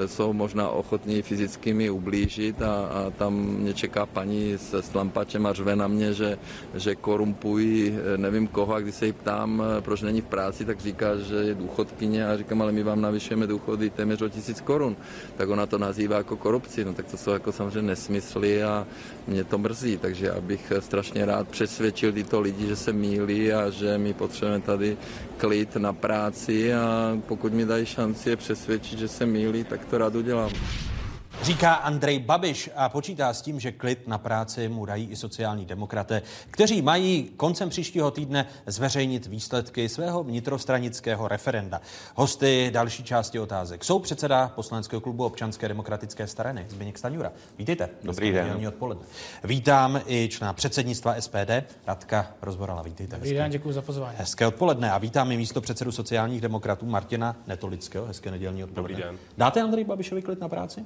jsou 0.07 0.33
možná 0.33 0.69
ochotní 0.69 1.23
fyzicky 1.23 1.75
mi 1.75 1.91
ublížit 1.91 2.63
a, 2.63 2.75
a 2.75 3.11
tam 3.11 3.35
mě 3.35 3.75
čeká 3.75 4.07
paní 4.07 4.53
s, 4.53 4.75
s 4.75 4.95
lampačem 4.95 5.47
a 5.47 5.53
řve 5.53 5.77
na 5.77 5.89
mě, 5.89 6.15
že, 6.15 6.39
že 6.75 6.95
korumpují 6.95 7.99
nevím 8.17 8.47
koho 8.47 8.75
a 8.75 8.81
když 8.81 8.95
se 8.95 9.07
jí 9.07 9.13
ptám, 9.13 9.63
proč 9.81 10.03
není 10.03 10.21
v 10.21 10.25
práci, 10.27 10.65
tak 10.65 10.81
říká, 10.81 11.17
že 11.17 11.35
je 11.35 11.55
důchodkyně 11.55 12.27
a 12.27 12.37
říkám, 12.37 12.63
ale 12.63 12.73
my 12.73 12.83
vám 12.83 13.01
navyšujeme 13.01 13.47
důchody 13.47 13.91
téměř 13.91 14.23
o 14.23 14.29
tisíc 14.29 14.61
korun. 14.61 14.97
Tak 15.37 15.49
ona 15.49 15.67
to 15.67 15.79
nazývá 15.79 16.17
jako 16.17 16.37
korupci, 16.37 16.85
no 16.85 16.95
tak 16.95 17.07
to 17.07 17.17
jsou 17.17 17.31
jako 17.31 17.53
samozřejmě 17.53 17.83
nesmysly 17.83 18.63
a 18.63 18.87
mě 19.27 19.45
to 19.45 19.59
mrzí, 19.59 19.99
takže 19.99 20.27
já 20.27 20.41
bych 20.41 20.73
strašně 20.81 21.27
rád 21.27 21.49
přesvědčil 21.49 22.13
tyto 22.13 22.41
lidi, 22.41 22.67
že 22.67 22.77
se 22.77 22.93
mílí 22.93 23.53
a 23.53 23.71
že 23.71 23.99
my 23.99 24.15
potřebujeme 24.15 24.65
tady 24.65 24.97
klid 25.37 25.77
na 25.77 25.93
práci 25.93 26.75
a 26.75 27.19
pokud 27.27 27.53
mi 27.53 27.65
dají 27.65 27.87
šanci 27.87 28.31
je 28.31 28.37
přesvědčit, 28.37 28.99
že 28.99 29.09
se 29.09 29.27
mílí, 29.27 29.65
tak 29.65 29.84
to 29.91 29.99
rád 29.99 30.15
udělám. 30.15 30.51
Říká 31.43 31.75
Andrej 31.75 32.19
Babiš 32.19 32.71
a 32.77 32.89
počítá 32.89 33.35
s 33.35 33.43
tím, 33.43 33.61
že 33.61 33.73
klid 33.73 34.09
na 34.09 34.19
práci 34.19 34.69
mu 34.69 34.85
dají 34.85 35.09
i 35.11 35.17
sociální 35.17 35.65
demokraté, 35.65 36.23
kteří 36.51 36.83
mají 36.83 37.31
koncem 37.37 37.69
příštího 37.69 38.11
týdne 38.11 38.47
zveřejnit 38.67 39.27
výsledky 39.27 39.89
svého 39.89 40.25
vnitrostranického 40.25 41.29
referenda. 41.29 41.81
Hosty 42.15 42.71
další 42.75 43.05
části 43.05 43.41
otázek 43.41 43.85
jsou 43.85 43.99
předseda 43.99 44.53
poslaneckého 44.55 45.01
klubu 45.01 45.25
občanské 45.25 45.69
demokratické 45.69 46.27
strany 46.27 46.67
Zbigněk 46.69 46.99
Staňura. 46.99 47.33
Vítejte. 47.59 47.89
Dobrý 48.03 48.33
den. 48.33 48.67
Odpoledne. 48.69 49.05
Vítám 49.45 50.01
i 50.07 50.29
člena 50.29 50.53
předsednictva 50.53 51.15
SPD 51.21 51.51
Radka 51.87 52.27
Rozborala. 52.43 52.83
Vítejte. 52.83 53.17
Dobrý 53.17 53.35
den, 53.35 53.51
děkuji 53.51 53.73
za 53.73 53.83
pozvání. 53.83 54.17
Hezké 54.19 54.47
odpoledne 54.47 54.93
a 54.93 54.99
vítám 54.99 55.33
i 55.33 55.37
místo 55.37 55.61
předsedu 55.61 55.93
sociálních 55.93 56.41
demokratů 56.41 56.87
Martina 56.87 57.37
Netolického. 57.47 58.07
Hezké 58.07 58.31
nedělní 58.31 58.65
odpoledne. 58.65 58.89
Dobrý 58.97 59.03
den. 59.03 59.19
Dáte 59.39 59.63
Andrej 59.63 59.85
Babišovi 59.85 60.23
klid 60.23 60.41
na 60.41 60.49
práci? 60.49 60.85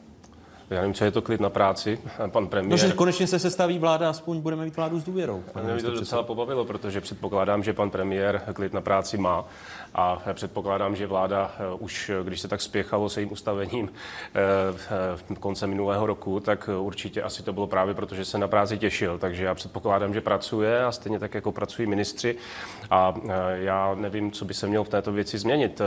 Já 0.70 0.80
nevím, 0.80 0.94
co 0.94 1.04
je 1.04 1.10
to 1.10 1.22
klid 1.22 1.40
na 1.40 1.50
práci, 1.50 1.98
pan 2.26 2.46
premiér. 2.46 2.70
No, 2.70 2.76
že 2.76 2.92
konečně 2.92 3.26
se 3.26 3.38
sestaví 3.38 3.78
vláda, 3.78 4.10
aspoň 4.10 4.40
budeme 4.40 4.64
mít 4.64 4.76
vládu 4.76 5.00
s 5.00 5.04
důvěrou. 5.04 5.44
Mě 5.62 5.82
to 5.82 5.90
docela 5.90 6.22
pobavilo, 6.22 6.64
protože 6.64 7.00
předpokládám, 7.00 7.62
že 7.62 7.72
pan 7.72 7.90
premiér 7.90 8.42
klid 8.52 8.72
na 8.72 8.80
práci 8.80 9.18
má 9.18 9.44
a 9.98 10.22
předpokládám, 10.32 10.96
že 10.96 11.06
vláda 11.06 11.52
eh, 11.58 11.74
už, 11.78 12.10
když 12.22 12.40
se 12.40 12.48
tak 12.48 12.60
spěchalo 12.60 13.08
se 13.08 13.20
jím 13.20 13.32
ustavením 13.32 13.90
v 14.72 14.92
eh, 15.32 15.34
konce 15.34 15.66
minulého 15.66 16.06
roku, 16.06 16.40
tak 16.40 16.70
určitě 16.78 17.22
asi 17.22 17.42
to 17.42 17.52
bylo 17.52 17.66
právě 17.66 17.94
proto, 17.94 18.14
že 18.14 18.24
se 18.24 18.38
na 18.38 18.48
práci 18.48 18.78
těšil. 18.78 19.18
Takže 19.18 19.44
já 19.44 19.54
předpokládám, 19.54 20.14
že 20.14 20.20
pracuje 20.20 20.84
a 20.84 20.92
stejně 20.92 21.18
tak, 21.18 21.34
jako 21.34 21.52
pracují 21.52 21.88
ministři. 21.88 22.36
A 22.90 23.14
eh, 23.24 23.30
já 23.54 23.94
nevím, 23.94 24.32
co 24.32 24.44
by 24.44 24.54
se 24.54 24.66
mělo 24.66 24.84
v 24.84 24.88
této 24.88 25.12
věci 25.12 25.38
změnit. 25.38 25.80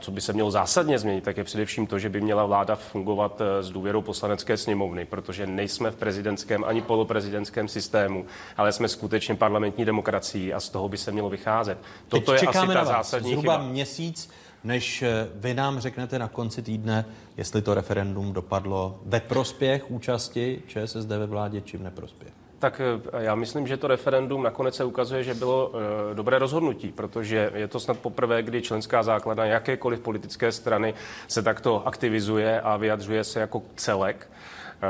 Co 0.00 0.10
by 0.10 0.20
se 0.20 0.32
mělo 0.32 0.50
zásadně 0.50 0.98
změnit, 0.98 1.24
tak 1.24 1.36
je 1.36 1.44
především 1.44 1.86
to, 1.86 1.98
že 1.98 2.08
by 2.08 2.20
měla 2.20 2.46
vláda 2.46 2.76
fungovat 2.76 3.42
s 3.60 3.70
důvěrou 3.70 4.02
poslanecké 4.02 4.56
sněmovny, 4.56 5.04
protože 5.04 5.46
nejsme 5.46 5.90
v 5.90 5.96
prezidentském 5.96 6.64
ani 6.64 6.82
poloprezidentském 6.82 7.68
systému, 7.68 8.26
ale 8.56 8.72
jsme 8.72 8.88
skutečně 8.88 9.34
parlamentní 9.34 9.84
demokracií 9.84 10.54
a 10.54 10.60
z 10.60 10.68
toho 10.68 10.88
by 10.88 10.96
se 10.96 11.12
mělo 11.12 11.30
vycházet. 11.30 11.78
Toto 12.08 12.32
Teď 12.32 12.42
je 12.42 12.48
asi 12.48 12.66
ta 12.66 12.84
zásadní 12.84 13.37
zhruba 13.40 13.58
chyba. 13.58 13.72
měsíc, 13.72 14.30
než 14.64 15.02
eh, 15.02 15.28
vy 15.34 15.54
nám 15.54 15.80
řeknete 15.80 16.18
na 16.18 16.28
konci 16.28 16.62
týdne, 16.62 17.04
jestli 17.36 17.62
to 17.62 17.74
referendum 17.74 18.32
dopadlo 18.32 19.00
ve 19.04 19.20
prospěch 19.20 19.90
účasti 19.90 20.62
ČSSD 20.66 21.08
ve 21.08 21.26
vládě 21.26 21.60
či 21.60 21.76
v 21.76 21.82
neprospěch. 21.82 22.32
Tak 22.58 22.80
eh, 22.80 23.24
já 23.24 23.34
myslím, 23.34 23.66
že 23.66 23.76
to 23.76 23.88
referendum 23.88 24.42
nakonec 24.42 24.74
se 24.74 24.84
ukazuje, 24.84 25.24
že 25.24 25.34
bylo 25.34 25.72
e, 26.10 26.14
dobré 26.14 26.38
rozhodnutí, 26.38 26.88
protože 26.88 27.50
je 27.54 27.68
to 27.68 27.80
snad 27.80 27.98
poprvé, 27.98 28.42
kdy 28.42 28.62
členská 28.62 29.02
základna 29.02 29.44
jakékoliv 29.44 30.00
politické 30.00 30.52
strany 30.52 30.94
se 31.28 31.42
takto 31.42 31.86
aktivizuje 31.86 32.60
a 32.60 32.76
vyjadřuje 32.76 33.24
se 33.24 33.40
jako 33.40 33.62
celek. 33.76 34.30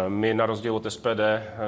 My 0.08 0.34
na 0.34 0.46
rozdíl 0.46 0.76
od 0.76 0.92
SPD, 0.92 1.20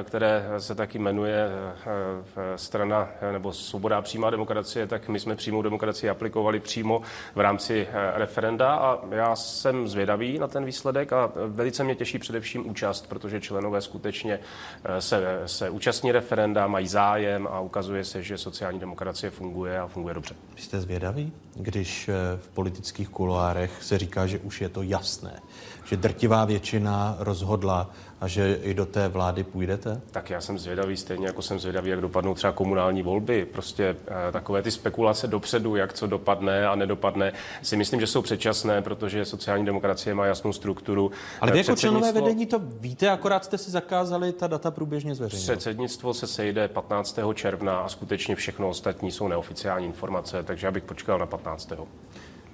které 0.03 0.45
se 0.57 0.75
taky 0.75 0.99
jmenuje 0.99 1.47
eh, 1.47 2.57
strana 2.57 3.09
nebo 3.31 3.53
Svoboda 3.53 4.01
přímá 4.01 4.29
demokracie, 4.29 4.87
tak 4.87 5.09
my 5.09 5.19
jsme 5.19 5.35
přímou 5.35 5.61
demokracii 5.61 6.09
aplikovali 6.09 6.59
přímo 6.59 7.01
v 7.35 7.39
rámci 7.39 7.87
eh, 7.91 8.11
referenda 8.15 8.75
a 8.75 8.99
já 9.11 9.35
jsem 9.35 9.87
zvědavý 9.87 10.39
na 10.39 10.47
ten 10.47 10.65
výsledek 10.65 11.13
a 11.13 11.31
velice 11.47 11.83
mě 11.83 11.95
těší 11.95 12.19
především 12.19 12.69
účast, 12.69 13.09
protože 13.09 13.41
členové 13.41 13.81
skutečně 13.81 14.39
eh, 14.83 15.01
se, 15.01 15.41
se 15.45 15.69
účastní 15.69 16.11
referenda, 16.11 16.67
mají 16.67 16.87
zájem 16.87 17.47
a 17.51 17.59
ukazuje 17.59 18.03
se, 18.03 18.23
že 18.23 18.37
sociální 18.37 18.79
demokracie 18.79 19.29
funguje 19.29 19.79
a 19.79 19.87
funguje 19.87 20.13
dobře. 20.13 20.35
Jste 20.55 20.81
zvědaví, 20.81 21.33
když 21.55 22.09
v 22.35 22.49
politických 22.49 23.09
kuloárech 23.09 23.83
se 23.83 23.97
říká, 23.97 24.27
že 24.27 24.39
už 24.39 24.61
je 24.61 24.69
to 24.69 24.81
jasné, 24.81 25.39
že 25.85 25.97
drtivá 25.97 26.45
většina 26.45 27.15
rozhodla 27.19 27.89
a 28.21 28.27
že 28.27 28.59
i 28.63 28.73
do 28.73 28.85
té 28.85 29.07
vlády 29.07 29.43
půjdete? 29.43 30.01
Tak 30.11 30.29
já 30.29 30.41
jsem 30.41 30.59
zvědavý, 30.59 30.97
stejně 30.97 31.27
jako 31.27 31.41
jsem 31.41 31.59
zvědavý, 31.59 31.89
jak 31.89 32.01
dopadnou 32.01 32.33
třeba 32.33 32.53
komunální 32.53 33.03
volby. 33.03 33.45
Prostě 33.45 33.95
eh, 34.07 34.31
takové 34.31 34.61
ty 34.61 34.71
spekulace 34.71 35.27
dopředu, 35.27 35.75
jak 35.75 35.93
co 35.93 36.07
dopadne 36.07 36.67
a 36.67 36.75
nedopadne, 36.75 37.33
si 37.61 37.77
myslím, 37.77 37.99
že 37.99 38.07
jsou 38.07 38.21
předčasné, 38.21 38.81
protože 38.81 39.25
sociální 39.25 39.65
demokracie 39.65 40.13
má 40.13 40.25
jasnou 40.25 40.53
strukturu. 40.53 41.11
Ale 41.41 41.51
vy 41.51 41.57
jako 41.57 41.75
členové 41.75 42.11
vedení 42.11 42.45
to 42.45 42.61
víte, 42.79 43.09
akorát 43.09 43.45
jste 43.45 43.57
si 43.57 43.71
zakázali 43.71 44.31
ta 44.31 44.47
data 44.47 44.71
průběžně 44.71 45.15
zveřejnit. 45.15 45.43
Předsednictvo 45.43 46.13
se 46.13 46.27
sejde 46.27 46.67
15. 46.67 47.19
června 47.33 47.79
a 47.79 47.89
skutečně 47.89 48.35
všechno 48.35 48.69
ostatní 48.69 49.11
jsou 49.11 49.27
neoficiální 49.27 49.85
informace, 49.85 50.43
takže 50.43 50.67
já 50.67 50.71
bych 50.71 50.83
počkal 50.83 51.19
na 51.19 51.25
15. 51.25 51.71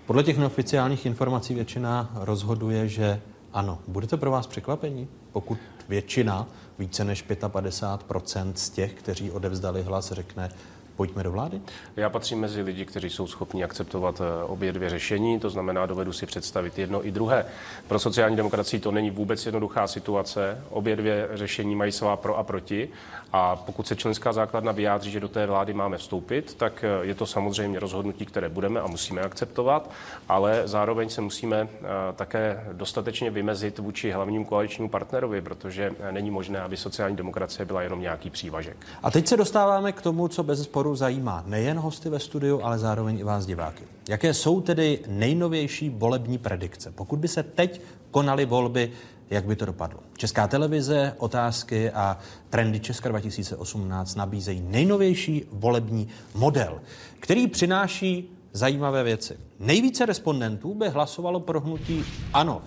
Podle 0.05 0.23
těch 0.23 0.37
neoficiálních 0.37 1.05
informací 1.05 1.53
většina 1.53 2.11
rozhoduje, 2.15 2.87
že 2.87 3.21
ano. 3.53 3.79
Bude 3.87 4.07
to 4.07 4.17
pro 4.17 4.31
vás 4.31 4.47
překvapení, 4.47 5.07
pokud 5.37 5.57
většina, 5.89 6.47
více 6.79 7.03
než 7.03 7.25
55% 7.27 8.53
z 8.55 8.69
těch, 8.69 8.93
kteří 8.93 9.31
odevzdali 9.31 9.83
hlas, 9.83 10.11
řekne, 10.11 10.49
pojďme 10.95 11.23
do 11.23 11.31
vlády? 11.31 11.61
Já 11.95 12.09
patřím 12.09 12.39
mezi 12.39 12.61
lidi, 12.61 12.85
kteří 12.85 13.09
jsou 13.09 13.27
schopni 13.27 13.63
akceptovat 13.63 14.21
eh, 14.21 14.43
obě 14.43 14.73
dvě 14.73 14.89
řešení, 14.89 15.39
to 15.39 15.49
znamená, 15.49 15.85
dovedu 15.85 16.13
si 16.13 16.25
představit 16.25 16.79
jedno 16.79 17.07
i 17.07 17.11
druhé. 17.11 17.45
Pro 17.87 17.99
sociální 17.99 18.35
demokracii 18.35 18.79
to 18.79 18.91
není 18.91 19.11
vůbec 19.11 19.45
jednoduchá 19.45 19.87
situace. 19.87 20.61
Obě 20.69 20.95
dvě 20.95 21.29
řešení 21.33 21.75
mají 21.75 21.91
svá 21.91 22.15
pro 22.15 22.37
a 22.37 22.43
proti. 22.43 22.89
A 23.33 23.55
pokud 23.55 23.87
se 23.87 23.95
členská 23.95 24.33
základna 24.33 24.71
vyjádří, 24.71 25.11
že 25.11 25.19
do 25.19 25.27
té 25.27 25.45
vlády 25.45 25.73
máme 25.73 25.97
vstoupit, 25.97 26.53
tak 26.53 26.83
eh, 26.83 27.05
je 27.05 27.15
to 27.15 27.25
samozřejmě 27.25 27.79
rozhodnutí, 27.79 28.25
které 28.25 28.49
budeme 28.49 28.81
a 28.81 28.87
musíme 28.87 29.21
akceptovat, 29.21 29.91
ale 30.29 30.61
zároveň 30.65 31.09
se 31.09 31.21
musíme 31.21 31.57
eh, 31.57 31.87
také 32.15 32.63
dostatečně 32.73 33.31
vymezit 33.31 33.79
vůči 33.79 34.11
hlavnímu 34.11 34.45
koaličnímu 34.45 34.89
partnerovi, 34.89 35.41
protože 35.41 35.91
není 36.11 36.31
možné, 36.31 36.61
aby 36.61 36.77
sociální 36.77 37.15
demokracie 37.15 37.65
byla 37.65 37.81
jenom 37.81 38.01
nějaký 38.01 38.29
přívažek. 38.29 38.77
A 39.03 39.11
teď 39.11 39.27
se 39.27 39.37
dostáváme 39.37 39.91
k 39.91 40.01
tomu, 40.01 40.27
co 40.27 40.43
bez 40.43 40.63
sporu 40.63 40.95
zajímá 40.95 41.43
nejen 41.45 41.79
hosty 41.79 42.09
ve 42.09 42.19
studiu, 42.19 42.61
ale 42.63 42.77
zároveň 42.77 43.19
i 43.19 43.23
vás 43.23 43.45
diváky. 43.45 43.83
Jaké 44.09 44.33
jsou 44.33 44.61
tedy 44.61 44.99
nejnovější 45.07 45.89
volební 45.89 46.37
predikce? 46.37 46.91
Pokud 46.91 47.19
by 47.19 47.27
se 47.27 47.43
teď 47.43 47.81
konaly 48.11 48.45
volby, 48.45 48.91
jak 49.29 49.45
by 49.45 49.55
to 49.55 49.65
dopadlo? 49.65 49.99
Česká 50.17 50.47
televize, 50.47 51.13
otázky 51.17 51.91
a 51.91 52.17
trendy 52.49 52.79
Česka 52.79 53.09
2018 53.09 54.15
nabízejí 54.15 54.61
nejnovější 54.61 55.45
volební 55.51 56.07
model, 56.35 56.81
který 57.19 57.47
přináší 57.47 58.37
zajímavé 58.53 59.03
věci. 59.03 59.37
Nejvíce 59.59 60.05
respondentů 60.05 60.73
by 60.73 60.89
hlasovalo 60.89 61.39
pro 61.39 61.59
hnutí 61.59 62.03
ano. 62.33 62.61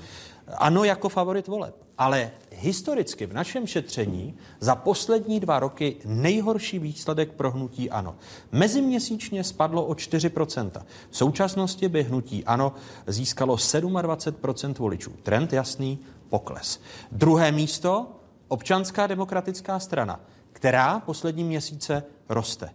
Ano 0.58 0.84
jako 0.84 1.08
favorit 1.08 1.48
voleb. 1.48 1.74
Ale 1.98 2.30
historicky 2.50 3.26
v 3.26 3.32
našem 3.32 3.66
šetření 3.66 4.34
za 4.60 4.74
poslední 4.76 5.40
dva 5.40 5.60
roky 5.60 5.96
nejhorší 6.04 6.78
výsledek 6.78 7.32
pro 7.32 7.50
hnutí 7.50 7.90
ANO. 7.90 8.16
Meziměsíčně 8.52 9.44
spadlo 9.44 9.84
o 9.84 9.92
4%. 9.92 10.70
V 11.10 11.16
současnosti 11.16 11.88
by 11.88 12.02
hnutí 12.02 12.44
ANO 12.44 12.72
získalo 13.06 13.56
27% 13.56 14.74
voličů. 14.78 15.12
Trend 15.22 15.52
jasný, 15.52 15.98
pokles. 16.30 16.80
Druhé 17.12 17.52
místo, 17.52 18.06
občanská 18.48 19.06
demokratická 19.06 19.78
strana, 19.78 20.20
která 20.52 21.00
poslední 21.00 21.44
měsíce 21.44 22.02
roste. 22.28 22.70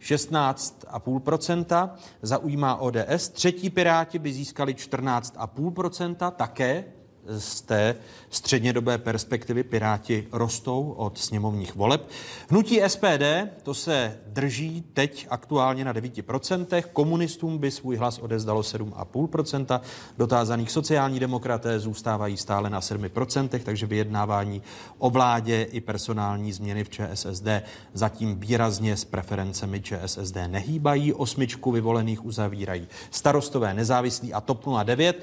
16,5% 0.00 1.90
zaujímá 2.22 2.76
ODS. 2.76 3.28
Třetí 3.28 3.70
Piráti 3.70 4.18
by 4.18 4.32
získali 4.32 4.74
14,5%, 4.74 6.30
také 6.30 6.84
z 7.28 7.60
té 7.60 7.96
střednědobé 8.30 8.98
perspektivy 8.98 9.62
Piráti 9.62 10.28
rostou 10.32 10.94
od 10.96 11.18
sněmovních 11.18 11.74
voleb. 11.74 12.08
Hnutí 12.48 12.80
SPD, 12.86 13.24
to 13.62 13.74
se 13.74 14.18
drží 14.26 14.84
teď 14.92 15.26
aktuálně 15.30 15.84
na 15.84 15.94
9%, 15.94 16.82
komunistům 16.92 17.58
by 17.58 17.70
svůj 17.70 17.96
hlas 17.96 18.18
odezdalo 18.18 18.60
7,5%, 18.60 19.80
dotázaných 20.18 20.70
sociální 20.70 21.20
demokraté 21.20 21.80
zůstávají 21.80 22.36
stále 22.36 22.70
na 22.70 22.80
7%, 22.80 23.60
takže 23.64 23.86
vyjednávání 23.86 24.62
o 24.98 25.10
vládě 25.10 25.62
i 25.62 25.80
personální 25.80 26.52
změny 26.52 26.84
v 26.84 26.90
ČSSD 26.90 27.46
zatím 27.92 28.40
výrazně 28.40 28.96
s 28.96 29.04
preferencemi 29.04 29.80
ČSSD 29.80 30.36
nehýbají, 30.46 31.12
osmičku 31.12 31.70
vyvolených 31.70 32.24
uzavírají 32.24 32.88
starostové 33.10 33.74
nezávislí 33.74 34.32
a 34.32 34.40
TOP 34.40 34.64
09. 34.84 35.22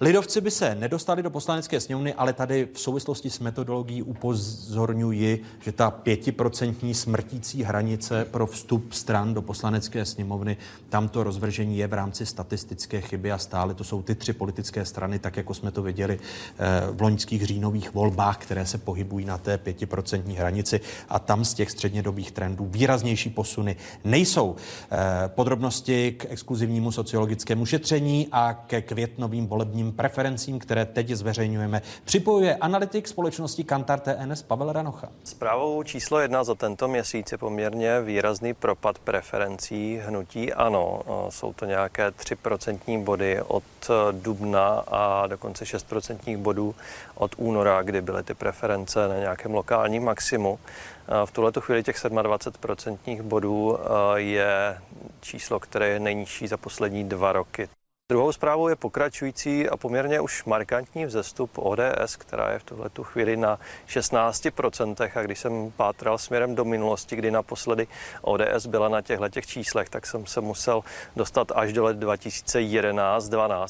Lidovci 0.00 0.40
by 0.40 0.50
se 0.50 0.74
nedostali 0.74 1.22
do 1.22 1.30
poslanecké 1.30 1.80
sněmovny, 1.80 2.14
ale 2.14 2.32
tady 2.32 2.68
v 2.72 2.80
souvislosti 2.80 3.30
s 3.30 3.38
metodologií 3.38 4.02
upozorňuji, 4.02 5.42
že 5.60 5.72
ta 5.72 5.90
pětiprocentní 5.90 6.94
smrtící 6.94 7.62
hranice 7.62 8.24
pro 8.24 8.46
vstup 8.46 8.92
stran 8.92 9.34
do 9.34 9.42
poslanecké 9.42 10.04
sněmovny, 10.04 10.56
tam 10.88 11.08
to 11.08 11.24
rozvržení 11.24 11.78
je 11.78 11.86
v 11.86 11.92
rámci 11.92 12.26
statistické 12.26 13.00
chyby 13.00 13.32
a 13.32 13.38
stále 13.38 13.74
to 13.74 13.84
jsou 13.84 14.02
ty 14.02 14.14
tři 14.14 14.32
politické 14.32 14.84
strany, 14.84 15.18
tak 15.18 15.36
jako 15.36 15.54
jsme 15.54 15.70
to 15.70 15.82
viděli 15.82 16.18
eh, 16.18 16.92
v 16.92 17.02
loňských 17.02 17.46
říjnových 17.46 17.94
volbách, 17.94 18.38
které 18.38 18.66
se 18.66 18.78
pohybují 18.78 19.24
na 19.24 19.38
té 19.38 19.58
pětiprocentní 19.58 20.36
hranici 20.36 20.80
a 21.08 21.18
tam 21.18 21.44
z 21.44 21.54
těch 21.54 21.70
střednědobých 21.70 22.32
trendů 22.32 22.66
výraznější 22.66 23.30
posuny 23.30 23.76
nejsou. 24.04 24.56
Eh, 24.90 24.96
podrobnosti 25.28 26.12
k 26.12 26.26
exkluzivnímu 26.28 26.92
sociologickému 26.92 27.66
šetření 27.66 28.28
a 28.32 28.64
ke 28.66 28.82
květnovým 28.82 29.46
volebním 29.46 29.87
preferencím, 29.92 30.58
které 30.58 30.84
teď 30.84 31.08
zveřejňujeme, 31.08 31.82
připojuje 32.04 32.56
analytik 32.56 33.08
společnosti 33.08 33.64
Kantar 33.64 34.00
TNS 34.00 34.42
Pavel 34.42 34.72
Ranocha. 34.72 35.08
Zprávou 35.24 35.82
číslo 35.82 36.20
jedna 36.20 36.44
za 36.44 36.54
tento 36.54 36.88
měsíc 36.88 37.32
je 37.32 37.38
poměrně 37.38 38.00
výrazný 38.00 38.54
propad 38.54 38.98
preferencí 38.98 40.00
hnutí 40.04 40.52
ANO. 40.52 41.00
Jsou 41.28 41.52
to 41.52 41.64
nějaké 41.64 42.10
3% 42.10 43.04
body 43.04 43.42
od 43.42 43.64
dubna 44.12 44.68
a 44.88 45.26
dokonce 45.26 45.64
6% 45.64 46.38
bodů 46.38 46.74
od 47.14 47.34
února, 47.36 47.82
kdy 47.82 48.02
byly 48.02 48.22
ty 48.22 48.34
preference 48.34 49.08
na 49.08 49.18
nějakém 49.18 49.54
lokálním 49.54 50.04
maximu. 50.04 50.58
V 51.24 51.30
tuhle 51.32 51.52
chvíli 51.60 51.82
těch 51.82 51.96
27% 51.96 53.22
bodů 53.22 53.78
je 54.14 54.78
číslo, 55.20 55.60
které 55.60 55.88
je 55.88 56.00
nejnižší 56.00 56.46
za 56.46 56.56
poslední 56.56 57.04
dva 57.04 57.32
roky. 57.32 57.68
Druhou 58.12 58.32
zprávou 58.32 58.68
je 58.68 58.76
pokračující 58.76 59.68
a 59.68 59.76
poměrně 59.76 60.20
už 60.20 60.44
markantní 60.44 61.06
vzestup 61.06 61.50
ODS, 61.58 62.16
která 62.18 62.52
je 62.52 62.58
v 62.58 62.64
tuhle 62.64 62.90
tu 62.90 63.04
chvíli 63.04 63.36
na 63.36 63.58
16%. 63.88 65.10
A 65.14 65.22
když 65.22 65.38
jsem 65.38 65.72
pátral 65.76 66.18
směrem 66.18 66.54
do 66.54 66.64
minulosti, 66.64 67.16
kdy 67.16 67.30
naposledy 67.30 67.86
ODS 68.22 68.66
byla 68.66 68.88
na 68.88 69.02
těchto 69.02 69.28
těch 69.28 69.46
číslech, 69.46 69.88
tak 69.88 70.06
jsem 70.06 70.26
se 70.26 70.40
musel 70.40 70.80
dostat 71.16 71.52
až 71.54 71.72
do 71.72 71.84
let 71.84 71.98
2011-12. 71.98 73.66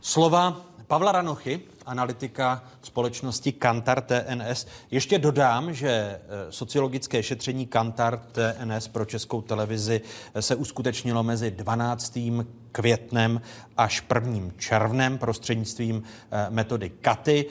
Slova 0.00 0.56
Pavla 0.86 1.12
Ranochy, 1.12 1.60
analytika 1.86 2.64
společnosti 2.82 3.52
Kantar 3.52 4.00
TNS. 4.00 4.66
Ještě 4.90 5.18
dodám, 5.18 5.74
že 5.74 5.88
eh, 5.88 6.20
sociologické 6.50 7.22
šetření 7.22 7.66
Kantar 7.66 8.22
TNS 8.32 8.88
pro 8.88 9.04
českou 9.04 9.42
televizi 9.42 10.00
eh, 10.34 10.42
se 10.42 10.54
uskutečnilo 10.54 11.22
mezi 11.22 11.50
12. 11.50 12.18
květnem 12.72 13.40
až 13.76 14.04
1. 14.14 14.50
červnem 14.58 15.18
prostřednictvím 15.18 16.02
eh, 16.02 16.46
metody 16.50 16.90
KATY, 16.90 17.46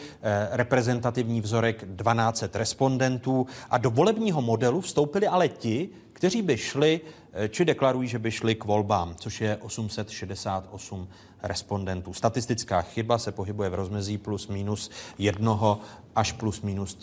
reprezentativní 0.51 1.41
vzorek 1.41 1.85
12 1.85 2.43
respondentů 2.53 3.47
a 3.69 3.77
do 3.77 3.91
volebního 3.91 4.41
modelu 4.41 4.81
vstoupili 4.81 5.27
ale 5.27 5.49
ti, 5.49 5.89
kteří 6.13 6.41
by 6.41 6.57
šli 6.57 7.01
či 7.49 7.65
deklarují, 7.65 8.07
že 8.07 8.19
by 8.19 8.31
šli 8.31 8.55
k 8.55 8.65
volbám, 8.65 9.15
což 9.15 9.41
je 9.41 9.57
868 9.57 11.07
respondentů. 11.45 12.13
Statistická 12.13 12.81
chyba 12.81 13.17
se 13.17 13.31
pohybuje 13.31 13.69
v 13.69 13.73
rozmezí 13.73 14.17
plus 14.17 14.47
minus 14.47 14.91
jednoho 15.17 15.79
až 16.15 16.31
plus 16.31 16.61
minus 16.61 16.97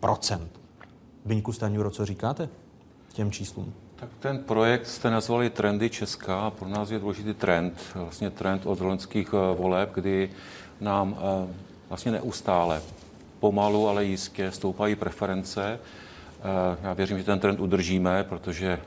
3% 0.00 0.48
Byňku 1.24 1.52
Staňuro, 1.52 1.90
co 1.90 2.06
říkáte 2.06 2.48
těm 3.12 3.30
číslům? 3.30 3.74
Tak 3.96 4.08
ten 4.20 4.38
projekt 4.38 4.86
jste 4.86 5.10
nazvali 5.10 5.50
Trendy 5.50 5.90
Česká 5.90 6.50
pro 6.50 6.68
nás 6.68 6.90
je 6.90 6.98
důležitý 6.98 7.34
trend, 7.34 7.74
vlastně 7.94 8.30
trend 8.30 8.66
od 8.66 8.80
loňských 8.80 9.28
eh, 9.28 9.54
voleb, 9.56 9.90
kdy 9.94 10.30
nám 10.80 11.16
eh, 11.18 11.54
vlastně 11.88 12.12
neustále 12.12 12.82
pomalu, 13.40 13.88
ale 13.88 14.04
jistě 14.04 14.52
stoupají 14.52 14.96
preference. 14.96 15.78
Eh, 16.40 16.76
já 16.82 16.92
věřím, 16.92 17.18
že 17.18 17.24
ten 17.24 17.40
trend 17.40 17.60
udržíme, 17.60 18.24
protože 18.24 18.80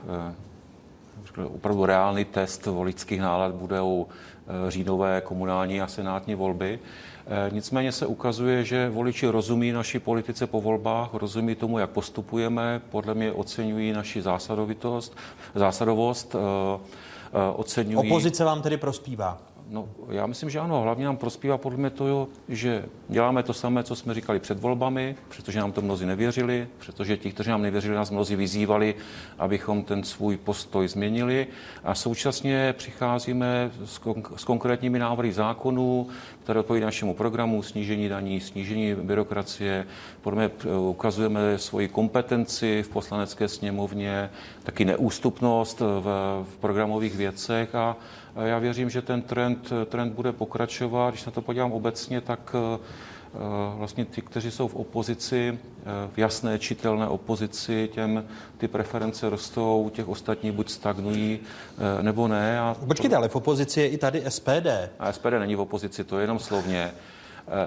opravdu 1.44 1.86
reálný 1.86 2.24
test 2.24 2.66
voličských 2.66 3.20
nálad 3.20 3.54
budou 3.54 4.06
Eh, 4.06 4.31
říjnové 4.68 5.20
komunální 5.20 5.80
a 5.80 5.86
senátní 5.86 6.34
volby. 6.34 6.78
Eh, 7.26 7.50
nicméně 7.52 7.92
se 7.92 8.06
ukazuje, 8.06 8.64
že 8.64 8.90
voliči 8.90 9.26
rozumí 9.26 9.72
naší 9.72 9.98
politice 9.98 10.46
po 10.46 10.60
volbách, 10.60 11.14
rozumí 11.14 11.54
tomu, 11.54 11.78
jak 11.78 11.90
postupujeme, 11.90 12.80
podle 12.90 13.14
mě 13.14 13.32
oceňují 13.32 13.92
naši 13.92 14.22
zásadovitost, 14.22 15.16
zásadovost, 15.54 16.34
eh, 16.34 17.38
oceňují... 17.56 18.10
Opozice 18.10 18.44
vám 18.44 18.62
tedy 18.62 18.76
prospívá? 18.76 19.38
No, 19.68 19.88
já 20.08 20.26
myslím, 20.26 20.50
že 20.50 20.58
ano. 20.60 20.82
Hlavně 20.82 21.04
nám 21.04 21.16
prospívá 21.16 21.58
podle 21.58 21.78
mě 21.78 21.90
to, 21.90 22.28
že 22.48 22.84
děláme 23.08 23.42
to 23.42 23.54
samé, 23.54 23.84
co 23.84 23.96
jsme 23.96 24.14
říkali 24.14 24.38
před 24.38 24.60
volbami, 24.60 25.16
protože 25.28 25.60
nám 25.60 25.72
to 25.72 25.82
mnozí 25.82 26.06
nevěřili, 26.06 26.68
protože 26.84 27.16
ti, 27.16 27.32
kteří 27.32 27.50
nám 27.50 27.62
nevěřili, 27.62 27.94
nás 27.94 28.10
mnozí 28.10 28.36
vyzývali, 28.36 28.94
abychom 29.38 29.84
ten 29.84 30.04
svůj 30.04 30.36
postoj 30.36 30.88
změnili. 30.88 31.46
A 31.84 31.94
současně 31.94 32.74
přicházíme 32.78 33.70
s, 33.84 34.00
konk- 34.00 34.36
s 34.36 34.44
konkrétními 34.44 34.98
návrhy 34.98 35.32
zákonů, 35.32 36.08
které 36.44 36.60
odpovídají 36.60 36.86
našemu 36.86 37.14
programu, 37.14 37.62
snížení 37.62 38.08
daní, 38.08 38.40
snížení 38.40 38.94
byrokracie. 38.94 39.86
Podle 40.22 40.36
mě 40.36 40.50
eh, 40.64 40.76
ukazujeme 40.76 41.58
svoji 41.58 41.88
kompetenci 41.88 42.82
v 42.82 42.88
poslanecké 42.88 43.48
sněmovně, 43.48 44.30
taky 44.62 44.84
neústupnost 44.84 45.80
v, 45.80 46.04
v 46.50 46.56
programových 46.60 47.16
věcech 47.16 47.74
a 47.74 47.96
já 48.40 48.58
věřím, 48.58 48.90
že 48.90 49.02
ten 49.02 49.22
trend, 49.22 49.72
trend 49.86 50.12
bude 50.12 50.32
pokračovat. 50.32 51.10
Když 51.10 51.24
na 51.24 51.32
to 51.32 51.42
podívám 51.42 51.72
obecně, 51.72 52.20
tak 52.20 52.54
eh, 52.54 53.38
vlastně 53.76 54.04
ti, 54.04 54.22
kteří 54.22 54.50
jsou 54.50 54.68
v 54.68 54.74
opozici, 54.74 55.58
eh, 55.58 55.84
v 56.14 56.18
jasné, 56.18 56.58
čitelné 56.58 57.08
opozici, 57.08 57.90
těm 57.92 58.24
ty 58.58 58.68
preference 58.68 59.30
rostou, 59.30 59.90
těch 59.94 60.08
ostatní 60.08 60.50
buď 60.50 60.70
stagnují, 60.70 61.40
eh, 61.40 62.02
nebo 62.02 62.28
ne. 62.28 62.60
A 62.60 62.76
Počkejte, 62.86 63.16
ale 63.16 63.28
v 63.28 63.36
opozici 63.36 63.80
je 63.80 63.88
i 63.88 63.98
tady 63.98 64.22
SPD. 64.24 64.90
A 64.98 65.12
SPD 65.12 65.38
není 65.38 65.54
v 65.54 65.60
opozici, 65.60 66.04
to 66.04 66.18
je 66.18 66.22
jenom 66.22 66.38
slovně. 66.38 66.90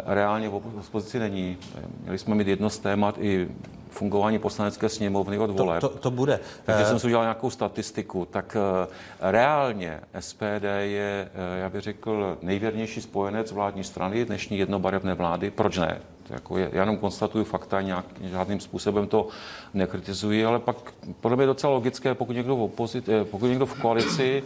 Reálně 0.06 0.50
v 0.50 0.56
opozici 0.56 1.20
není. 1.20 1.58
Měli 2.02 2.18
jsme 2.18 2.36
mít 2.36 2.48
jedno 2.48 2.70
z 2.70 2.80
témat 2.80 3.18
i 3.20 3.48
fungování 3.96 4.40
poslanecké 4.40 4.90
sněmovny 4.90 5.38
od 5.38 5.50
voleb. 5.50 5.82
To, 5.82 5.90
to, 5.90 5.98
to 5.98 6.12
bude. 6.12 6.40
Takže 6.66 6.84
uh, 6.84 6.90
jsem 6.90 7.00
si 7.00 7.08
udělal 7.08 7.26
nějakou 7.26 7.50
statistiku. 7.50 8.26
Tak 8.26 8.58
uh, 8.60 8.94
reálně 9.22 10.00
SPD 10.20 10.66
je, 10.80 11.30
uh, 11.34 11.60
já 11.60 11.70
bych 11.70 11.82
řekl, 11.82 12.38
nejvěrnější 12.42 13.02
spojenec 13.02 13.52
vládní 13.52 13.84
strany 13.84 14.26
dnešní 14.26 14.58
jednobarevné 14.58 15.14
vlády. 15.14 15.52
Proč 15.52 15.78
ne? 15.78 16.02
Jako 16.30 16.58
je, 16.58 16.70
já 16.74 16.80
jenom 16.80 16.98
konstatuju 16.98 17.44
fakta, 17.44 17.82
nějak, 17.82 18.06
žádným 18.22 18.60
způsobem 18.60 19.08
to 19.08 19.28
nekritizuji, 19.74 20.46
ale 20.46 20.60
pak 20.60 20.76
podle 21.22 21.36
mě 21.36 21.44
je 21.44 21.48
docela 21.48 21.74
logické, 21.74 22.14
pokud 22.14 22.34
někdo 22.34 22.56
v, 22.56 22.62
opozit, 22.62 23.10
eh, 23.10 23.26
pokud 23.26 23.46
někdo 23.46 23.66
v 23.66 23.82
koalici 23.82 24.44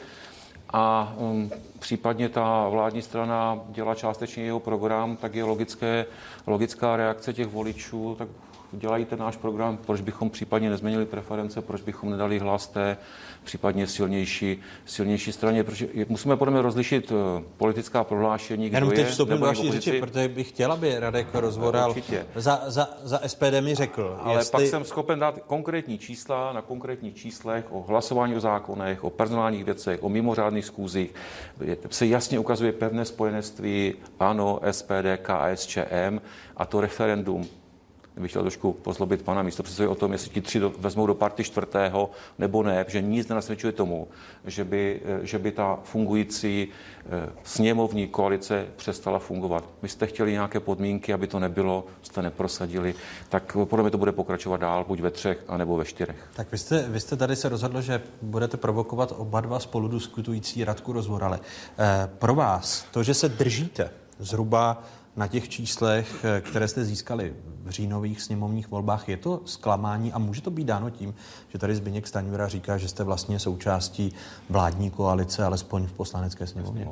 a 0.73 1.13
um, 1.17 1.51
případně 1.79 2.29
ta 2.29 2.67
vládní 2.67 3.01
strana 3.01 3.59
dělá 3.69 3.95
částečně 3.95 4.43
jeho 4.43 4.59
program, 4.59 5.17
tak 5.17 5.35
je 5.35 5.43
logické, 5.43 6.05
logická 6.47 6.95
reakce 6.95 7.33
těch 7.33 7.47
voličů, 7.47 8.15
tak 8.17 8.27
dělají 8.71 9.05
ten 9.05 9.19
náš 9.19 9.37
program, 9.37 9.77
proč 9.77 10.01
bychom 10.01 10.29
případně 10.29 10.69
nezměnili 10.69 11.05
preference, 11.05 11.61
proč 11.61 11.81
bychom 11.81 12.09
nedali 12.09 12.39
hlas 12.39 12.67
té 12.67 12.97
případně 13.43 13.87
silnější, 13.87 14.61
silnější 14.85 15.31
straně, 15.31 15.63
protože 15.63 15.87
musíme 16.07 16.37
podle 16.37 16.51
mě 16.51 16.61
rozlišit 16.61 17.11
eh, 17.11 17.43
politická 17.57 18.03
prohlášení, 18.03 18.69
kdo 18.69 18.77
Jenom 18.77 18.89
teď 18.89 18.99
je, 18.99 19.05
vstoupím 19.05 19.37
do 19.37 19.45
vaší 19.45 19.71
řeči, 19.71 19.99
protože 19.99 20.27
bych 20.27 20.49
chtěl, 20.49 20.71
aby 20.71 20.99
Radek 20.99 21.27
rozvoral. 21.33 21.89
Určitě. 21.89 22.25
Za, 22.35 22.61
za, 22.67 22.89
za 23.03 23.19
SPD 23.27 23.53
mi 23.61 23.75
řekl, 23.75 24.17
Ale 24.23 24.39
jestli... 24.39 24.51
pak 24.51 24.61
jsem 24.61 24.83
schopen 24.85 25.19
dát 25.19 25.39
konkrétní 25.47 25.97
čísla 25.97 26.53
na 26.53 26.61
konkrétních 26.61 27.15
číslech 27.15 27.65
o 27.69 27.81
hlasování 27.81 28.35
o 28.35 28.39
zákonech, 28.39 29.03
o 29.03 29.09
personálních 29.09 29.65
věcech, 29.65 30.03
o 30.03 30.09
mimořádných 30.09 30.65
schůzích. 30.65 31.13
Je- 31.61 31.77
Se 31.89 32.05
jasně 32.05 32.39
ukazuje 32.39 32.71
pevné 32.71 33.05
spojenectví 33.05 33.93
ANO, 34.19 34.59
SPD, 34.71 35.17
KSČM 35.21 36.21
a 36.57 36.65
to 36.65 36.81
referendum 36.81 37.47
bych 38.19 38.31
chtěl 38.31 38.41
trošku 38.41 38.73
pozlobit 38.73 39.21
pana 39.21 39.43
místo 39.43 39.63
o 39.89 39.95
tom, 39.95 40.11
jestli 40.11 40.29
ti 40.29 40.41
tři 40.41 40.59
do, 40.59 40.73
vezmou 40.77 41.07
do 41.07 41.15
party 41.15 41.43
čtvrtého 41.43 42.11
nebo 42.37 42.63
ne, 42.63 42.85
že 42.87 43.01
nic 43.01 43.27
nenasvědčuje 43.27 43.73
tomu, 43.73 44.07
že 44.45 44.63
by, 44.63 45.01
eh, 45.05 45.25
že 45.25 45.39
by 45.39 45.51
ta 45.51 45.79
fungující 45.83 46.67
eh, 47.05 47.29
sněmovní 47.43 48.07
koalice 48.07 48.67
přestala 48.75 49.19
fungovat. 49.19 49.63
Vy 49.81 49.89
jste 49.89 50.07
chtěli 50.07 50.31
nějaké 50.31 50.59
podmínky, 50.59 51.13
aby 51.13 51.27
to 51.27 51.39
nebylo, 51.39 51.85
jste 52.01 52.21
neprosadili, 52.21 52.95
tak 53.29 53.57
podle 53.63 53.83
mě 53.83 53.91
to 53.91 53.97
bude 53.97 54.11
pokračovat 54.11 54.57
dál, 54.57 54.85
buď 54.87 54.99
ve 54.99 55.11
třech, 55.11 55.43
anebo 55.47 55.77
ve 55.77 55.85
čtyřech. 55.85 56.29
Tak 56.35 56.51
vy 56.51 56.57
jste, 56.57 56.85
vy 56.87 56.99
jste 56.99 57.15
tady 57.15 57.35
se 57.35 57.49
rozhodl, 57.49 57.81
že 57.81 58.01
budete 58.21 58.57
provokovat 58.57 59.13
oba 59.17 59.41
dva 59.41 59.59
spolu 59.59 59.87
diskutující 59.87 60.63
Radku 60.63 60.93
Rozvorale. 60.93 61.39
Eh, 61.79 62.09
pro 62.19 62.35
vás 62.35 62.85
to, 62.91 63.03
že 63.03 63.13
se 63.13 63.29
držíte 63.29 63.89
zhruba 64.19 64.83
na 65.19 65.27
těch 65.27 65.49
číslech, 65.49 66.25
eh, 66.25 66.41
které 66.41 66.67
jste 66.67 66.85
získali 66.85 67.33
v 67.63 67.69
říjnových 67.69 68.21
sněmovních 68.21 68.71
volbách, 68.71 69.09
je 69.09 69.17
to 69.17 69.41
zklamání 69.45 70.13
a 70.13 70.19
může 70.19 70.41
to 70.41 70.51
být 70.51 70.63
dáno 70.63 70.89
tím, 70.89 71.15
že 71.49 71.57
tady 71.57 71.75
Zbyněk 71.75 72.07
Stanjura 72.07 72.47
říká, 72.47 72.77
že 72.77 72.87
jste 72.87 73.03
vlastně 73.03 73.39
součástí 73.39 74.13
vládní 74.49 74.91
koalice, 74.91 75.43
alespoň 75.43 75.87
v 75.87 75.93
poslanecké 75.93 76.47
sněmovně. 76.47 76.87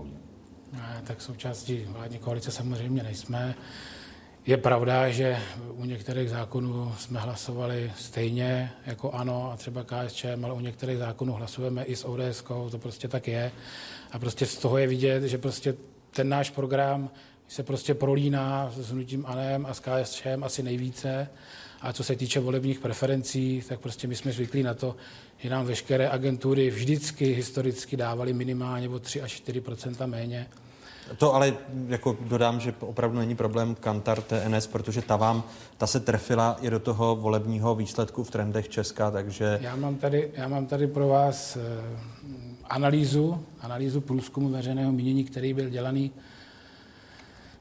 Ne, 0.73 1.01
tak 1.03 1.21
součástí 1.21 1.85
vládní 1.87 2.17
koalice 2.17 2.51
samozřejmě 2.51 3.03
nejsme. 3.03 3.55
Je 4.45 4.57
pravda, 4.57 5.09
že 5.09 5.39
u 5.71 5.85
některých 5.85 6.29
zákonů 6.29 6.95
jsme 6.97 7.19
hlasovali 7.19 7.91
stejně 7.97 8.71
jako 8.85 9.11
ANO 9.11 9.51
a 9.51 9.57
třeba 9.57 9.83
KSČM, 9.83 10.45
ale 10.45 10.53
u 10.53 10.59
některých 10.59 10.97
zákonů 10.97 11.33
hlasujeme 11.33 11.83
i 11.83 11.95
s 11.95 12.07
ODS, 12.07 12.43
to 12.71 12.77
prostě 12.77 13.07
tak 13.07 13.27
je. 13.27 13.51
A 14.11 14.19
prostě 14.19 14.45
z 14.45 14.57
toho 14.57 14.77
je 14.77 14.87
vidět, 14.87 15.23
že 15.23 15.37
prostě 15.37 15.75
ten 16.11 16.29
náš 16.29 16.49
program 16.49 17.09
se 17.47 17.63
prostě 17.63 17.93
prolíná 17.93 18.71
s 18.75 18.91
hnutím 18.91 19.25
ANEM 19.25 19.65
a 19.65 19.73
s 19.73 19.79
KSČM 19.79 20.43
asi 20.43 20.63
nejvíce. 20.63 21.29
A 21.81 21.93
co 21.93 22.03
se 22.03 22.15
týče 22.15 22.39
volebních 22.39 22.79
preferencí, 22.79 23.63
tak 23.69 23.79
prostě 23.79 24.07
my 24.07 24.15
jsme 24.15 24.31
zvyklí 24.31 24.63
na 24.63 24.73
to, 24.73 24.95
že 25.37 25.49
nám 25.49 25.65
veškeré 25.65 26.09
agentury 26.09 26.69
vždycky 26.69 27.25
historicky 27.25 27.97
dávaly 27.97 28.33
minimálně 28.33 28.89
o 28.89 28.99
3 28.99 29.21
až 29.21 29.41
4% 29.47 30.07
méně. 30.07 30.47
To 31.17 31.35
ale 31.35 31.53
jako 31.87 32.17
dodám, 32.21 32.59
že 32.59 32.73
opravdu 32.79 33.17
není 33.17 33.35
problém 33.35 33.75
Kantar 33.75 34.21
TNS, 34.21 34.67
protože 34.67 35.01
ta 35.01 35.15
vám, 35.15 35.43
ta 35.77 35.87
se 35.87 35.99
trefila 35.99 36.57
i 36.61 36.69
do 36.69 36.79
toho 36.79 37.15
volebního 37.15 37.75
výsledku 37.75 38.23
v 38.23 38.31
trendech 38.31 38.69
Česka, 38.69 39.11
takže 39.11 39.59
Já 39.61 39.75
mám 39.75 39.95
tady, 39.95 40.31
já 40.33 40.47
mám 40.47 40.65
tady 40.65 40.87
pro 40.87 41.07
vás 41.07 41.55
eh, 41.55 41.61
analýzu, 42.63 43.45
analýzu 43.61 44.01
průzkumu 44.01 44.49
veřejného 44.49 44.91
mínění, 44.91 45.23
který 45.23 45.53
byl 45.53 45.69
dělaný 45.69 46.11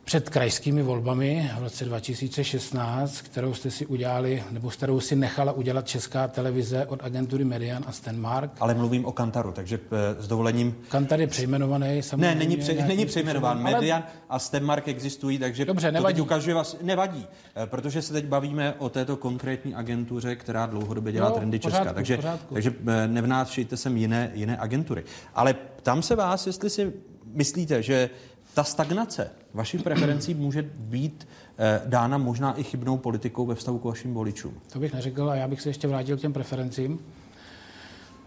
před 0.06 0.28
krajskými 0.30 0.82
volbami 0.82 1.50
v 1.58 1.62
roce 1.62 1.84
2016, 1.84 3.20
kterou 3.20 3.54
jste 3.54 3.70
si 3.70 3.86
udělali, 3.86 4.44
nebo 4.50 4.70
kterou 4.70 5.00
si 5.00 5.16
nechala 5.16 5.52
udělat 5.52 5.88
Česká 5.88 6.28
televize 6.28 6.86
od 6.86 7.04
agentury 7.04 7.44
Median 7.44 7.84
a 7.86 7.92
Stenmark. 7.92 8.50
ale 8.60 8.74
mluvím 8.74 9.04
o 9.06 9.12
Kantaru, 9.12 9.52
takže 9.52 9.80
eh, 10.18 10.22
s 10.22 10.28
dovolením 10.28 10.76
Kantar 10.88 11.20
je 11.20 11.26
přejmenovaný 11.26 12.02
samozřejmě. 12.02 12.28
Ne, 12.28 12.34
není, 12.34 12.56
pře- 12.56 12.74
není 12.74 13.06
přejmenován. 13.06 13.56
ale- 13.66 13.72
Median 13.72 14.02
a 14.28 14.38
Stemmark 14.38 14.88
existují, 14.88 15.38
takže 15.38 15.64
Dobře, 15.64 15.88
to 15.88 15.92
nevadí. 15.94 16.14
teď 16.14 16.22
ukazuje 16.22 16.54
vás, 16.54 16.76
nevadí, 16.82 17.26
eh, 17.56 17.66
protože 17.66 18.02
se 18.02 18.12
teď 18.12 18.24
bavíme 18.26 18.74
o 18.78 18.88
této 18.88 19.16
konkrétní 19.16 19.74
agentuře, 19.74 20.36
která 20.36 20.66
dlouhodobě 20.66 21.12
dělá 21.12 21.28
Jo, 21.28 21.34
trendy 21.34 21.58
pořádku, 21.58 21.78
Česka. 21.84 21.92
v 21.92 21.94
Takže, 21.94 22.16
pořádku. 22.16 22.54
takže 22.54 22.74
eh, 22.88 23.08
nevnášejte 23.08 23.76
sem 23.76 23.96
jiné, 23.96 24.30
jiné 24.34 24.56
agentury. 24.58 25.04
Ale 25.34 25.54
tam 25.82 26.02
se 26.02 26.16
vás, 26.16 26.46
jestli 26.46 26.70
si 26.70 26.92
myslíte, 27.32 27.82
že 27.82 28.10
ta 28.56 28.64
stagnace 28.64 29.30
vašich 29.54 29.82
preferencí 29.82 30.34
může 30.34 30.62
být 30.62 31.28
eh, 31.58 31.82
dána 31.86 32.18
možná 32.18 32.54
i 32.54 32.62
chybnou 32.62 32.98
politikou 32.98 33.46
ve 33.46 33.54
vztahu 33.54 33.78
k 33.78 33.84
vašim 33.84 34.14
voličům. 34.14 34.54
To 34.72 34.78
bych 34.78 34.94
neřekl 34.94 35.30
a 35.30 35.34
já 35.34 35.48
bych 35.48 35.60
se 35.60 35.68
ještě 35.68 35.88
vrátil 35.88 36.16
k 36.16 36.20
těm 36.20 36.32
preferencím, 36.32 36.98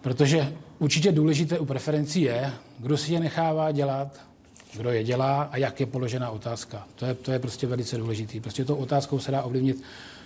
protože 0.01 0.53
určitě 0.79 1.11
důležité 1.11 1.59
u 1.59 1.65
preferencí 1.65 2.21
je, 2.21 2.53
kdo 2.79 2.97
si 2.97 3.13
je 3.13 3.19
nechává 3.19 3.71
dělat, 3.71 4.21
kdo 4.77 4.89
je 4.89 5.03
dělá 5.03 5.41
a 5.43 5.57
jak 5.57 5.79
je 5.79 5.85
položená 5.85 6.29
otázka. 6.29 6.87
To 6.95 7.05
je, 7.05 7.13
to 7.13 7.31
je 7.31 7.39
prostě 7.39 7.67
velice 7.67 7.97
důležitý. 7.97 8.39
Prostě 8.39 8.65
tou 8.65 8.75
otázkou 8.75 9.19
se 9.19 9.31
dá 9.31 9.43
ovlivnit 9.43 9.83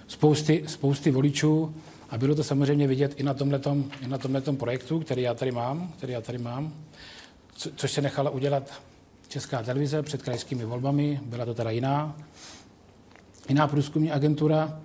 spousty, 0.08 0.64
spousty 0.68 1.12
voličů 1.12 1.76
a 2.10 2.18
bylo 2.18 2.36
to 2.36 2.44
samozřejmě 2.44 2.88
vidět 2.88 3.14
i 3.16 3.24
na 3.24 3.34
tomhletom, 3.34 3.92
i 4.02 4.08
na 4.08 4.18
tomhletom 4.18 4.58
projektu, 4.58 5.00
který 5.00 5.22
já 5.22 5.34
tady 5.34 5.52
mám, 5.52 5.94
který 5.98 6.14
já 6.14 6.22
tady 6.22 6.38
mám, 6.38 6.74
co, 7.54 7.70
což 7.76 7.92
se 7.92 8.02
nechala 8.02 8.30
udělat 8.30 8.72
Česká 9.28 9.64
televize 9.64 10.02
před 10.04 10.22
krajskými 10.22 10.66
volbami, 10.66 11.20
byla 11.26 11.46
to 11.46 11.54
teda 11.54 11.70
jiná, 11.72 12.16
jiná 13.50 13.68
průzkumní 13.68 14.12
agentura. 14.12 14.80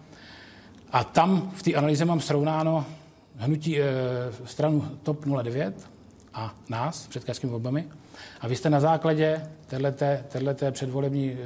A 0.93 1.05
tam 1.05 1.51
v 1.55 1.62
té 1.62 1.74
analýze 1.74 2.05
mám 2.05 2.20
srovnáno 2.20 2.86
hnutí 3.36 3.81
e, 3.81 3.85
stranu 4.47 4.89
TOP 5.02 5.24
09 5.43 5.89
a 6.35 6.55
nás 6.69 7.06
před 7.06 7.24
krajskými 7.24 7.51
volbami. 7.51 7.89
A 8.40 8.48
vy 8.48 8.56
jste 8.56 8.70
na 8.70 8.81
základě 8.81 9.51
téhleté 10.28 10.73
předvolební 10.73 11.32
e, 11.32 11.36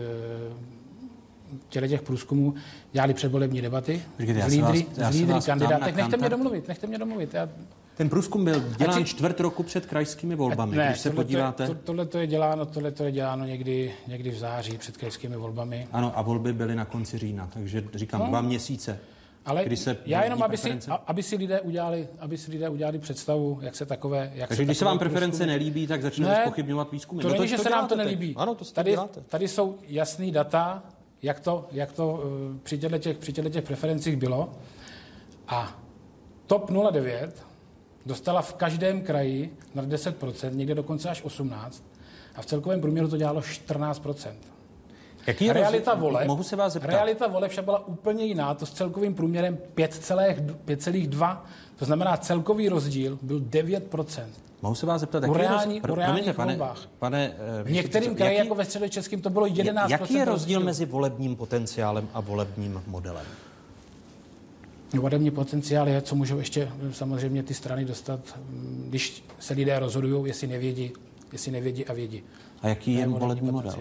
těle 1.69 1.89
těch 1.89 2.03
průzkumů 2.03 2.55
dělali 2.93 3.15
předvolební 3.15 3.63
debaty 3.63 4.03
já 4.19 4.49
s 4.49 4.53
lídry, 4.53 4.87
vás- 4.99 5.13
s 5.13 5.19
lídry 5.19 5.35
kandidátech. 5.47 5.97
Nechte 5.97 6.17
mě 6.17 6.29
domluvit, 6.29 6.69
nechte 6.69 6.87
mě 6.87 6.99
domluvit. 6.99 7.35
Já, 7.35 7.49
Ten 7.97 8.09
průzkum 8.09 8.45
byl 8.45 8.61
dělán 8.77 8.99
si- 8.99 9.05
čtvrt 9.05 9.41
roku 9.41 9.63
před 9.63 9.87
krajskými 9.87 10.35
volbami. 10.35 10.77
ne, 10.77 10.87
Když 10.87 11.01
se 11.01 11.09
tohle 11.11 11.25
podíváte... 11.25 11.67
To, 11.67 11.75
to, 11.75 11.81
tohle 11.85 12.07
to 12.07 12.19
je 12.19 12.27
děláno, 12.27 12.67
tohle 12.67 12.91
to 12.93 13.05
je 13.05 13.13
děláno 13.13 13.45
někdy, 13.45 13.95
někdy 14.07 14.31
v 14.31 14.39
září 14.39 14.79
před 14.79 14.97
krajskými 14.97 15.37
volbami. 15.37 15.89
Ano, 15.93 16.13
a 16.19 16.23
volby 16.23 16.53
byly 16.53 16.75
na 16.75 16.85
konci 16.85 17.19
října, 17.19 17.49
takže 17.55 17.85
říkám 17.95 18.21
No. 18.21 18.27
dva 18.27 18.41
měsíce. 18.41 18.99
Ale 19.47 19.65
kdy 19.65 19.77
se 19.77 19.97
já 20.07 20.25
jenom, 20.25 20.43
aby 20.43 20.57
si, 20.57 20.63
preference. 20.63 20.91
a- 20.91 20.95
aby 21.07 21.23
si, 21.23 21.37
lidé 21.37 21.61
udělali, 21.61 22.09
aby 22.19 22.39
si 22.39 22.51
lidé 22.51 22.69
udělali 22.69 22.99
představu, 22.99 23.59
jak 23.63 23.77
se 23.77 23.87
takové... 23.87 24.31
Jak 24.35 24.49
Takže 24.49 24.65
když 24.65 24.79
se 24.79 24.85
vám 24.85 24.99
preference 24.99 25.37
průzkumy- 25.45 25.47
nelíbí, 25.47 25.87
tak 25.87 26.03
začnete 26.03 26.41
zpochybňovat 26.43 26.93
výzkumy. 26.93 27.23
To 27.23 27.29
No 27.29 27.35
není, 27.35 27.45
to- 27.45 27.51
že 27.51 27.57
to 27.57 27.63
se 27.63 27.71
nám 27.71 27.89
to 27.89 27.95
děláte 27.95 28.09
teď. 28.11 28.19
nelíbí. 28.19 28.37
Ano, 28.37 28.55
to 28.55 28.65
si 28.65 28.75
tady, 28.75 28.91
děláte. 28.91 29.21
tady 29.29 29.49
jsou 29.49 29.77
jasný 29.89 30.33
data, 30.33 30.83
jak 31.23 31.41
to, 31.41 31.67
jak 31.73 31.93
to 31.93 32.23
eh, 32.25 32.59
při 32.63 32.79
těchto 32.79 32.99
těch, 32.99 33.19
při 33.19 33.33
těchto 33.33 33.51
těch 33.51 33.65
preferencích 33.65 34.17
bylo. 34.17 34.53
A 35.49 35.79
TOP 36.47 36.71
09 36.93 37.45
dostala 38.07 38.43
v 38.43 38.55
každém 38.55 39.01
kraji 39.01 39.57
na 39.75 39.83
10%, 39.83 40.55
někde 40.55 40.75
dokonce 40.75 41.09
až 41.11 41.25
18%, 41.25 41.71
a 42.35 42.43
v 42.43 42.47
celkovém 42.47 42.81
průměru 42.81 43.09
to 43.09 43.17
dělalo 43.17 43.41
14%. 43.41 44.31
Jaký 45.27 45.45
je 45.45 45.53
realita 45.53 45.91
rozdíl- 45.95 46.01
voleb, 46.01 46.27
Mohu 46.29 46.43
se 46.43 46.57
vás 46.57 46.73
zeptat? 46.73 46.91
realita 46.93 47.27
voleb 47.27 47.51
však 47.51 47.65
byla 47.65 47.87
úplně 47.87 48.25
jiná, 48.25 48.55
to 48.55 48.67
s 48.67 48.71
celkovým 48.73 49.15
průměrem 49.15 49.59
5,2, 49.75 51.37
to 51.77 51.85
znamená 51.85 52.17
celkový 52.17 52.69
rozdíl 52.69 53.19
byl 53.23 53.41
9%. 53.41 54.27
Mohu 54.63 54.75
se 54.75 54.87
vás 54.87 55.01
zeptat, 55.01 55.23
jaký 55.23 55.33
je 55.35 55.39
reální- 55.39 55.81
roz- 55.81 55.93
u 55.93 55.95
reálních 55.95 56.35
pane, 56.35 56.57
volbách. 56.57 56.89
pane, 56.99 57.33
eh, 57.61 57.63
V 57.63 57.67
místopředsedo, 57.67 58.15
kraji, 58.15 58.35
jaký- 58.37 58.47
jako 58.47 58.55
ve 58.55 58.65
středočeském, 58.65 59.21
to 59.21 59.31
bylo 59.31 59.47
11%. 59.47 59.91
Jaký 60.01 60.15
je 60.15 60.25
rozdíl 60.25 60.59
rozdíl. 60.59 60.61
mezi 60.67 60.87
volebním 60.87 61.37
potenciálem 61.37 62.09
a 62.15 62.21
volebním 62.21 62.83
modelem? 62.87 63.25
Volební 65.01 65.31
potenciál 65.31 65.89
je, 65.89 66.03
co 66.03 66.15
můžou 66.15 66.39
ještě 66.39 66.69
eh, 66.89 66.93
samozřejmě 66.93 67.43
ty 67.43 67.55
strany 67.55 67.85
dostat, 67.85 68.21
mm, 68.37 68.87
když 68.89 69.25
se 69.41 69.55
lidé 69.55 69.79
rozhodují, 69.79 70.27
jestli 70.27 70.47
nevědí, 70.47 70.93
jestli 71.33 71.53
nevědí 71.53 71.87
a 71.87 71.93
vědí. 71.93 72.23
A 72.63 72.69
jaký 72.69 72.95
To 72.95 73.01
je 73.01 73.07
volební 73.09 73.51
model? 73.51 73.75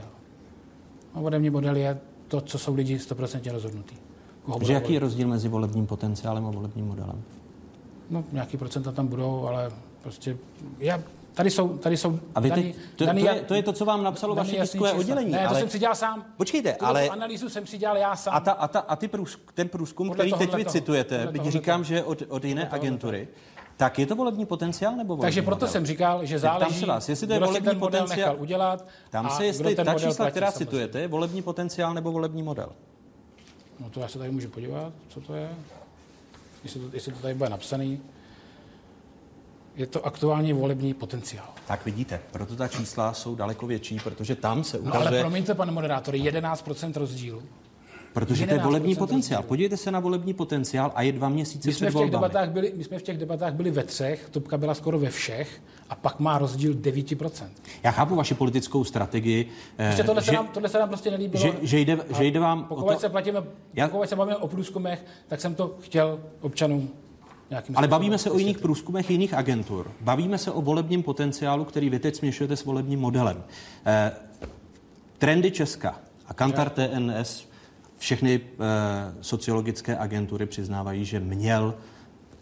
A 1.13 1.19
volební 1.21 1.49
model 1.49 1.75
je 1.75 1.99
to, 2.27 2.41
co 2.41 2.59
jsou 2.59 2.75
lidi 2.75 2.97
100% 2.97 3.51
rozhodnutí. 3.51 3.95
Takže 4.57 4.73
jaký 4.73 4.93
je 4.93 4.99
rozdíl 4.99 5.27
mezi 5.27 5.49
volebním 5.49 5.87
potenciálem 5.87 6.45
a 6.45 6.51
volebním 6.51 6.85
modelem? 6.85 7.21
No, 8.09 8.23
nějaký 8.31 8.57
procenta 8.57 8.91
tam 8.91 9.07
budou, 9.07 9.47
ale 9.47 9.71
prostě 10.03 10.37
já 10.79 11.03
Tady 11.33 11.49
jsou, 11.49 11.77
tady 11.77 11.97
jsou 11.97 12.19
A 12.35 12.39
vy 12.39 12.49
daný, 12.49 12.63
teď, 12.63 12.75
to, 12.95 13.05
daný, 13.05 13.21
to, 13.21 13.27
je, 13.29 13.41
to 13.41 13.53
je 13.53 13.63
to, 13.63 13.73
co 13.73 13.85
vám 13.85 14.03
napsalo 14.03 14.35
vaše 14.35 14.55
tiskové 14.55 14.89
čísla. 14.89 14.99
oddělení. 14.99 15.31
Ne, 15.31 15.39
ale... 15.47 15.49
to 15.49 15.59
jsem 15.59 15.69
si 15.69 15.79
dělal 15.79 15.95
sám. 15.95 16.25
Počkejte, 16.37 16.73
Tuto 16.73 16.85
ale... 16.85 17.09
analýzu 17.09 17.49
jsem 17.49 17.67
si 17.67 17.77
dělal 17.77 17.97
já 17.97 18.15
sám. 18.15 18.33
A, 18.35 18.39
ta, 18.39 18.51
a, 18.51 18.67
ta, 18.67 18.79
a 18.79 18.95
ty 18.95 19.07
průz, 19.07 19.37
ten 19.53 19.67
průzkum, 19.69 20.07
Podle 20.07 20.25
který 20.25 20.39
teď 20.39 20.55
vy 20.55 20.63
toho. 20.63 20.71
citujete, 20.73 21.17
Podle 21.17 21.31
tohohle 21.31 21.51
říkám, 21.51 21.79
toho. 21.79 21.83
že 21.83 22.03
od, 22.03 22.21
od 22.27 22.45
jiné 22.45 22.61
Podle 22.61 22.69
tohohle 22.69 22.87
agentury, 22.89 23.27
tak 23.77 23.99
je 23.99 24.05
to 24.05 24.15
volební 24.15 24.45
potenciál 24.45 24.95
nebo 24.95 25.07
volební 25.15 25.21
Takže 25.21 25.41
proto 25.41 25.55
model? 25.65 25.71
jsem 25.71 25.85
říkal, 25.85 26.25
že 26.25 26.39
záleží, 26.39 26.79
se 26.79 26.85
vás, 26.85 27.09
jestli 27.09 27.27
to 27.27 27.33
je 27.33 27.39
kdo 27.39 27.45
volební 27.47 27.69
ten 27.69 27.79
potenciál. 27.79 28.17
nechal 28.17 28.35
udělat 28.39 28.85
Tam 29.09 29.29
se, 29.29 29.45
jestli 29.45 29.75
ta 29.75 29.99
čísla, 29.99 30.31
která 30.31 30.51
citujete, 30.51 30.99
je 30.99 31.07
volební 31.07 31.41
potenciál 31.41 31.93
nebo 31.93 32.11
volební 32.11 32.43
model? 32.43 32.69
No 33.79 33.89
to 33.89 33.99
já 33.99 34.07
se 34.07 34.19
tady 34.19 34.31
můžu 34.31 34.49
podívat, 34.49 34.93
co 35.09 35.21
to 35.21 35.33
je. 35.35 35.49
Jestli 36.63 36.79
to, 36.79 36.89
jestli 36.93 37.11
to 37.11 37.19
tady 37.19 37.33
bude 37.33 37.49
napsaný. 37.49 38.01
Je 39.75 39.87
to 39.87 40.05
aktuální 40.05 40.53
volební 40.53 40.93
potenciál. 40.93 41.45
Tak 41.67 41.85
vidíte, 41.85 42.19
proto 42.31 42.55
ta 42.55 42.67
čísla 42.67 43.13
jsou 43.13 43.35
daleko 43.35 43.67
větší, 43.67 43.99
protože 44.03 44.35
tam 44.35 44.63
se 44.63 44.77
No 44.83 44.91
ale 44.93 44.99
ukazuje, 45.01 45.21
promiňte, 45.21 45.55
pane 45.55 45.71
moderátor, 45.71 46.13
11% 46.15 46.93
rozdílu. 46.99 47.41
protože 48.13 48.45
to 48.47 48.53
je 48.53 48.59
11% 48.59 48.63
volební 48.63 48.87
rozdílu. 48.89 49.07
potenciál. 49.07 49.43
Podívejte 49.43 49.77
se 49.77 49.91
na 49.91 49.99
volební 49.99 50.33
potenciál 50.33 50.91
a 50.95 51.01
je 51.01 51.11
dva 51.11 51.29
měsíce 51.29 51.69
My 51.69 51.73
jsme, 51.73 51.87
před 51.87 51.89
v 51.89 52.01
těch 52.01 52.11
volbami. 52.11 52.11
debatách 52.31 52.49
byli, 52.51 52.73
my 52.75 52.83
jsme 52.83 52.99
v 52.99 53.01
těch 53.03 53.17
debatách 53.17 53.53
byli 53.53 53.71
ve 53.71 53.83
třech, 53.83 54.27
Topka 54.31 54.57
byla 54.57 54.73
skoro 54.73 54.99
ve 54.99 55.09
všech 55.09 55.61
a 55.89 55.95
pak 55.95 56.19
má 56.19 56.37
rozdíl 56.37 56.73
9%. 56.73 57.49
Já 57.83 57.91
chápu 57.91 58.15
vaši 58.15 58.33
politickou 58.33 58.83
strategii, 58.83 59.49
eh, 59.77 59.85
Prostě 59.87 60.03
tohle, 60.03 60.21
se 60.21 60.25
že, 60.31 60.37
nám, 60.37 60.47
tohle 60.47 60.69
se 60.69 60.79
nám 60.79 60.89
prostě 60.89 61.11
nelíbilo. 61.11 61.43
že, 61.43 61.53
že, 61.61 61.79
jde, 61.79 61.97
že 62.17 62.23
jde 62.25 62.39
vám 62.39 62.65
o 62.69 62.75
Pokud 62.75 62.93
to, 62.93 62.99
se 62.99 63.09
platíme, 63.09 63.43
Já- 63.73 63.87
pokud 63.87 64.09
se 64.09 64.15
bavíme 64.15 64.37
o 64.37 64.47
průzkumech, 64.47 65.05
tak 65.27 65.41
jsem 65.41 65.55
to 65.55 65.75
chtěl 65.81 66.19
občanům 66.41 66.89
nějakým 67.51 67.77
Ale 67.77 67.87
bavíme 67.87 68.17
se 68.17 68.31
o 68.31 68.37
jiných 68.37 68.57
průzkumech 68.57 69.09
jiných 69.09 69.33
agentur. 69.33 69.91
Bavíme 70.01 70.37
se 70.37 70.51
o 70.51 70.61
volebním 70.61 71.03
potenciálu, 71.03 71.65
který 71.65 71.89
vy 71.89 71.99
teď 71.99 72.15
směšujete 72.15 72.55
s 72.55 72.65
volebním 72.65 72.99
modelem. 72.99 73.43
Eh, 73.85 74.11
trendy 75.17 75.51
Česka 75.51 75.99
a 76.27 76.33
Kantar 76.33 76.69
TNS, 76.69 77.47
všechny 77.97 78.41
eh, 78.43 78.57
sociologické 79.21 79.97
agentury 79.97 80.45
přiznávají, 80.45 81.05
že 81.05 81.19
měl 81.19 81.75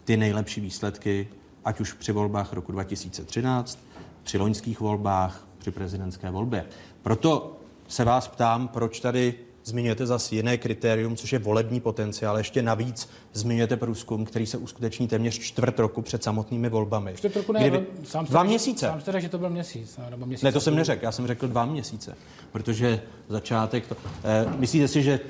ty 0.04 0.16
nejlepší 0.16 0.60
výsledky, 0.60 1.28
ať 1.64 1.80
už 1.80 1.92
při 1.92 2.12
volbách 2.12 2.52
roku 2.52 2.72
2013, 2.72 3.78
při 4.22 4.38
loňských 4.38 4.80
volbách, 4.80 5.46
při 5.58 5.70
prezidentské 5.70 6.30
volbě. 6.30 6.64
Proto 7.02 7.56
se 7.88 8.04
vás 8.04 8.28
ptám, 8.28 8.68
proč 8.68 9.00
tady 9.00 9.34
zmiňujete 9.70 10.06
zase 10.06 10.34
jiné 10.34 10.58
kritérium, 10.58 11.16
což 11.16 11.32
je 11.32 11.38
volební 11.38 11.80
potenciál. 11.80 12.38
Ještě 12.38 12.62
navíc 12.62 13.08
zmiňujete 13.32 13.76
průzkum, 13.76 14.24
který 14.24 14.46
se 14.46 14.58
uskuteční 14.58 15.08
téměř 15.08 15.38
čtvrt 15.38 15.78
roku 15.78 16.02
před 16.02 16.22
samotnými 16.24 16.68
volbami. 16.68 17.14
Čtvrt 17.16 17.36
roku 17.36 17.52
ne, 17.52 17.60
Kdy 17.60 17.70
vy- 17.70 17.76
ale 17.76 17.86
sám 18.04 18.26
jste 18.26 18.32
dva 18.32 18.42
řekl- 18.42 18.48
měsíce. 18.48 18.86
Sám 18.86 19.00
jste 19.00 19.12
řekl, 19.12 19.22
že 19.22 19.28
to 19.28 19.38
byl 19.38 19.50
měsíc. 19.50 19.96
no, 19.98 20.10
Nebo 20.10 20.26
měsíc 20.26 20.42
Ne, 20.42 20.52
to 20.52 20.60
jsem 20.60 20.74
neřekl, 20.76 21.04
já 21.04 21.12
jsem 21.12 21.26
řekl 21.26 21.48
dva 21.48 21.66
měsíce, 21.66 22.16
protože 22.52 23.02
začátek... 23.28 23.86
To, 23.86 23.96
eh, 24.24 24.46
myslíte 24.58 24.88
si, 24.88 25.02
že 25.02 25.20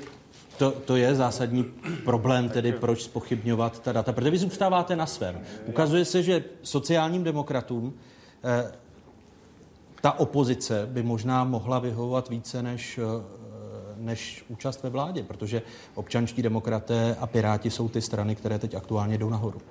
to, 0.57 0.71
to 0.71 0.95
je 0.95 1.15
zásadní 1.15 1.63
problém, 2.05 2.49
tedy 2.49 2.71
proč 2.71 3.03
spochybňovat 3.03 3.79
ta 3.79 3.91
data? 3.91 4.13
Protože 4.13 4.31
vy 4.31 4.37
zůstáváte 4.37 4.95
na 4.95 5.05
svém. 5.05 5.39
Ukazuje 5.65 6.05
se, 6.05 6.23
že 6.23 6.43
sociálním 6.63 7.23
demokratům 7.23 7.93
eh, 8.43 8.71
ta 10.01 10.19
opozice 10.19 10.87
by 10.91 11.03
možná 11.03 11.43
mohla 11.43 11.79
vyhovovat 11.79 12.29
více 12.29 12.63
než, 12.63 12.97
eh, 12.97 13.01
než 14.01 14.45
účast 14.47 14.83
ve 14.83 14.89
vládě, 14.89 15.23
protože 15.23 15.61
občanští 15.95 16.41
demokraté 16.41 17.15
a 17.19 17.27
piráti 17.27 17.69
jsou 17.69 17.89
ty 17.89 18.01
strany, 18.01 18.35
které 18.35 18.59
teď 18.59 18.75
aktuálně 18.75 19.17
jdou 19.17 19.29
nahoru. 19.29 19.61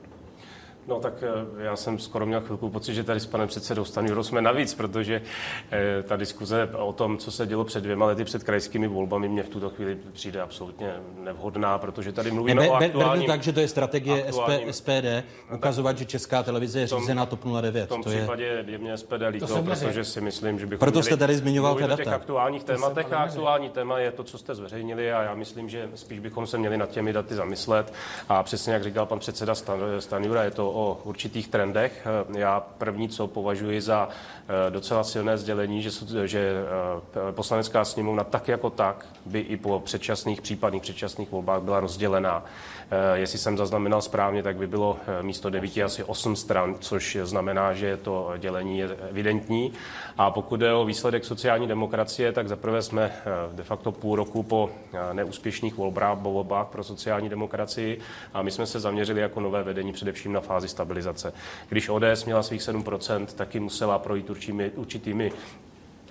No 0.91 1.01
tak 1.01 1.15
eh, 1.23 1.63
já 1.65 1.77
jsem 1.77 1.99
skoro 1.99 2.27
měl 2.27 2.41
chvilku 2.41 2.71
pocit, 2.71 2.95
že 2.95 3.05
tady 3.05 3.21
s 3.21 3.27
panem 3.27 3.49
předsedou 3.49 3.85
Stanjurou 3.85 4.23
jsme 4.23 4.43
navíc, 4.43 4.75
protože 4.75 5.23
eh, 5.71 6.03
ta 6.03 6.17
diskuze 6.17 6.69
o 6.73 6.93
tom, 6.93 7.19
co 7.19 7.31
se 7.31 7.47
dělo 7.47 7.65
před 7.65 7.81
dvěma 7.81 8.07
lety 8.07 8.25
před 8.25 8.45
krajskými 8.45 8.89
volbami, 8.89 9.29
mě 9.29 9.43
v 9.43 9.49
tuto 9.49 9.71
chvíli 9.71 9.99
přijde 10.13 10.41
absolutně 10.41 10.93
nevhodná, 11.23 11.79
protože 11.79 12.13
tady 12.13 12.31
mluvíme 12.31 12.61
Ne, 12.63 12.71
o 12.71 12.73
be, 12.73 12.79
beru 12.79 12.93
to 12.93 12.99
aktuálním... 12.99 13.27
tak, 13.27 13.43
že 13.43 13.53
to 13.53 13.61
je 13.61 13.69
strategie 13.69 14.25
SP, 14.37 14.49
SPD, 14.71 15.07
ukazovat, 15.55 15.99
že 15.99 16.05
česká 16.05 16.43
televize 16.43 16.81
je 16.81 16.89
tom- 16.89 17.01
řízená 17.01 17.27
TOP 17.27 17.41
09. 17.61 17.85
V 17.87 17.89
tom 17.89 18.03
to 18.03 18.11
je... 18.11 18.17
případě 18.19 18.65
je 18.67 18.79
mě 18.79 18.97
SPD 18.97 19.13
líto, 19.31 19.63
protože 19.63 20.05
si 20.05 20.21
myslím, 20.21 20.59
že 20.59 20.67
bychom 20.67 20.79
Proto 20.81 20.99
měli 20.99 21.05
jste 21.05 21.17
tady 21.17 21.37
zmiňoval 21.37 21.73
mluvit 21.73 21.87
ta 21.89 21.95
o 21.95 21.97
těch 21.97 22.07
data. 22.07 22.17
aktuálních 22.17 22.65
tématech 22.65 23.13
a 23.13 23.17
aktuální 23.19 23.69
téma 23.69 23.99
je 23.99 24.11
to, 24.13 24.25
co 24.25 24.39
jste 24.39 24.55
zveřejnili 24.55 25.13
a 25.13 25.23
já 25.23 25.35
myslím, 25.35 25.69
že 25.69 25.89
spíš 25.95 26.19
bychom 26.19 26.47
se 26.47 26.59
měli 26.59 26.77
nad 26.77 26.91
těmi 26.91 27.13
daty 27.13 27.35
zamyslet 27.35 27.93
a 28.29 28.43
přesně 28.43 28.73
jak 28.73 28.83
říkal 28.85 29.07
pan 29.07 29.19
předseda 29.19 29.55
Stan, 29.55 29.81
Stanjura, 29.99 30.45
je 30.45 30.51
to 30.51 30.71
o 30.81 31.01
určitých 31.05 31.49
trendech. 31.49 32.07
Já 32.37 32.61
první, 32.79 33.09
co 33.09 33.27
považuji 33.27 33.81
za 33.81 34.09
eh, 34.09 34.71
docela 34.71 35.05
silné 35.05 35.39
sdělení, 35.39 35.83
že, 35.83 35.91
že 36.25 36.41
eh, 36.41 37.33
poslanecká 37.33 37.85
sněmovna 37.85 38.25
tak 38.25 38.49
jako 38.49 38.71
tak 38.71 39.07
by 39.27 39.41
i 39.41 39.57
po 39.57 39.81
předčasných, 39.81 40.41
případných 40.41 40.83
předčasných 40.83 41.31
volbách 41.33 41.63
byla 41.63 41.81
rozdělená. 41.81 42.45
Eh, 42.91 43.19
Jestli 43.19 43.39
jsem 43.39 43.57
zaznamenal 43.57 44.03
správně, 44.03 44.43
tak 44.43 44.57
by 44.57 44.67
bylo 44.67 44.97
místo 45.23 45.51
devíti 45.51 45.83
asi 45.83 46.05
osm 46.05 46.37
stran, 46.37 46.75
což 46.81 47.19
znamená, 47.23 47.75
že 47.75 47.97
to 47.97 48.33
dělení 48.39 48.79
je 48.79 48.89
evidentní. 49.11 49.73
A 50.19 50.31
pokud 50.31 50.57
jde 50.57 50.75
o 50.75 50.85
výsledek 50.85 51.25
sociální 51.25 51.67
demokracie, 51.67 52.33
tak 52.33 52.49
zaprvé 52.49 52.83
jsme 52.83 53.13
de 53.53 53.63
facto 53.63 53.93
půl 53.93 54.17
roku 54.17 54.43
po 54.43 54.71
neúspěšných 55.13 55.77
volbách, 55.77 56.19
volbách 56.19 56.67
pro 56.67 56.85
sociální 56.85 57.29
demokracii 57.29 58.01
a 58.35 58.43
my 58.43 58.51
jsme 58.51 58.67
se 58.67 58.81
zaměřili 58.81 59.21
jako 59.21 59.41
nové 59.41 59.63
vedení 59.63 59.93
především 59.93 60.33
na 60.33 60.41
fázi 60.41 60.60
stabilizace. 60.69 61.33
Když 61.69 61.89
ODS 61.89 62.25
měla 62.25 62.43
svých 62.43 62.61
7%, 62.61 63.27
taky 63.27 63.61
musela 63.61 63.99
projít 63.99 64.31
určitými, 64.31 64.71
určitými 64.71 65.33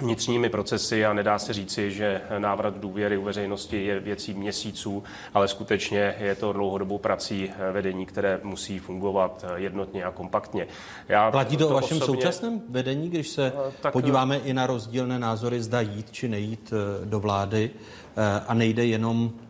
vnitřními 0.02 0.50
procesy 0.50 1.06
a 1.06 1.14
nedá 1.14 1.40
se 1.40 1.54
říci, 1.54 1.92
že 1.92 2.22
návrat 2.38 2.78
důvěry 2.78 3.18
u 3.18 3.24
veřejnosti 3.24 3.86
je 3.86 4.00
věcí 4.00 4.34
měsíců, 4.34 5.04
ale 5.34 5.48
skutečně 5.48 6.16
je 6.20 6.36
to 6.36 6.54
dlouhodobou 6.54 6.98
prací 6.98 7.52
vedení, 7.72 8.06
které 8.06 8.40
musí 8.44 8.80
fungovat 8.80 9.46
jednotně 9.56 10.04
a 10.04 10.12
kompaktně. 10.12 10.68
Já 11.08 11.32
Platí 11.32 11.58
to 11.58 11.70
o 11.70 11.74
vašem 11.74 11.98
osobně- 11.98 12.06
současném 12.22 12.62
vedení, 12.70 13.10
když 13.10 13.28
se 13.30 13.54
tak- 13.82 13.94
podíváme 13.94 14.38
i 14.38 14.54
na 14.54 14.68
rozdílné 14.68 15.20
názory, 15.20 15.62
zda 15.64 15.82
jít 15.82 16.12
či 16.12 16.28
nejít 16.28 16.74
eh, 16.74 17.06
do 17.06 17.20
vlády 17.20 17.72
eh, 18.18 18.42
a 18.48 18.54
nejde 18.54 18.86
jenom 18.86 19.32
eh, 19.36 19.49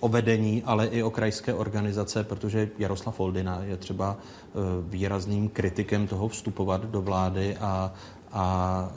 o 0.00 0.08
vedení, 0.08 0.62
ale 0.66 0.86
i 0.86 1.02
o 1.02 1.10
krajské 1.10 1.54
organizace, 1.54 2.24
protože 2.24 2.68
Jaroslav 2.78 3.16
Foldina 3.16 3.60
je 3.62 3.76
třeba 3.76 4.16
eh, 4.16 4.52
výrazným 4.88 5.48
kritikem 5.48 6.06
toho 6.06 6.28
vstupovat 6.28 6.84
do 6.84 7.02
vlády 7.02 7.56
a, 7.56 7.92
a 8.32 8.88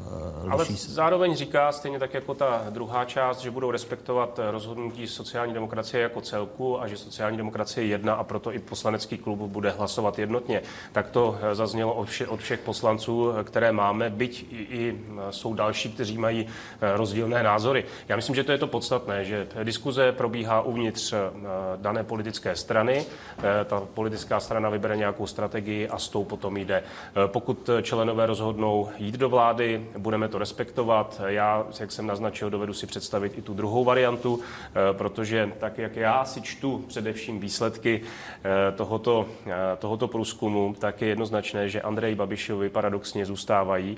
eh, 0.45 0.51
Ale 0.51 0.65
se. 0.65 0.91
zároveň 0.91 1.35
říká, 1.35 1.71
stejně 1.71 1.99
tak 1.99 2.13
jako 2.13 2.33
ta 2.33 2.65
druhá 2.69 3.05
část, 3.05 3.39
že 3.39 3.51
budou 3.51 3.71
respektovat 3.71 4.39
rozhodnutí 4.51 5.07
sociální 5.07 5.53
demokracie 5.53 6.03
jako 6.03 6.21
celku 6.21 6.81
a 6.81 6.87
že 6.87 6.97
sociální 6.97 7.37
demokracie 7.37 7.85
je 7.85 7.89
jedna 7.89 8.13
a 8.13 8.23
proto 8.23 8.53
i 8.53 8.59
poslanecký 8.59 9.17
klub 9.17 9.39
bude 9.39 9.69
hlasovat 9.69 10.19
jednotně. 10.19 10.61
Tak 10.91 11.09
to 11.09 11.37
eh, 11.41 11.55
zaznělo 11.55 11.93
od, 11.93 12.05
vše, 12.05 12.27
od 12.27 12.39
všech 12.39 12.59
poslanců, 12.59 13.31
které 13.43 13.71
máme, 13.71 14.09
byť 14.09 14.45
i, 14.51 14.55
i 14.55 14.99
jsou 15.29 15.53
další, 15.53 15.91
kteří 15.91 16.17
mají 16.17 16.47
rozdílné 16.95 17.43
názory. 17.43 17.85
Já 18.07 18.15
myslím, 18.15 18.35
že 18.35 18.43
to 18.43 18.51
je 18.51 18.57
to 18.57 18.67
podstatné, 18.67 19.25
že 19.25 19.47
diskuze 19.63 20.11
probíhá 20.11 20.61
uvnitř 20.61 21.13
dané 21.75 22.03
politické 22.03 22.55
strany, 22.55 23.05
ta 23.65 23.83
politická 23.93 24.39
strana 24.39 24.69
vybere 24.69 24.97
nějakou 24.97 25.27
strategii 25.27 25.87
a 25.87 25.99
s 25.99 26.09
tou 26.09 26.23
potom 26.23 26.57
jde. 26.57 26.83
Pokud 27.27 27.69
členové 27.81 28.25
rozhodnou 28.25 28.89
jít 28.97 29.15
do 29.22 29.22
vlády, 29.29 29.85
budeme 29.97 30.27
to 30.27 30.37
respektovat. 30.37 31.21
Já, 31.25 31.65
jak 31.79 31.91
jsem 31.91 32.07
naznačil, 32.07 32.49
dovedu 32.49 32.73
si 32.73 32.87
představit 32.87 33.37
i 33.37 33.41
tu 33.41 33.53
druhou 33.53 33.83
variantu, 33.83 34.39
eh, 34.39 34.93
protože 34.93 35.51
tak, 35.59 35.77
jak 35.77 35.95
já 35.95 36.25
si 36.25 36.41
čtu 36.41 36.85
především 36.87 37.39
výsledky 37.39 38.01
eh, 38.01 38.71
tohoto, 38.71 39.25
eh, 39.45 39.51
tohoto 39.77 40.07
průzkumu, 40.07 40.75
tak 40.79 41.01
je 41.01 41.07
jednoznačné, 41.07 41.69
že 41.69 41.81
Andrej 41.81 42.15
Babišovi 42.15 42.69
paradoxně 42.69 43.25
zůstávají 43.25 43.97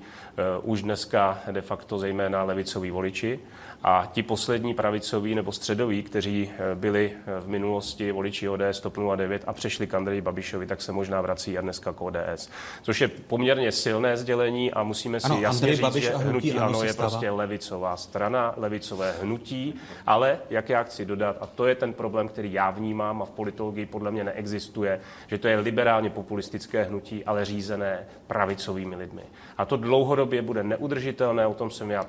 už 0.64 0.81
dneska 0.81 1.39
de 1.52 1.61
facto 1.61 1.99
zejména 1.99 2.43
levicoví 2.43 2.91
voliči 2.91 3.39
a 3.88 4.10
ti 4.14 4.24
poslední 4.24 4.74
pravicoví 4.74 5.36
nebo 5.36 5.52
středoví, 5.52 6.03
kteří 6.03 6.49
eh, 6.52 6.76
byli 6.76 7.12
eh, 7.14 7.40
v 7.40 7.48
minulosti 7.48 8.12
voliči 8.12 8.49
ODS 8.49 8.80
TOP 8.82 8.98
09 9.16 9.44
a 9.48 9.53
přešli 9.53 9.88
k 9.88 9.94
Andreji 9.94 10.22
Babišovi, 10.22 10.68
tak 10.68 10.82
se 10.82 10.91
možná 10.91 11.22
vrací 11.22 11.57
a 11.57 11.62
dneska 11.62 11.94
k 11.94 12.02
ODS. 12.02 12.49
Což 12.82 13.02
je 13.02 13.07
poměrně 13.07 13.72
silné 13.72 14.18
sdělení 14.18 14.72
a 14.72 14.84
musíme 14.84 15.20
si 15.20 15.26
Ano, 15.26 15.41
jasně 15.41 15.57
Andrej 15.57 15.76
říct, 15.76 15.82
Babiš 15.82 16.03
že 16.03 16.10
hnutí 16.10 16.30
hnutí 16.30 16.52
ANO 16.52 16.66
ANO 16.66 16.84
je 16.84 16.94
stává. 16.94 17.10
prostě 17.10 17.30
levicová 17.30 17.98
strana, 17.98 18.53
levicové 18.57 19.16
hnutí, 19.22 19.76
ale 20.07 20.40
jak 20.49 20.70
já 20.70 20.84
chci 20.84 21.06
dodat, 21.06 21.38
a 21.41 21.45
to 21.45 21.66
je 21.68 21.76
ten 21.76 21.94
problém, 21.94 22.28
který 22.28 22.53
já 22.53 22.72
vnímám 22.72 23.22
a 23.22 23.26
v 23.26 23.32
politologii 23.32 23.86
podle 23.86 24.12
mě 24.12 24.24
neexistuje, 24.24 24.99
že 25.28 25.38
to 25.38 25.48
je 25.48 25.60
liberálně 25.60 26.10
populistické 26.10 26.84
hnutí, 26.84 27.26
ale 27.26 27.45
řízené 27.45 28.07
pravicovými 28.28 28.95
lidmi. 28.95 29.22
A 29.57 29.66
to 29.66 29.78
dlouhodobě 29.78 30.41
bude 30.41 30.64
neudržitelné, 30.64 31.48
o 31.48 31.53
tom 31.53 31.72
jsem 31.72 31.91
já 31.91 32.03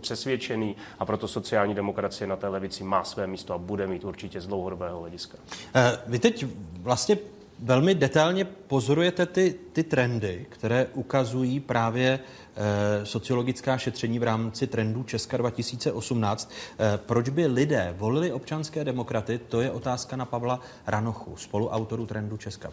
přesvědčený 0.00 0.76
a 0.98 1.04
proto 1.04 1.19
sociální 1.28 1.74
demokracie 1.74 2.26
na 2.26 2.36
té 2.36 2.48
levici 2.48 2.84
má 2.84 3.04
své 3.04 3.26
místo 3.26 3.54
a 3.54 3.58
bude 3.58 3.86
mít 3.86 4.04
určitě 4.04 4.40
z 4.40 4.46
dlouhodobého 4.46 5.00
hlediska. 5.00 5.38
Eh, 5.74 5.98
Vy 6.06 6.18
teď 6.18 6.46
vlastně 6.72 7.18
velmi 7.62 7.94
detailně 7.94 8.44
pozorujete 8.44 9.26
ty, 9.26 9.54
ty 9.72 9.82
trendy, 9.82 10.46
které 10.48 10.86
ukazují 10.94 11.60
právě 11.60 12.20
e, 12.56 13.06
sociologická 13.06 13.78
šetření 13.78 14.18
v 14.18 14.22
rámci 14.22 14.66
trendů 14.66 15.02
Česka 15.02 15.36
2018. 15.36 16.52
E, 16.78 16.98
proč 16.98 17.28
by 17.28 17.46
lidé 17.46 17.94
volili 17.98 18.32
občanské 18.32 18.84
demokraty, 18.84 19.40
to 19.48 19.60
je 19.60 19.70
otázka 19.70 20.16
na 20.16 20.24
Pavla 20.24 20.60
Ranochu, 20.86 21.36
spoluautoru 21.36 22.06
trendu 22.06 22.36
Česka. 22.36 22.72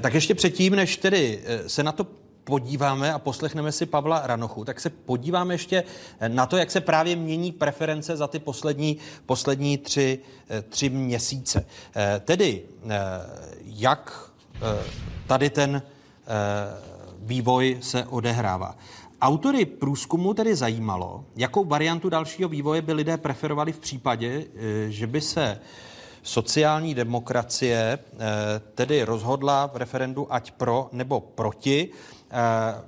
Tak 0.00 0.14
ještě 0.14 0.34
předtím, 0.34 0.76
než 0.76 0.96
tedy 0.96 1.40
se 1.66 1.82
na 1.82 1.92
to 1.92 2.06
podíváme 2.48 3.12
a 3.12 3.18
poslechneme 3.18 3.72
si 3.72 3.86
Pavla 3.86 4.22
Ranochu, 4.24 4.64
tak 4.64 4.80
se 4.80 4.90
podíváme 4.90 5.54
ještě 5.54 5.84
na 6.28 6.46
to, 6.46 6.56
jak 6.56 6.70
se 6.70 6.80
právě 6.80 7.16
mění 7.16 7.52
preference 7.52 8.16
za 8.16 8.26
ty 8.26 8.38
poslední, 8.38 8.96
poslední 9.26 9.78
tři, 9.78 10.18
tři 10.68 10.90
měsíce. 10.90 11.66
Eh, 11.96 12.20
tedy, 12.24 12.62
eh, 12.84 12.98
jak 13.64 14.30
eh, 14.56 14.60
tady 15.26 15.50
ten 15.50 15.82
vývoj 17.18 17.78
se 17.80 18.04
odehrává. 18.04 18.76
Autory 19.20 19.64
průzkumu 19.64 20.34
tedy 20.34 20.54
zajímalo, 20.54 21.24
jakou 21.36 21.64
variantu 21.64 22.08
dalšího 22.08 22.48
vývoje 22.48 22.82
by 22.82 22.92
lidé 22.92 23.16
preferovali 23.16 23.72
v 23.72 23.78
případě, 23.78 24.44
že 24.88 25.06
by 25.06 25.20
se 25.20 25.60
sociální 26.28 26.94
demokracie 26.94 27.98
tedy 28.74 29.02
rozhodla 29.02 29.66
v 29.66 29.76
referendu 29.76 30.32
ať 30.34 30.50
pro 30.50 30.88
nebo 30.92 31.20
proti. 31.20 31.88
Eh, 32.30 32.36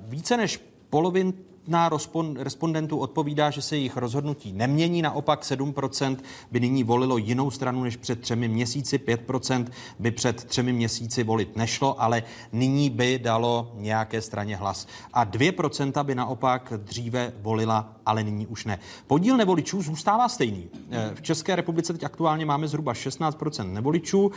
více 0.00 0.36
než 0.36 0.60
polovin 0.90 1.32
na 1.70 1.90
respondentů 2.38 2.98
odpovídá, 2.98 3.50
že 3.50 3.62
se 3.62 3.76
jejich 3.76 3.96
rozhodnutí 3.96 4.52
nemění, 4.52 5.02
naopak 5.02 5.42
7% 5.42 6.16
by 6.50 6.60
nyní 6.60 6.84
volilo 6.84 7.16
jinou 7.16 7.50
stranu 7.50 7.82
než 7.82 7.96
před 7.96 8.20
třemi 8.20 8.48
měsíci, 8.48 8.98
5% 8.98 9.66
by 9.98 10.10
před 10.10 10.44
třemi 10.44 10.72
měsíci 10.72 11.22
volit 11.22 11.56
nešlo, 11.56 12.02
ale 12.02 12.22
nyní 12.52 12.90
by 12.90 13.18
dalo 13.18 13.72
nějaké 13.74 14.20
straně 14.20 14.56
hlas. 14.56 14.86
A 15.12 15.24
2% 15.24 16.04
by 16.04 16.14
naopak 16.14 16.72
dříve 16.76 17.32
volila, 17.42 17.92
ale 18.06 18.22
nyní 18.22 18.46
už 18.46 18.64
ne. 18.64 18.78
Podíl 19.06 19.36
nevoličů 19.36 19.82
zůstává 19.82 20.28
stejný. 20.28 20.68
Eh, 20.90 21.10
v 21.14 21.22
České 21.22 21.56
republice 21.56 21.92
teď 21.92 22.04
aktuálně 22.04 22.46
máme 22.46 22.68
zhruba 22.68 22.92
16% 22.92 23.72
nevoličů, 23.72 24.30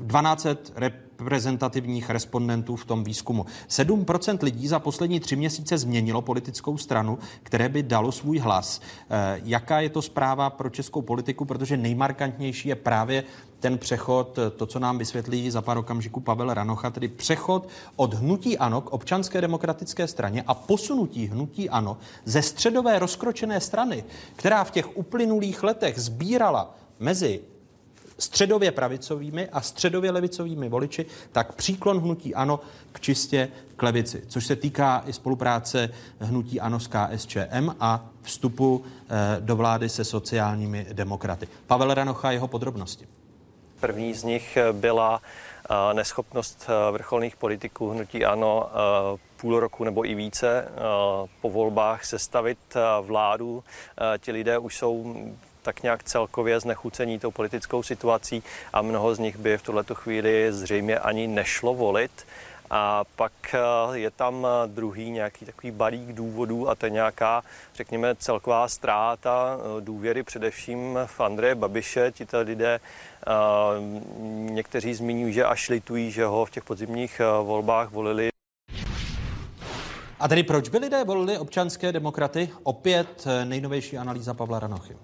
12 0.00 0.46
eh, 0.46 0.56
rep 0.74 1.05
reprezentativních 1.18 2.10
respondentů 2.10 2.76
v 2.76 2.84
tom 2.84 3.04
výzkumu. 3.04 3.46
7% 3.68 4.38
lidí 4.42 4.68
za 4.68 4.78
poslední 4.78 5.20
tři 5.20 5.36
měsíce 5.36 5.78
změnilo 5.78 6.22
politickou 6.22 6.78
stranu, 6.78 7.18
které 7.42 7.68
by 7.68 7.82
dalo 7.82 8.12
svůj 8.12 8.38
hlas. 8.38 8.80
Eh, 9.10 9.40
jaká 9.44 9.80
je 9.80 9.88
to 9.88 10.02
zpráva 10.02 10.50
pro 10.50 10.70
českou 10.70 11.02
politiku, 11.02 11.44
protože 11.44 11.76
nejmarkantnější 11.76 12.68
je 12.68 12.74
právě 12.74 13.24
ten 13.60 13.78
přechod, 13.78 14.38
eh, 14.38 14.50
to, 14.50 14.66
co 14.66 14.78
nám 14.78 14.98
vysvětlí 14.98 15.50
za 15.50 15.62
pár 15.62 15.78
okamžiků 15.78 16.20
Pavel 16.20 16.54
Ranocha, 16.54 16.90
tedy 16.90 17.08
přechod 17.08 17.68
od 17.96 18.14
hnutí 18.14 18.58
ANO 18.58 18.80
k 18.80 18.92
občanské 18.92 19.40
demokratické 19.40 20.06
straně 20.08 20.44
a 20.46 20.54
posunutí 20.54 21.26
hnutí 21.26 21.70
ANO 21.70 21.96
ze 22.24 22.42
středové 22.42 22.98
rozkročené 22.98 23.60
strany, 23.60 24.04
která 24.36 24.64
v 24.64 24.70
těch 24.70 24.96
uplynulých 24.96 25.62
letech 25.62 25.98
sbírala 25.98 26.74
mezi 26.98 27.40
středově 28.18 28.72
pravicovými 28.72 29.48
a 29.48 29.60
středově 29.60 30.10
levicovými 30.10 30.68
voliči, 30.68 31.06
tak 31.32 31.54
příklon 31.54 32.00
hnutí 32.00 32.34
ANO 32.34 32.60
k 32.92 33.00
čistě 33.00 33.48
k 33.76 33.82
levici, 33.82 34.22
což 34.28 34.46
se 34.46 34.56
týká 34.56 35.02
i 35.06 35.12
spolupráce 35.12 35.90
hnutí 36.20 36.60
ANO 36.60 36.80
s 36.80 36.88
KSČM 36.88 37.70
a 37.80 38.06
vstupu 38.22 38.84
eh, 38.84 39.36
do 39.40 39.56
vlády 39.56 39.88
se 39.88 40.04
sociálními 40.04 40.86
demokraty. 40.92 41.48
Pavel 41.66 41.94
Ranocha, 41.94 42.30
jeho 42.30 42.48
podrobnosti. 42.48 43.06
První 43.80 44.14
z 44.14 44.24
nich 44.24 44.58
byla 44.72 45.20
eh, 45.70 45.94
neschopnost 45.94 46.66
eh, 46.68 46.92
vrcholných 46.92 47.36
politiků 47.36 47.90
hnutí 47.90 48.24
ANO 48.24 48.70
půl 49.36 49.60
roku 49.60 49.84
nebo 49.84 50.06
i 50.06 50.14
více 50.14 50.68
po 51.40 51.50
volbách 51.50 52.04
sestavit 52.04 52.58
vládu. 53.02 53.64
Ti 54.18 54.32
lidé 54.32 54.58
už 54.58 54.76
jsou 54.76 55.16
tak 55.66 55.82
nějak 55.82 56.02
celkově 56.02 56.60
znechucení 56.60 57.18
tou 57.18 57.30
politickou 57.30 57.82
situací 57.82 58.42
a 58.72 58.82
mnoho 58.82 59.14
z 59.14 59.18
nich 59.18 59.36
by 59.36 59.58
v 59.58 59.62
tuhle 59.62 59.84
chvíli 59.92 60.52
zřejmě 60.52 60.98
ani 60.98 61.26
nešlo 61.26 61.74
volit. 61.74 62.26
A 62.70 63.04
pak 63.16 63.32
eh, 63.54 63.58
je 63.98 64.10
tam 64.10 64.46
eh, 64.46 64.68
druhý 64.68 65.10
nějaký 65.10 65.44
takový 65.44 65.70
balík 65.70 66.12
důvodů 66.12 66.68
a 66.68 66.74
to 66.74 66.86
je 66.86 66.90
nějaká, 66.90 67.42
řekněme, 67.74 68.14
celková 68.14 68.68
ztráta 68.68 69.58
eh, 69.58 69.80
důvěry 69.80 70.22
především 70.22 70.98
v 71.06 71.20
Andreje 71.20 71.54
Babiše. 71.54 72.12
Tito 72.12 72.40
lidé 72.40 72.80
někteří 74.28 74.94
zmiňují, 74.94 75.32
že 75.32 75.44
až 75.44 75.68
litují, 75.68 76.10
že 76.10 76.24
ho 76.24 76.44
v 76.44 76.50
těch 76.50 76.64
podzimních 76.64 77.20
volbách 77.42 77.90
volili. 77.90 78.28
A 80.20 80.28
tedy 80.28 80.42
proč 80.42 80.68
by 80.68 80.78
lidé 80.78 81.04
volili 81.04 81.38
občanské 81.38 81.92
demokraty? 81.92 82.50
Opět 82.62 83.26
nejnovější 83.44 83.98
analýza 83.98 84.34
Pavla 84.34 84.60
Ranochy. 84.60 84.96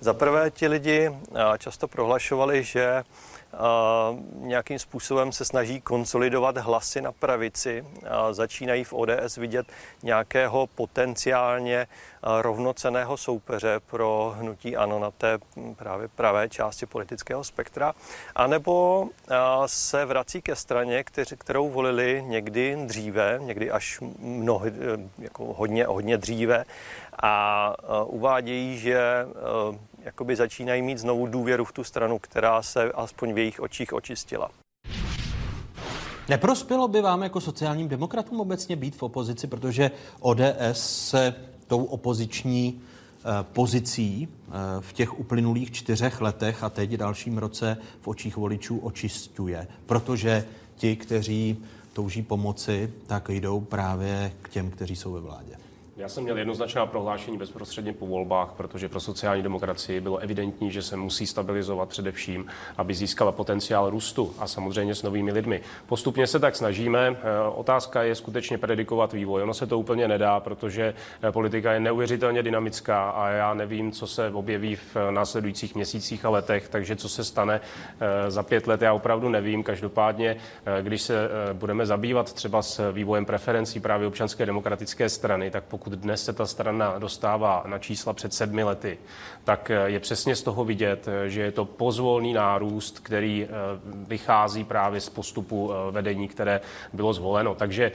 Za 0.00 0.14
prvé 0.14 0.50
ti 0.50 0.68
lidi 0.68 1.10
často 1.58 1.88
prohlašovali, 1.88 2.64
že 2.64 3.04
nějakým 4.34 4.78
způsobem 4.78 5.32
se 5.32 5.44
snaží 5.44 5.80
konsolidovat 5.80 6.56
hlasy 6.56 7.00
na 7.00 7.12
pravici. 7.12 7.84
Začínají 8.30 8.84
v 8.84 8.92
ODS 8.92 9.36
vidět 9.36 9.66
nějakého 10.02 10.66
potenciálně 10.66 11.86
rovnoceného 12.40 13.16
soupeře 13.16 13.80
pro 13.86 14.34
hnutí 14.38 14.76
ANO 14.76 14.98
na 14.98 15.10
té 15.10 15.38
právě 15.76 16.08
pravé 16.08 16.48
části 16.48 16.86
politického 16.86 17.44
spektra. 17.44 17.94
A 18.36 18.46
nebo 18.46 19.06
se 19.66 20.04
vrací 20.04 20.42
ke 20.42 20.56
straně, 20.56 21.04
kterou 21.38 21.68
volili 21.68 22.24
někdy 22.26 22.76
dříve, 22.86 23.38
někdy 23.42 23.70
až 23.70 24.00
mnohy, 24.18 24.72
jako 25.18 25.44
hodně, 25.44 25.86
hodně 25.86 26.16
dříve 26.18 26.64
a 27.22 27.74
uvádějí, 28.04 28.78
že 28.78 29.26
jakoby 30.04 30.36
začínají 30.36 30.82
mít 30.82 30.98
znovu 30.98 31.26
důvěru 31.26 31.64
v 31.64 31.72
tu 31.72 31.84
stranu, 31.84 32.18
která 32.18 32.62
se 32.62 32.92
aspoň 32.92 33.32
v 33.32 33.38
jejich 33.38 33.60
očích 33.60 33.92
očistila. 33.92 34.50
Neprospělo 36.28 36.88
by 36.88 37.00
vám 37.00 37.22
jako 37.22 37.40
sociálním 37.40 37.88
demokratům 37.88 38.40
obecně 38.40 38.76
být 38.76 38.96
v 38.96 39.02
opozici, 39.02 39.46
protože 39.46 39.90
ODS 40.20 40.42
se 40.72 41.34
tou 41.66 41.84
opoziční 41.84 42.80
eh, 42.80 43.22
pozicí 43.42 44.28
eh, 44.28 44.52
v 44.80 44.92
těch 44.92 45.18
uplynulých 45.18 45.70
čtyřech 45.72 46.20
letech 46.20 46.64
a 46.64 46.70
teď 46.70 46.90
dalším 46.90 47.38
roce 47.38 47.76
v 48.00 48.08
očích 48.08 48.36
voličů 48.36 48.78
očistuje, 48.78 49.66
protože 49.86 50.44
ti, 50.76 50.96
kteří 50.96 51.64
touží 51.92 52.22
pomoci, 52.22 52.92
tak 53.06 53.28
jdou 53.28 53.60
právě 53.60 54.32
k 54.42 54.48
těm, 54.48 54.70
kteří 54.70 54.96
jsou 54.96 55.12
ve 55.12 55.20
vládě. 55.20 55.67
Já 55.98 56.08
jsem 56.08 56.24
měl 56.24 56.38
jednoznačná 56.38 56.86
prohlášení 56.86 57.38
bezprostředně 57.38 57.92
po 57.92 58.06
volbách, 58.06 58.52
protože 58.56 58.88
pro 58.88 59.00
sociální 59.00 59.42
demokracii 59.42 60.00
bylo 60.00 60.18
evidentní, 60.18 60.70
že 60.70 60.82
se 60.82 60.96
musí 60.96 61.26
stabilizovat 61.26 61.88
především, 61.88 62.46
aby 62.76 62.94
získala 62.94 63.32
potenciál 63.32 63.90
růstu 63.90 64.34
a 64.38 64.46
samozřejmě 64.46 64.94
s 64.94 65.02
novými 65.02 65.32
lidmi. 65.32 65.60
Postupně 65.86 66.26
se 66.26 66.38
tak 66.38 66.56
snažíme. 66.56 67.08
Eh, 67.08 67.48
otázka 67.54 68.02
je 68.02 68.14
skutečně 68.14 68.58
predikovat 68.58 69.12
vývoj. 69.12 69.42
Ono 69.42 69.54
se 69.54 69.66
to 69.66 69.78
úplně 69.78 70.08
nedá, 70.08 70.40
protože 70.40 70.94
eh, 71.22 71.32
politika 71.32 71.72
je 71.72 71.80
neuvěřitelně 71.80 72.42
dynamická 72.42 73.10
a 73.10 73.28
já 73.28 73.54
nevím, 73.54 73.92
co 73.92 74.06
se 74.06 74.30
objeví 74.30 74.76
v 74.76 74.96
následujících 75.10 75.74
měsících 75.74 76.24
a 76.24 76.30
letech, 76.30 76.68
takže 76.68 76.96
co 76.96 77.08
se 77.08 77.24
stane 77.24 77.60
eh, 78.00 78.30
za 78.30 78.42
pět 78.42 78.66
let, 78.66 78.82
já 78.82 78.92
opravdu 78.92 79.28
nevím. 79.28 79.62
Každopádně, 79.62 80.36
když 80.82 81.02
se 81.02 81.28
budeme 81.52 81.86
zabývat 81.86 82.32
třeba 82.32 82.62
s 82.62 82.92
vývojem 82.92 83.24
preferencí 83.24 83.80
právě 83.80 84.06
občanské 84.06 84.46
demokratické 84.46 85.08
strany, 85.08 85.50
tak 85.50 85.64
pokud 85.64 85.87
pokud 85.88 85.98
dnes 85.98 86.24
se 86.24 86.32
ta 86.32 86.46
strana 86.46 86.98
dostává 86.98 87.64
na 87.66 87.78
čísla 87.78 88.12
před 88.12 88.34
sedmi 88.34 88.64
lety, 88.64 88.98
tak 89.48 89.70
eh, 89.70 89.90
je 89.90 90.00
přesně 90.00 90.36
z 90.36 90.42
toho 90.42 90.64
vidět, 90.64 91.08
eh, 91.08 91.30
že 91.30 91.40
je 91.42 91.52
to 91.52 91.64
pozvolný 91.64 92.32
nárůst, 92.32 92.98
který 92.98 93.44
eh, 93.44 93.48
vychází 93.84 94.64
právě 94.64 95.00
z 95.00 95.08
postupu 95.08 95.72
vedení, 95.90 96.28
které 96.28 96.60
bylo 96.92 97.12
zvoleno. 97.12 97.54
Takže 97.54 97.92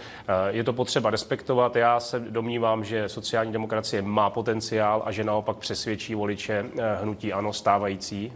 je 0.50 0.64
to 0.64 0.74
potřeba 0.74 1.10
respektovat. 1.10 1.76
Já 1.76 2.00
se 2.00 2.20
domnívám, 2.20 2.84
že 2.84 3.10
sociální 3.10 3.54
demokracie 3.54 4.02
má 4.02 4.30
potenciál 4.30 5.02
a 5.06 5.12
že 5.12 5.24
naopak 5.24 5.58
přesvědčí 5.58 6.16
voliče 6.16 6.66
hnutí 7.02 7.34
ANO 7.34 7.54
stávající, 7.54 8.34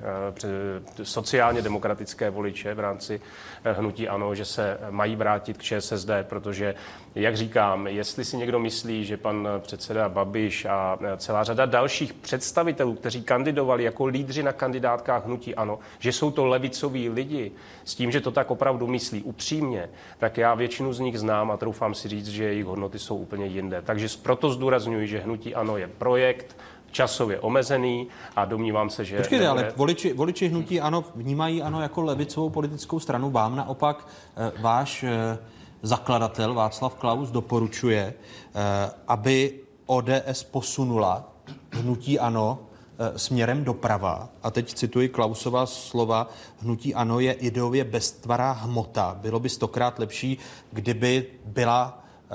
sociálně 1.03 1.61
demokratické 1.61 2.29
voliče 2.29 2.73
v 2.73 2.79
rámci 2.79 3.21
hnutí 3.63 4.07
ANO, 4.07 4.35
že 4.35 4.45
se 4.45 4.77
mají 4.89 5.15
vrátit 5.15 5.57
k 5.57 5.63
ČSSD, 5.63 6.09
protože 6.23 6.75
jak 7.15 7.37
říkám, 7.37 7.87
jestli 7.87 8.25
si 8.25 8.37
někdo 8.37 8.59
myslí, 8.59 9.05
že 9.05 9.17
pan 9.17 9.47
předseda 9.59 10.09
Babiš 10.09 10.65
a 10.65 10.97
celá 11.17 11.43
řada 11.43 11.65
dalších 11.65 12.13
představitelů, 12.13 12.95
kteří 13.07 13.23
kandidovali 13.23 13.83
jako 13.83 14.05
lídři 14.05 14.43
na 14.43 14.51
kandidátkách 14.51 15.25
hnutí 15.25 15.55
ANO, 15.55 15.79
že 15.99 16.11
jsou 16.11 16.31
to 16.31 16.45
levicoví 16.45 17.09
lidi, 17.09 17.51
s 17.83 17.95
tím, 17.95 18.11
že 18.11 18.21
to 18.21 18.31
tak 18.31 18.51
opravdu 18.51 18.87
myslí 18.87 19.23
upřímně, 19.23 19.89
tak 20.17 20.37
já 20.37 20.55
většinu 20.55 20.93
z 20.93 20.99
nich 20.99 21.19
znám 21.19 21.51
a 21.51 21.57
troufám 21.57 21.95
si 21.95 22.07
říct, 22.07 22.27
že 22.27 22.43
jejich 22.43 22.65
hodnoty 22.65 22.99
jsou 22.99 23.17
úplně 23.17 23.45
jinde. 23.45 23.81
Takže 23.85 24.07
proto 24.23 24.49
zdůrazňuji, 24.49 25.07
že 25.07 25.19
hnutí 25.19 25.55
ANO 25.55 25.77
je 25.77 25.87
projekt, 25.87 26.57
časově 26.91 27.39
omezený 27.39 28.07
a 28.35 28.45
domnívám 28.45 28.89
se, 28.89 29.05
že... 29.05 29.17
Počkejte, 29.17 29.43
nebude... 29.43 29.63
ale 29.63 29.73
voliči, 29.75 30.13
voliči 30.13 30.47
hnutí 30.47 30.81
ano 30.81 31.03
vnímají 31.15 31.61
ano 31.61 31.81
jako 31.81 32.01
levicovou 32.01 32.49
politickou 32.49 32.99
stranu. 32.99 33.31
Vám 33.31 33.55
naopak 33.55 34.07
eh, 34.07 34.51
váš 34.61 35.03
eh, 35.03 35.37
zakladatel 35.81 36.53
Václav 36.53 36.95
Klaus 36.95 37.31
doporučuje, 37.31 38.13
eh, 38.13 38.91
aby 39.07 39.59
ODS 39.85 40.43
posunula 40.43 41.31
hnutí 41.71 42.19
ano 42.19 42.66
směrem 43.15 43.63
doprava. 43.63 44.29
A 44.43 44.51
teď 44.51 44.73
cituji 44.73 45.09
Klausova 45.09 45.65
slova, 45.65 46.29
hnutí 46.61 46.95
ano 46.95 47.19
je 47.19 47.33
ideově 47.33 47.83
beztvará 47.83 48.51
hmota. 48.51 49.17
Bylo 49.21 49.39
by 49.39 49.49
stokrát 49.49 49.99
lepší, 49.99 50.37
kdyby 50.71 51.25
byla 51.45 52.03
eh, 52.03 52.33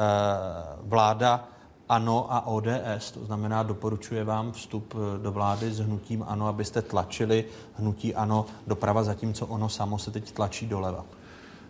vláda 0.83 1.49
ANO 1.89 2.33
a 2.33 2.47
ODS, 2.47 3.11
to 3.15 3.25
znamená, 3.25 3.63
doporučuje 3.63 4.25
vám 4.25 4.53
vstup 4.53 4.95
do 5.23 5.33
vlády 5.33 5.73
s 5.73 5.79
hnutím 5.79 6.25
ANO, 6.29 6.49
abyste 6.49 6.83
tlačili 6.83 7.45
hnutí 7.79 8.15
ANO 8.15 8.47
doprava, 8.67 9.03
zatímco 9.03 9.47
ono 9.47 9.69
samo 9.69 9.99
se 9.99 10.11
teď 10.11 10.33
tlačí 10.33 10.67
doleva. 10.67 11.05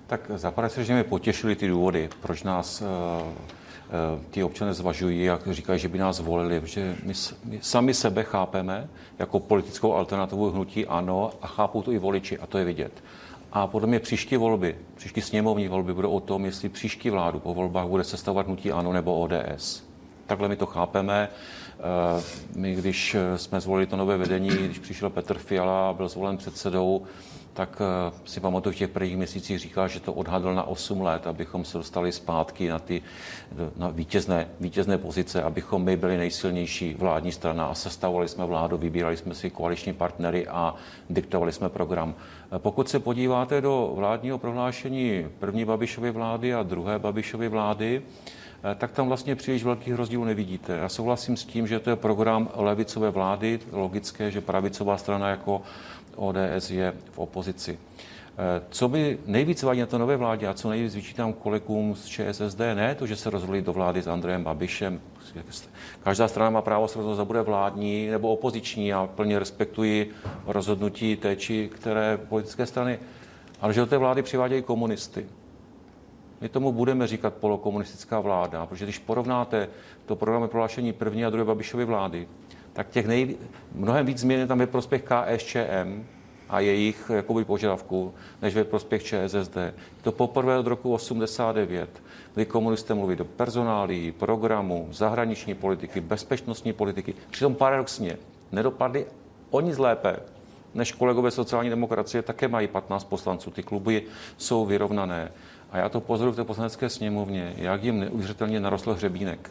Tak 0.06 0.31
zapadá 0.35 0.69
se, 0.69 0.85
že 0.85 0.93
mě 0.93 1.05
potěšili 1.05 1.56
ty 1.56 1.69
důvody, 1.69 2.10
proč 2.20 2.43
nás 2.43 2.82
ti 4.31 4.44
občané 4.44 4.74
zvažují 4.74 5.31
a 5.31 5.39
říkají, 5.51 5.78
že 5.78 5.89
by 5.89 5.98
nás 5.98 6.20
volili, 6.20 6.60
protože 6.60 6.97
my, 7.05 7.12
my 7.44 7.59
sami 7.62 7.94
sebe 7.94 8.23
chápeme 8.23 8.89
jako 9.19 9.40
politickou 9.40 9.94
alternativu 9.94 10.51
hnutí 10.51 10.86
ANO 10.86 11.31
a 11.43 11.47
chápou 11.47 11.82
to 11.82 11.93
i 11.93 11.98
voliči 11.98 12.39
a 12.39 12.47
to 12.47 12.59
je 12.59 12.64
vidět. 12.64 12.93
A 13.52 13.66
podle 13.66 13.89
mě 13.89 13.98
příští 13.98 14.36
volby, 14.36 14.77
příští 14.97 15.20
sněmovní 15.20 15.69
volby 15.69 15.94
budou 15.94 16.10
o 16.10 16.20
tom, 16.20 16.44
jestli 16.44 16.69
příští 16.69 17.10
vládu 17.10 17.40
po 17.40 17.55
volbách 17.55 17.86
bude 17.86 18.05
sestavovat 18.05 18.47
hnutí 18.47 18.73
ANO 18.73 18.93
nebo 18.93 19.20
ODS. 19.20 19.82
Takhle 20.27 20.48
my 20.48 20.56
to 20.56 20.66
chápeme. 20.66 21.28
My, 22.56 22.74
když 22.74 23.16
jsme 23.36 23.60
zvolili 23.60 23.86
to 23.86 23.97
nové 23.97 24.16
vedení, 24.16 24.48
když 24.48 24.78
přišel 24.78 25.10
Petr 25.10 25.39
Fiala 25.39 25.89
a 25.89 25.93
byl 25.93 26.09
zvolen 26.09 26.36
předsedou, 26.36 27.02
tak 27.53 27.81
eh, 27.81 28.12
si 28.24 28.41
pamatuju, 28.41 28.74
v 28.74 28.79
těch 28.79 28.91
prvních 28.91 29.16
měsících 29.16 29.59
říkal, 29.59 29.89
že 29.89 30.01
to 30.01 30.12
odhadl 30.12 30.55
na 30.55 30.62
8 30.62 31.01
let, 31.01 31.27
abychom 31.27 31.65
se 31.65 31.79
dostali 31.79 32.12
zpátky 32.12 32.69
na 32.69 32.79
ty 32.79 33.03
na 33.77 33.89
vítězné, 33.89 34.49
vítězné 34.61 34.99
pozice, 34.99 35.43
abychom 35.43 35.85
my 35.85 35.97
byli 35.97 36.16
nejsilnější 36.16 36.95
vládní 36.95 37.33
strana 37.33 37.66
a 37.66 37.74
sestavovali 37.74 38.29
jsme 38.29 38.47
vládu, 38.47 38.77
vybírali 38.77 39.16
jsme 39.16 39.35
si 39.35 39.51
koaliční 39.51 39.93
partnery 39.93 40.49
a 40.49 40.74
diktovali 41.11 41.53
jsme 41.53 41.69
program. 41.69 42.15
Eh, 42.53 42.59
pokud 42.59 42.89
se 42.89 42.99
podíváte 42.99 43.61
do 43.61 43.93
vládního 43.95 44.39
prohlášení 44.39 45.27
první 45.39 45.65
Babišovy 45.65 46.11
vlády 46.11 46.55
a 46.55 46.62
druhé 46.62 46.99
Babišovy 46.99 47.49
vlády, 47.49 48.03
eh, 48.65 48.74
tak 48.74 48.93
tam 48.93 49.09
vlastně 49.09 49.37
příliš 49.37 49.65
velkých 49.65 49.95
rozdílů 49.95 50.24
nevidíte. 50.24 50.77
Já 50.77 50.89
souhlasím 50.89 51.37
s 51.37 51.45
tím, 51.45 51.66
že 51.66 51.81
to 51.81 51.91
je 51.91 51.97
program 51.97 52.49
levicové 52.55 53.11
vlády, 53.11 53.61
logické, 53.73 54.31
že 54.31 54.41
pravicová 54.41 54.97
strana 54.97 55.29
jako 55.29 55.62
ODS 56.16 56.70
je 56.70 56.93
v 57.12 57.18
opozici. 57.18 57.78
Eh, 58.39 58.62
co 58.70 58.89
by 58.89 59.18
nejvíc 59.26 59.62
vadí 59.62 59.80
na 59.80 59.86
to 59.86 59.98
nové 59.98 60.16
vládě 60.16 60.48
a 60.48 60.55
co 60.55 60.70
nejvíc 60.70 60.94
vyčítám 60.94 61.32
kolegům 61.32 61.94
z 61.94 62.06
ČSSD, 62.06 62.59
ne 62.74 62.94
to, 62.94 63.06
že 63.06 63.16
se 63.16 63.30
rozhodli 63.30 63.62
do 63.62 63.72
vlády 63.72 64.02
s 64.02 64.09
Andrejem 64.09 64.44
Babišem. 64.44 65.01
Každá 66.02 66.28
strana 66.28 66.51
má 66.51 66.62
právo 66.62 66.89
se 66.89 66.98
rozhodnout, 66.98 67.24
bude 67.24 67.43
vládní 67.43 68.06
nebo 68.06 68.32
opoziční 68.32 68.93
a 68.93 69.09
plně 69.14 69.39
respektuji 69.39 70.10
rozhodnutí 70.47 71.16
té 71.16 71.36
či 71.36 71.70
které 71.74 72.18
politické 72.28 72.66
strany, 72.66 72.98
ale 73.60 73.72
že 73.72 73.80
do 73.80 73.86
té 73.86 73.98
vlády 73.98 74.22
přivádějí 74.22 74.62
komunisty. 74.62 75.26
My 76.40 76.48
tomu 76.48 76.72
budeme 76.72 77.06
říkat 77.06 77.34
polokomunistická 77.34 78.20
vláda, 78.20 78.66
protože 78.66 78.84
když 78.84 78.98
porovnáte 78.98 79.68
to 80.06 80.16
programy 80.16 80.48
prohlášení 80.48 80.93
první 80.93 81.24
a 81.24 81.30
druhé 81.30 81.44
Babišovy 81.44 81.84
vlády, 81.84 82.28
tak 82.73 82.90
těch 82.90 83.07
nej, 83.07 83.36
mnohem 83.74 84.07
víc 84.07 84.19
změn 84.19 84.49
tam 84.49 84.59
ve 84.59 84.66
prospěch 84.66 85.03
KSČM 85.03 86.05
a 86.49 86.61
jejich 86.61 87.11
jakoby, 87.15 87.44
požadavků, 87.44 88.15
než 88.43 88.55
ve 88.55 88.65
prospěch 88.65 89.03
ČSSD. 89.03 89.57
To 90.03 90.12
poprvé 90.12 90.59
od 90.59 90.66
roku 90.66 90.93
89, 90.93 92.03
kdy 92.35 92.47
komunisté 92.47 92.94
mluví 92.94 93.16
do 93.16 93.24
personálí, 93.24 94.12
programu, 94.12 94.89
zahraniční 94.90 95.55
politiky, 95.55 96.01
bezpečnostní 96.01 96.73
politiky. 96.73 97.15
Přitom 97.31 97.55
paradoxně 97.55 98.16
nedopadly 98.53 99.07
o 99.51 99.61
nic 99.61 99.78
lépe, 99.78 100.16
než 100.74 100.93
kolegové 100.93 101.31
sociální 101.31 101.70
demokracie 101.70 102.23
také 102.23 102.49
mají 102.49 102.69
15 102.69 103.05
poslanců. 103.05 103.51
Ty 103.51 103.62
kluby 103.62 104.03
jsou 104.36 104.66
vyrovnané. 104.66 105.32
A 105.70 105.78
já 105.78 105.89
to 105.89 106.01
pozoruju 106.01 106.32
v 106.32 106.36
té 106.36 106.44
poslanecké 106.44 106.89
sněmovně, 106.89 107.55
jak 107.57 107.85
jim 107.85 108.01
neuvěřitelně 108.01 108.61
narostl 108.61 108.94
hřebínek. 108.94 109.51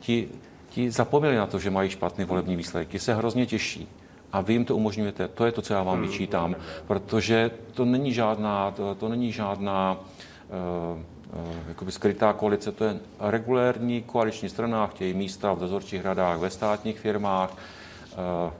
Ti 0.00 0.28
ti 0.76 0.90
zapomněli 0.90 1.36
na 1.36 1.46
to, 1.46 1.58
že 1.58 1.70
mají 1.70 1.90
špatný 1.90 2.24
volební 2.24 2.56
výsledek. 2.56 2.88
Ti 2.88 2.98
se 2.98 3.14
hrozně 3.14 3.46
těší. 3.46 3.88
A 4.32 4.40
vy 4.40 4.52
jim 4.52 4.64
to 4.64 4.76
umožňujete. 4.76 5.28
To 5.28 5.46
je 5.46 5.52
to, 5.52 5.62
co 5.62 5.74
já 5.74 5.82
vám 5.82 6.02
vyčítám, 6.02 6.56
protože 6.86 7.50
to 7.74 7.84
není 7.84 8.12
žádná, 8.12 8.70
to, 8.70 8.94
to 8.94 9.08
není 9.08 9.32
žádná 9.32 9.96
uh, 9.96 11.00
jakoby 11.68 11.92
skrytá 11.92 12.32
koalice, 12.32 12.72
to 12.72 12.84
je 12.84 12.96
regulérní 13.20 14.02
koaliční 14.02 14.48
strana, 14.48 14.86
chtějí 14.86 15.14
místa 15.14 15.52
v 15.52 15.58
dozorčích 15.58 16.04
radách, 16.04 16.38
ve 16.38 16.50
státních 16.50 17.00
firmách. 17.00 17.56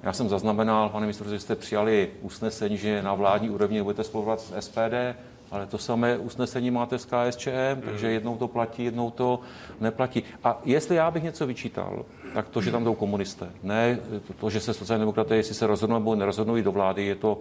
Já 0.02 0.12
jsem 0.12 0.28
zaznamenal, 0.28 0.88
pane 0.88 1.06
ministře, 1.06 1.30
že 1.30 1.40
jste 1.40 1.54
přijali 1.54 2.10
usnesení, 2.22 2.76
že 2.76 3.02
na 3.02 3.14
vládní 3.14 3.50
úrovni 3.50 3.82
budete 3.82 4.04
spolupracovat 4.04 4.64
s 4.64 4.66
SPD. 4.66 5.16
Ale 5.50 5.66
to 5.66 5.78
samé 5.78 6.18
usnesení 6.18 6.70
máte 6.70 6.98
s 6.98 7.04
KSČM, 7.04 7.80
takže 7.84 8.10
jednou 8.10 8.36
to 8.36 8.48
platí, 8.48 8.84
jednou 8.84 9.10
to 9.10 9.40
neplatí. 9.80 10.22
A 10.44 10.60
jestli 10.64 10.96
já 10.96 11.10
bych 11.10 11.22
něco 11.22 11.46
vyčítal, 11.46 12.04
tak 12.34 12.48
to, 12.48 12.62
že 12.62 12.70
tam 12.70 12.84
jdou 12.84 12.94
komunisté. 12.94 13.48
Ne 13.62 13.98
to, 14.40 14.50
že 14.50 14.60
se 14.60 14.74
sociální 14.74 15.02
demokraté, 15.02 15.36
jestli 15.36 15.54
se 15.54 15.66
rozhodnou 15.66 15.98
nebo 15.98 16.14
nerozhodnou 16.14 16.62
do 16.62 16.72
vlády, 16.72 17.06
je 17.06 17.14
to 17.14 17.38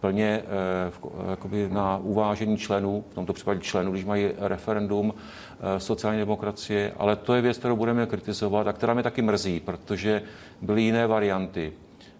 plně 0.00 0.42
eh, 1.60 1.68
na 1.68 1.96
uvážení 2.02 2.58
členů, 2.58 3.04
v 3.10 3.14
tomto 3.14 3.32
případě 3.32 3.60
členů, 3.60 3.92
když 3.92 4.04
mají 4.04 4.30
referendum 4.38 5.14
eh, 5.14 5.80
sociální 5.80 6.18
demokracie, 6.18 6.92
ale 6.98 7.16
to 7.16 7.34
je 7.34 7.42
věc, 7.42 7.58
kterou 7.58 7.76
budeme 7.76 8.06
kritizovat 8.06 8.66
a 8.68 8.72
která 8.72 8.94
mě 8.94 9.02
taky 9.02 9.22
mrzí, 9.22 9.60
protože 9.60 10.22
byly 10.62 10.82
jiné 10.82 11.06
varianty, 11.06 11.72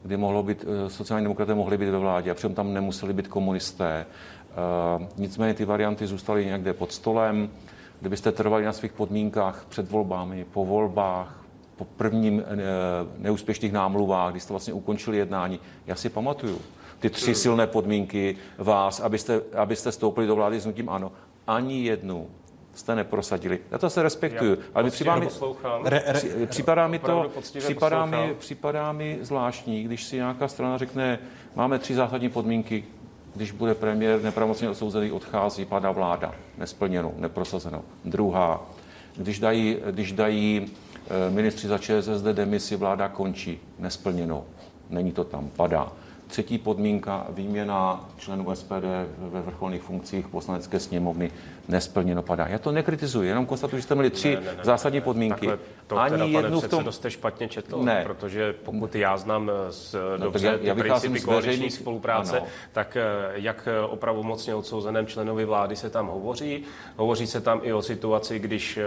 kdy 0.02 0.16
mohlo 0.16 0.43
být, 0.43 0.65
eh, 0.65 0.90
sociální 0.90 1.24
demokraté 1.24 1.55
mohli 1.55 1.78
být 1.78 1.90
ve 1.90 1.98
vládě 1.98 2.31
a 2.31 2.35
přitom 2.35 2.55
tam 2.55 2.74
nemuseli 2.74 3.12
být 3.12 3.28
komunisté. 3.28 4.06
Eh, 4.59 5.09
nicméně 5.17 5.55
ty 5.55 5.65
varianty 5.65 6.07
zůstaly 6.07 6.47
někde 6.47 6.73
pod 6.73 6.93
stolem. 6.93 7.51
Kdybyste 8.01 8.33
trvali 8.33 8.65
na 8.65 8.73
svých 8.73 8.93
podmínkách 8.93 9.67
před 9.69 9.91
volbami, 9.91 10.47
po 10.53 10.65
volbách, 10.65 11.45
po 11.77 11.85
prvním 11.85 12.43
eh, 12.47 12.57
neúspěšných 13.19 13.73
námluvách, 13.73 14.31
kdy 14.31 14.41
jste 14.41 14.53
vlastně 14.53 14.73
ukončili 14.73 15.17
jednání, 15.17 15.61
já 15.87 15.95
si 15.95 16.09
pamatuju 16.09 16.61
ty 16.99 17.11
tři 17.11 17.35
silné 17.35 17.67
podmínky 17.67 18.37
vás, 18.59 19.01
abyste, 19.01 19.41
abyste 19.57 19.93
stoupili 19.93 20.27
do 20.27 20.35
vlády 20.35 20.61
s 20.61 20.67
nutím 20.67 20.89
ano. 20.89 21.13
Ani 21.47 21.85
jednu 21.85 22.27
jste 22.75 22.95
neprosadili. 22.95 23.59
Já 23.71 23.79
to 23.79 23.91
se 23.91 24.03
respektuju, 24.03 24.51
Já 24.51 24.63
ale 24.75 24.85
mi 24.85 24.91
připadá, 24.91 25.21
mi, 25.21 25.29
re, 25.85 26.03
re, 26.07 26.47
připadá 26.47 26.89
mi 26.89 26.99
to, 26.99 27.31
připadá 27.59 28.07
mi, 28.07 28.35
připadá 28.39 28.93
mi 28.93 29.19
zvláštní, 29.23 29.83
když 29.83 30.05
si 30.05 30.17
nějaká 30.17 30.49
strana 30.49 30.79
řekne, 30.79 31.19
máme 31.57 31.79
tři 31.79 31.95
zásadní 31.95 32.29
podmínky, 32.29 32.85
když 33.39 33.51
bude 33.51 33.74
premiér 33.74 34.23
nepravomocně 34.23 34.70
odsouzený, 34.70 35.12
odchází, 35.12 35.65
padá 35.65 35.90
vláda. 35.90 36.35
Nesplněnou, 36.59 37.15
neprosazenou. 37.16 37.82
Druhá, 38.05 38.66
když 39.16 39.39
dají, 39.39 39.77
když 39.90 40.12
dají 40.12 40.66
eh, 40.66 41.31
ministři 41.31 41.69
za 41.69 41.78
ČSSD 41.78 42.24
demisi, 42.32 42.77
vláda 42.77 43.09
končí. 43.09 43.60
Nesplněnou. 43.78 44.44
Není 44.90 45.12
to 45.12 45.24
tam, 45.24 45.51
padá. 45.56 45.93
Třetí 46.29 46.59
podmínka, 46.59 47.27
výměna 47.31 48.09
členů 48.17 48.55
SPD 48.55 48.85
ve 49.19 49.43
vrcholných 49.43 49.83
funkcích 49.83 50.29
poslanecké 50.29 50.81
sněmovny 50.81 51.31
nesplněno 51.69 52.23
padá. 52.23 52.47
Já 52.47 52.59
to 52.59 52.73
nekritizuji, 52.73 53.29
jenom 53.29 53.47
konstatuji, 53.47 53.77
že 53.77 53.83
jste 53.83 53.95
měli 53.95 54.11
tři 54.11 54.35
ne, 54.35 54.41
ne, 54.41 54.55
ne, 54.57 54.65
zásadní 54.65 55.01
podmínky. 55.01 55.47
Takhle 55.47 55.59
to 55.87 55.99
Ani 55.99 56.11
teda, 56.11 56.25
jednu 56.25 56.61
v 56.61 56.69
tom... 56.69 56.93
jste 56.93 57.11
špatně 57.11 57.49
četl, 57.49 57.79
ne. 57.83 58.03
protože 58.05 58.53
pokud 58.53 58.95
já 58.95 59.17
znám 59.17 59.51
z, 59.71 59.97
no, 60.19 60.25
dobře 60.25 60.47
já, 60.47 60.59
já 60.63 60.75
principy 60.75 61.21
koaliční 61.21 61.71
spolupráce, 61.71 62.39
ano. 62.39 62.47
tak 62.73 62.97
eh, 62.97 63.33
jak 63.35 63.69
o 63.89 63.97
pravomocně 63.97 64.55
odsouzeném 64.55 65.07
členovi 65.07 65.45
vlády 65.45 65.77
se 65.77 65.91
tam 65.91 66.07
hovoří. 66.07 66.65
Hovoří 66.97 67.27
se 67.27 67.41
tam 67.41 67.61
i 67.63 67.73
o 67.73 67.83
situaci, 67.83 68.39
když 68.39 68.77
eh, 68.77 68.83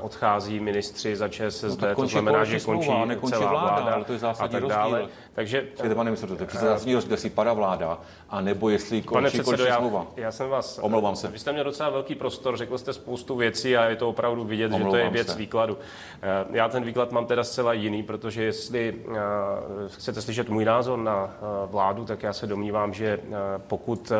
odchází 0.00 0.60
ministři 0.60 1.16
za 1.16 1.28
ČSSD, 1.28 1.80
no, 1.80 1.94
to 1.94 2.06
znamená, 2.06 2.44
že 2.44 2.60
končí 2.60 2.88
celá 3.28 3.50
vláda, 3.50 3.74
vláda 3.74 3.94
ale 3.94 4.04
to 4.04 4.12
je 4.12 4.18
zásadní 4.18 4.56
a 4.56 4.60
tak 4.60 4.68
dále. 4.68 4.98
Rozdíl. 4.98 5.16
Takže, 5.34 5.62
Přijde, 5.74 5.94
pane 5.94 6.10
ministře, 6.10 6.26
to 6.26 6.42
je 6.42 6.48
zásadní 6.84 6.94
rozdíl, 6.94 7.12
jestli 7.12 7.30
padá 7.30 7.52
vláda, 7.52 7.98
a 8.30 8.40
nebo 8.40 8.68
jestli 8.68 9.02
končí, 9.02 9.14
pane 9.14 9.28
předsedo, 9.28 9.56
končí 9.56 9.72
smlouva. 9.76 10.06
Já, 10.16 10.22
já 10.22 10.32
jsem 10.32 10.48
vás... 10.48 10.78
Omlouvám 10.82 11.16
se. 11.16 11.28
Vy 11.28 11.38
jste 11.38 11.52
měl 11.52 11.64
docela 11.64 11.90
velký 11.90 12.14
prostor, 12.14 12.56
řekl 12.56 12.78
jste 12.78 12.92
spoustu 12.92 13.36
věcí 13.36 13.76
a 13.76 13.84
je 13.84 13.96
to 13.96 14.08
opravdu 14.08 14.44
vidět, 14.44 14.72
Omlouvám 14.72 14.86
že 14.86 14.90
to 14.90 14.96
je 14.96 15.10
věc 15.10 15.28
se. 15.28 15.38
výkladu. 15.38 15.78
Eh, 16.22 16.44
já 16.50 16.68
ten 16.68 16.84
výklad 16.84 17.12
mám 17.12 17.26
teda 17.26 17.44
zcela 17.44 17.72
jiný, 17.72 18.02
protože 18.02 18.42
jestli 18.42 18.94
eh, 18.94 19.14
chcete 19.88 20.22
slyšet 20.22 20.48
můj 20.48 20.64
názor 20.64 20.98
na 20.98 21.34
vládu, 21.70 22.04
tak 22.04 22.22
já 22.22 22.32
se 22.32 22.46
domnívám, 22.46 22.94
že 22.94 23.20
pokud 23.66 24.12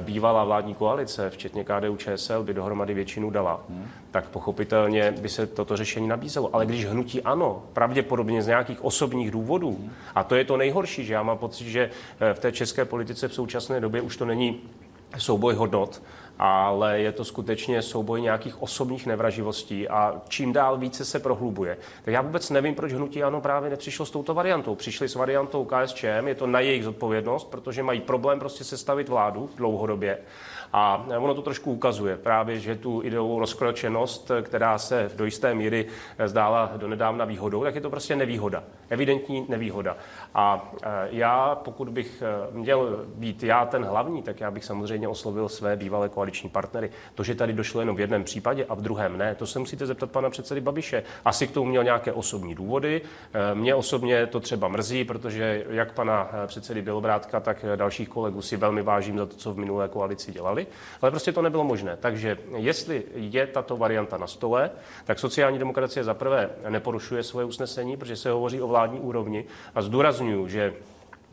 bývalá 0.00 0.44
vládní 0.44 0.74
koalice, 0.74 1.30
včetně 1.30 1.64
KDU 1.64 1.96
ČSL, 1.96 2.42
by 2.42 2.54
dohromady 2.54 2.94
většinu 2.94 3.30
dala, 3.30 3.60
hmm. 3.68 3.86
tak 4.10 4.28
pochopitelně 4.28 5.14
by 5.20 5.28
se 5.28 5.46
toto 5.46 5.76
řešení 5.76 6.08
nabízelo. 6.08 6.50
Ale 6.52 6.66
když 6.66 6.86
hnutí 6.86 7.22
ano, 7.22 7.62
pravděpodobně 7.72 8.42
z 8.42 8.46
nějakých 8.46 8.84
osobních 8.84 9.30
důvodů, 9.30 9.76
hmm. 9.80 9.90
a 10.14 10.24
to 10.24 10.34
je 10.34 10.44
to 10.44 10.56
nejhorší, 10.56 11.04
že 11.04 11.14
já 11.14 11.22
mám 11.22 11.38
pocit, 11.38 11.68
že 11.68 11.90
v 12.32 12.38
té 12.38 12.52
české 12.52 12.84
politice 12.84 13.28
v 13.28 13.34
současné 13.34 13.80
době 13.80 14.00
už 14.00 14.16
to 14.16 14.24
není 14.24 14.60
souboj 15.18 15.54
hodnot, 15.54 16.02
ale 16.38 17.00
je 17.00 17.12
to 17.12 17.24
skutečně 17.24 17.82
souboj 17.82 18.20
nějakých 18.20 18.62
osobních 18.62 19.06
nevraživostí 19.06 19.88
a 19.88 20.22
čím 20.28 20.52
dál 20.52 20.78
více 20.78 21.04
se 21.04 21.18
prohlubuje. 21.18 21.78
Tak 22.04 22.14
já 22.14 22.20
vůbec 22.20 22.50
nevím, 22.50 22.74
proč 22.74 22.92
hnutí 22.92 23.22
ano 23.22 23.40
právě 23.40 23.70
nepřišlo 23.70 24.06
s 24.06 24.10
touto 24.10 24.34
variantou. 24.34 24.74
Přišli 24.74 25.08
s 25.08 25.14
variantou 25.14 25.64
KSČM, 25.64 26.26
je 26.28 26.34
to 26.34 26.46
na 26.46 26.60
jejich 26.60 26.84
zodpovědnost, 26.84 27.50
protože 27.50 27.82
mají 27.82 28.00
problém 28.00 28.38
prostě 28.38 28.64
sestavit 28.64 29.08
vládu 29.08 29.50
dlouhodobě. 29.56 30.18
A 30.72 31.06
ono 31.18 31.34
to 31.34 31.42
trošku 31.42 31.72
ukazuje 31.72 32.16
právě, 32.16 32.58
že 32.60 32.76
tu 32.76 33.02
ideovou 33.04 33.38
rozkročenost, 33.38 34.30
která 34.42 34.78
se 34.78 35.10
do 35.16 35.24
jisté 35.24 35.54
míry 35.54 35.86
zdála 36.26 36.70
do 36.76 36.88
nedávna 36.88 37.24
výhodou, 37.24 37.64
tak 37.64 37.74
je 37.74 37.80
to 37.80 37.90
prostě 37.90 38.16
nevýhoda. 38.16 38.62
Evidentní 38.88 39.46
nevýhoda. 39.48 39.96
A 40.34 40.70
e, 40.82 41.08
já, 41.10 41.54
pokud 41.54 41.88
bych 41.88 42.22
e, 42.22 42.54
měl 42.56 43.06
být 43.14 43.42
já 43.42 43.66
ten 43.66 43.84
hlavní, 43.84 44.22
tak 44.22 44.40
já 44.40 44.50
bych 44.50 44.64
samozřejmě 44.64 45.08
oslovil 45.08 45.48
své 45.48 45.76
bývalé 45.76 46.08
koaliční 46.08 46.50
partnery. 46.50 46.90
To, 47.14 47.22
že 47.22 47.34
tady 47.34 47.52
došlo 47.52 47.80
jenom 47.80 47.96
v 47.96 48.00
jednom 48.00 48.24
případě 48.24 48.64
a 48.68 48.74
v 48.74 48.80
druhém 48.80 49.18
ne, 49.18 49.34
to 49.34 49.46
se 49.46 49.58
musíte 49.58 49.86
zeptat 49.86 50.10
pana 50.10 50.30
předsedy 50.30 50.60
Babiše. 50.60 51.02
Asi 51.24 51.46
k 51.46 51.50
tomu 51.50 51.70
měl 51.70 51.84
nějaké 51.84 52.12
osobní 52.12 52.54
důvody. 52.54 53.02
E, 53.32 53.54
mě 53.54 53.74
osobně 53.74 54.26
to 54.26 54.40
třeba 54.40 54.68
mrzí, 54.68 55.04
protože 55.04 55.64
jak 55.70 55.92
pana 55.92 56.28
předsedy 56.46 56.82
Bělobrátka, 56.82 57.40
tak 57.40 57.64
dalších 57.76 58.08
kolegů 58.08 58.42
si 58.42 58.56
velmi 58.56 58.82
vážím 58.82 59.18
za 59.18 59.26
to, 59.26 59.36
co 59.36 59.52
v 59.52 59.58
minulé 59.58 59.88
koalici 59.88 60.32
dělali, 60.32 60.66
ale 61.02 61.10
prostě 61.10 61.32
to 61.32 61.42
nebylo 61.42 61.64
možné. 61.64 61.96
Takže 61.96 62.38
jestli 62.56 63.02
je 63.14 63.46
tato 63.46 63.76
varianta 63.76 64.16
na 64.18 64.26
stole, 64.26 64.70
tak 65.04 65.18
sociální 65.18 65.58
demokracie 65.58 66.04
zaprvé 66.04 66.50
neporušuje 66.68 67.22
svoje 67.22 67.46
usnesení, 67.46 67.96
protože 67.96 68.16
se 68.16 68.30
hovoří 68.30 68.62
o 68.62 68.68
vládní 68.68 69.00
úrovni 69.00 69.44
a 69.74 69.82
zdůrazňuje 69.82 70.19
zdůraznuju, 70.20 70.48
že, 70.48 70.74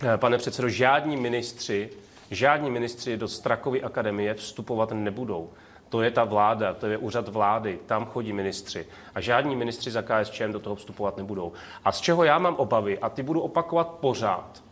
eh, 0.04 0.18
pane 0.18 0.38
předsedo, 0.38 0.70
žádní 0.70 1.18
ministři, 1.18 1.90
žádní 2.32 2.72
ministři 2.72 3.18
do 3.18 3.28
Strakovy 3.28 3.84
akademie 3.84 4.34
vstupovat 4.34 4.92
nebudou. 4.92 5.50
To 5.90 6.02
je 6.02 6.12
ta 6.12 6.24
vláda, 6.24 6.74
to 6.74 6.88
je 6.88 6.98
úřad 6.98 7.28
vlády, 7.28 7.80
tam 7.86 8.06
chodí 8.06 8.34
ministři. 8.34 8.88
A 9.16 9.22
žádní 9.22 9.56
ministři 9.56 9.92
za 9.92 10.02
KSČM 10.02 10.52
do 10.52 10.60
toho 10.60 10.76
vstupovat 10.76 11.18
nebudou. 11.18 11.54
A 11.86 11.92
z 11.92 12.02
čeho 12.02 12.24
já 12.24 12.40
mám 12.40 12.56
obavy, 12.56 13.00
a 13.00 13.10
ty 13.10 13.24
budu 13.24 13.42
opakovat 13.42 13.88
pořád, 13.88 14.64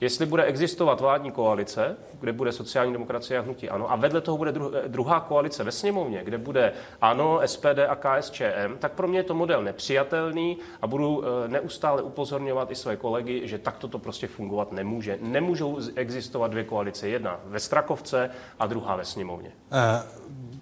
jestli 0.00 0.26
bude 0.26 0.44
existovat 0.44 1.00
vládní 1.00 1.30
koalice, 1.30 1.96
kde 2.20 2.32
bude 2.32 2.52
sociální 2.52 2.92
demokracie 2.92 3.38
a 3.38 3.42
hnutí 3.42 3.70
ANO, 3.70 3.92
a 3.92 3.96
vedle 3.96 4.20
toho 4.20 4.38
bude 4.38 4.52
druhá 4.86 5.20
koalice 5.20 5.64
ve 5.64 5.72
sněmovně, 5.72 6.24
kde 6.24 6.38
bude 6.38 6.72
ANO, 7.00 7.40
SPD 7.46 7.78
a 7.88 7.96
KSČM, 7.96 8.78
tak 8.78 8.92
pro 8.92 9.08
mě 9.08 9.18
je 9.18 9.22
to 9.22 9.34
model 9.34 9.62
nepřijatelný 9.62 10.58
a 10.82 10.86
budu 10.86 11.24
eh, 11.24 11.48
neustále 11.48 12.02
upozorňovat 12.02 12.70
i 12.70 12.74
své 12.74 12.96
kolegy, 12.96 13.48
že 13.48 13.58
takto 13.58 13.88
to 13.88 13.98
prostě 13.98 14.26
fungovat 14.26 14.72
nemůže. 14.72 15.18
Nemůžou 15.22 15.78
existovat 15.94 16.50
dvě 16.50 16.64
koalice, 16.64 17.08
jedna 17.08 17.40
ve 17.44 17.60
Strakovce 17.60 18.30
a 18.58 18.66
druhá 18.66 18.96
ve 18.96 19.04
sněmovně. 19.04 19.52
Uh... 19.72 20.54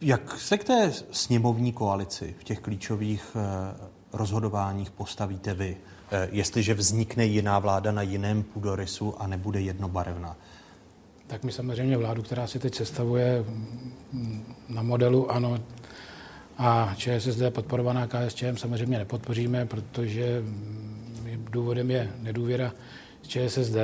Jak 0.00 0.38
se 0.38 0.58
k 0.58 0.64
té 0.64 0.92
sněmovní 1.10 1.72
koalici 1.72 2.34
v 2.38 2.44
těch 2.44 2.60
klíčových 2.60 3.36
eh, 3.36 3.76
rozhodováních 4.12 4.90
postavíte 4.90 5.54
vy? 5.54 5.76
Eh, 6.14 6.28
jestliže 6.32 6.74
vznikne 6.74 7.24
jiná 7.24 7.58
vláda 7.58 7.92
na 7.92 8.02
jiném 8.02 8.42
půdorysu 8.42 9.14
a 9.18 9.26
nebude 9.26 9.60
jednobarevná? 9.60 10.36
Tak 11.26 11.44
my 11.44 11.52
samozřejmě 11.52 11.96
vládu, 11.96 12.22
která 12.22 12.46
si 12.46 12.58
teď 12.58 12.74
sestavuje 12.74 13.44
na 14.68 14.82
modelu 14.82 15.30
ANO 15.30 15.58
a 16.58 16.94
ČSSD 16.96 17.42
podporovaná 17.50 18.06
KSČM 18.06 18.56
samozřejmě 18.56 18.98
nepodpoříme, 18.98 19.66
protože 19.66 20.42
důvodem 21.50 21.90
je 21.90 22.10
nedůvěra 22.22 22.72
ČSSD. 23.26 23.76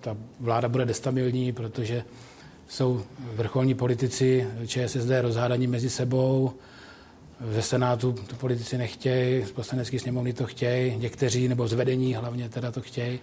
Ta 0.00 0.16
vláda 0.40 0.68
bude 0.68 0.84
destabilní, 0.84 1.52
protože 1.52 2.04
jsou 2.68 3.02
vrcholní 3.34 3.74
politici 3.74 4.48
ČSSD 4.66 5.10
rozhádaní 5.20 5.66
mezi 5.66 5.90
sebou, 5.90 6.52
ve 7.40 7.62
Senátu 7.62 8.12
to 8.12 8.36
politici 8.36 8.78
nechtějí, 8.78 9.44
z 9.44 9.52
poslanecké 9.52 9.98
sněmovny 9.98 10.32
to 10.32 10.46
chtějí, 10.46 10.96
někteří, 10.96 11.48
nebo 11.48 11.68
z 11.68 11.72
vedení 11.72 12.14
hlavně 12.14 12.48
teda 12.48 12.72
to 12.72 12.80
chtějí. 12.80 13.20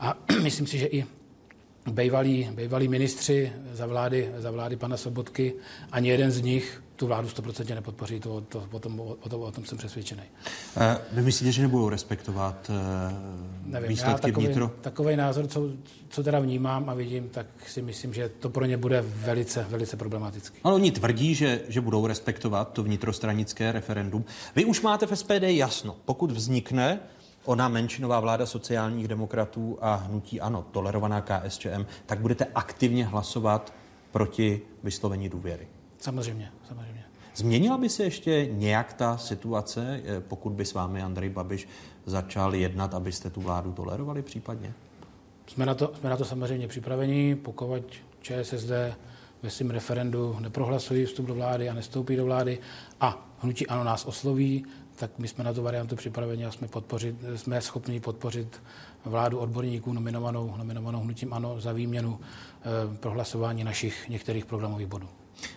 A 0.00 0.18
myslím 0.42 0.66
si, 0.66 0.78
že 0.78 0.86
i 0.86 1.04
bývalí, 1.90 2.50
bývalí 2.54 2.88
ministři 2.88 3.52
za 3.72 3.86
vlády, 3.86 4.30
za 4.38 4.50
vlády 4.50 4.76
pana 4.76 4.96
Sobotky, 4.96 5.54
ani 5.92 6.08
jeden 6.08 6.30
z 6.30 6.40
nich 6.40 6.82
tu 6.98 7.06
vládu 7.06 7.28
100% 7.28 7.74
nepodpoří, 7.74 8.20
to, 8.20 8.40
to, 8.40 8.64
o, 8.70 8.78
tom, 8.78 9.00
o, 9.00 9.28
tom, 9.28 9.40
o 9.42 9.52
tom 9.52 9.64
jsem 9.64 9.78
přesvědčený. 9.78 10.22
Vy 11.12 11.22
myslíte, 11.22 11.52
že 11.52 11.62
nebudou 11.62 11.88
respektovat 11.88 12.70
uh, 12.70 13.72
Nevím, 13.72 13.88
výsledky 13.88 14.20
takový, 14.20 14.46
vnitro? 14.46 14.70
Takový 14.80 15.16
názor, 15.16 15.46
co, 15.46 15.70
co 16.08 16.22
teda 16.22 16.40
vnímám 16.40 16.90
a 16.90 16.94
vidím, 16.94 17.28
tak 17.28 17.46
si 17.66 17.82
myslím, 17.82 18.14
že 18.14 18.28
to 18.28 18.50
pro 18.50 18.64
ně 18.64 18.76
bude 18.76 19.04
velice, 19.06 19.66
velice 19.68 19.96
problematické. 19.96 20.58
Ale 20.64 20.74
oni 20.74 20.90
tvrdí, 20.90 21.34
že, 21.34 21.60
že 21.68 21.80
budou 21.80 22.06
respektovat 22.06 22.72
to 22.72 22.82
vnitrostranické 22.82 23.72
referendum. 23.72 24.24
Vy 24.56 24.64
už 24.64 24.80
máte 24.80 25.06
v 25.06 25.18
SPD 25.18 25.42
jasno, 25.42 25.96
pokud 26.04 26.30
vznikne 26.30 27.00
ona 27.44 27.68
menšinová 27.68 28.20
vláda 28.20 28.46
sociálních 28.46 29.08
demokratů 29.08 29.78
a 29.80 29.94
hnutí 29.94 30.40
ano, 30.40 30.64
tolerovaná 30.72 31.20
KSČM, 31.20 31.86
tak 32.06 32.20
budete 32.20 32.46
aktivně 32.54 33.04
hlasovat 33.04 33.72
proti 34.12 34.60
vyslovení 34.82 35.28
důvěry. 35.28 35.66
Samozřejmě, 35.98 36.50
samozřejmě. 36.68 37.04
Změnila 37.36 37.78
by 37.78 37.88
se 37.88 38.04
ještě 38.04 38.48
nějak 38.52 38.92
ta 38.92 39.18
situace, 39.18 40.00
eh, 40.04 40.20
pokud 40.20 40.52
by 40.52 40.64
s 40.64 40.74
vámi 40.74 41.02
Andrej 41.02 41.28
Babiš 41.28 41.68
začal 42.06 42.54
jednat, 42.54 42.94
abyste 42.94 43.30
tu 43.30 43.40
vládu 43.40 43.72
tolerovali 43.72 44.22
případně? 44.22 44.72
Jsme 45.46 45.66
na 45.66 45.74
to, 45.74 45.92
jsme 45.98 46.10
na 46.10 46.16
to 46.16 46.24
samozřejmě 46.24 46.68
připraveni, 46.68 47.36
pokud 47.36 47.82
ČSSD 48.22 48.70
ve 49.42 49.50
svém 49.50 49.70
referendu 49.70 50.36
neprohlasují 50.40 51.04
vstup 51.04 51.26
do 51.26 51.34
vlády 51.34 51.68
a 51.68 51.74
nestoupí 51.74 52.16
do 52.16 52.24
vlády 52.24 52.58
a 53.00 53.28
hnutí 53.40 53.66
ano 53.66 53.84
nás 53.84 54.06
osloví, 54.06 54.64
tak 54.96 55.18
my 55.18 55.28
jsme 55.28 55.44
na 55.44 55.52
tu 55.52 55.62
variantu 55.62 55.96
připraveni 55.96 56.46
a 56.46 56.50
jsme, 56.50 56.68
podpořit, 56.68 57.16
jsme 57.36 57.60
schopni 57.60 58.00
podpořit 58.00 58.62
vládu 59.04 59.38
odborníků 59.38 59.92
nominovanou, 59.92 60.54
nominovanou 60.56 61.00
hnutím 61.00 61.32
ANO 61.32 61.60
za 61.60 61.72
výměnu 61.72 62.20
eh, 62.20 62.96
prohlasování 62.96 63.64
našich 63.64 64.08
některých 64.08 64.46
programových 64.46 64.86
bodů. 64.86 65.08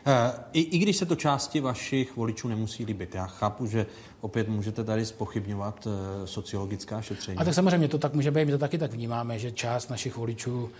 Eh, 0.05 0.31
I, 0.53 0.61
I 0.61 0.77
když 0.77 0.97
se 0.97 1.05
to 1.05 1.15
části 1.15 1.59
vašich 1.59 2.15
voličů 2.15 2.47
nemusí 2.47 2.85
líbit. 2.85 3.15
Já 3.15 3.25
chápu, 3.25 3.65
že 3.65 3.85
opět 4.21 4.47
můžete 4.47 4.83
tady 4.83 5.05
spochybňovat 5.05 5.85
uh, 5.85 5.93
sociologická 6.25 7.01
šetření. 7.01 7.37
A 7.37 7.43
tak 7.43 7.53
samozřejmě 7.53 7.87
to 7.87 7.97
tak 7.97 8.13
může 8.13 8.31
být, 8.31 8.45
my 8.45 8.51
to 8.51 8.57
taky 8.57 8.77
tak 8.77 8.93
vnímáme, 8.93 9.39
že 9.39 9.51
část 9.51 9.89
našich 9.89 10.15
voličů, 10.15 10.63
uh, 10.63 10.71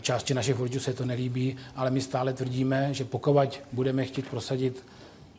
části 0.00 0.34
našich 0.34 0.54
voličů 0.54 0.80
se 0.80 0.92
to 0.92 1.04
nelíbí, 1.04 1.56
ale 1.76 1.90
my 1.90 2.00
stále 2.00 2.32
tvrdíme, 2.32 2.94
že 2.94 3.04
pokud 3.04 3.60
budeme 3.72 4.04
chtít 4.04 4.28
prosadit 4.28 4.84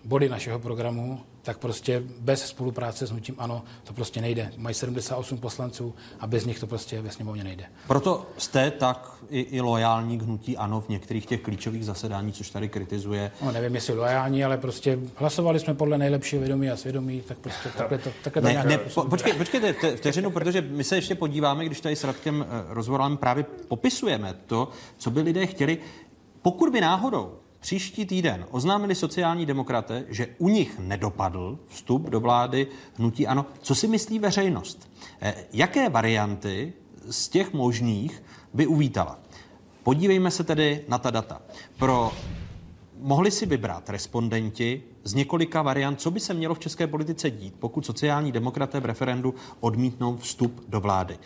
body 0.06 0.30
našeho 0.30 0.60
programu, 0.60 1.20
tak 1.42 1.58
prostě 1.58 2.04
bez 2.20 2.46
spolupráce 2.46 3.08
s 3.08 3.12
hnutím 3.12 3.36
ANO 3.38 3.64
to 3.84 3.94
prostě 3.94 4.22
nejde. 4.22 4.52
Mají 4.58 4.76
78 4.76 5.38
poslanců 5.38 5.96
a 6.20 6.28
bez 6.28 6.46
nich 6.46 6.60
to 6.60 6.68
prostě 6.68 7.02
ve 7.02 7.12
sněmovně 7.12 7.44
nejde. 7.44 7.64
Proto 7.88 8.26
jste 8.38 8.72
tak 8.72 9.14
i, 9.30 9.40
i 9.40 9.62
lojální 9.62 10.18
k 10.18 10.22
hnutí 10.22 10.58
ANO 10.58 10.82
v 10.82 10.90
některých 10.90 11.26
těch 11.26 11.42
klíčových 11.42 11.86
zasedání, 11.86 12.34
což 12.34 12.50
tady 12.50 12.70
kritizuje. 12.70 13.32
No, 13.42 13.52
nevím, 13.52 13.76
jestli 13.76 13.94
lojální, 13.94 14.44
ale 14.44 14.58
prostě 14.58 15.00
hlasovali 15.16 15.60
jsme 15.60 15.74
podle 15.74 15.98
nejlepšího 15.98 16.40
vědomí 16.40 16.70
a 16.70 16.78
svědomí, 16.78 17.22
tak 17.28 17.38
prostě 17.38 17.70
takhle 17.78 17.98
to, 17.98 18.10
takhle 18.24 18.42
ne, 18.42 18.64
ne, 18.64 18.78
po, 18.78 19.04
počkej, 19.04 19.34
počkejte 19.34 19.74
vteřinu, 19.96 20.32
protože 20.32 20.62
my 20.62 20.84
se 20.84 20.96
ještě 20.96 21.16
podíváme, 21.16 21.66
když 21.66 21.82
tady 21.82 21.96
s 21.96 22.04
Radkem 22.04 22.46
eh, 22.50 22.64
rozhovorem 22.68 23.18
právě 23.18 23.46
popisujeme 23.68 24.36
to, 24.46 24.70
co 24.98 25.12
by 25.12 25.22
lidé 25.22 25.46
chtěli. 25.46 25.78
Pokud 26.42 26.70
by 26.70 26.82
náhodou 26.82 27.40
Příští 27.60 28.06
týden 28.06 28.46
oznámili 28.52 28.96
sociální 28.96 29.46
demokraté, 29.46 30.06
že 30.10 30.28
u 30.38 30.50
nich 30.50 30.80
nedopadl 30.80 31.60
vstup 31.68 32.10
do 32.10 32.20
vlády 32.20 32.68
hnutí 32.98 33.28
ano. 33.28 33.46
Co 33.62 33.76
si 33.76 33.88
myslí 33.88 34.20
veřejnost? 34.20 34.90
Eh, 35.22 35.36
jaké 35.54 35.90
varianty 35.90 36.74
z 37.10 37.30
těch 37.30 37.54
možných 37.54 38.24
by 38.54 38.68
uvítala? 38.68 39.20
Podívejme 39.84 40.32
se 40.32 40.44
tedy 40.44 40.84
na 40.88 40.98
ta 40.98 41.12
data. 41.12 41.42
Pro 41.78 42.12
mohli 43.00 43.32
si 43.32 43.46
vybrat 43.46 43.90
respondenti 43.90 44.84
z 45.04 45.14
několika 45.14 45.62
variant, 45.62 46.02
co 46.02 46.12
by 46.12 46.20
se 46.20 46.34
mělo 46.34 46.56
v 46.56 46.60
české 46.60 46.88
politice 46.88 47.32
dít, 47.32 47.54
pokud 47.60 47.86
sociální 47.86 48.32
demokraté 48.32 48.80
v 48.80 48.86
referendu 48.86 49.36
odmítnou 49.60 50.18
vstup 50.18 50.64
do 50.68 50.82
vlády. 50.82 51.18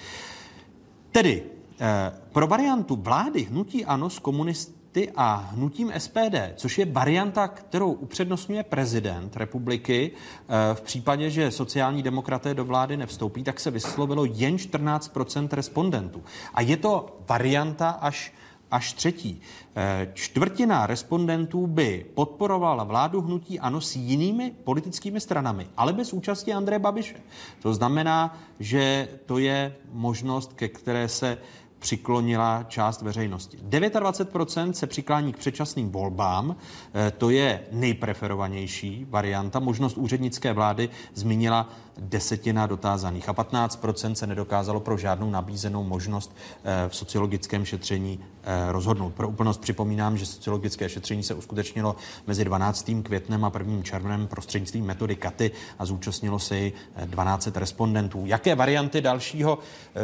Tedy 1.11 1.43
eh, 1.79 2.11
pro 2.31 2.47
variantu 2.47 2.95
vlády 2.95 3.43
hnutí 3.43 3.85
ANO 3.85 4.09
s 4.09 4.19
komunist, 4.19 4.82
ty 4.93 5.11
a 5.15 5.35
hnutím 5.35 5.91
SPD, 5.97 6.53
což 6.55 6.77
je 6.77 6.85
varianta, 6.85 7.47
kterou 7.47 7.91
upřednostňuje 7.91 8.63
prezident 8.63 9.37
republiky, 9.37 10.11
eh, 10.11 10.75
v 10.75 10.81
případě, 10.81 11.29
že 11.29 11.51
sociální 11.51 12.03
demokraté 12.03 12.53
do 12.53 12.65
vlády 12.65 12.97
nevstoupí, 12.97 13.43
tak 13.43 13.59
se 13.59 13.71
vyslovilo 13.71 14.25
jen 14.25 14.57
14% 14.57 15.53
respondentů. 15.53 16.23
A 16.53 16.61
je 16.61 16.77
to 16.77 17.17
varianta 17.27 17.89
až 17.89 18.33
až 18.73 18.93
třetí. 18.93 19.41
Eh, 19.75 20.11
čtvrtina 20.13 20.87
respondentů 20.87 21.67
by 21.67 22.05
podporovala 22.13 22.83
vládu 22.83 23.21
hnutí 23.21 23.59
ANO 23.59 23.81
s 23.81 23.95
jinými 23.95 24.51
politickými 24.63 25.21
stranami, 25.21 25.67
ale 25.77 25.93
bez 25.93 26.13
účasti 26.13 26.53
Andreje 26.53 26.79
Babiše. 26.79 27.15
To 27.61 27.73
znamená, 27.73 28.37
že 28.59 29.07
to 29.25 29.37
je 29.37 29.75
možnost, 29.91 30.53
ke 30.53 30.67
které 30.67 31.07
se 31.07 31.37
přiklonila 31.83 32.65
část 32.67 33.01
veřejnosti. 33.01 33.57
29% 33.57 34.71
se 34.71 34.87
přiklání 34.87 35.33
k 35.33 35.37
předčasným 35.37 35.89
volbám, 35.89 36.55
eh, 36.55 37.11
to 37.11 37.29
je 37.29 37.61
nejpreferovanější 37.71 39.05
varianta. 39.09 39.59
Možnost 39.59 39.97
úřednické 39.97 40.53
vlády 40.53 40.89
zmínila 41.13 41.69
desetina 41.97 42.67
dotázaných 42.67 43.29
a 43.29 43.33
15% 43.33 44.13
se 44.13 44.27
nedokázalo 44.27 44.79
pro 44.79 44.97
žádnou 44.97 45.29
nabízenou 45.29 45.83
možnost 45.83 46.35
eh, 46.63 46.89
v 46.89 46.95
sociologickém 46.95 47.65
šetření 47.65 48.19
eh, 48.43 48.71
rozhodnout. 48.71 49.13
Pro 49.13 49.29
úplnost 49.29 49.61
připomínám, 49.61 50.17
že 50.17 50.25
sociologické 50.25 50.89
šetření 50.89 51.23
se 51.23 51.33
uskutečnilo 51.33 51.95
mezi 52.27 52.45
12. 52.45 52.91
květnem 53.03 53.45
a 53.45 53.51
1. 53.57 53.83
červnem 53.83 54.27
prostřednictvím 54.27 54.85
metody 54.85 55.15
KATY 55.15 55.51
a 55.79 55.85
zúčastnilo 55.85 56.39
se 56.39 56.59
i 56.59 56.73
12 57.05 57.47
respondentů. 57.47 58.23
Jaké 58.25 58.55
varianty 58.55 59.01
dalšího 59.01 59.59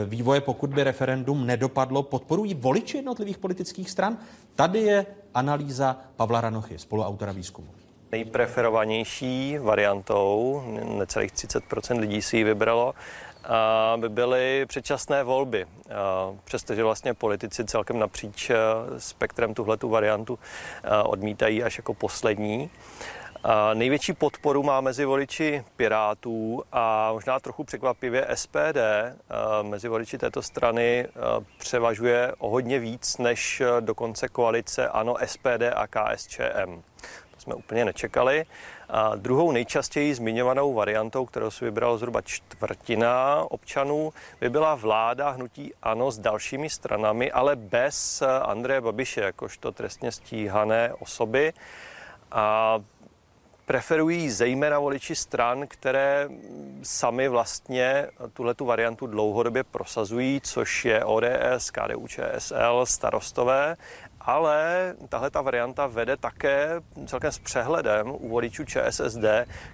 vývoje, 0.05 0.41
pokud 0.41 0.69
by 0.73 0.83
referendum 0.83 1.45
nedopadlo, 1.45 2.03
podporují 2.03 2.53
voliči 2.53 2.97
jednotlivých 2.97 3.37
politických 3.37 3.89
stran? 3.89 4.17
Tady 4.55 4.79
je 4.79 5.05
analýza 5.33 5.97
Pavla 6.15 6.41
Ranochy, 6.41 6.79
spoluautora 6.79 7.31
výzkumu. 7.31 7.78
Nejpreferovanější 8.11 9.57
variantou, 9.57 10.63
necelých 10.83 11.31
30% 11.31 11.99
lidí 11.99 12.21
si 12.21 12.37
ji 12.37 12.43
vybralo, 12.43 12.93
by 13.97 14.09
byly 14.09 14.65
předčasné 14.65 15.23
volby. 15.23 15.65
Přestože 16.43 16.83
vlastně 16.83 17.13
politici 17.13 17.65
celkem 17.65 17.99
napříč 17.99 18.51
spektrem 18.97 19.53
tuhletu 19.53 19.89
variantu 19.89 20.39
odmítají 21.03 21.63
až 21.63 21.77
jako 21.77 21.93
poslední. 21.93 22.69
Největší 23.73 24.13
podporu 24.13 24.63
má 24.63 24.81
mezi 24.81 25.05
voliči 25.05 25.63
Pirátů 25.75 26.63
a 26.71 27.13
možná 27.13 27.39
trochu 27.39 27.63
překvapivě 27.63 28.27
SPD. 28.33 28.77
Mezi 29.61 29.87
voliči 29.87 30.17
této 30.17 30.41
strany 30.41 31.07
převažuje 31.57 32.33
o 32.37 32.49
hodně 32.49 32.79
víc 32.79 33.17
než 33.17 33.61
dokonce 33.79 34.27
koalice 34.27 34.87
ANO, 34.87 35.15
SPD 35.25 35.63
a 35.75 35.87
KSČM 35.87 36.81
jsme 37.49 37.55
úplně 37.55 37.85
nečekali. 37.85 38.45
A 38.89 39.15
druhou 39.15 39.51
nejčastěji 39.51 40.15
zmiňovanou 40.15 40.73
variantou, 40.73 41.25
kterou 41.25 41.51
si 41.51 41.65
vybralo 41.65 41.97
zhruba 41.97 42.21
čtvrtina 42.21 43.43
občanů, 43.49 44.13
by 44.41 44.49
byla 44.49 44.75
vláda 44.75 45.29
hnutí 45.29 45.73
ANO 45.81 46.11
s 46.11 46.19
dalšími 46.19 46.69
stranami, 46.69 47.31
ale 47.31 47.55
bez 47.55 48.23
Andreje 48.41 48.81
Babiše, 48.81 49.21
jakožto 49.21 49.71
trestně 49.71 50.11
stíhané 50.11 50.93
osoby. 50.99 51.53
A 52.31 52.79
preferují 53.65 54.29
zejména 54.29 54.79
voliči 54.79 55.15
stran, 55.15 55.67
které 55.67 56.29
sami 56.83 57.27
vlastně 57.27 58.07
tuhle 58.33 58.53
tu 58.53 58.65
variantu 58.65 59.07
dlouhodobě 59.07 59.63
prosazují, 59.63 60.41
což 60.41 60.85
je 60.85 61.05
ODS, 61.05 61.71
KDU, 61.71 62.07
ČSL, 62.07 62.85
starostové 62.85 63.77
ale 64.21 64.93
tahle 65.09 65.29
ta 65.29 65.41
varianta 65.41 65.87
vede 65.87 66.17
také 66.17 66.69
celkem 67.05 67.31
s 67.31 67.39
přehledem 67.39 68.11
u 68.19 68.29
voličů 68.29 68.65
ČSSD, 68.65 69.25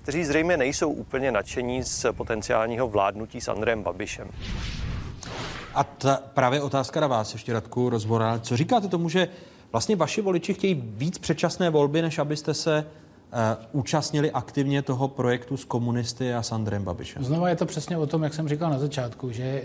kteří 0.01 0.25
zřejmě 0.25 0.57
nejsou 0.57 0.89
úplně 0.89 1.31
nadšení 1.31 1.83
z 1.83 2.05
potenciálního 2.11 2.87
vládnutí 2.87 3.41
s 3.41 3.47
Andrem 3.47 3.83
Babišem. 3.83 4.31
A 5.73 5.83
ta 5.83 6.19
právě 6.33 6.61
otázka 6.61 6.99
na 6.99 7.07
vás, 7.07 7.33
ještě 7.33 7.53
Radku 7.53 7.89
Rozbora. 7.89 8.39
Co 8.39 8.57
říkáte 8.57 8.87
tomu, 8.87 9.09
že 9.09 9.27
vlastně 9.71 9.95
vaši 9.95 10.21
voliči 10.21 10.53
chtějí 10.53 10.73
víc 10.73 11.17
předčasné 11.17 11.69
volby, 11.69 12.01
než 12.01 12.19
abyste 12.19 12.53
se 12.53 12.85
uh, 12.85 13.79
účastnili 13.79 14.31
aktivně 14.31 14.81
toho 14.81 15.07
projektu 15.07 15.57
s 15.57 15.65
komunisty 15.65 16.33
a 16.33 16.43
s 16.43 16.51
Andrem 16.51 16.83
Babišem? 16.83 17.23
Znova 17.23 17.49
je 17.49 17.55
to 17.55 17.65
přesně 17.65 17.97
o 17.97 18.07
tom, 18.07 18.23
jak 18.23 18.33
jsem 18.33 18.49
říkal 18.49 18.69
na 18.69 18.79
začátku, 18.79 19.31
že 19.31 19.61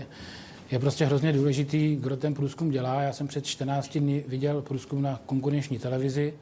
je 0.71 0.79
prostě 0.79 1.05
hrozně 1.05 1.33
důležitý, 1.33 1.95
kdo 1.95 2.17
ten 2.17 2.33
průzkum 2.33 2.71
dělá. 2.71 3.01
Já 3.01 3.13
jsem 3.13 3.27
před 3.27 3.45
14 3.45 3.97
dny 3.97 4.23
viděl 4.27 4.61
průzkum 4.61 5.01
na 5.01 5.19
konkurenční 5.25 5.79
televizi, 5.79 6.33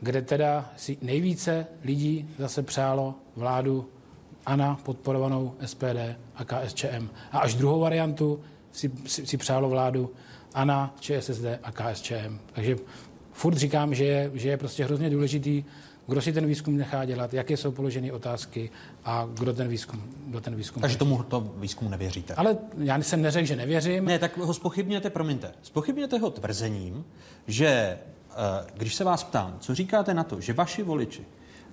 kde 0.00 0.22
teda 0.22 0.72
si 0.76 0.96
nejvíce 1.02 1.66
lidí 1.84 2.28
zase 2.38 2.62
přálo 2.62 3.14
vládu 3.36 3.88
ANA 4.46 4.80
podporovanou 4.82 5.54
SPD 5.64 6.16
a 6.36 6.44
KSČM. 6.44 7.08
A 7.32 7.38
až 7.38 7.54
druhou 7.54 7.80
variantu 7.80 8.40
si, 8.72 8.90
si, 9.06 9.26
si 9.26 9.36
přálo 9.36 9.68
vládu 9.68 10.10
ANA, 10.54 10.94
ČSSD 11.00 11.44
a 11.62 11.72
KSČM. 11.72 12.38
Takže 12.52 12.76
furt 13.32 13.54
říkám, 13.54 13.94
že 13.94 14.04
je, 14.04 14.30
že 14.34 14.48
je 14.48 14.56
prostě 14.56 14.84
hrozně 14.84 15.10
důležitý 15.10 15.64
kdo 16.06 16.20
si 16.20 16.32
ten 16.32 16.46
výzkum 16.46 16.76
nechá 16.76 17.04
dělat, 17.04 17.34
jaké 17.34 17.56
jsou 17.56 17.72
položeny 17.72 18.12
otázky 18.12 18.70
a 19.04 19.28
kdo 19.34 19.54
ten 19.54 19.68
výzkum, 19.68 20.02
kdo 20.26 20.40
ten 20.40 20.56
výzkum 20.56 20.82
Takže 20.82 20.96
tomu 20.96 21.22
to 21.22 21.52
výzkumu 21.56 21.90
nevěříte? 21.90 22.34
Ale 22.34 22.56
já 22.78 22.98
jsem 22.98 23.22
neřekl, 23.22 23.46
že 23.46 23.56
nevěřím. 23.56 24.04
Ne, 24.04 24.18
tak 24.18 24.36
ho 24.36 24.54
spochybněte, 24.54 25.10
promiňte. 25.10 25.52
Spochybněte 25.62 26.18
ho 26.18 26.30
tvrzením, 26.30 27.04
že 27.46 27.66
eh, 27.66 27.98
když 28.74 28.94
se 28.94 29.04
vás 29.04 29.24
ptám, 29.24 29.56
co 29.60 29.74
říkáte 29.74 30.14
na 30.14 30.24
to, 30.24 30.40
že 30.40 30.52
vaši 30.52 30.82
voliči, 30.82 31.22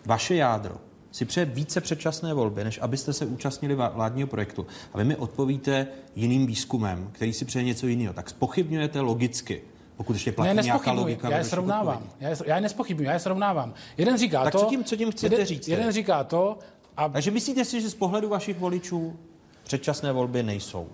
vaše 0.05 0.35
jádro 0.35 0.77
si 1.11 1.25
přeje 1.25 1.45
více 1.45 1.81
předčasné 1.81 2.33
volby, 2.33 2.63
než 2.63 2.79
abyste 2.81 3.13
se 3.13 3.25
účastnili 3.25 3.75
vládního 3.75 4.27
projektu 4.27 4.67
a 4.93 4.97
vy 4.97 5.03
mi 5.03 5.15
odpovíte 5.15 5.87
jiným 6.15 6.45
výzkumem, 6.45 7.09
který 7.11 7.33
si 7.33 7.45
přeje 7.45 7.63
něco 7.63 7.87
jiného, 7.87 8.13
tak 8.13 8.29
spochybňujete 8.29 9.01
logicky 9.01 9.61
pokud 10.01 10.13
ještě 10.13 10.31
platí 10.31 10.55
ne, 10.55 10.63
nějaká 10.63 10.91
logika. 10.91 11.29
Já 11.29 11.37
je 11.37 11.43
srovnávám. 11.43 12.03
Já 12.19 12.29
je, 12.29 12.35
já 12.45 12.55
je 12.55 12.61
nespochybnuju, 12.61 13.07
já 13.07 13.13
je 13.13 13.19
srovnávám. 13.19 13.73
Jeden 13.97 14.17
říká 14.17 14.43
tak 14.43 14.51
to... 14.51 14.59
co 14.59 14.65
tím, 14.65 14.83
co 14.83 14.95
tím 14.95 15.11
chcete 15.11 15.35
jeden, 15.35 15.47
říct? 15.47 15.67
Jeden 15.67 15.91
říká 15.91 16.23
to 16.23 16.57
a... 16.97 17.09
Takže 17.09 17.31
myslíte 17.31 17.65
si, 17.65 17.81
že 17.81 17.89
z 17.89 17.95
pohledu 17.95 18.29
vašich 18.29 18.59
voličů 18.59 19.15
předčasné 19.63 20.11
volby 20.11 20.43
nejsou 20.43 20.87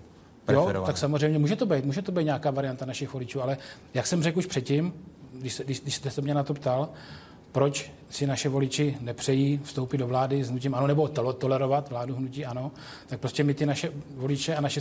Jo, 0.52 0.82
tak 0.86 0.98
samozřejmě 0.98 1.38
může 1.38 1.56
to 1.56 1.66
být, 1.66 1.84
může 1.84 2.02
to 2.02 2.12
být 2.12 2.24
nějaká 2.24 2.50
varianta 2.50 2.86
našich 2.86 3.12
voličů, 3.12 3.42
ale 3.42 3.58
jak 3.94 4.06
jsem 4.06 4.22
řekl 4.22 4.38
už 4.38 4.46
předtím, 4.46 4.94
když, 5.32 5.54
se, 5.54 5.64
když, 5.64 5.80
když 5.80 5.94
jste 5.94 6.10
se 6.10 6.20
mě 6.20 6.34
na 6.34 6.42
to 6.42 6.54
ptal, 6.54 6.88
proč 7.58 7.90
si 8.10 8.26
naše 8.26 8.48
voliči 8.48 8.96
nepřejí 9.00 9.60
vstoupit 9.64 9.98
do 9.98 10.06
vlády 10.06 10.44
s 10.44 10.50
hnutím 10.50 10.74
ANO 10.74 10.86
nebo 10.86 11.08
tolerovat 11.38 11.90
vládu 11.90 12.14
hnutí 12.14 12.44
ANO, 12.44 12.70
tak 13.06 13.20
prostě 13.20 13.44
my 13.44 13.54
ty 13.54 13.66
naše 13.66 13.92
voliče 14.14 14.56
a 14.56 14.60
naše 14.60 14.80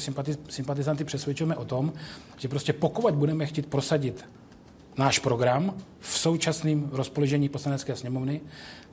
sympatizanty 0.49 1.03
přesvědčujeme 1.03 1.55
o 1.55 1.65
tom, 1.65 1.93
že 2.37 2.47
prostě 2.47 2.73
pokud 2.73 3.13
budeme 3.13 3.45
chtít 3.45 3.65
prosadit 3.65 4.25
náš 4.97 5.19
program 5.19 5.73
v 5.99 6.17
současném 6.17 6.89
rozpoložení 6.91 7.49
poslanecké 7.49 7.95
sněmovny, 7.95 8.41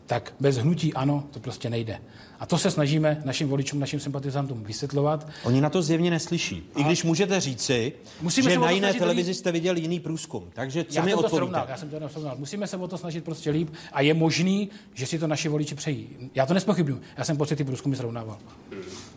tak 0.06 0.34
bez 0.40 0.56
hnutí 0.56 0.94
ano, 0.94 1.24
to 1.30 1.40
prostě 1.40 1.70
nejde. 1.70 2.00
A 2.40 2.46
to 2.46 2.58
se 2.58 2.70
snažíme 2.70 3.22
našim 3.24 3.48
voličům, 3.48 3.80
našim 3.80 4.00
sympatizantům 4.00 4.64
vysvětlovat. 4.64 5.28
Oni 5.44 5.60
na 5.60 5.70
to 5.70 5.82
zjevně 5.82 6.10
neslyší. 6.10 6.70
A 6.74 6.80
I 6.80 6.84
když 6.84 7.04
můžete 7.04 7.40
říci, 7.40 7.92
Musíme 8.20 8.50
že 8.50 8.58
na 8.58 8.70
jiné 8.70 8.94
televizi 8.94 9.30
líp. 9.30 9.36
jste 9.38 9.52
viděl 9.52 9.76
jiný 9.76 10.00
průzkum. 10.00 10.44
Takže 10.54 10.84
co 10.84 10.98
já 10.98 11.04
mi 11.04 11.10
jsem 11.10 11.18
odpovíte? 11.18 11.30
To 11.30 11.36
srovnal, 11.36 11.66
já 11.68 11.76
jsem 11.76 11.88
to 11.88 12.08
srovnal. 12.08 12.36
Musíme 12.38 12.66
se 12.66 12.76
o 12.76 12.88
to 12.88 12.98
snažit 12.98 13.24
prostě 13.24 13.50
líp 13.50 13.68
a 13.92 14.00
je 14.00 14.14
možný, 14.14 14.70
že 14.94 15.06
si 15.06 15.18
to 15.18 15.26
naši 15.26 15.48
voliči 15.48 15.74
přejí. 15.74 16.30
Já 16.34 16.46
to 16.46 16.54
nespochybnuju. 16.54 17.00
Já 17.16 17.24
jsem 17.24 17.36
pocit 17.36 17.56
ty 17.56 17.64
průzkumy 17.64 17.96
srovnával. 17.96 18.38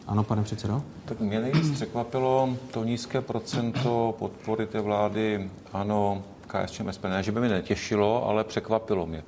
Ano, 0.07 0.23
pane 0.23 0.43
předsedo? 0.43 0.83
Tak 1.05 1.19
mě 1.19 1.39
nejvíc 1.39 1.71
překvapilo 1.71 2.57
to 2.71 2.83
nízké 2.83 3.21
procento 3.21 4.15
podpory 4.19 4.67
té 4.67 4.81
vlády, 4.81 5.49
ano, 5.73 6.23
KSČM 6.47 6.91
SPD. 6.91 7.03
Ne, 7.03 7.23
že 7.23 7.31
by 7.31 7.39
mě 7.39 7.49
netěšilo, 7.49 8.29
ale 8.29 8.43
překvapilo 8.43 9.05
mě. 9.05 9.23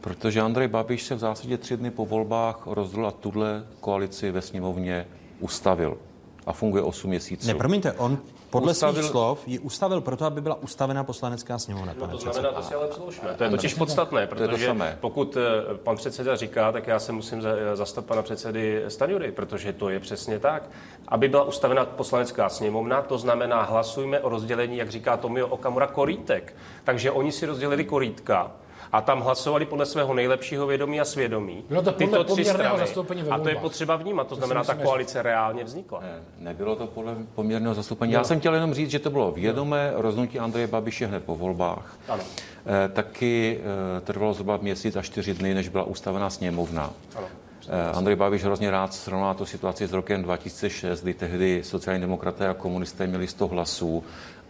Protože 0.00 0.40
Andrej 0.40 0.68
Babiš 0.68 1.02
se 1.02 1.14
v 1.14 1.18
zásadě 1.18 1.58
tři 1.58 1.76
dny 1.76 1.90
po 1.90 2.06
volbách 2.06 2.66
rozhodl 2.66 3.06
a 3.06 3.10
tuhle 3.10 3.64
koalici 3.80 4.30
ve 4.30 4.42
sněmovně 4.42 5.06
ustavil. 5.40 5.98
A 6.46 6.52
funguje 6.52 6.82
8 6.82 7.08
měsíců. 7.08 7.48
Ne, 7.48 7.54
promiňte, 7.54 7.92
on 7.92 8.18
podle 8.50 8.72
ustavil... 8.72 9.02
svých 9.02 9.10
slov 9.10 9.48
ji 9.48 9.58
ustavil 9.58 10.00
proto, 10.00 10.24
aby 10.24 10.40
byla 10.40 10.54
ustavena 10.62 11.04
poslanecká 11.04 11.58
sněmovna. 11.58 11.94
No, 12.00 12.08
to 12.08 12.18
znamená, 12.18 12.52
to 12.52 12.62
si 12.62 12.74
ale 12.74 12.88
přeložme. 12.88 13.34
To 13.38 13.44
je 13.44 13.50
totiž 13.50 13.74
podstatné, 13.74 14.26
protože 14.26 14.66
to 14.66 14.74
pokud 15.00 15.36
eh, 15.36 15.74
pan 15.74 15.96
předseda 15.96 16.36
říká, 16.36 16.72
tak 16.72 16.86
já 16.86 16.98
se 16.98 17.12
musím 17.12 17.42
zastat 17.74 18.04
pana 18.04 18.22
předsedy 18.22 18.84
Staňury, 18.88 19.32
protože 19.32 19.72
to 19.72 19.88
je 19.88 20.00
přesně 20.00 20.38
tak. 20.38 20.62
Aby 21.08 21.28
byla 21.28 21.44
ustavena 21.44 21.84
poslanecká 21.84 22.48
sněmovna, 22.48 23.02
to 23.02 23.18
znamená 23.18 23.62
hlasujme 23.62 24.20
o 24.20 24.28
rozdělení, 24.28 24.76
jak 24.76 24.90
říká 24.90 25.16
Tomio 25.16 25.48
Okamura, 25.48 25.86
korítek. 25.86 26.54
Takže 26.84 27.10
oni 27.10 27.32
si 27.32 27.46
rozdělili 27.46 27.84
korítka 27.84 28.50
A 28.92 29.00
tam 29.00 29.20
hlasovali 29.20 29.66
podle 29.66 29.86
svého 29.86 30.14
nejlepšího 30.14 30.66
vědomí 30.66 31.00
a 31.00 31.04
svědomí. 31.04 31.64
Bylo 31.68 31.82
to 31.82 31.92
podle 31.92 32.06
tyto 32.06 32.24
tři 32.24 32.44
strany. 32.44 32.78
zastoupení 32.78 33.22
ve 33.22 33.30
A 33.30 33.38
to 33.38 33.48
je 33.48 33.56
potřeba 33.56 33.96
vnímat. 33.96 34.24
To 34.24 34.28
To 34.28 34.34
znamená, 34.36 34.64
ta 34.64 34.74
koalice 34.74 35.22
reálně 35.22 35.64
vznikla. 35.64 36.00
Ne, 36.00 36.20
nebylo 36.38 36.76
to 36.76 36.86
podle 36.86 37.16
poměrného 37.34 37.74
zastoupení. 37.74 38.12
No. 38.12 38.18
Já 38.18 38.24
jsem 38.24 38.40
chtěl 38.40 38.54
jenom 38.54 38.74
říct, 38.74 38.90
že 38.90 38.98
to 38.98 39.10
bylo 39.10 39.32
vědomé 39.32 39.92
rozhodnutí 39.94 40.38
Andreje 40.38 40.66
Babiše 40.66 41.06
hned 41.06 41.24
po 41.24 41.34
volbách. 41.36 41.98
Ano. 42.08 42.22
Eh, 42.66 42.88
Taky 42.88 43.60
eh, 43.96 44.00
trvalo 44.00 44.32
zhruba 44.32 44.58
měsíc 44.62 44.96
a 44.96 45.02
čtyři 45.02 45.34
dny, 45.34 45.54
než 45.54 45.68
byla 45.68 45.84
ustavená 45.84 46.30
sněmovna. 46.30 46.90
Ano. 47.16 47.26
Eh, 47.68 47.90
Andrej 47.92 48.16
Babiš 48.16 48.44
hrozně 48.44 48.70
rád 48.70 48.94
srovnal 48.94 49.34
tu 49.34 49.46
situaci 49.46 49.86
s 49.86 49.92
rokem 49.92 50.22
2006, 50.22 51.02
kdy 51.02 51.14
tehdy 51.14 51.60
sociální 51.64 52.00
demokraté 52.00 52.48
a 52.48 52.54
komunisté 52.54 53.06
měli 53.06 53.26
100 53.26 53.46
hlasů 53.48 54.04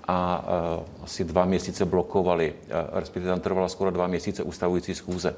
a 0.09 0.45
uh, 0.79 1.05
asi 1.05 1.25
dva 1.25 1.45
měsíce 1.45 1.85
blokovali, 1.85 2.53
uh, 2.53 2.99
respektive 2.99 3.31
tam 3.31 3.41
trvala 3.41 3.69
skoro 3.69 3.91
dva 3.91 4.07
měsíce 4.07 4.43
ustavující 4.43 4.95
schůze. 4.95 5.35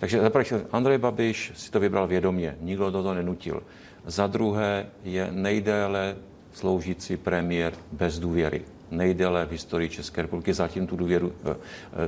Takže 0.00 0.20
zaprvé, 0.20 0.44
Andrej 0.72 0.98
Babiš 0.98 1.52
si 1.56 1.70
to 1.70 1.80
vybral 1.80 2.06
vědomě, 2.06 2.56
nikdo 2.60 2.90
do 2.90 3.02
toho 3.02 3.14
nenutil. 3.14 3.62
Za 4.06 4.26
druhé 4.26 4.86
je 5.04 5.28
nejdéle 5.30 6.16
sloužící 6.52 7.16
premiér 7.16 7.72
bez 7.92 8.18
důvěry. 8.18 8.62
Nejdéle 8.90 9.46
v 9.46 9.50
historii 9.50 9.88
České 9.88 10.22
republiky. 10.22 10.54
Zatím 10.54 10.86
tu 10.86 10.96
důvěru 10.96 11.32
eh, 11.44 11.56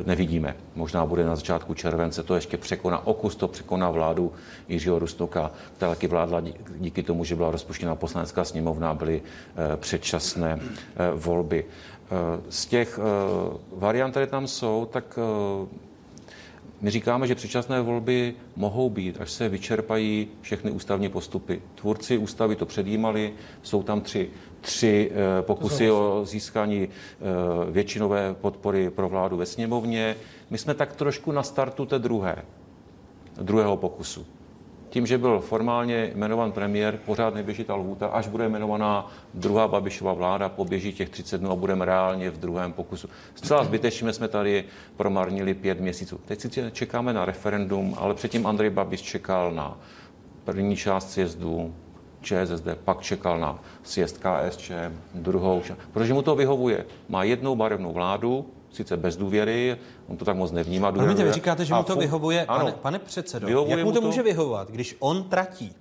nevidíme. 0.07 0.57
Možná 0.75 1.07
bude 1.07 1.25
na 1.25 1.37
začátku 1.37 1.75
července, 1.75 2.23
to 2.23 2.35
ještě 2.35 2.57
překoná, 2.57 3.07
okus 3.07 3.37
to 3.37 3.49
překoná 3.49 3.91
vládu 3.91 4.33
Jiřího 4.69 4.99
Rusnoka, 4.99 5.51
která 5.77 5.91
taky 5.91 6.09
vládla 6.09 6.41
dí- 6.41 6.55
díky 6.79 7.03
tomu, 7.03 7.25
že 7.25 7.37
byla 7.37 7.51
rozpuštěna 7.51 7.95
poslanecká 7.95 8.45
sněmovna 8.45 8.95
byly 8.95 9.23
předčasné 9.77 10.61
volby. 11.15 11.65
Eh, 12.11 12.41
Z 12.49 12.67
těch 12.67 13.01
eh, 13.03 13.57
variant, 13.77 14.11
které 14.11 14.27
tam 14.27 14.47
jsou, 14.47 14.89
tak 14.93 15.19
eh, 15.19 15.67
my 16.81 16.91
říkáme, 16.91 17.27
že 17.27 17.35
předčasné 17.35 17.81
volby 17.81 18.35
mohou 18.57 18.91
být, 18.91 19.17
až 19.21 19.31
se 19.31 19.49
vyčerpají 19.49 20.29
všechny 20.41 20.71
ústavní 20.71 21.09
postupy. 21.09 21.63
Tvůrci 21.75 22.19
ústavy 22.19 22.57
to 22.57 22.67
předjímali, 22.67 23.33
jsou 23.63 23.83
tam 23.83 24.01
tři, 24.01 24.31
tři 24.61 25.13
pokusy 25.41 25.91
o 25.91 26.25
získání 26.25 26.89
většinové 27.71 28.35
podpory 28.35 28.91
pro 28.91 29.09
vládu 29.09 29.37
ve 29.37 29.47
sněmovně. 29.47 30.17
My 30.51 30.59
jsme 30.59 30.75
tak 30.75 30.97
trošku 30.97 31.33
na 31.33 31.43
startu 31.43 31.87
té 31.87 31.99
druhé, 31.99 32.37
druhého 33.43 33.77
pokusu. 33.77 34.27
Tím, 34.93 35.07
že 35.07 35.19
byl 35.19 35.41
formálně 35.41 36.13
jmenovan 36.15 36.53
premiér, 36.53 36.99
pořád 37.07 37.35
neběží 37.35 37.65
ta 37.65 37.75
lhůta, 37.75 38.07
až 38.07 38.29
bude 38.29 38.45
jmenovaná 38.45 39.13
druhá 39.35 39.69
Babišova 39.69 40.13
vláda, 40.13 40.49
poběží 40.49 40.93
těch 40.93 41.09
30 41.09 41.39
dnů 41.39 41.51
a 41.51 41.57
budeme 41.57 41.85
reálně 41.85 42.31
v 42.31 42.39
druhém 42.39 42.73
pokusu. 42.73 43.09
Zcela 43.35 43.65
zbytečně 43.65 44.13
jsme 44.13 44.29
tady 44.29 44.65
promarnili 44.97 45.55
pět 45.55 45.81
měsíců. 45.81 46.21
Teď 46.25 46.41
si 46.41 46.71
čekáme 46.73 47.13
na 47.13 47.25
referendum, 47.25 47.95
ale 47.99 48.15
předtím 48.15 48.47
Andrej 48.47 48.71
Babiš 48.71 49.03
čekal 49.03 49.53
na 49.53 49.79
první 50.45 50.77
část 50.77 51.11
sjezdu 51.11 51.75
ČSSD, 52.21 52.69
pak 52.85 53.01
čekal 53.01 53.41
na 53.41 53.59
sjezd 53.83 54.19
KSČM, 54.19 55.01
druhou, 55.15 55.61
ča- 55.61 55.77
protože 55.93 56.15
mu 56.15 56.23
to 56.23 56.35
vyhovuje. 56.35 56.87
Má 57.09 57.25
jednou 57.25 57.57
barevnou 57.57 57.93
vládu, 57.93 58.47
sice 58.73 58.97
bez 58.97 59.17
důvěry, 59.17 59.77
on 60.09 60.17
to 60.17 60.25
tak 60.25 60.37
moc 60.37 60.53
nevnímá. 60.53 60.93
Promiňte, 60.93 61.25
vy 61.25 61.33
říkáte, 61.33 61.65
že 61.65 61.75
mu 61.75 61.83
to 61.83 61.95
fu- 61.95 61.99
vyhovuje. 61.99 62.45
Ano. 62.47 62.59
Pane, 62.65 62.73
pane 62.83 62.99
předsedo, 62.99 63.47
Vyhovuje 63.47 63.71
jak 63.71 63.81
mu 63.81 63.85
mu 63.87 63.93
to 63.95 64.01
to? 64.01 64.07
může 64.07 64.23
vyhovovat, 64.23 64.71
když 64.71 64.97
on 64.99 65.25
tratí? 65.25 65.73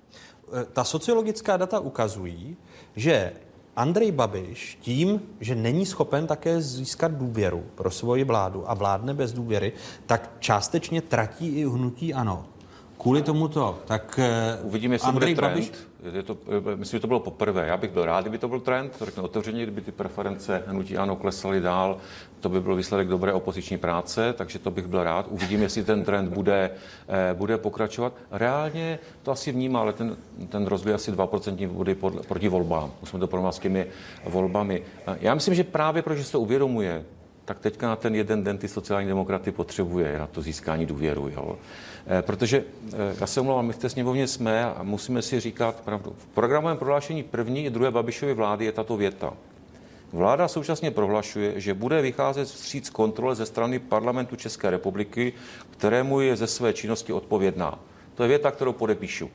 Eh, 0.60 0.64
Ta 0.72 0.84
sociologická 0.84 1.56
data 1.56 1.78
ukazují, 1.80 2.56
že 2.96 3.32
Andrej 3.76 4.12
Babiš 4.12 4.78
tím, 4.80 5.20
že 5.40 5.54
není 5.54 5.86
schopen 5.86 6.26
také 6.26 6.60
získat 6.60 7.12
důvěru 7.12 7.64
pro 7.74 7.90
svoji 7.90 8.24
vládu 8.24 8.70
a 8.70 8.74
vládne 8.74 9.14
bez 9.14 9.32
důvěry, 9.32 9.72
tak 10.06 10.30
částečně 10.38 11.02
tratí 11.02 11.48
i 11.48 11.64
hnutí 11.64 12.14
ano. 12.14 12.44
Kvůli 12.98 13.22
tomuto, 13.22 13.78
tak 13.84 14.18
eh, 14.22 14.58
Uvidíme, 14.62 14.94
jestli 14.94 15.08
Andrej 15.08 15.34
bude 15.34 15.48
trend. 15.48 15.54
Babiš 15.54 15.72
Je 16.02 16.22
to, 16.22 16.36
myslím, 16.74 16.96
že 16.96 17.00
to 17.00 17.06
bylo 17.06 17.20
poprvé. 17.20 17.66
Já 17.66 17.76
bych 17.76 17.90
byl 17.90 18.04
rád, 18.04 18.20
kdyby 18.20 18.38
to 18.38 18.48
byl 18.48 18.60
trend, 18.60 18.96
to 18.98 19.04
řeknu 19.04 19.22
otevřeně, 19.22 19.62
kdyby 19.62 19.80
ty 19.80 19.92
preference 19.92 20.62
hnutí 20.66 20.96
ano 20.96 21.16
klesaly 21.16 21.60
dál, 21.60 21.96
to 22.40 22.48
by 22.48 22.60
byl 22.60 22.76
výsledek 22.76 23.08
dobré 23.08 23.32
opoziční 23.32 23.78
práce, 23.78 24.32
takže 24.32 24.58
to 24.58 24.70
bych 24.70 24.86
byl 24.86 25.04
rád. 25.04 25.26
Uvidím, 25.28 25.62
jestli 25.62 25.84
ten 25.84 26.04
trend 26.04 26.28
bude, 26.32 26.70
eh, 27.08 27.34
bude 27.34 27.58
pokračovat. 27.58 28.12
Reálně 28.30 28.98
to 29.22 29.30
asi 29.30 29.52
vnímá, 29.52 29.80
ale 29.80 29.92
ten, 29.92 30.16
ten 30.48 30.66
rozvoj 30.66 30.94
asi 30.94 31.12
2% 31.12 31.68
body 31.72 31.96
proti 32.28 32.48
volbám. 32.48 32.92
Musíme 33.00 33.20
to 33.20 33.26
porovnat 33.26 33.52
s 33.52 33.58
těmi 33.58 33.86
volbami. 34.26 34.82
Eh, 35.06 35.16
Já 35.20 35.34
myslím, 35.34 35.54
že 35.54 35.64
právě 35.64 36.02
protože 36.02 36.24
se 36.24 36.32
to 36.32 36.40
uvědomuje, 36.40 37.04
tak 37.44 37.58
teďka 37.58 37.88
na 37.88 37.96
ten 37.96 38.14
jeden 38.14 38.44
den 38.44 38.58
ty 38.58 38.68
sociální 38.68 39.08
demokraty 39.08 39.52
potřebuje 39.52 40.18
na 40.18 40.26
to 40.26 40.42
získání 40.42 40.86
důvěru. 40.86 41.28
Jo. 41.28 41.58
Eh, 42.06 42.22
Protože, 42.22 42.64
eh, 42.92 43.16
já 43.20 43.26
se 43.26 43.40
omlouvám, 43.40 43.66
my 43.66 43.72
v 43.72 43.78
té 43.78 43.88
sněmovně 43.88 44.28
jsme 44.28 44.64
a 44.64 44.82
musíme 44.82 45.22
si 45.22 45.40
říkat 45.40 45.80
pravdu. 45.80 46.16
V 46.18 46.26
programovém 46.26 46.76
prohlášení 46.76 47.22
první 47.22 47.64
i 47.64 47.70
druhé 47.70 47.90
Babišovy 47.90 48.34
vlády 48.34 48.64
je 48.64 48.72
tato 48.72 48.96
věta. 48.96 49.34
Vláda 50.12 50.48
současně 50.48 50.90
prohlašuje, 50.90 51.60
že 51.60 51.74
bude 51.74 52.02
vycházet 52.02 52.48
vstříc 52.48 52.90
kontrole 52.90 53.34
ze 53.34 53.46
strany 53.46 53.78
parlamentu 53.78 54.36
České 54.36 54.70
republiky, 54.70 55.32
kterému 55.70 56.20
je 56.20 56.36
ze 56.36 56.46
své 56.46 56.72
činnosti 56.72 57.12
odpovědná. 57.12 57.78
To 58.14 58.22
je 58.22 58.28
věta, 58.28 58.50
kterou 58.50 58.72
podepíšu. 58.72 59.30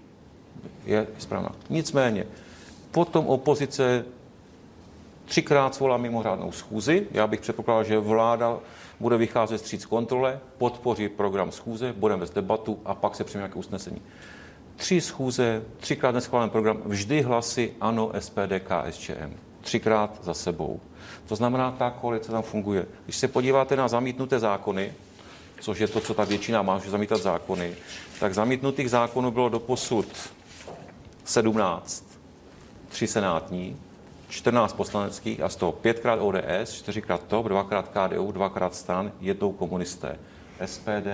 Je 0.85 1.07
správná. 1.17 1.49
Nicméně, 1.69 2.25
potom 2.91 3.27
opozice 3.27 4.05
třikrát 5.25 5.75
svolá 5.75 5.97
mimořádnou 5.97 6.51
schůzi. 6.51 7.07
Já 7.11 7.27
bych 7.27 7.39
předpokládal, 7.41 7.83
že 7.83 7.99
vláda 7.99 8.57
bude 8.99 9.17
vycházet 9.17 9.57
vstříc 9.57 9.85
kontrole, 9.85 10.39
podpoří 10.57 11.09
program 11.09 11.51
schůze, 11.51 11.93
budeme 11.97 12.19
vést 12.19 12.35
debatu 12.35 12.79
a 12.85 12.95
pak 12.95 13.15
se 13.15 13.23
přijme 13.23 13.41
nějaké 13.41 13.59
usnesení. 13.59 14.01
Tři 14.75 15.01
schůze, 15.01 15.63
třikrát 15.79 16.11
neschválený 16.11 16.49
program, 16.51 16.81
vždy 16.85 17.21
hlasy 17.21 17.73
ANO, 17.81 18.11
SPD, 18.19 18.53
KSČM. 18.63 19.33
Třikrát 19.61 20.19
za 20.23 20.33
sebou. 20.33 20.79
To 21.27 21.35
znamená, 21.35 21.71
ta 21.71 21.89
koalice 21.89 22.31
tam 22.31 22.43
funguje. 22.43 22.85
Když 23.05 23.17
se 23.17 23.27
podíváte 23.27 23.75
na 23.75 23.87
zamítnuté 23.87 24.39
zákony, 24.39 24.93
což 25.59 25.79
je 25.79 25.87
to, 25.87 26.01
co 26.01 26.13
ta 26.13 26.23
většina 26.23 26.61
má, 26.61 26.79
že 26.79 26.89
zamítat 26.89 27.21
zákony, 27.21 27.73
tak 28.19 28.33
zamítnutých 28.33 28.89
zákonů 28.89 29.31
bylo 29.31 29.49
doposud 29.49 30.05
17, 31.25 32.03
tři 32.89 33.07
senátní, 33.07 33.77
14 34.29 34.73
poslaneckých 34.73 35.41
a 35.41 35.49
z 35.49 35.55
toho 35.55 35.71
pětkrát 35.71 36.19
ODS, 36.21 36.73
čtyřikrát 36.73 37.23
TOP, 37.23 37.47
dvakrát 37.47 37.87
KDU, 37.87 38.31
dvakrát 38.31 38.75
stan, 38.75 39.11
jednou 39.21 39.51
komunisté. 39.51 40.19
SPD 40.65 41.07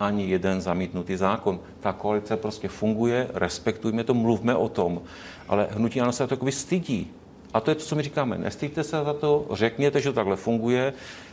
ani 0.00 0.30
jeden 0.30 0.60
zamítnutý 0.60 1.16
zákon. 1.16 1.60
Ta 1.80 1.92
koalice 1.92 2.36
prostě 2.36 2.68
funguje, 2.68 3.28
respektujme 3.34 4.04
to, 4.04 4.14
mluvme 4.14 4.54
o 4.54 4.68
tom, 4.68 5.02
ale 5.48 5.68
hnutí 5.70 6.00
ANO 6.00 6.12
se 6.12 6.26
takový 6.26 6.52
stydí. 6.52 7.10
A 7.54 7.60
to 7.60 7.70
je 7.70 7.74
to, 7.74 7.84
co 7.84 7.96
my 7.96 8.02
říkáme. 8.02 8.38
Nestýďte 8.38 8.84
se 8.84 9.04
za 9.04 9.12
to, 9.12 9.46
řekněte, 9.52 10.00
že 10.00 10.08
to 10.08 10.14
takhle 10.14 10.36
funguje, 10.36 10.92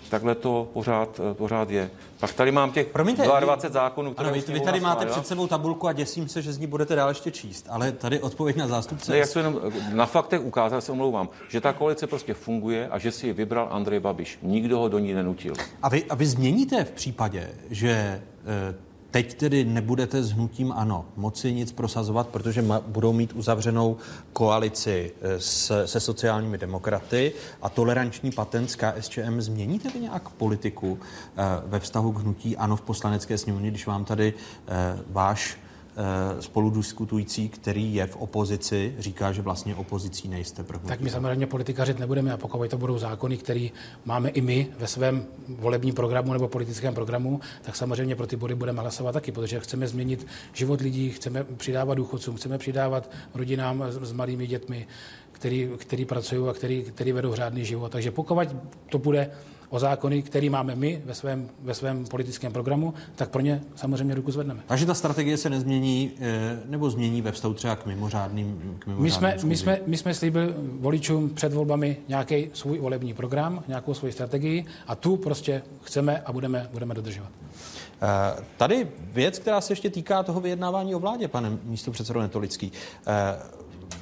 takhle 0.10 0.36
to 0.36 0.68
pořád, 0.74 1.20
eh, 1.32 1.34
pořád 1.34 1.70
je. 1.70 1.90
Pak 2.20 2.34
tady 2.34 2.52
mám 2.52 2.72
těch 2.72 2.88
Promiňte, 2.88 3.24
22 3.24 3.74
zákonů, 3.74 4.14
které 4.14 4.30
Ano, 4.30 4.42
vy, 4.48 4.54
vy 4.54 4.60
tady 4.60 4.80
máte 4.80 5.06
před 5.06 5.28
sebou 5.28 5.48
tabulku 5.48 5.88
a 5.88 5.94
děsím 5.94 6.28
se, 6.28 6.42
že 6.42 6.54
z 6.54 6.58
ní 6.58 6.68
budete 6.68 6.96
dál 6.96 7.10
ještě 7.10 7.32
číst. 7.32 7.66
Ale 7.70 7.92
tady 7.92 8.20
odpověď 8.20 8.56
na 8.56 8.68
zástupce. 8.68 9.12
Ne, 9.12 9.18
jak 9.18 9.28
se 9.28 9.40
jenom 9.40 9.62
na 9.94 10.06
faktech 10.06 10.42
ukázal, 10.42 10.82
se 10.82 10.92
omlouvám, 10.92 11.30
že 11.50 11.62
ta 11.62 11.74
koalice 11.74 12.08
prostě 12.08 12.34
funguje 12.34 12.88
a 12.88 12.98
že 12.98 13.12
si 13.12 13.28
ji 13.28 13.34
vybral 13.34 13.68
Andrej 13.72 14.00
Babiš. 14.00 14.40
Nikdo 14.42 14.80
ho 14.80 14.88
do 14.90 15.00
ní 15.00 15.14
nenutil. 15.14 15.54
A 15.82 15.90
vy, 15.90 16.04
a 16.04 16.16
vy 16.16 16.26
změníte 16.26 16.84
v 16.84 16.92
případě, 16.92 17.50
že 17.70 17.90
eh, 17.92 18.87
teď 19.18 19.34
tedy 19.34 19.66
nebudete 19.66 20.24
s 20.24 20.32
hnutím 20.32 20.72
ANO 20.72 21.06
moci 21.16 21.54
nic 21.54 21.72
prosazovat, 21.72 22.28
protože 22.28 22.62
ma, 22.62 22.82
budou 22.88 23.14
mít 23.14 23.34
uzavřenou 23.34 23.98
koalici 24.34 25.12
eh, 25.22 25.40
s, 25.40 25.86
se 25.86 26.00
sociálními 26.00 26.58
demokraty 26.58 27.34
a 27.62 27.70
toleranční 27.70 28.32
patent 28.32 28.72
s 28.72 28.76
KSČM. 28.76 29.42
Změníte 29.42 29.90
vy 29.90 30.00
nějak 30.00 30.30
politiku 30.30 31.00
eh, 31.02 31.44
ve 31.66 31.80
vztahu 31.80 32.12
k 32.12 32.20
hnutí 32.20 32.58
ANO 32.58 32.76
v 32.76 32.82
poslanecké 32.82 33.38
sněmovně, 33.38 33.70
když 33.70 33.88
vám 33.88 34.06
tady 34.06 34.34
eh, 34.68 35.00
váš 35.10 35.58
spoludiskutující, 36.40 37.50
který 37.50 37.96
je 37.96 38.08
v 38.08 38.16
opozici, 38.16 38.96
říká, 39.00 39.32
že 39.32 39.42
vlastně 39.42 39.76
opozicí 39.76 40.28
nejste 40.28 40.64
pro 40.64 40.78
hnutí 40.78 40.90
Tak 40.90 41.02
my 41.02 41.10
samozřejmě 41.10 41.48
politikařit 41.48 42.00
nebudeme 42.00 42.34
a 42.34 42.38
pokud 42.38 42.70
to 42.70 42.78
budou 42.78 42.98
zákony, 42.98 43.38
které 43.38 43.68
máme 44.06 44.30
i 44.30 44.42
my 44.42 44.68
ve 44.80 44.88
svém 44.88 45.26
volebním 45.48 45.96
programu 45.96 46.34
nebo 46.34 46.48
politickém 46.48 46.94
programu, 46.94 47.40
tak 47.62 47.76
samozřejmě 47.76 48.16
pro 48.16 48.28
ty 48.28 48.36
body 48.36 48.56
budeme 48.56 48.82
hlasovat 48.82 49.12
taky, 49.12 49.32
protože 49.32 49.60
chceme 49.60 49.88
změnit 49.88 50.28
život 50.54 50.82
lidí, 50.82 51.10
chceme 51.10 51.44
přidávat 51.44 51.96
důchodcům, 51.96 52.36
chceme 52.36 52.58
přidávat 52.58 53.12
rodinám 53.34 53.84
s, 53.90 54.10
s 54.10 54.12
malými 54.12 54.48
dětmi, 54.48 54.88
který, 55.32 55.70
který 55.78 56.06
pracují 56.06 56.50
a 56.50 56.54
který, 56.54 56.84
který 56.84 57.12
vedou 57.12 57.36
řádný 57.36 57.66
život. 57.66 57.92
Takže 57.92 58.12
pokud 58.12 58.56
to 58.90 58.98
bude 58.98 59.32
o 59.70 59.80
zákony, 59.80 60.22
který 60.22 60.50
máme 60.50 60.76
my 60.76 61.02
ve 61.06 61.14
svém, 61.14 61.50
ve 61.62 61.74
svém 61.74 62.06
politickém 62.06 62.54
programu, 62.54 62.94
tak 63.16 63.30
pro 63.30 63.42
ně 63.42 63.62
samozřejmě 63.76 64.16
ruku 64.16 64.32
zvedneme. 64.32 64.60
Takže 64.68 64.86
ta 64.86 64.94
strategie 64.94 65.38
se 65.38 65.50
nezmění, 65.50 66.12
eh, 66.20 66.60
nebo 66.66 66.90
změní 66.90 67.22
ve 67.22 67.32
vztahu 67.32 67.54
třeba 67.54 67.76
k 67.76 67.86
mimořádným, 67.86 68.76
k 68.80 68.88
mimořádným 68.88 69.04
My 69.04 69.12
jsme, 69.12 69.38
my, 69.44 69.58
jsme, 69.58 69.80
my 69.86 69.98
jsme 69.98 70.14
slíbili 70.14 70.54
voličům 70.80 71.30
před 71.30 71.54
volbami 71.54 71.98
nějaký 72.08 72.50
svůj 72.54 72.80
volební 72.80 73.14
program, 73.14 73.64
nějakou 73.68 73.94
svoji 73.94 74.14
strategii 74.14 74.66
a 74.88 74.96
tu 74.96 75.18
prostě 75.18 75.62
chceme 75.84 76.22
a 76.26 76.32
budeme, 76.34 76.70
budeme 76.74 76.94
dodržovat. 76.94 77.30
Eh, 78.02 78.44
tady 78.58 78.88
věc, 79.00 79.40
která 79.40 79.62
se 79.62 79.72
ještě 79.74 79.90
týká 79.90 80.24
toho 80.24 80.42
vyjednávání 80.42 80.96
o 80.96 81.00
vládě, 81.00 81.28
pane 81.28 81.58
místo 81.64 81.92
předsedo 81.92 82.22
Netolický. 82.22 82.72
Eh, 83.08 83.14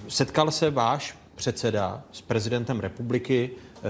setkal 0.08 0.52
se 0.52 0.70
váš 0.72 1.18
předseda 1.36 2.04
s 2.12 2.22
prezidentem 2.22 2.80
republiky. 2.80 3.50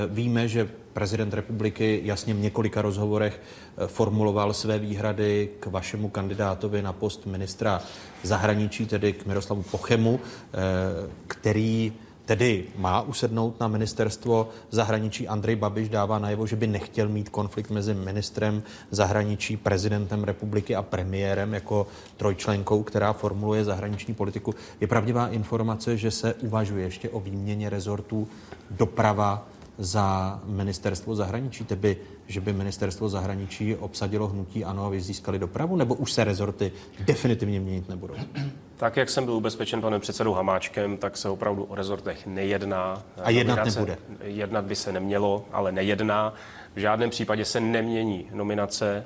Víme, 0.09 0.47
že 0.47 0.69
prezident 0.95 1.33
republiky 1.33 2.01
jasně 2.03 2.33
v 2.33 2.39
několika 2.39 2.81
rozhovorech 2.81 3.41
formuloval 3.87 4.53
své 4.53 4.79
výhrady 4.79 5.49
k 5.59 5.65
vašemu 5.65 6.09
kandidátovi 6.09 6.81
na 6.81 6.93
post 6.93 7.25
ministra 7.25 7.81
zahraničí, 8.23 8.85
tedy 8.85 9.13
k 9.13 9.25
Miroslavu 9.25 9.63
Pochemu, 9.63 10.19
který 11.27 11.93
tedy 12.25 12.63
má 12.77 13.01
usednout 13.01 13.59
na 13.59 13.67
ministerstvo 13.67 14.49
zahraničí. 14.71 15.27
Andrej 15.27 15.55
Babiš 15.55 15.89
dává 15.89 16.19
najevo, 16.19 16.47
že 16.47 16.55
by 16.55 16.67
nechtěl 16.67 17.09
mít 17.09 17.29
konflikt 17.29 17.69
mezi 17.69 17.93
ministrem 17.93 18.63
zahraničí, 18.91 19.57
prezidentem 19.57 20.23
republiky 20.23 20.75
a 20.75 20.81
premiérem 20.81 21.53
jako 21.53 21.87
trojčlenkou, 22.17 22.83
která 22.83 23.13
formuluje 23.13 23.63
zahraniční 23.63 24.13
politiku. 24.13 24.55
Je 24.81 24.87
pravdivá 24.87 25.27
informace, 25.27 25.97
že 25.97 26.11
se 26.11 26.33
uvažuje 26.33 26.83
ještě 26.83 27.09
o 27.09 27.19
výměně 27.19 27.69
rezortů 27.69 28.27
doprava 28.71 29.47
za 29.77 30.39
ministerstvo 30.45 31.15
zahraničí, 31.15 31.63
tedy 31.63 31.97
že 32.27 32.41
by 32.41 32.53
ministerstvo 32.53 33.09
zahraničí 33.09 33.75
obsadilo 33.75 34.27
hnutí 34.27 34.65
ANO 34.65 34.85
a 34.85 34.89
vy 34.89 35.01
získali 35.01 35.39
dopravu, 35.39 35.75
nebo 35.75 35.95
už 35.95 36.11
se 36.11 36.23
rezorty 36.23 36.71
definitivně 36.99 37.59
měnit 37.59 37.89
nebudou? 37.89 38.13
Tak, 38.77 38.97
jak 38.97 39.09
jsem 39.09 39.25
byl 39.25 39.33
ubezpečen 39.33 39.81
panem 39.81 40.01
předsedou 40.01 40.33
Hamáčkem, 40.33 40.97
tak 40.97 41.17
se 41.17 41.29
opravdu 41.29 41.63
o 41.63 41.75
rezortech 41.75 42.27
nejedná. 42.27 43.03
A 43.23 43.29
jednat 43.29 43.55
nominace, 43.55 43.79
nebude? 43.79 43.97
Jednat 44.23 44.65
by 44.65 44.75
se 44.75 44.91
nemělo, 44.91 45.45
ale 45.51 45.71
nejedná. 45.71 46.33
V 46.75 46.79
žádném 46.79 47.09
případě 47.09 47.45
se 47.45 47.59
nemění 47.59 48.27
nominace, 48.33 49.05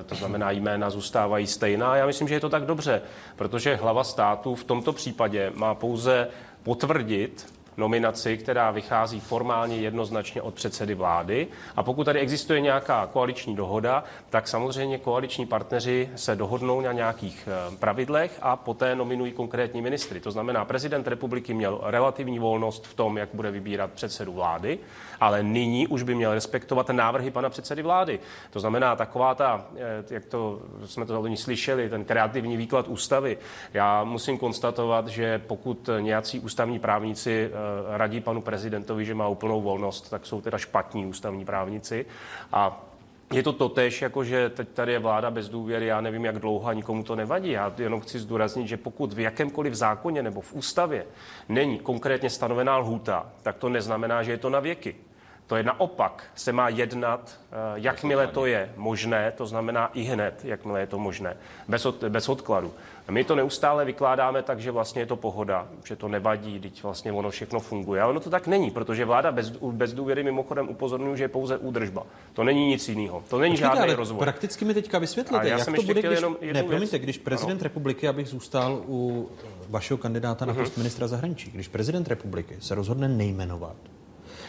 eh, 0.00 0.04
to 0.04 0.14
znamená 0.14 0.50
jména 0.50 0.90
zůstávají 0.90 1.46
stejná. 1.46 1.96
Já 1.96 2.06
myslím, 2.06 2.28
že 2.28 2.34
je 2.34 2.40
to 2.40 2.48
tak 2.48 2.66
dobře, 2.66 3.02
protože 3.36 3.76
hlava 3.76 4.04
státu 4.04 4.54
v 4.54 4.64
tomto 4.64 4.92
případě 4.92 5.52
má 5.54 5.74
pouze 5.74 6.28
potvrdit 6.62 7.46
nominaci, 7.78 8.38
která 8.38 8.70
vychází 8.70 9.20
formálně 9.20 9.76
jednoznačně 9.76 10.42
od 10.42 10.54
předsedy 10.54 10.94
vlády. 10.94 11.46
A 11.76 11.82
pokud 11.82 12.04
tady 12.04 12.20
existuje 12.20 12.60
nějaká 12.60 13.06
koaliční 13.06 13.56
dohoda, 13.56 14.04
tak 14.30 14.48
samozřejmě 14.48 14.98
koaliční 14.98 15.46
partneři 15.46 16.10
se 16.16 16.36
dohodnou 16.36 16.80
na 16.80 16.92
nějakých 16.92 17.48
eh, 17.48 17.76
pravidlech 17.76 18.38
a 18.42 18.56
poté 18.56 18.94
nominují 18.94 19.32
konkrétní 19.32 19.82
ministry. 19.82 20.20
To 20.20 20.30
znamená, 20.30 20.64
prezident 20.64 21.08
republiky 21.08 21.54
měl 21.54 21.80
relativní 21.82 22.38
volnost 22.38 22.86
v 22.86 22.94
tom, 22.94 23.16
jak 23.18 23.28
bude 23.32 23.50
vybírat 23.50 23.90
předsedu 23.92 24.32
vlády, 24.32 24.78
ale 25.20 25.42
nyní 25.42 25.86
už 25.86 26.02
by 26.02 26.14
měl 26.14 26.34
respektovat 26.34 26.88
návrhy 26.88 27.30
pana 27.30 27.50
předsedy 27.50 27.82
vlády. 27.82 28.20
To 28.50 28.60
znamená, 28.60 28.96
taková 28.96 29.34
ta, 29.34 29.66
eh, 29.76 30.04
jak 30.10 30.24
to 30.24 30.60
jsme 30.84 31.06
to 31.06 31.20
loni 31.20 31.36
slyšeli, 31.36 31.88
ten 31.88 32.04
kreativní 32.04 32.56
výklad 32.56 32.88
ústavy. 32.88 33.38
Já 33.74 34.04
musím 34.04 34.38
konstatovat, 34.38 35.08
že 35.08 35.38
pokud 35.38 35.90
nějací 36.00 36.40
ústavní 36.40 36.78
právníci 36.78 37.50
eh, 37.50 37.98
radí 37.98 38.20
panu 38.20 38.40
prezidentovi, 38.40 39.04
že 39.04 39.14
má 39.14 39.28
úplnou 39.28 39.62
volnost, 39.62 40.10
tak 40.10 40.26
jsou 40.26 40.40
teda 40.40 40.58
špatní 40.58 41.06
ústavní 41.06 41.44
právníci. 41.44 42.06
A 42.52 42.84
je 43.32 43.42
to 43.42 43.52
totež, 43.52 44.02
jako 44.02 44.24
že 44.24 44.48
teď 44.48 44.68
tady 44.68 44.92
je 44.92 44.98
vláda 44.98 45.30
bez 45.30 45.48
důvěry, 45.48 45.86
já 45.86 46.00
nevím, 46.00 46.24
jak 46.24 46.38
dlouho 46.38 46.68
a 46.68 46.72
nikomu 46.72 47.02
to 47.02 47.16
nevadí. 47.16 47.50
Já 47.50 47.72
jenom 47.78 48.00
chci 48.00 48.18
zdůraznit, 48.18 48.68
že 48.68 48.76
pokud 48.76 49.12
v 49.12 49.20
jakémkoliv 49.20 49.74
zákoně 49.74 50.22
nebo 50.22 50.40
v 50.40 50.52
ústavě 50.52 51.06
není 51.48 51.78
konkrétně 51.78 52.30
stanovená 52.30 52.78
lhůta, 52.78 53.26
tak 53.42 53.56
to 53.56 53.68
neznamená, 53.68 54.22
že 54.22 54.30
je 54.30 54.38
to 54.38 54.50
na 54.50 54.60
věky. 54.60 54.96
To 55.48 55.56
je 55.56 55.62
naopak, 55.62 56.24
se 56.34 56.52
má 56.52 56.68
jednat, 56.68 57.38
eh, 57.40 57.56
jakmile 57.74 58.26
to 58.26 58.46
je 58.46 58.72
možné, 58.76 59.32
to 59.36 59.46
znamená 59.46 59.90
i 59.94 60.02
hned, 60.02 60.44
jakmile 60.44 60.80
je 60.80 60.86
to 60.86 60.98
možné, 60.98 61.36
bez, 61.68 61.86
od, 61.86 62.04
bez 62.04 62.28
odkladu. 62.28 62.72
A 63.08 63.12
my 63.12 63.24
to 63.24 63.36
neustále 63.36 63.84
vykládáme 63.84 64.42
tak, 64.42 64.60
že 64.60 64.70
vlastně 64.70 65.02
je 65.02 65.06
to 65.06 65.16
pohoda, 65.16 65.68
že 65.84 65.96
to 65.96 66.08
nevadí, 66.08 66.60
teď 66.60 66.82
vlastně 66.82 67.12
ono 67.12 67.30
všechno 67.30 67.60
funguje. 67.60 68.02
Ale 68.02 68.10
ono 68.10 68.20
to 68.20 68.30
tak 68.30 68.46
není, 68.46 68.70
protože 68.70 69.04
vláda 69.04 69.32
bez, 69.32 69.50
bez 69.50 69.92
důvěry 69.92 70.22
mimochodem 70.22 70.68
upozorňuje, 70.68 71.16
že 71.16 71.24
je 71.24 71.28
pouze 71.28 71.58
údržba. 71.58 72.06
To 72.32 72.44
není 72.44 72.66
nic 72.66 72.88
jiného. 72.88 73.22
To 73.28 73.38
není 73.38 73.54
Počkejte, 73.54 73.76
žádný 73.76 73.94
rozvoj. 73.94 74.18
Prakticky 74.18 74.64
mi 74.64 74.74
teďka 74.74 74.98
vysvětlíte, 74.98 75.48
jak 75.48 75.64
to 75.64 75.82
bude, 75.82 76.02
když, 76.02 76.20
ne, 76.52 76.62
promiňte, 76.62 76.98
když 76.98 77.18
prezident 77.18 77.56
ano. 77.56 77.62
republiky, 77.62 78.08
abych 78.08 78.28
zůstal 78.28 78.82
u 78.88 79.30
vašeho 79.68 79.98
kandidáta 79.98 80.44
na 80.44 80.52
mhm. 80.52 80.62
post 80.62 80.76
ministra 80.76 81.06
zahraničí, 81.06 81.50
když 81.50 81.68
prezident 81.68 82.08
republiky 82.08 82.56
se 82.60 82.74
rozhodne 82.74 83.08
nejmenovat, 83.08 83.76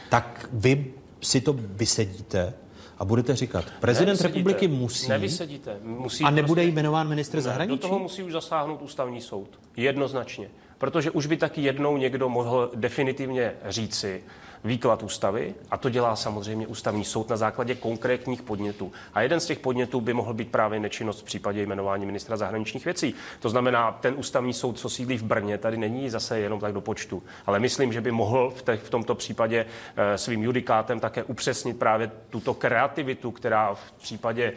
tak 0.09 0.49
vy 0.53 0.93
si 1.21 1.41
to 1.41 1.53
vysedíte 1.57 2.53
a 2.99 3.05
budete 3.05 3.35
říkat, 3.35 3.65
prezident 3.79 4.07
nevysedíte, 4.07 4.27
republiky 4.27 4.67
musí... 4.67 5.07
Nevysedíte. 5.07 5.77
Musí 5.83 6.23
a 6.23 6.29
nebude 6.29 6.61
prostě, 6.61 6.71
jmenován 6.75 7.07
ministr 7.07 7.35
ne, 7.35 7.41
zahraničí? 7.41 7.81
Do 7.81 7.87
toho 7.87 7.99
musí 7.99 8.23
už 8.23 8.31
zasáhnout 8.31 8.81
ústavní 8.81 9.21
soud. 9.21 9.49
Jednoznačně. 9.77 10.49
Protože 10.77 11.11
už 11.11 11.25
by 11.25 11.37
taky 11.37 11.61
jednou 11.61 11.97
někdo 11.97 12.29
mohl 12.29 12.71
definitivně 12.75 13.53
říci, 13.67 14.23
výklad 14.63 15.03
ústavy 15.03 15.55
a 15.71 15.77
to 15.77 15.89
dělá 15.89 16.15
samozřejmě 16.15 16.67
ústavní 16.67 17.05
soud 17.05 17.29
na 17.29 17.37
základě 17.37 17.75
konkrétních 17.75 18.41
podnětů. 18.41 18.91
A 19.13 19.21
jeden 19.21 19.39
z 19.39 19.45
těch 19.45 19.59
podnětů 19.59 20.01
by 20.01 20.13
mohl 20.13 20.33
být 20.33 20.51
právě 20.51 20.79
nečinnost 20.79 21.19
v 21.19 21.23
případě 21.23 21.61
jmenování 21.61 22.05
ministra 22.05 22.37
zahraničních 22.37 22.85
věcí. 22.85 23.13
To 23.39 23.49
znamená, 23.49 23.91
ten 23.91 24.13
ústavní 24.17 24.53
soud, 24.53 24.79
co 24.79 24.89
sídlí 24.89 25.17
v 25.17 25.23
Brně, 25.23 25.57
tady 25.57 25.77
není 25.77 26.09
zase 26.09 26.39
jenom 26.39 26.59
tak 26.59 26.73
do 26.73 26.81
počtu. 26.81 27.23
Ale 27.45 27.59
myslím, 27.59 27.93
že 27.93 28.01
by 28.01 28.11
mohl 28.11 28.49
v, 28.55 28.61
te, 28.61 28.77
v 28.77 28.89
tomto 28.89 29.15
případě 29.15 29.65
e, 29.95 30.17
svým 30.17 30.43
judikátem 30.43 30.99
také 30.99 31.23
upřesnit 31.23 31.79
právě 31.79 32.11
tuto 32.29 32.53
kreativitu, 32.53 33.31
která 33.31 33.73
v 33.73 33.91
případě 33.91 34.43
e, 34.43 34.53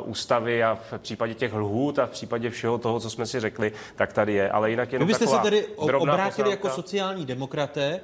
ústavy 0.00 0.64
a 0.64 0.78
v 0.90 0.98
případě 0.98 1.34
těch 1.34 1.54
lhůt 1.54 1.98
a 1.98 2.06
v 2.06 2.10
případě 2.10 2.50
všeho 2.50 2.78
toho, 2.78 3.00
co 3.00 3.10
jsme 3.10 3.26
si 3.26 3.40
řekli, 3.40 3.72
tak 3.96 4.12
tady 4.12 4.32
je. 4.34 4.50
Ale 4.50 4.70
jinak 4.70 4.92
jenom 4.92 5.06
Vy 5.06 5.10
byste 5.10 5.26
se 5.26 5.38
tady 5.38 5.66
obrátili 5.66 6.30
poznámka. 6.30 6.50
jako 6.50 6.70
sociální 6.70 7.26
demokraté 7.26 8.00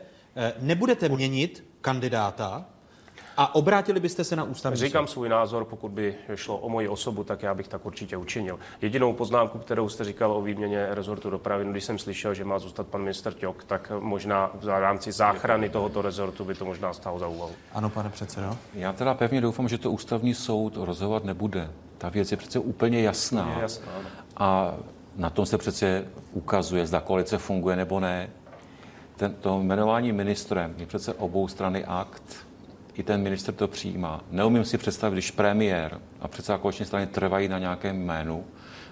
nebudete 0.61 1.09
měnit 1.09 1.65
kandidáta 1.81 2.65
a 3.37 3.55
obrátili 3.55 4.01
byste 4.01 4.25
se 4.25 4.37
na 4.37 4.45
ústavní 4.45 4.77
Říkám 4.77 5.07
svůj 5.07 5.29
názor, 5.29 5.65
pokud 5.65 5.93
by 5.93 6.15
šlo 6.35 6.59
o 6.59 6.69
moji 6.69 6.89
osobu, 6.89 7.25
tak 7.25 7.43
já 7.43 7.55
bych 7.55 7.69
tak 7.69 7.87
určitě 7.87 8.17
učinil. 8.17 8.59
Jedinou 8.81 9.13
poznámku, 9.13 9.59
kterou 9.59 9.89
jste 9.89 10.05
říkal 10.05 10.33
o 10.33 10.43
výměně 10.43 10.87
rezortu 10.91 11.31
dopravy, 11.31 11.65
no, 11.65 11.73
když 11.73 11.85
jsem 11.85 11.99
slyšel, 11.99 12.35
že 12.35 12.45
má 12.45 12.59
zůstat 12.59 12.87
pan 12.87 13.01
minister 13.01 13.33
Ťok, 13.33 13.65
tak 13.65 13.93
možná 13.99 14.51
v 14.55 14.69
rámci 14.69 15.13
záchrany 15.13 15.69
tohoto 15.69 16.03
rezortu 16.03 16.45
by 16.45 16.55
to 16.55 16.65
možná 16.65 16.93
stálo 16.93 17.19
za 17.19 17.27
úvahu. 17.27 17.53
Ano, 17.73 17.91
pane 17.91 18.11
předsedo. 18.11 18.59
Já 18.75 18.93
teda 18.93 19.15
pevně 19.15 19.41
doufám, 19.41 19.69
že 19.69 19.79
to 19.79 19.91
ústavní 19.91 20.35
soud 20.35 20.77
rozhodovat 20.77 21.25
nebude. 21.25 21.71
Ta 21.99 22.09
věc 22.09 22.31
je 22.31 22.37
přece 22.37 22.59
úplně 22.59 23.03
jasná. 23.03 23.53
Je 23.57 23.63
jasná 23.63 23.93
a 24.37 24.75
na 25.17 25.31
tom 25.31 25.47
se 25.47 25.59
přece 25.59 26.05
ukazuje, 26.33 26.87
zda 26.87 27.01
koalice 27.01 27.39
funguje 27.39 27.77
nebo 27.77 28.01
ne 28.01 28.31
ten, 29.23 29.35
to 29.41 29.61
jmenování 29.61 30.13
ministrem 30.13 30.75
je 30.79 30.87
přece 30.87 31.15
obou 31.15 31.49
strany 31.49 31.85
akt. 31.85 32.47
I 32.95 33.03
ten 33.03 33.23
minister 33.23 33.55
to 33.55 33.69
přijímá. 33.69 34.21
Neumím 34.31 34.65
si 34.65 34.79
představit, 34.79 35.15
když 35.15 35.31
premiér 35.31 35.99
a 36.21 36.29
předseda 36.29 36.59
koaliční 36.59 36.87
strany 36.87 37.07
trvají 37.07 37.49
na 37.49 37.59
nějakém 37.59 38.03
jménu, 38.03 38.45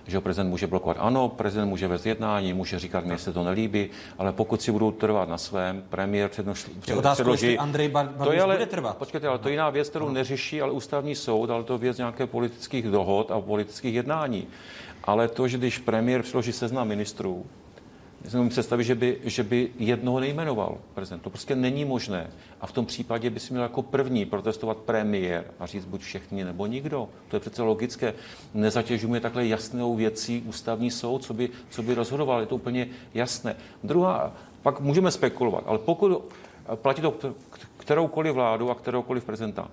že 0.06 0.16
ho 0.16 0.20
prezident 0.20 0.50
může 0.50 0.66
blokovat. 0.66 0.96
Ano, 1.00 1.28
prezident 1.28 1.68
může 1.68 1.88
vést 1.88 2.06
jednání, 2.06 2.52
může 2.52 2.78
říkat, 2.78 3.04
mně 3.04 3.18
se 3.18 3.32
to 3.32 3.44
nelíbí, 3.44 3.90
ale 4.18 4.32
pokud 4.32 4.62
si 4.62 4.72
budou 4.72 4.90
trvat 4.90 5.28
na 5.28 5.38
svém, 5.38 5.82
premiér 5.90 6.28
předloží... 6.28 6.70
předloží 7.12 7.58
Andrej 7.58 7.88
Babiš 7.88 8.12
to 8.24 8.32
je 8.32 8.42
ale, 8.42 8.54
bude 8.54 8.66
trvat. 8.66 8.96
Počkejte, 8.96 9.28
ale 9.28 9.38
to 9.38 9.48
je 9.48 9.52
jiná 9.52 9.70
věc, 9.70 9.88
kterou 9.88 10.08
neřeší 10.08 10.62
ale 10.62 10.72
ústavní 10.72 11.14
soud, 11.14 11.50
ale 11.50 11.64
to 11.64 11.72
je 11.72 11.78
věc 11.78 11.98
nějaké 11.98 12.26
politických 12.26 12.84
dohod 12.84 13.30
a 13.30 13.40
politických 13.40 13.94
jednání. 13.94 14.46
Ale 15.04 15.28
to, 15.28 15.48
že 15.48 15.58
když 15.58 15.78
premiér 15.78 16.22
předloží 16.22 16.52
seznam 16.52 16.88
ministrů, 16.88 17.46
si 18.28 18.48
představit, 18.48 18.84
že 18.84 18.94
by, 18.94 19.18
že 19.24 19.42
by 19.42 19.70
jednoho 19.78 20.20
nejmenoval 20.20 20.78
prezident. 20.94 21.20
To 21.20 21.30
prostě 21.30 21.56
není 21.56 21.84
možné. 21.84 22.30
A 22.60 22.66
v 22.66 22.72
tom 22.72 22.86
případě 22.86 23.30
by 23.30 23.40
si 23.40 23.52
měl 23.52 23.62
jako 23.62 23.82
první 23.82 24.24
protestovat 24.24 24.76
premiér 24.76 25.44
a 25.58 25.66
říct 25.66 25.84
buď 25.84 26.00
všichni 26.00 26.44
nebo 26.44 26.66
nikdo. 26.66 27.08
To 27.28 27.36
je 27.36 27.40
přece 27.40 27.62
logické. 27.62 28.14
Nezatěžujeme 28.54 29.20
takhle 29.20 29.46
jasnou 29.46 29.96
věcí 29.96 30.44
ústavní 30.46 30.90
soud, 30.90 31.24
co 31.24 31.34
by, 31.34 31.50
co 31.70 31.82
by 31.82 31.94
rozhodoval. 31.94 32.40
Je 32.40 32.46
to 32.46 32.54
úplně 32.54 32.88
jasné. 33.14 33.56
Druhá, 33.84 34.32
pak 34.62 34.80
můžeme 34.80 35.10
spekulovat, 35.10 35.64
ale 35.66 35.78
pokud 35.78 36.32
platí 36.74 37.02
to 37.02 37.14
kteroukoliv 37.76 38.34
vládu 38.34 38.70
a 38.70 38.74
kteroukoliv 38.74 39.24
prezidenta, 39.24 39.68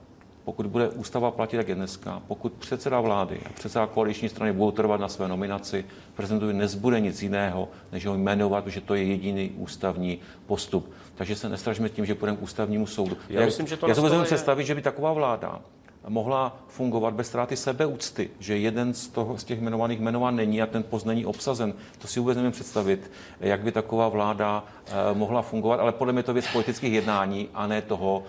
pokud 0.48 0.66
bude 0.66 0.90
ústava 0.90 1.32
platit, 1.32 1.58
jak 1.58 1.68
je 1.68 1.76
dneska, 1.76 2.22
pokud 2.28 2.54
předseda 2.54 3.02
vlády 3.02 3.40
a 3.46 3.54
předseda 3.54 3.88
koaliční 3.88 4.30
strany 4.30 4.54
budou 4.54 4.72
trvat 4.72 5.00
na 5.00 5.08
své 5.08 5.28
nominaci, 5.28 5.86
prezidentovi 6.16 6.54
nezbude 6.54 7.00
nic 7.00 7.22
jiného, 7.22 7.70
než 7.92 8.06
ho 8.06 8.18
jmenovat, 8.18 8.68
že 8.68 8.82
to 8.82 8.96
je 8.96 9.04
jediný 9.04 9.52
ústavní 9.58 10.20
postup. 10.46 10.92
Takže 11.16 11.36
se 11.36 11.50
nestražme 11.50 11.90
tím, 11.90 12.06
že 12.06 12.16
půjdeme 12.16 12.38
k 12.38 12.42
ústavnímu 12.42 12.88
soudu. 12.88 13.18
Já, 13.30 13.40
já 13.40 13.46
myslím, 13.46 13.68
že 13.68 13.78
to 13.78 13.88
já 13.88 13.96
si 13.96 14.02
je... 14.02 14.24
představit, 14.24 14.66
že 14.66 14.76
by 14.76 14.82
taková 14.82 15.14
vláda 15.14 15.62
mohla 16.08 16.58
fungovat 16.68 17.14
bez 17.14 17.28
ztráty 17.28 17.56
sebeúcty, 17.56 18.30
že 18.40 18.58
jeden 18.58 18.94
z, 18.94 19.08
toho, 19.08 19.38
z 19.38 19.44
těch 19.44 19.60
jmenovaných 19.60 20.00
jmenován 20.00 20.36
není 20.36 20.62
a 20.62 20.66
ten 20.66 20.84
post 20.84 21.06
není 21.06 21.26
obsazen. 21.26 21.74
To 22.02 22.08
si 22.08 22.20
vůbec 22.20 22.38
nevím 22.38 22.52
představit, 22.52 23.12
jak 23.40 23.62
by 23.62 23.72
taková 23.72 24.10
vláda 24.10 24.64
eh, 24.88 24.92
mohla 25.14 25.42
fungovat, 25.42 25.80
ale 25.80 25.92
podle 25.92 26.14
mě 26.14 26.24
to 26.24 26.34
věc 26.34 26.48
politických 26.48 26.94
jednání 26.94 27.50
a 27.54 27.68
ne 27.68 27.82
toho, 27.82 28.24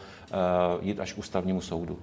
jít 0.80 1.00
až 1.00 1.12
k 1.12 1.18
ústavnímu 1.18 1.60
soudu. 1.60 1.98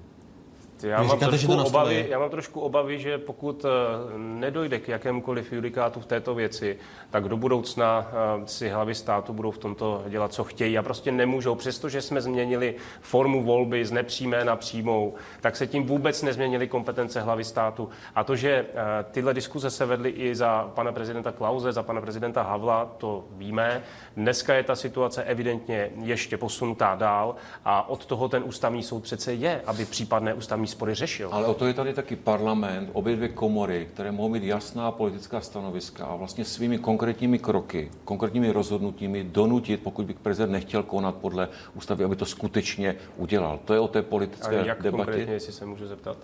Já 0.84 0.97
mám, 0.97 1.06
říkáte, 1.06 1.26
trošku 1.26 1.61
obavy, 1.61 2.06
já 2.10 2.19
mám 2.19 2.30
trošku 2.30 2.60
obavy, 2.60 2.99
že 2.99 3.18
pokud 3.18 3.65
eh, 3.65 3.69
nedojde 4.18 4.80
k 4.80 4.88
jakémukoliv 4.88 5.53
judikátu 5.53 5.99
v 5.99 6.06
této 6.06 6.35
věci, 6.35 6.77
tak 7.10 7.30
do 7.30 7.38
budoucna 7.38 8.07
eh, 8.07 8.47
si 8.47 8.69
hlavy 8.69 8.95
státu 8.95 9.34
budou 9.34 9.52
v 9.52 9.57
tomto 9.57 10.03
dělat, 10.07 10.34
co 10.34 10.43
chtějí 10.43 10.77
a 10.77 10.84
prostě 10.84 11.11
nemůžou. 11.11 11.56
Přestože 11.56 12.02
jsme 12.02 12.22
změnili 12.22 12.76
formu 13.02 13.43
volby 13.43 13.85
z 13.85 13.91
nepřímé 13.91 14.45
na 14.45 14.56
přímou, 14.56 15.14
tak 15.41 15.56
se 15.56 15.68
tím 15.68 15.85
vůbec 15.85 16.22
nezměnily 16.22 16.68
kompetence 16.68 17.22
hlavy 17.22 17.43
státu. 17.43 17.89
A 18.15 18.23
to, 18.23 18.35
že 18.35 18.49
eh, 18.49 18.65
tyhle 19.11 19.34
diskuze 19.34 19.69
se 19.69 19.85
vedly 19.85 20.10
i 20.10 20.35
za 20.35 20.72
pana 20.76 20.91
prezidenta 20.91 21.31
Klauze, 21.31 21.73
za 21.73 21.84
pana 21.84 22.02
prezidenta 22.02 22.43
Havla, 22.43 22.85
to 22.97 23.23
víme. 23.31 23.84
Dneska 24.18 24.53
je 24.53 24.64
ta 24.64 24.76
situace 24.76 25.23
evidentně 25.23 25.89
ještě 26.02 26.38
posunutá 26.38 26.95
dál 26.95 27.35
a 27.65 27.89
od 27.89 28.06
toho 28.06 28.30
ten 28.30 28.43
ústavní 28.45 28.84
soud 28.84 29.03
přece 29.03 29.34
je, 29.34 29.61
aby 29.65 29.85
případné 29.85 30.34
ústavní 30.34 30.64
spory 30.67 30.95
řešil. 30.95 31.29
Ale 31.31 31.47
o 31.47 31.53
to 31.53 31.67
je 31.67 31.73
tady 31.73 31.93
taky 31.93 32.15
parlament, 32.15 32.89
obě 32.93 33.15
dvě 33.15 33.29
komory, 33.29 33.87
které 33.93 34.11
mohou 34.11 34.29
mít 34.29 34.43
jasná 34.43 34.91
politická 34.91 35.41
stanoviska 35.41 36.05
a 36.05 36.15
vlastně 36.15 36.45
svými 36.45 36.77
konkrétními 36.77 37.39
kroky, 37.39 37.91
konkrétními 38.05 38.51
rozhodnutími 38.51 39.23
donutit, 39.23 39.83
pokud 39.83 40.05
by 40.05 40.13
prezident 40.13 40.51
nechtěl 40.51 40.83
konat 40.83 41.15
podle 41.15 41.49
ústavy, 41.73 42.03
aby 42.03 42.15
to 42.15 42.25
skutečně 42.25 42.95
udělal. 43.17 43.59
To 43.65 43.73
je 43.73 43.79
o 43.79 43.87
té 43.87 44.01
politické 44.01 44.59
a 44.59 44.65
jak 44.65 44.81
debatě. 44.81 45.03
konkrétně, 45.03 45.33
jestli 45.33 45.53
se 45.53 45.65
můžu 45.65 45.87
zeptat? 45.87 46.17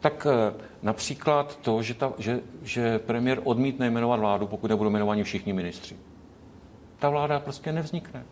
Tak 0.00 0.26
eh, 0.30 0.54
například 0.82 1.58
to, 1.62 1.82
že, 1.82 1.94
ta, 1.94 2.12
že, 2.18 2.40
že 2.62 2.98
premiér 2.98 3.40
odmítne 3.44 3.90
jmenovat 3.90 4.20
vládu, 4.20 4.46
pokud 4.46 4.70
nebudou 4.70 4.90
jmenováni 4.90 5.24
všichni 5.24 5.52
ministři. 5.52 5.96
Ta 6.98 7.08
vláda 7.08 7.40
prostě 7.40 7.72
nevznikne 7.72 8.24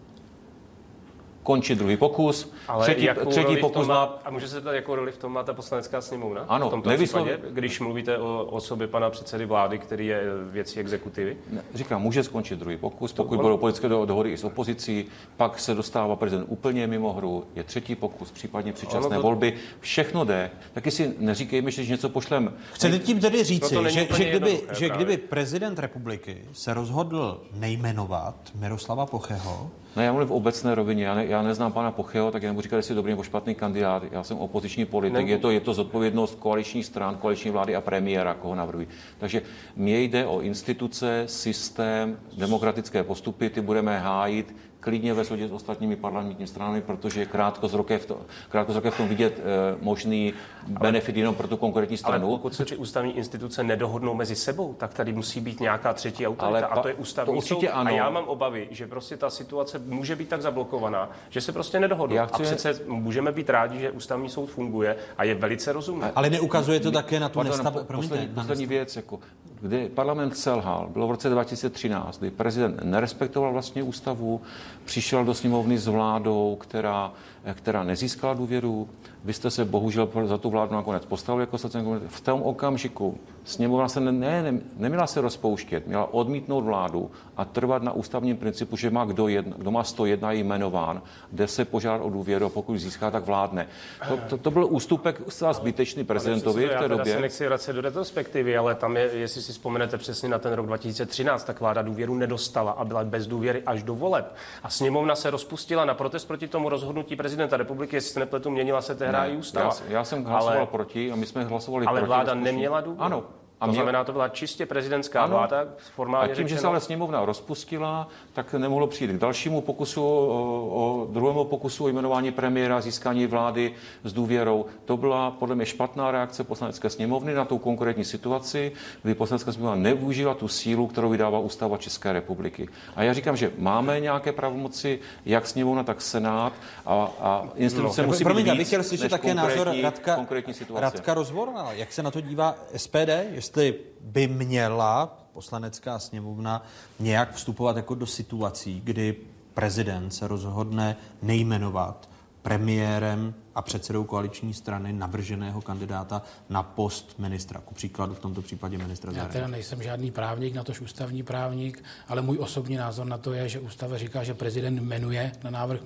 končí 1.44 1.74
druhý 1.74 1.96
pokus. 1.96 2.52
Ale 2.68 2.84
třetí, 2.84 3.08
třetí 3.28 3.56
pokus 3.56 3.86
má, 3.86 3.94
má... 3.94 4.18
A 4.24 4.30
může 4.30 4.48
se 4.48 4.54
zeptat, 4.54 4.72
jakou 4.72 4.94
roli 4.94 5.12
v 5.12 5.18
tom 5.18 5.32
má 5.32 5.42
ta 5.42 5.52
poslanecká 5.52 6.00
sněmovna? 6.00 6.44
Ano, 6.48 6.68
v 6.68 6.70
tomto 6.70 6.90
nevyslov... 6.90 7.28
případě, 7.28 7.50
když 7.50 7.80
mluvíte 7.80 8.18
o 8.18 8.44
osobě 8.44 8.86
pana 8.86 9.10
předsedy 9.10 9.46
vlády, 9.46 9.78
který 9.78 10.06
je 10.06 10.22
věcí 10.50 10.80
exekutivy? 10.80 11.36
Ne, 11.50 11.62
říkám, 11.74 12.02
může 12.02 12.22
skončit 12.22 12.58
druhý 12.58 12.76
pokus, 12.76 13.12
pokud 13.12 13.40
budou 13.40 13.56
politické 13.56 13.88
dohody 13.88 14.32
i 14.32 14.36
s 14.36 14.44
opozicí, 14.44 15.04
pak 15.36 15.58
se 15.58 15.74
dostává 15.74 16.16
prezident 16.16 16.46
úplně 16.48 16.86
mimo 16.86 17.12
hru, 17.12 17.44
je 17.54 17.62
třetí 17.62 17.94
pokus, 17.94 18.30
případně 18.30 18.72
předčasné 18.72 19.16
to... 19.16 19.22
volby, 19.22 19.54
všechno 19.80 20.24
jde. 20.24 20.50
Taky 20.72 20.90
si 20.90 21.14
neříkejme, 21.18 21.70
že 21.70 21.86
něco 21.86 22.08
pošlem. 22.08 22.52
Chcete 22.72 22.98
tím 22.98 23.20
tedy 23.20 23.44
říci, 23.44 23.74
no 23.74 23.88
že, 23.88 24.06
že, 24.16 24.24
kdyby, 24.24 24.60
že 24.78 24.88
kdyby 24.88 25.16
prezident 25.16 25.78
republiky 25.78 26.44
se 26.52 26.74
rozhodl 26.74 27.40
nejmenovat 27.52 28.34
Miroslava 28.54 29.06
Pocheho, 29.06 29.70
ne, 29.96 30.04
já 30.04 30.12
mluvím 30.12 30.28
v 30.28 30.32
obecné 30.32 30.74
rovině. 30.74 31.04
Já, 31.04 31.14
ne, 31.14 31.26
já 31.26 31.42
neznám 31.42 31.72
pana 31.72 31.90
Pocheho, 31.90 32.30
tak 32.30 32.42
já 32.42 32.48
nebudu 32.48 32.62
říkat, 32.62 32.76
jestli 32.76 32.92
je 32.92 32.96
dobrý 32.96 33.12
nebo 33.12 33.22
špatný 33.22 33.54
kandidát. 33.54 34.02
Já 34.10 34.24
jsem 34.24 34.38
opoziční 34.38 34.84
politik. 34.84 35.28
Je 35.28 35.38
to, 35.38 35.50
je 35.50 35.60
to 35.60 35.74
zodpovědnost 35.74 36.34
koaliční 36.34 36.82
stran, 36.82 37.16
koaliční 37.16 37.50
vlády 37.50 37.76
a 37.76 37.80
premiéra, 37.80 38.34
koho 38.34 38.54
navrhují. 38.54 38.86
Takže 39.18 39.42
mě 39.76 40.00
jde 40.00 40.26
o 40.26 40.40
instituce, 40.40 41.24
systém, 41.26 42.18
demokratické 42.38 43.02
postupy, 43.02 43.50
ty 43.50 43.60
budeme 43.60 43.98
hájit 43.98 44.56
klidně 44.84 45.14
ve 45.14 45.24
shodě 45.24 45.48
s 45.48 45.52
ostatními 45.52 45.96
parlamentními 45.96 46.46
stranami, 46.46 46.82
protože 46.82 47.20
je 47.20 47.26
krátko 47.26 47.68
z 47.68 47.74
roky 47.74 47.98
v, 47.98 48.06
to, 48.06 48.20
krátko 48.48 48.72
z 48.72 48.76
roky 48.76 48.90
v 48.90 48.96
tom 48.96 49.08
vidět 49.08 49.38
e, 49.38 49.42
možný 49.80 50.34
benefit 50.66 51.16
jenom 51.16 51.34
pro 51.34 51.48
tu 51.48 51.56
konkrétní 51.56 51.96
stranu. 51.96 52.26
Ale 52.26 52.36
pokud 52.36 52.54
se 52.54 52.64
ty 52.64 52.76
ústavní 52.76 53.16
instituce 53.16 53.64
nedohodnou 53.64 54.14
mezi 54.14 54.36
sebou, 54.36 54.74
tak 54.74 54.94
tady 54.94 55.12
musí 55.12 55.40
být 55.40 55.60
nějaká 55.60 55.92
třetí 55.92 56.26
autorita 56.26 56.46
ale 56.46 56.62
a 56.62 56.80
to 56.80 56.88
je 56.88 56.94
ústavní 56.94 57.34
to 57.34 57.40
soud. 57.40 57.64
Ano. 57.72 57.90
A 57.90 57.94
já 57.94 58.10
mám 58.10 58.24
obavy, 58.24 58.68
že 58.70 58.86
prostě 58.86 59.16
ta 59.16 59.30
situace 59.30 59.78
může 59.78 60.16
být 60.16 60.28
tak 60.28 60.42
zablokovaná, 60.42 61.10
že 61.30 61.40
se 61.40 61.52
prostě 61.52 61.80
nedohodnou. 61.80 62.26
chci... 62.26 62.42
A 62.42 62.46
přece 62.46 62.80
můžeme 62.86 63.32
být 63.32 63.50
rádi, 63.50 63.78
že 63.78 63.90
ústavní 63.90 64.28
soud 64.28 64.46
funguje 64.46 64.96
a 65.18 65.24
je 65.24 65.34
velice 65.34 65.72
rozumný. 65.72 66.06
Ale 66.14 66.30
neukazuje 66.30 66.80
to 66.80 66.90
také 66.90 67.20
na 67.20 67.28
tu 67.28 67.42
nestav... 67.42 67.74
Poslední, 67.86 68.28
poslední 68.28 68.66
věc, 68.66 68.96
jako, 68.96 69.20
kdy 69.60 69.88
parlament 69.88 70.36
selhal, 70.36 70.88
bylo 70.92 71.06
v 71.06 71.10
roce 71.10 71.28
2013, 71.28 72.18
kdy 72.18 72.30
prezident 72.30 72.84
nerespektoval 72.84 73.52
vlastně 73.52 73.82
ústavu, 73.82 74.40
přišel 74.84 75.24
do 75.24 75.34
sněmovny 75.34 75.78
s 75.78 75.86
vládou, 75.86 76.56
která, 76.60 77.12
která 77.54 77.84
nezískala 77.84 78.34
důvěru. 78.34 78.88
Vy 79.24 79.32
jste 79.32 79.50
se 79.50 79.64
bohužel 79.64 80.08
za 80.24 80.38
tu 80.38 80.50
vládu 80.50 80.74
nakonec 80.74 81.04
postavili 81.04 81.42
jako 81.42 81.58
sociální 81.58 82.00
V 82.08 82.20
tom 82.20 82.42
okamžiku 82.42 83.18
Sněmovna 83.44 83.88
se 83.88 84.00
ne, 84.00 84.12
ne, 84.12 84.60
neměla 84.76 85.06
se 85.06 85.20
rozpouštět, 85.20 85.86
měla 85.86 86.14
odmítnout 86.14 86.60
vládu 86.60 87.10
a 87.36 87.44
trvat 87.44 87.82
na 87.82 87.92
ústavním 87.92 88.36
principu, 88.36 88.76
že 88.76 88.90
má 88.90 89.04
kdo, 89.04 89.28
jedna, 89.28 89.56
kdo 89.58 89.70
má 89.70 89.84
101 89.84 90.32
jmenován, 90.32 91.02
kde 91.30 91.48
se 91.48 91.64
požádat 91.64 92.02
o 92.06 92.10
důvěru 92.10 92.46
a 92.46 92.48
pokud 92.48 92.78
získá, 92.78 93.10
tak 93.10 93.24
vládne. 93.24 93.68
To, 94.08 94.16
to, 94.28 94.38
to 94.38 94.50
byl 94.50 94.66
ústupek 94.70 95.20
zcela 95.28 95.52
zbytečný 95.52 96.04
prezidentovi 96.04 96.66
v 96.66 96.78
té 96.78 96.88
době. 96.88 97.12
Já 97.12 97.16
se 97.16 97.20
nechci 97.20 97.46
vracet 97.46 97.72
do 97.72 97.80
retrospektivy, 97.80 98.56
ale 98.56 98.74
tam 98.74 98.96
je, 98.96 99.10
jestli 99.12 99.42
si 99.42 99.52
vzpomenete 99.52 99.98
přesně 99.98 100.28
na 100.28 100.38
ten 100.38 100.52
rok 100.52 100.66
2013, 100.66 101.44
tak 101.44 101.60
vláda 101.60 101.82
důvěru 101.82 102.14
nedostala 102.14 102.72
a 102.72 102.84
byla 102.84 103.04
bez 103.04 103.26
důvěry 103.26 103.62
až 103.66 103.82
do 103.82 103.94
voleb. 103.94 104.34
A 104.62 104.70
sněmovna 104.70 105.14
se 105.14 105.30
rozpustila 105.30 105.84
na 105.84 105.94
protest 105.94 106.24
proti 106.24 106.48
tomu 106.48 106.68
rozhodnutí 106.68 107.16
prezidenta 107.16 107.33
republiky, 107.56 107.96
jestli 107.96 108.12
se 108.12 108.20
nepletu, 108.20 108.50
měnila 108.50 108.82
se 108.82 108.94
tehdy 108.94 109.18
i 109.26 109.36
ústava. 109.36 109.74
Já, 109.88 109.92
já 109.92 110.04
jsem 110.04 110.24
hlasoval 110.24 110.56
ale, 110.56 110.66
proti 110.66 111.12
a 111.12 111.16
my 111.16 111.26
jsme 111.26 111.44
hlasovali 111.44 111.86
ale 111.86 112.00
proti. 112.00 112.12
Ale 112.12 112.24
vláda 112.24 112.34
neměla 112.34 112.80
důvěru. 112.80 113.02
Ano, 113.02 113.24
a 113.64 113.66
to 113.66 113.72
mě... 113.72 113.76
znamená, 113.76 114.04
to 114.04 114.12
byla 114.12 114.28
čistě 114.28 114.66
prezidentská 114.66 115.22
ano, 115.22 115.36
vláda, 115.36 115.66
formálně 115.94 116.32
A 116.32 116.34
tím, 116.34 116.44
řečeno... 116.44 116.48
že 116.48 116.60
se 116.60 116.66
ale 116.66 116.80
sněmovna 116.80 117.24
rozpustila, 117.24 118.08
tak 118.32 118.52
nemohlo 118.52 118.86
přijít 118.86 119.10
k 119.10 119.18
dalšímu 119.18 119.60
pokusu, 119.60 120.02
o, 120.04 120.68
o 120.72 121.06
druhému 121.10 121.44
pokusu 121.44 121.84
o 121.84 121.88
jmenování 121.88 122.32
premiéra, 122.32 122.80
získání 122.80 123.26
vlády 123.26 123.74
s 124.04 124.12
důvěrou. 124.12 124.66
To 124.84 124.96
byla 124.96 125.30
podle 125.30 125.54
mě 125.54 125.66
špatná 125.66 126.10
reakce 126.10 126.44
poslanecké 126.44 126.90
sněmovny 126.90 127.34
na 127.34 127.44
tu 127.44 127.58
konkrétní 127.58 128.04
situaci, 128.04 128.72
kdy 129.02 129.14
poslanecká 129.14 129.52
sněmovna 129.52 129.76
nevyužila 129.76 130.34
tu 130.34 130.48
sílu, 130.48 130.86
kterou 130.86 131.08
vydává 131.08 131.38
ústava 131.38 131.76
České 131.76 132.12
republiky. 132.12 132.68
A 132.96 133.02
já 133.02 133.12
říkám, 133.12 133.36
že 133.36 133.52
máme 133.58 134.00
nějaké 134.00 134.32
pravomoci, 134.32 134.98
jak 135.26 135.46
sněmovna, 135.46 135.82
tak 135.82 136.00
senát 136.00 136.52
a, 136.86 137.08
a 137.20 137.48
instituce 137.54 138.02
no, 138.02 138.08
musí 138.08 138.24
Promiň, 138.24 138.44
být 138.44 138.58
víc, 138.58 138.68
chtěl 138.68 138.82
slyšet 138.82 139.08
také 139.08 139.34
názor 139.34 139.74
Radka, 139.82 140.26
Radka 140.74 141.14
Rozvorná. 141.14 141.72
Jak 141.72 141.92
se 141.92 142.02
na 142.02 142.10
to 142.10 142.20
dívá 142.20 142.54
SPD? 142.76 143.14
jestli 143.30 143.53
by 144.00 144.28
měla 144.28 145.06
poslanecká 145.32 145.98
sněmovna 145.98 146.66
nějak 146.98 147.32
vstupovat 147.34 147.76
jako 147.76 147.94
do 147.94 148.06
situací, 148.06 148.80
kdy 148.84 149.16
prezident 149.54 150.10
se 150.10 150.28
rozhodne 150.28 150.96
nejmenovat 151.22 152.08
premiérem 152.44 153.34
a 153.54 153.62
předsedou 153.62 154.04
koaliční 154.04 154.54
strany 154.54 154.92
navrženého 154.92 155.60
kandidáta 155.60 156.22
na 156.48 156.62
post 156.62 157.18
ministra, 157.18 157.60
ku 157.60 157.74
příkladu 157.74 158.14
v 158.14 158.18
tomto 158.18 158.42
případě 158.42 158.78
ministra 158.78 159.12
zahraničí. 159.12 159.36
Já 159.36 159.40
teda 159.40 159.52
nejsem 159.52 159.82
žádný 159.82 160.10
právník, 160.10 160.54
na 160.54 160.64
tož 160.64 160.80
ústavní 160.80 161.22
právník, 161.22 161.84
ale 162.08 162.22
můj 162.22 162.38
osobní 162.38 162.76
názor 162.76 163.06
na 163.06 163.18
to 163.18 163.32
je, 163.32 163.48
že 163.48 163.60
ústava 163.60 163.98
říká, 163.98 164.24
že 164.24 164.34
prezident 164.34 164.80
jmenuje 164.80 165.32
na 165.44 165.50
návrh 165.50 165.80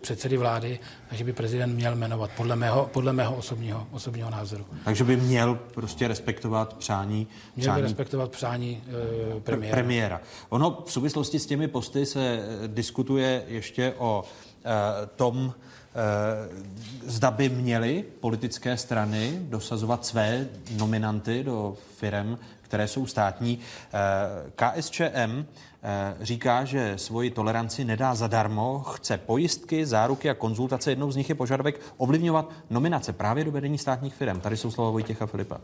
předsedy 0.00 0.36
vlády, 0.36 0.78
takže 1.08 1.24
by 1.24 1.32
prezident 1.32 1.74
měl 1.74 1.96
jmenovat, 1.96 2.30
podle 2.36 2.56
mého, 2.56 2.90
podle 2.92 3.12
mého 3.12 3.36
osobního, 3.36 3.86
osobního 3.90 4.30
názoru. 4.30 4.66
Takže 4.84 5.04
by 5.04 5.16
měl 5.16 5.54
prostě 5.54 6.08
respektovat 6.08 6.74
přání, 6.74 7.26
přání 7.26 7.52
měl 7.56 7.74
by 7.74 7.80
respektovat 7.80 8.30
přání 8.30 8.82
e, 9.36 9.40
premiéra. 9.40 9.74
premiéra. 9.76 10.20
Ono 10.48 10.82
v 10.86 10.92
souvislosti 10.92 11.38
s 11.38 11.46
těmi 11.46 11.68
posty 11.68 12.06
se 12.06 12.20
e, 12.20 12.68
diskutuje 12.68 13.44
ještě 13.48 13.94
o 13.98 14.24
e, 14.64 15.06
tom, 15.06 15.54
zda 17.06 17.30
by 17.30 17.48
měly 17.48 18.04
politické 18.20 18.76
strany 18.76 19.38
dosazovat 19.42 20.06
své 20.06 20.46
nominanty 20.76 21.44
do 21.44 21.76
firm, 21.96 22.38
které 22.62 22.88
jsou 22.88 23.06
státní. 23.06 23.58
Eh, 23.58 24.80
KSČM 24.80 25.44
eh, 25.82 26.14
říká, 26.20 26.64
že 26.64 26.92
svoji 26.96 27.30
toleranci 27.30 27.84
nedá 27.84 28.14
zadarmo, 28.14 28.80
chce 28.80 29.18
pojistky, 29.18 29.86
záruky 29.86 30.30
a 30.30 30.34
konzultace. 30.34 30.90
Jednou 30.90 31.10
z 31.10 31.16
nich 31.16 31.28
je 31.28 31.34
požadavek 31.34 31.80
ovlivňovat 31.96 32.50
nominace 32.70 33.12
právě 33.12 33.44
do 33.44 33.50
vedení 33.50 33.78
státních 33.78 34.14
firm. 34.14 34.40
Tady 34.40 34.56
jsou 34.56 34.70
slova 34.70 34.90
Vojtěcha 34.90 35.26
Filipa. 35.26 35.60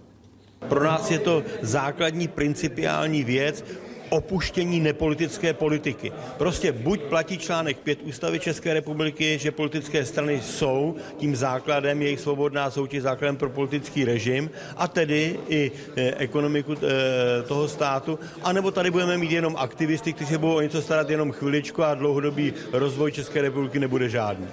Pro 0.69 0.85
nás 0.85 1.11
je 1.11 1.19
to 1.19 1.43
základní 1.62 2.28
principiální 2.28 3.24
věc 3.24 3.65
opuštění 4.09 4.81
nepolitické 4.81 5.53
politiky. 5.53 6.12
Prostě 6.39 6.73
buď 6.73 7.01
platí 7.01 7.39
článek 7.39 7.78
5 7.78 8.03
ústavy 8.03 8.41
České 8.41 8.74
republiky, 8.74 9.39
že 9.39 9.51
politické 9.51 10.05
strany 10.05 10.41
jsou 10.41 10.97
tím 11.16 11.37
základem, 11.37 12.03
jejich 12.03 12.20
svobodná 12.20 12.70
soutěž 12.70 13.03
základem 13.03 13.37
pro 13.37 13.51
politický 13.51 14.05
režim 14.05 14.51
a 14.77 14.89
tedy 14.89 15.39
i 15.49 15.73
e, 15.97 16.15
ekonomiku 16.15 16.73
e, 16.73 17.43
toho 17.43 17.69
státu, 17.69 18.19
anebo 18.43 18.70
tady 18.70 18.91
budeme 18.91 19.19
mít 19.19 19.31
jenom 19.31 19.57
aktivisty, 19.57 20.12
kteří 20.12 20.37
budou 20.37 20.57
o 20.57 20.61
něco 20.61 20.83
starat 20.83 21.11
jenom 21.11 21.33
chviličku 21.33 21.83
a 21.83 21.95
dlouhodobý 21.95 22.53
rozvoj 22.73 23.12
České 23.12 23.43
republiky 23.43 23.78
nebude 23.78 24.09
žádný. 24.09 24.47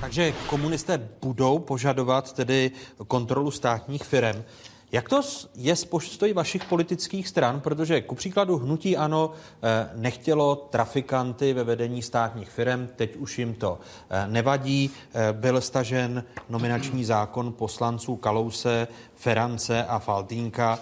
Takže 0.00 0.32
komunisté 0.46 1.08
budou 1.22 1.58
požadovat 1.58 2.32
tedy 2.32 2.70
kontrolu 3.08 3.50
státních 3.50 4.04
firm. 4.04 4.42
Jak 4.92 5.08
to 5.08 5.20
je 5.54 5.76
s 5.76 5.84
postojí 5.84 6.32
vašich 6.32 6.64
politických 6.64 7.28
stran? 7.28 7.60
Protože 7.60 8.00
ku 8.00 8.14
příkladu 8.14 8.56
hnutí 8.58 8.96
ano 8.96 9.32
eh, 9.62 9.90
nechtělo 9.94 10.56
trafikanty 10.56 11.52
ve 11.52 11.64
vedení 11.64 12.02
státních 12.02 12.50
firm, 12.50 12.88
teď 12.96 13.16
už 13.16 13.38
jim 13.38 13.54
to 13.54 13.78
eh, 14.10 14.26
nevadí. 14.26 14.90
Eh, 15.14 15.32
byl 15.32 15.60
stažen 15.60 16.24
nominační 16.48 17.04
zákon 17.04 17.52
poslanců 17.52 18.16
Kalouse, 18.16 18.88
Ferance 19.14 19.84
a 19.84 19.98
Faltínka 19.98 20.78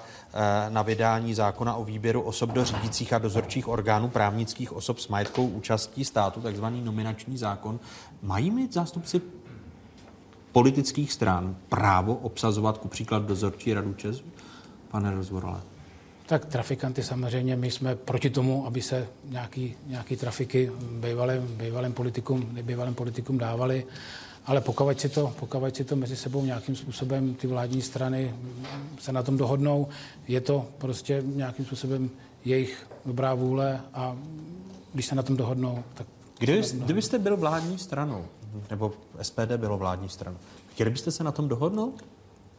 na 0.69 0.83
vydání 0.83 1.35
zákona 1.35 1.75
o 1.75 1.85
výběru 1.85 2.21
osob 2.21 2.51
do 2.51 2.65
řídících 2.65 3.13
a 3.13 3.19
dozorčích 3.19 3.69
orgánů 3.69 4.09
právnických 4.09 4.73
osob 4.73 4.99
s 4.99 5.09
majetkou 5.09 5.47
účastí 5.47 6.05
státu, 6.05 6.41
takzvaný 6.41 6.81
nominační 6.81 7.39
zákon. 7.39 7.81
Mají 8.23 8.51
mít 8.51 8.73
zástupci 8.73 9.21
politických 10.53 11.13
stran 11.13 11.57
právo 11.69 12.15
obsazovat 12.15 12.79
ku 12.79 12.89
příkladu 12.89 13.27
dozorčí 13.27 13.75
radu 13.75 13.95
ČES? 13.95 14.23
Pane 14.91 15.15
Rozvorale. 15.15 15.61
Tak 16.27 16.45
trafikanty 16.45 17.03
samozřejmě, 17.03 17.57
my 17.57 17.71
jsme 17.71 17.97
proti 17.97 18.31
tomu, 18.31 18.67
aby 18.67 18.83
se 18.83 19.09
nějaký, 19.25 19.75
nějaký 19.87 20.17
trafiky 20.17 20.73
bývalým, 21.01 21.47
bývalým, 21.47 21.93
politikům, 21.93 22.59
bývalým 22.63 22.95
politikům 22.95 23.39
dávali, 23.39 23.87
ale 24.47 24.61
pokud 24.61 25.01
si, 25.01 25.09
to, 25.09 25.35
pokud 25.41 25.77
si 25.77 25.85
to 25.85 25.97
mezi 25.97 26.17
sebou 26.17 26.45
nějakým 26.45 26.77
způsobem 26.77 27.35
ty 27.35 27.47
vládní 27.47 27.83
strany 27.83 28.35
se 28.99 29.13
na 29.13 29.23
tom 29.23 29.37
dohodnou, 29.37 29.89
je 30.29 30.41
to 30.41 30.67
prostě 30.79 31.23
nějakým 31.27 31.65
způsobem 31.65 32.11
jejich 32.45 32.87
dobrá 33.07 33.35
vůle 33.35 33.81
a 33.95 34.17
když 34.93 35.07
se 35.07 35.15
na 35.15 35.23
tom 35.23 35.37
dohodnou, 35.37 35.85
tak... 35.95 36.07
Kdyby, 36.39 36.63
kdybyste 36.73 37.19
byl 37.19 37.37
vládní 37.37 37.79
stranou, 37.79 38.25
nebo 38.71 38.93
SPD 39.23 39.53
bylo 39.57 39.79
vládní 39.79 40.09
stranou. 40.09 40.39
Chtěli 40.73 40.91
byste 40.91 41.11
se 41.11 41.25
na 41.25 41.33
tom 41.33 41.49
dohodnout? 41.49 42.05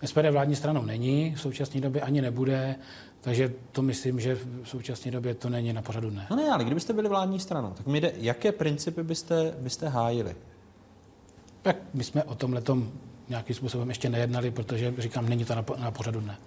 SPD 0.05 0.29
vládní 0.31 0.55
stranou 0.55 0.81
není, 0.81 1.35
v 1.35 1.41
současné 1.41 1.81
době 1.81 2.01
ani 2.01 2.21
nebude, 2.21 2.75
takže 3.21 3.53
to 3.71 3.81
myslím, 3.81 4.19
že 4.19 4.35
v 4.35 4.69
současné 4.69 5.11
době 5.11 5.33
to 5.33 5.49
není 5.49 5.73
na 5.73 5.81
pořadu 5.81 6.09
ne. 6.09 6.27
No 6.29 6.35
ne, 6.35 6.49
ale 6.49 6.63
kdybyste 6.63 6.93
byli 6.93 7.09
vládní 7.09 7.39
stranou, 7.39 7.73
tak 7.77 7.87
mi 7.87 8.01
jde, 8.01 8.11
jaké 8.17 8.51
principy 8.51 9.03
byste, 9.03 9.53
byste 9.59 9.89
hájili? 9.89 10.35
Tak 11.61 11.75
my 11.93 12.03
jsme 12.03 12.23
o 12.23 12.35
tomhle 12.35 12.61
nějakým 13.29 13.55
způsobem 13.55 13.89
ještě 13.89 14.09
nejednali, 14.09 14.51
protože 14.51 14.93
říkám, 14.97 15.29
není 15.29 15.45
to 15.45 15.55
na, 15.55 15.65
na 15.77 15.91
pořadu 15.91 16.19
dne. 16.19 16.37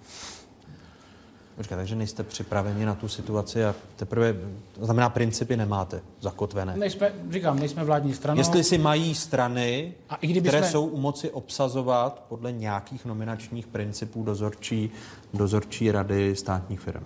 Počkej, 1.55 1.77
takže 1.77 1.95
nejste 1.95 2.23
připraveni 2.23 2.85
na 2.85 2.95
tu 2.95 3.07
situaci 3.07 3.65
a 3.65 3.75
teprve, 3.95 4.35
to 4.79 4.85
znamená, 4.85 5.09
principy 5.09 5.57
nemáte 5.57 6.01
zakotvené. 6.21 6.77
Nejsme, 6.77 7.13
říkám, 7.31 7.59
nejsme 7.59 7.83
vládní 7.83 8.13
stranou. 8.13 8.39
Jestli 8.39 8.63
si 8.63 8.77
mají 8.77 9.15
strany, 9.15 9.93
a 10.09 10.15
i 10.15 10.41
které 10.41 10.59
jsme... 10.59 10.71
jsou 10.71 10.85
u 10.85 10.97
moci 10.97 11.29
obsazovat 11.29 12.25
podle 12.29 12.51
nějakých 12.51 13.05
nominačních 13.05 13.67
principů 13.67 14.23
dozorčí, 14.23 14.91
dozorčí 15.33 15.91
rady 15.91 16.35
státních 16.35 16.79
firm. 16.79 17.03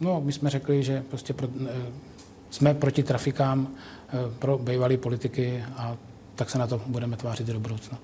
No, 0.00 0.20
my 0.20 0.32
jsme 0.32 0.50
řekli, 0.50 0.82
že 0.82 1.02
prostě 1.10 1.32
pro, 1.32 1.48
jsme 2.50 2.74
proti 2.74 3.02
trafikám 3.02 3.68
eh, 4.08 4.16
pro 4.38 4.58
bývalé 4.58 4.96
politiky 4.96 5.64
a 5.76 5.96
tak 6.34 6.50
se 6.50 6.58
na 6.58 6.66
to 6.66 6.82
budeme 6.86 7.16
tvářit 7.16 7.46
do 7.46 7.60
budoucna. 7.60 7.98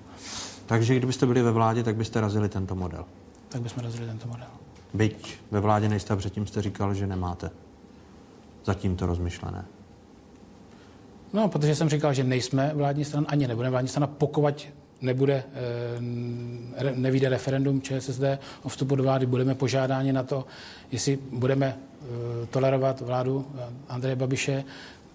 Takže 0.65 0.95
kdybyste 0.95 1.25
byli 1.25 1.41
ve 1.41 1.51
vládě, 1.51 1.83
tak 1.83 1.95
byste 1.95 2.21
razili 2.21 2.49
tento 2.49 2.75
model? 2.75 3.05
Tak 3.49 3.61
bychom 3.61 3.83
razili 3.83 4.05
tento 4.05 4.27
model. 4.27 4.47
Byť 4.95 5.37
ve 5.51 5.59
vládě 5.59 5.89
nejste 5.89 6.15
předtím 6.15 6.47
jste 6.47 6.61
říkal, 6.61 6.93
že 6.93 7.07
nemáte 7.07 7.49
zatím 8.65 8.95
to 8.95 9.05
rozmyšlené. 9.05 9.65
No, 11.33 11.47
protože 11.47 11.75
jsem 11.75 11.89
říkal, 11.89 12.13
že 12.13 12.23
nejsme 12.23 12.71
vládní 12.73 13.05
strana, 13.05 13.27
ani 13.29 13.47
nebudeme 13.47 13.71
vládní 13.71 13.89
strana, 13.89 14.07
pokud 14.07 14.67
nebude, 15.01 15.43
eh, 16.75 16.91
nevíde 16.95 17.29
referendum 17.29 17.81
ČSSD 17.81 18.39
o 18.63 18.69
vstupu 18.69 18.95
do 18.95 19.03
vlády, 19.03 19.25
budeme 19.25 19.55
požádáni 19.55 20.13
na 20.13 20.23
to, 20.23 20.45
jestli 20.91 21.19
budeme 21.31 21.77
eh, 21.77 22.05
tolerovat 22.45 23.01
vládu 23.01 23.45
Andreje 23.89 24.15
Babiše, 24.15 24.63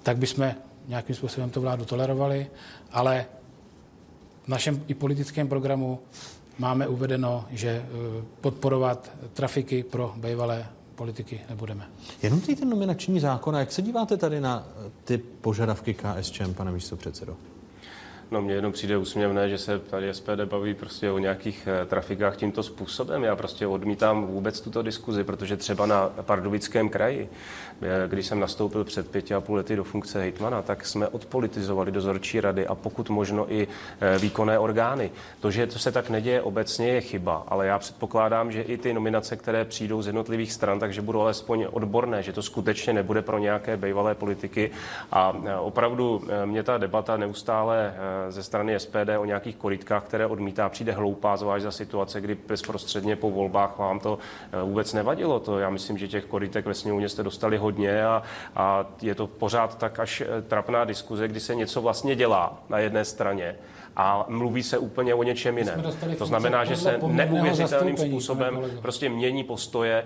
tak 0.02 0.16
bychom 0.16 0.54
nějakým 0.88 1.16
způsobem 1.16 1.50
tu 1.50 1.60
vládu 1.60 1.84
tolerovali, 1.84 2.46
ale 2.92 3.26
v 4.44 4.48
našem 4.48 4.84
i 4.88 4.94
politickém 4.94 5.48
programu 5.48 5.98
máme 6.60 6.88
uvedeno, 6.88 7.44
že 7.50 7.68
eh, 7.68 7.86
podporovat 8.40 9.10
trafiky 9.34 9.82
pro 9.82 10.14
bývalé 10.16 10.66
politiky 10.94 11.40
nebudeme. 11.48 11.88
Jenom 12.22 12.40
ten 12.40 12.68
nominační 12.70 13.20
zákon, 13.20 13.54
jak 13.54 13.72
se 13.72 13.82
díváte 13.82 14.16
tady 14.16 14.40
na 14.40 14.66
eh, 14.86 14.90
ty 15.04 15.18
požadavky 15.18 15.94
KSČM, 15.94 16.54
pane 16.54 16.72
místo 16.72 16.96
předsedo? 16.96 17.36
No 18.30 18.42
mně 18.42 18.54
jenom 18.54 18.72
přijde 18.72 18.96
úsměvné, 18.96 19.48
že 19.48 19.58
se 19.58 19.78
tady 19.78 20.14
SPD 20.14 20.40
baví 20.44 20.74
prostě 20.74 21.10
o 21.10 21.18
nějakých 21.18 21.68
eh, 21.82 21.86
trafikách 21.86 22.36
tímto 22.36 22.62
způsobem. 22.62 23.24
Já 23.24 23.36
prostě 23.36 23.66
odmítám 23.66 24.26
vůbec 24.26 24.60
tuto 24.60 24.82
diskuzi, 24.82 25.24
protože 25.24 25.56
třeba 25.56 25.86
na 25.86 26.08
Pardubickém 26.22 26.88
kraji, 26.88 27.28
eh, 27.82 28.08
když 28.08 28.26
jsem 28.26 28.40
nastoupil 28.40 28.84
před 28.84 29.10
pěti 29.10 29.34
a 29.34 29.40
půl 29.40 29.56
lety 29.56 29.76
do 29.76 29.84
funkce 29.84 30.20
hejtmana, 30.20 30.62
tak 30.62 30.86
jsme 30.86 31.08
odpolitizovali 31.08 31.92
dozorčí 31.92 32.40
rady 32.40 32.66
a 32.66 32.74
pokud 32.74 33.10
možno 33.10 33.52
i 33.52 33.68
eh, 34.00 34.18
výkonné 34.18 34.58
orgány. 34.58 35.10
To, 35.40 35.50
že 35.50 35.66
to 35.66 35.78
se 35.78 35.92
tak 35.92 36.10
neděje 36.10 36.42
obecně, 36.42 36.88
je 36.88 37.00
chyba, 37.00 37.44
ale 37.48 37.66
já 37.66 37.78
předpokládám, 37.78 38.52
že 38.52 38.62
i 38.62 38.78
ty 38.78 38.94
nominace, 38.94 39.36
které 39.36 39.64
přijdou 39.64 40.02
z 40.02 40.06
jednotlivých 40.06 40.52
stran, 40.52 40.80
takže 40.80 41.02
budou 41.02 41.20
alespoň 41.20 41.66
odborné, 41.70 42.22
že 42.22 42.32
to 42.32 42.42
skutečně 42.42 42.92
nebude 42.92 43.22
pro 43.22 43.38
nějaké 43.38 43.76
bývalé 43.76 44.14
politiky. 44.14 44.70
A 45.12 45.36
opravdu 45.60 46.22
mě 46.44 46.62
ta 46.62 46.78
debata 46.78 47.16
neustále 47.16 47.94
ze 48.28 48.42
strany 48.42 48.80
SPD 48.80 49.18
o 49.18 49.24
nějakých 49.24 49.56
korytkách, 49.56 50.04
které 50.04 50.26
odmítá, 50.26 50.68
přijde 50.68 50.92
hloupá, 50.92 51.36
zvlášť 51.36 51.62
za 51.62 51.70
situace, 51.70 52.20
kdy 52.20 52.34
bezprostředně 52.34 53.16
po 53.16 53.30
volbách 53.30 53.78
vám 53.78 54.00
to 54.00 54.18
eh, 54.52 54.62
vůbec 54.62 54.92
nevadilo. 54.92 55.40
To 55.40 55.58
já 55.58 55.70
myslím, 55.70 55.98
že 55.98 56.08
těch 56.08 56.24
korytek 56.24 56.66
ve 56.66 56.74
sněmovně 56.74 57.08
jste 57.08 57.22
dostali 57.22 57.56
hodně 57.56 58.04
a, 58.04 58.22
a 58.56 58.86
je 59.02 59.14
to 59.14 59.26
pořád 59.26 59.78
tak 59.78 59.98
až 59.98 60.20
eh, 60.20 60.42
trapná 60.42 60.84
diskuze, 60.84 61.28
kdy 61.28 61.40
se 61.40 61.54
něco 61.54 61.82
vlastně 61.82 62.16
dělá 62.16 62.62
na 62.68 62.78
jedné 62.78 63.04
straně 63.04 63.56
a 63.96 64.24
mluví 64.28 64.62
se 64.62 64.78
úplně 64.78 65.14
o 65.14 65.22
něčem 65.22 65.58
jiném. 65.58 65.82
To 66.18 66.26
znamená, 66.26 66.64
že 66.64 66.76
se 66.76 66.98
neuvěřitelným 67.06 67.96
způsobem 67.96 68.60
prostě 68.82 69.08
mění 69.08 69.44
postoje, 69.44 70.04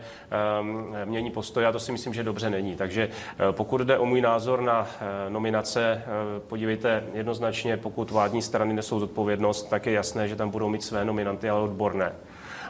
um, 0.61 0.87
mění 1.05 1.31
postoje 1.31 1.67
a 1.67 1.73
to 1.73 1.79
si 1.81 1.93
myslím, 1.93 2.15
že 2.15 2.23
dobře 2.23 2.51
není. 2.51 2.77
Takže 2.77 3.09
uh, 3.09 3.55
pokud 3.57 3.81
jde 3.81 3.99
o 3.99 4.07
můj 4.07 4.21
názor 4.21 4.61
na 4.61 4.81
uh, 4.81 4.87
nominace, 5.29 6.03
uh, 6.07 6.43
podívejte, 6.49 7.05
jednoznačně, 7.15 7.77
pokud 7.77 8.11
vládní 8.11 8.43
strany 8.43 8.75
nesou 8.75 9.01
zodpovědnost, 9.01 9.71
tak 9.71 9.87
je 9.87 9.93
jasné, 9.93 10.29
že 10.29 10.37
tam 10.37 10.51
budou 10.51 10.69
mít 10.69 10.83
své 10.83 11.05
nominanty, 11.05 11.51
ale 11.51 11.61
odborné. 11.61 12.13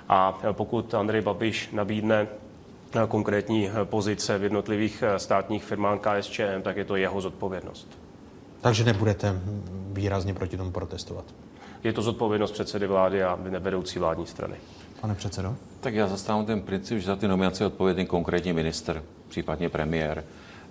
A 0.09 0.39
pokud 0.53 0.95
Andrej 0.95 1.21
Babiš 1.21 1.69
nabídne 1.73 2.29
konkrétní 3.09 3.71
pozice 3.85 4.39
v 4.39 4.43
jednotlivých 4.43 5.05
státních 5.17 5.65
firmách 5.65 5.99
KSČM, 6.01 6.63
tak 6.63 6.77
je 6.77 6.85
to 6.85 6.97
jeho 6.97 7.21
zodpovědnost. 7.21 8.04
Takže 8.65 8.85
nebudete 8.85 9.41
výrazně 9.93 10.35
proti 10.35 10.57
tomu 10.57 10.71
protestovat? 10.71 11.25
Je 11.85 11.93
to 11.93 12.03
zodpovědnost 12.03 12.53
předsedy 12.53 12.87
vlády 12.87 13.25
a 13.25 13.39
vedoucí 13.59 13.99
vládní 13.99 14.27
strany. 14.27 14.55
Pane 15.01 15.15
předsedo? 15.15 15.57
Tak 15.81 15.95
já 15.95 16.09
zastávám 16.09 16.47
ten 16.47 16.61
princip, 16.61 16.99
že 16.99 17.07
za 17.07 17.17
ty 17.17 17.29
nominace 17.29 17.63
je 17.63 17.67
odpovědný 17.67 18.07
konkrétní 18.07 18.53
minister, 18.53 19.03
případně 19.29 19.69
premiér. 19.69 20.25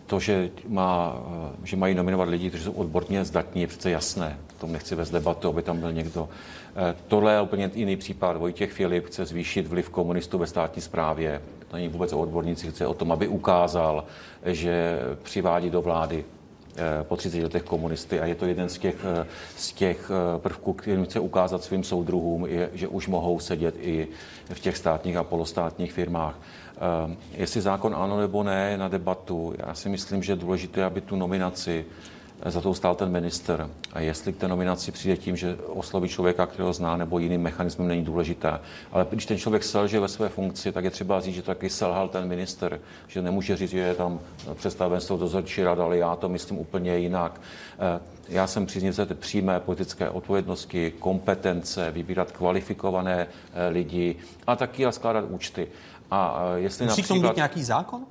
To, 0.05 0.19
že, 0.19 0.49
má, 0.67 1.15
že 1.63 1.77
mají 1.77 1.95
nominovat 1.95 2.29
lidi, 2.29 2.49
kteří 2.49 2.63
jsou 2.63 2.71
odborně 2.71 3.25
zdatní, 3.25 3.61
je 3.61 3.67
přece 3.67 3.89
jasné. 3.89 4.37
O 4.57 4.61
tom 4.61 4.71
nechci 4.71 4.95
vést 4.95 5.11
debatu, 5.11 5.49
aby 5.49 5.61
tam 5.61 5.79
byl 5.79 5.93
někdo. 5.93 6.29
Eh, 6.75 6.95
tohle 7.07 7.33
je 7.33 7.41
úplně 7.41 7.71
jiný 7.73 7.95
případ. 7.95 8.37
Vojtěch 8.37 8.71
Filip 8.71 9.05
chce 9.05 9.25
zvýšit 9.25 9.67
vliv 9.67 9.89
komunistů 9.89 10.37
ve 10.37 10.47
státní 10.47 10.81
správě. 10.81 11.41
To 11.67 11.75
není 11.75 11.87
vůbec 11.87 12.13
o 12.13 12.19
odbornících, 12.19 12.69
chce 12.69 12.87
o 12.87 12.93
tom, 12.93 13.11
aby 13.11 13.27
ukázal, 13.27 14.03
že 14.45 14.99
přivádí 15.23 15.69
do 15.69 15.81
vlády 15.81 16.25
po 17.03 17.15
30 17.15 17.43
letech 17.43 17.63
komunisty 17.63 18.19
a 18.19 18.25
je 18.25 18.35
to 18.35 18.45
jeden 18.45 18.69
z 18.69 18.77
těch, 18.77 18.95
eh, 19.21 19.25
z 19.57 19.73
těch 19.73 20.11
eh, 20.11 20.39
prvků, 20.39 20.73
který 20.73 21.03
chce 21.05 21.19
ukázat 21.19 21.63
svým 21.63 21.83
soudruhům, 21.83 22.45
je, 22.45 22.69
že 22.73 22.87
už 22.87 23.07
mohou 23.07 23.39
sedět 23.39 23.75
i 23.79 24.07
v 24.53 24.59
těch 24.59 24.77
státních 24.77 25.15
a 25.15 25.23
polostátních 25.23 25.93
firmách. 25.93 26.39
Jestli 27.33 27.61
zákon 27.61 27.95
ano 27.95 28.19
nebo 28.19 28.43
ne, 28.43 28.77
na 28.77 28.87
debatu. 28.87 29.53
Já 29.67 29.73
si 29.73 29.89
myslím, 29.89 30.23
že 30.23 30.31
je 30.31 30.35
důležité, 30.35 30.83
aby 30.83 31.01
tu 31.01 31.15
nominaci 31.15 31.85
za 32.45 32.61
to 32.61 32.73
stál 32.73 32.95
ten 32.95 33.11
minister. 33.11 33.69
A 33.93 33.99
jestli 33.99 34.33
k 34.33 34.37
té 34.37 34.47
nominaci 34.47 34.91
přijde 34.91 35.17
tím, 35.17 35.35
že 35.35 35.55
osloví 35.55 36.09
člověka, 36.09 36.45
kterého 36.45 36.73
zná, 36.73 36.97
nebo 36.97 37.19
jiným 37.19 37.41
mechanismem, 37.41 37.87
není 37.87 38.03
důležité. 38.05 38.59
Ale 38.91 39.07
když 39.09 39.25
ten 39.25 39.37
člověk 39.37 39.63
selže 39.63 39.99
ve 39.99 40.07
své 40.07 40.29
funkci, 40.29 40.71
tak 40.71 40.83
je 40.83 40.91
třeba 40.91 41.21
říct, 41.21 41.35
že 41.35 41.41
to 41.41 41.47
taky 41.47 41.69
selhal 41.69 42.07
ten 42.09 42.27
minister. 42.27 42.79
Že 43.07 43.21
nemůže 43.21 43.57
říct, 43.57 43.69
že 43.69 43.79
je 43.79 43.95
tam 43.95 44.19
představen 44.53 45.01
z 45.01 45.05
toho 45.05 45.17
dozorčí 45.17 45.63
rada, 45.63 45.83
ale 45.83 45.97
já 45.97 46.15
to 46.15 46.29
myslím 46.29 46.57
úplně 46.57 46.97
jinak. 46.97 47.41
Eh, 47.79 47.99
já 48.29 48.47
jsem 48.47 48.65
příznivce 48.65 49.05
té 49.05 49.13
přímé 49.15 49.59
politické 49.59 50.09
odpovědnosti, 50.09 50.93
kompetence, 50.99 51.91
vybírat 51.91 52.31
kvalifikované 52.31 53.27
eh, 53.53 53.67
lidi 53.67 54.15
a 54.47 54.55
taky 54.55 54.85
skládat 54.89 55.25
účty. 55.29 55.67
A 56.11 56.43
eh, 56.55 56.59
jestli 56.59 56.85
Musí 56.85 57.01
například... 57.01 57.05
k 57.05 57.21
tomu 57.21 57.29
být 57.29 57.35
nějaký 57.35 57.63
zákon? 57.63 58.05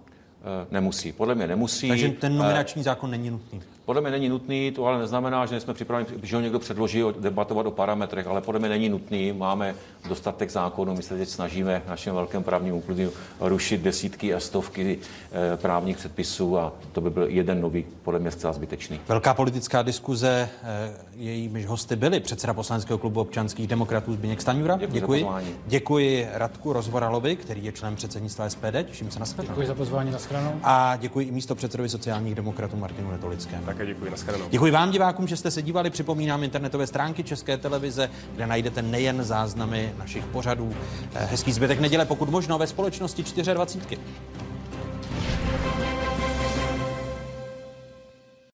Nemusí, 0.70 1.12
podle 1.12 1.34
mě 1.34 1.46
nemusí. 1.46 1.88
Takže 1.88 2.08
ten 2.08 2.36
nominační 2.36 2.82
zákon 2.82 3.10
není 3.10 3.30
nutný. 3.30 3.62
Podle 3.84 4.02
mě 4.02 4.10
není 4.10 4.28
nutný, 4.28 4.70
to 4.70 4.86
ale 4.86 4.98
neznamená, 4.98 5.46
že 5.46 5.60
jsme 5.60 5.74
připraveni, 5.74 6.08
že 6.22 6.36
ho 6.36 6.42
někdo 6.42 6.58
předloží 6.58 7.02
debatovat 7.20 7.66
o 7.66 7.70
parametrech, 7.70 8.26
ale 8.26 8.40
podle 8.40 8.60
mě 8.60 8.68
není 8.68 8.88
nutný. 8.88 9.32
Máme 9.32 9.74
dostatek 10.08 10.50
zákonů, 10.50 10.96
my 10.96 11.02
se 11.02 11.16
teď 11.16 11.28
snažíme 11.28 11.82
v 11.86 11.88
našem 11.88 12.14
velkém 12.14 12.42
právním 12.42 12.74
úklidu 12.74 13.10
rušit 13.40 13.80
desítky 13.80 14.34
a 14.34 14.40
stovky 14.40 14.98
eh, 15.32 15.56
právních 15.56 15.96
předpisů 15.96 16.58
a 16.58 16.72
to 16.92 17.00
by 17.00 17.10
byl 17.10 17.26
jeden 17.26 17.60
nový, 17.60 17.84
podle 18.02 18.20
mě 18.20 18.30
zcela 18.30 18.52
zbytečný. 18.52 19.00
Velká 19.08 19.34
politická 19.34 19.82
diskuze, 19.82 20.48
eh, 20.62 20.92
jejímiž 21.16 21.66
hosty 21.66 21.96
byli 21.96 22.20
předseda 22.20 22.54
poslaneckého 22.54 22.98
klubu 22.98 23.20
občanských 23.20 23.66
demokratů 23.66 24.12
Zbigněk 24.12 24.40
Staňura. 24.40 24.76
Děkuji 24.76 25.00
Děkuji. 25.00 25.26
Děkuji 25.66 26.28
Radku 26.32 26.72
Rozvoralovi, 26.72 27.36
který 27.36 27.64
je 27.64 27.72
členem 27.72 27.96
předsednictva 27.96 28.48
SPD. 28.48 28.82
Těším 28.82 29.10
se 29.10 29.18
na 29.18 29.26
shledanou. 29.26 29.54
Děkuji 29.54 29.66
za 29.66 29.74
pozvání 29.74 30.10
na 30.10 30.18
shledanou. 30.18 30.60
A 30.62 30.96
děkuji 30.96 31.26
i 31.26 31.30
místo 31.30 31.54
předsedovi 31.54 31.88
sociálních 31.88 32.34
demokratů 32.34 32.76
Martinu 32.76 33.10
Netolickému. 33.10 33.71
Také 33.72 33.86
děkuji, 33.86 34.10
nashledanou. 34.10 34.44
Děkuji 34.50 34.72
vám, 34.72 34.90
divákům, 34.90 35.28
že 35.28 35.36
jste 35.36 35.50
se 35.50 35.62
dívali. 35.62 35.90
Připomínám 35.90 36.42
internetové 36.42 36.86
stránky 36.86 37.24
České 37.24 37.56
televize, 37.56 38.10
kde 38.34 38.46
najdete 38.46 38.82
nejen 38.82 39.24
záznamy 39.24 39.92
našich 39.98 40.24
pořadů. 40.24 40.74
Eh, 41.14 41.26
Hezký 41.30 41.52
zbytek 41.52 41.80
neděle, 41.80 42.04
pokud 42.04 42.30
možno 42.30 42.58
ve 42.58 42.66
společnosti 42.66 43.22
24. 43.54 44.00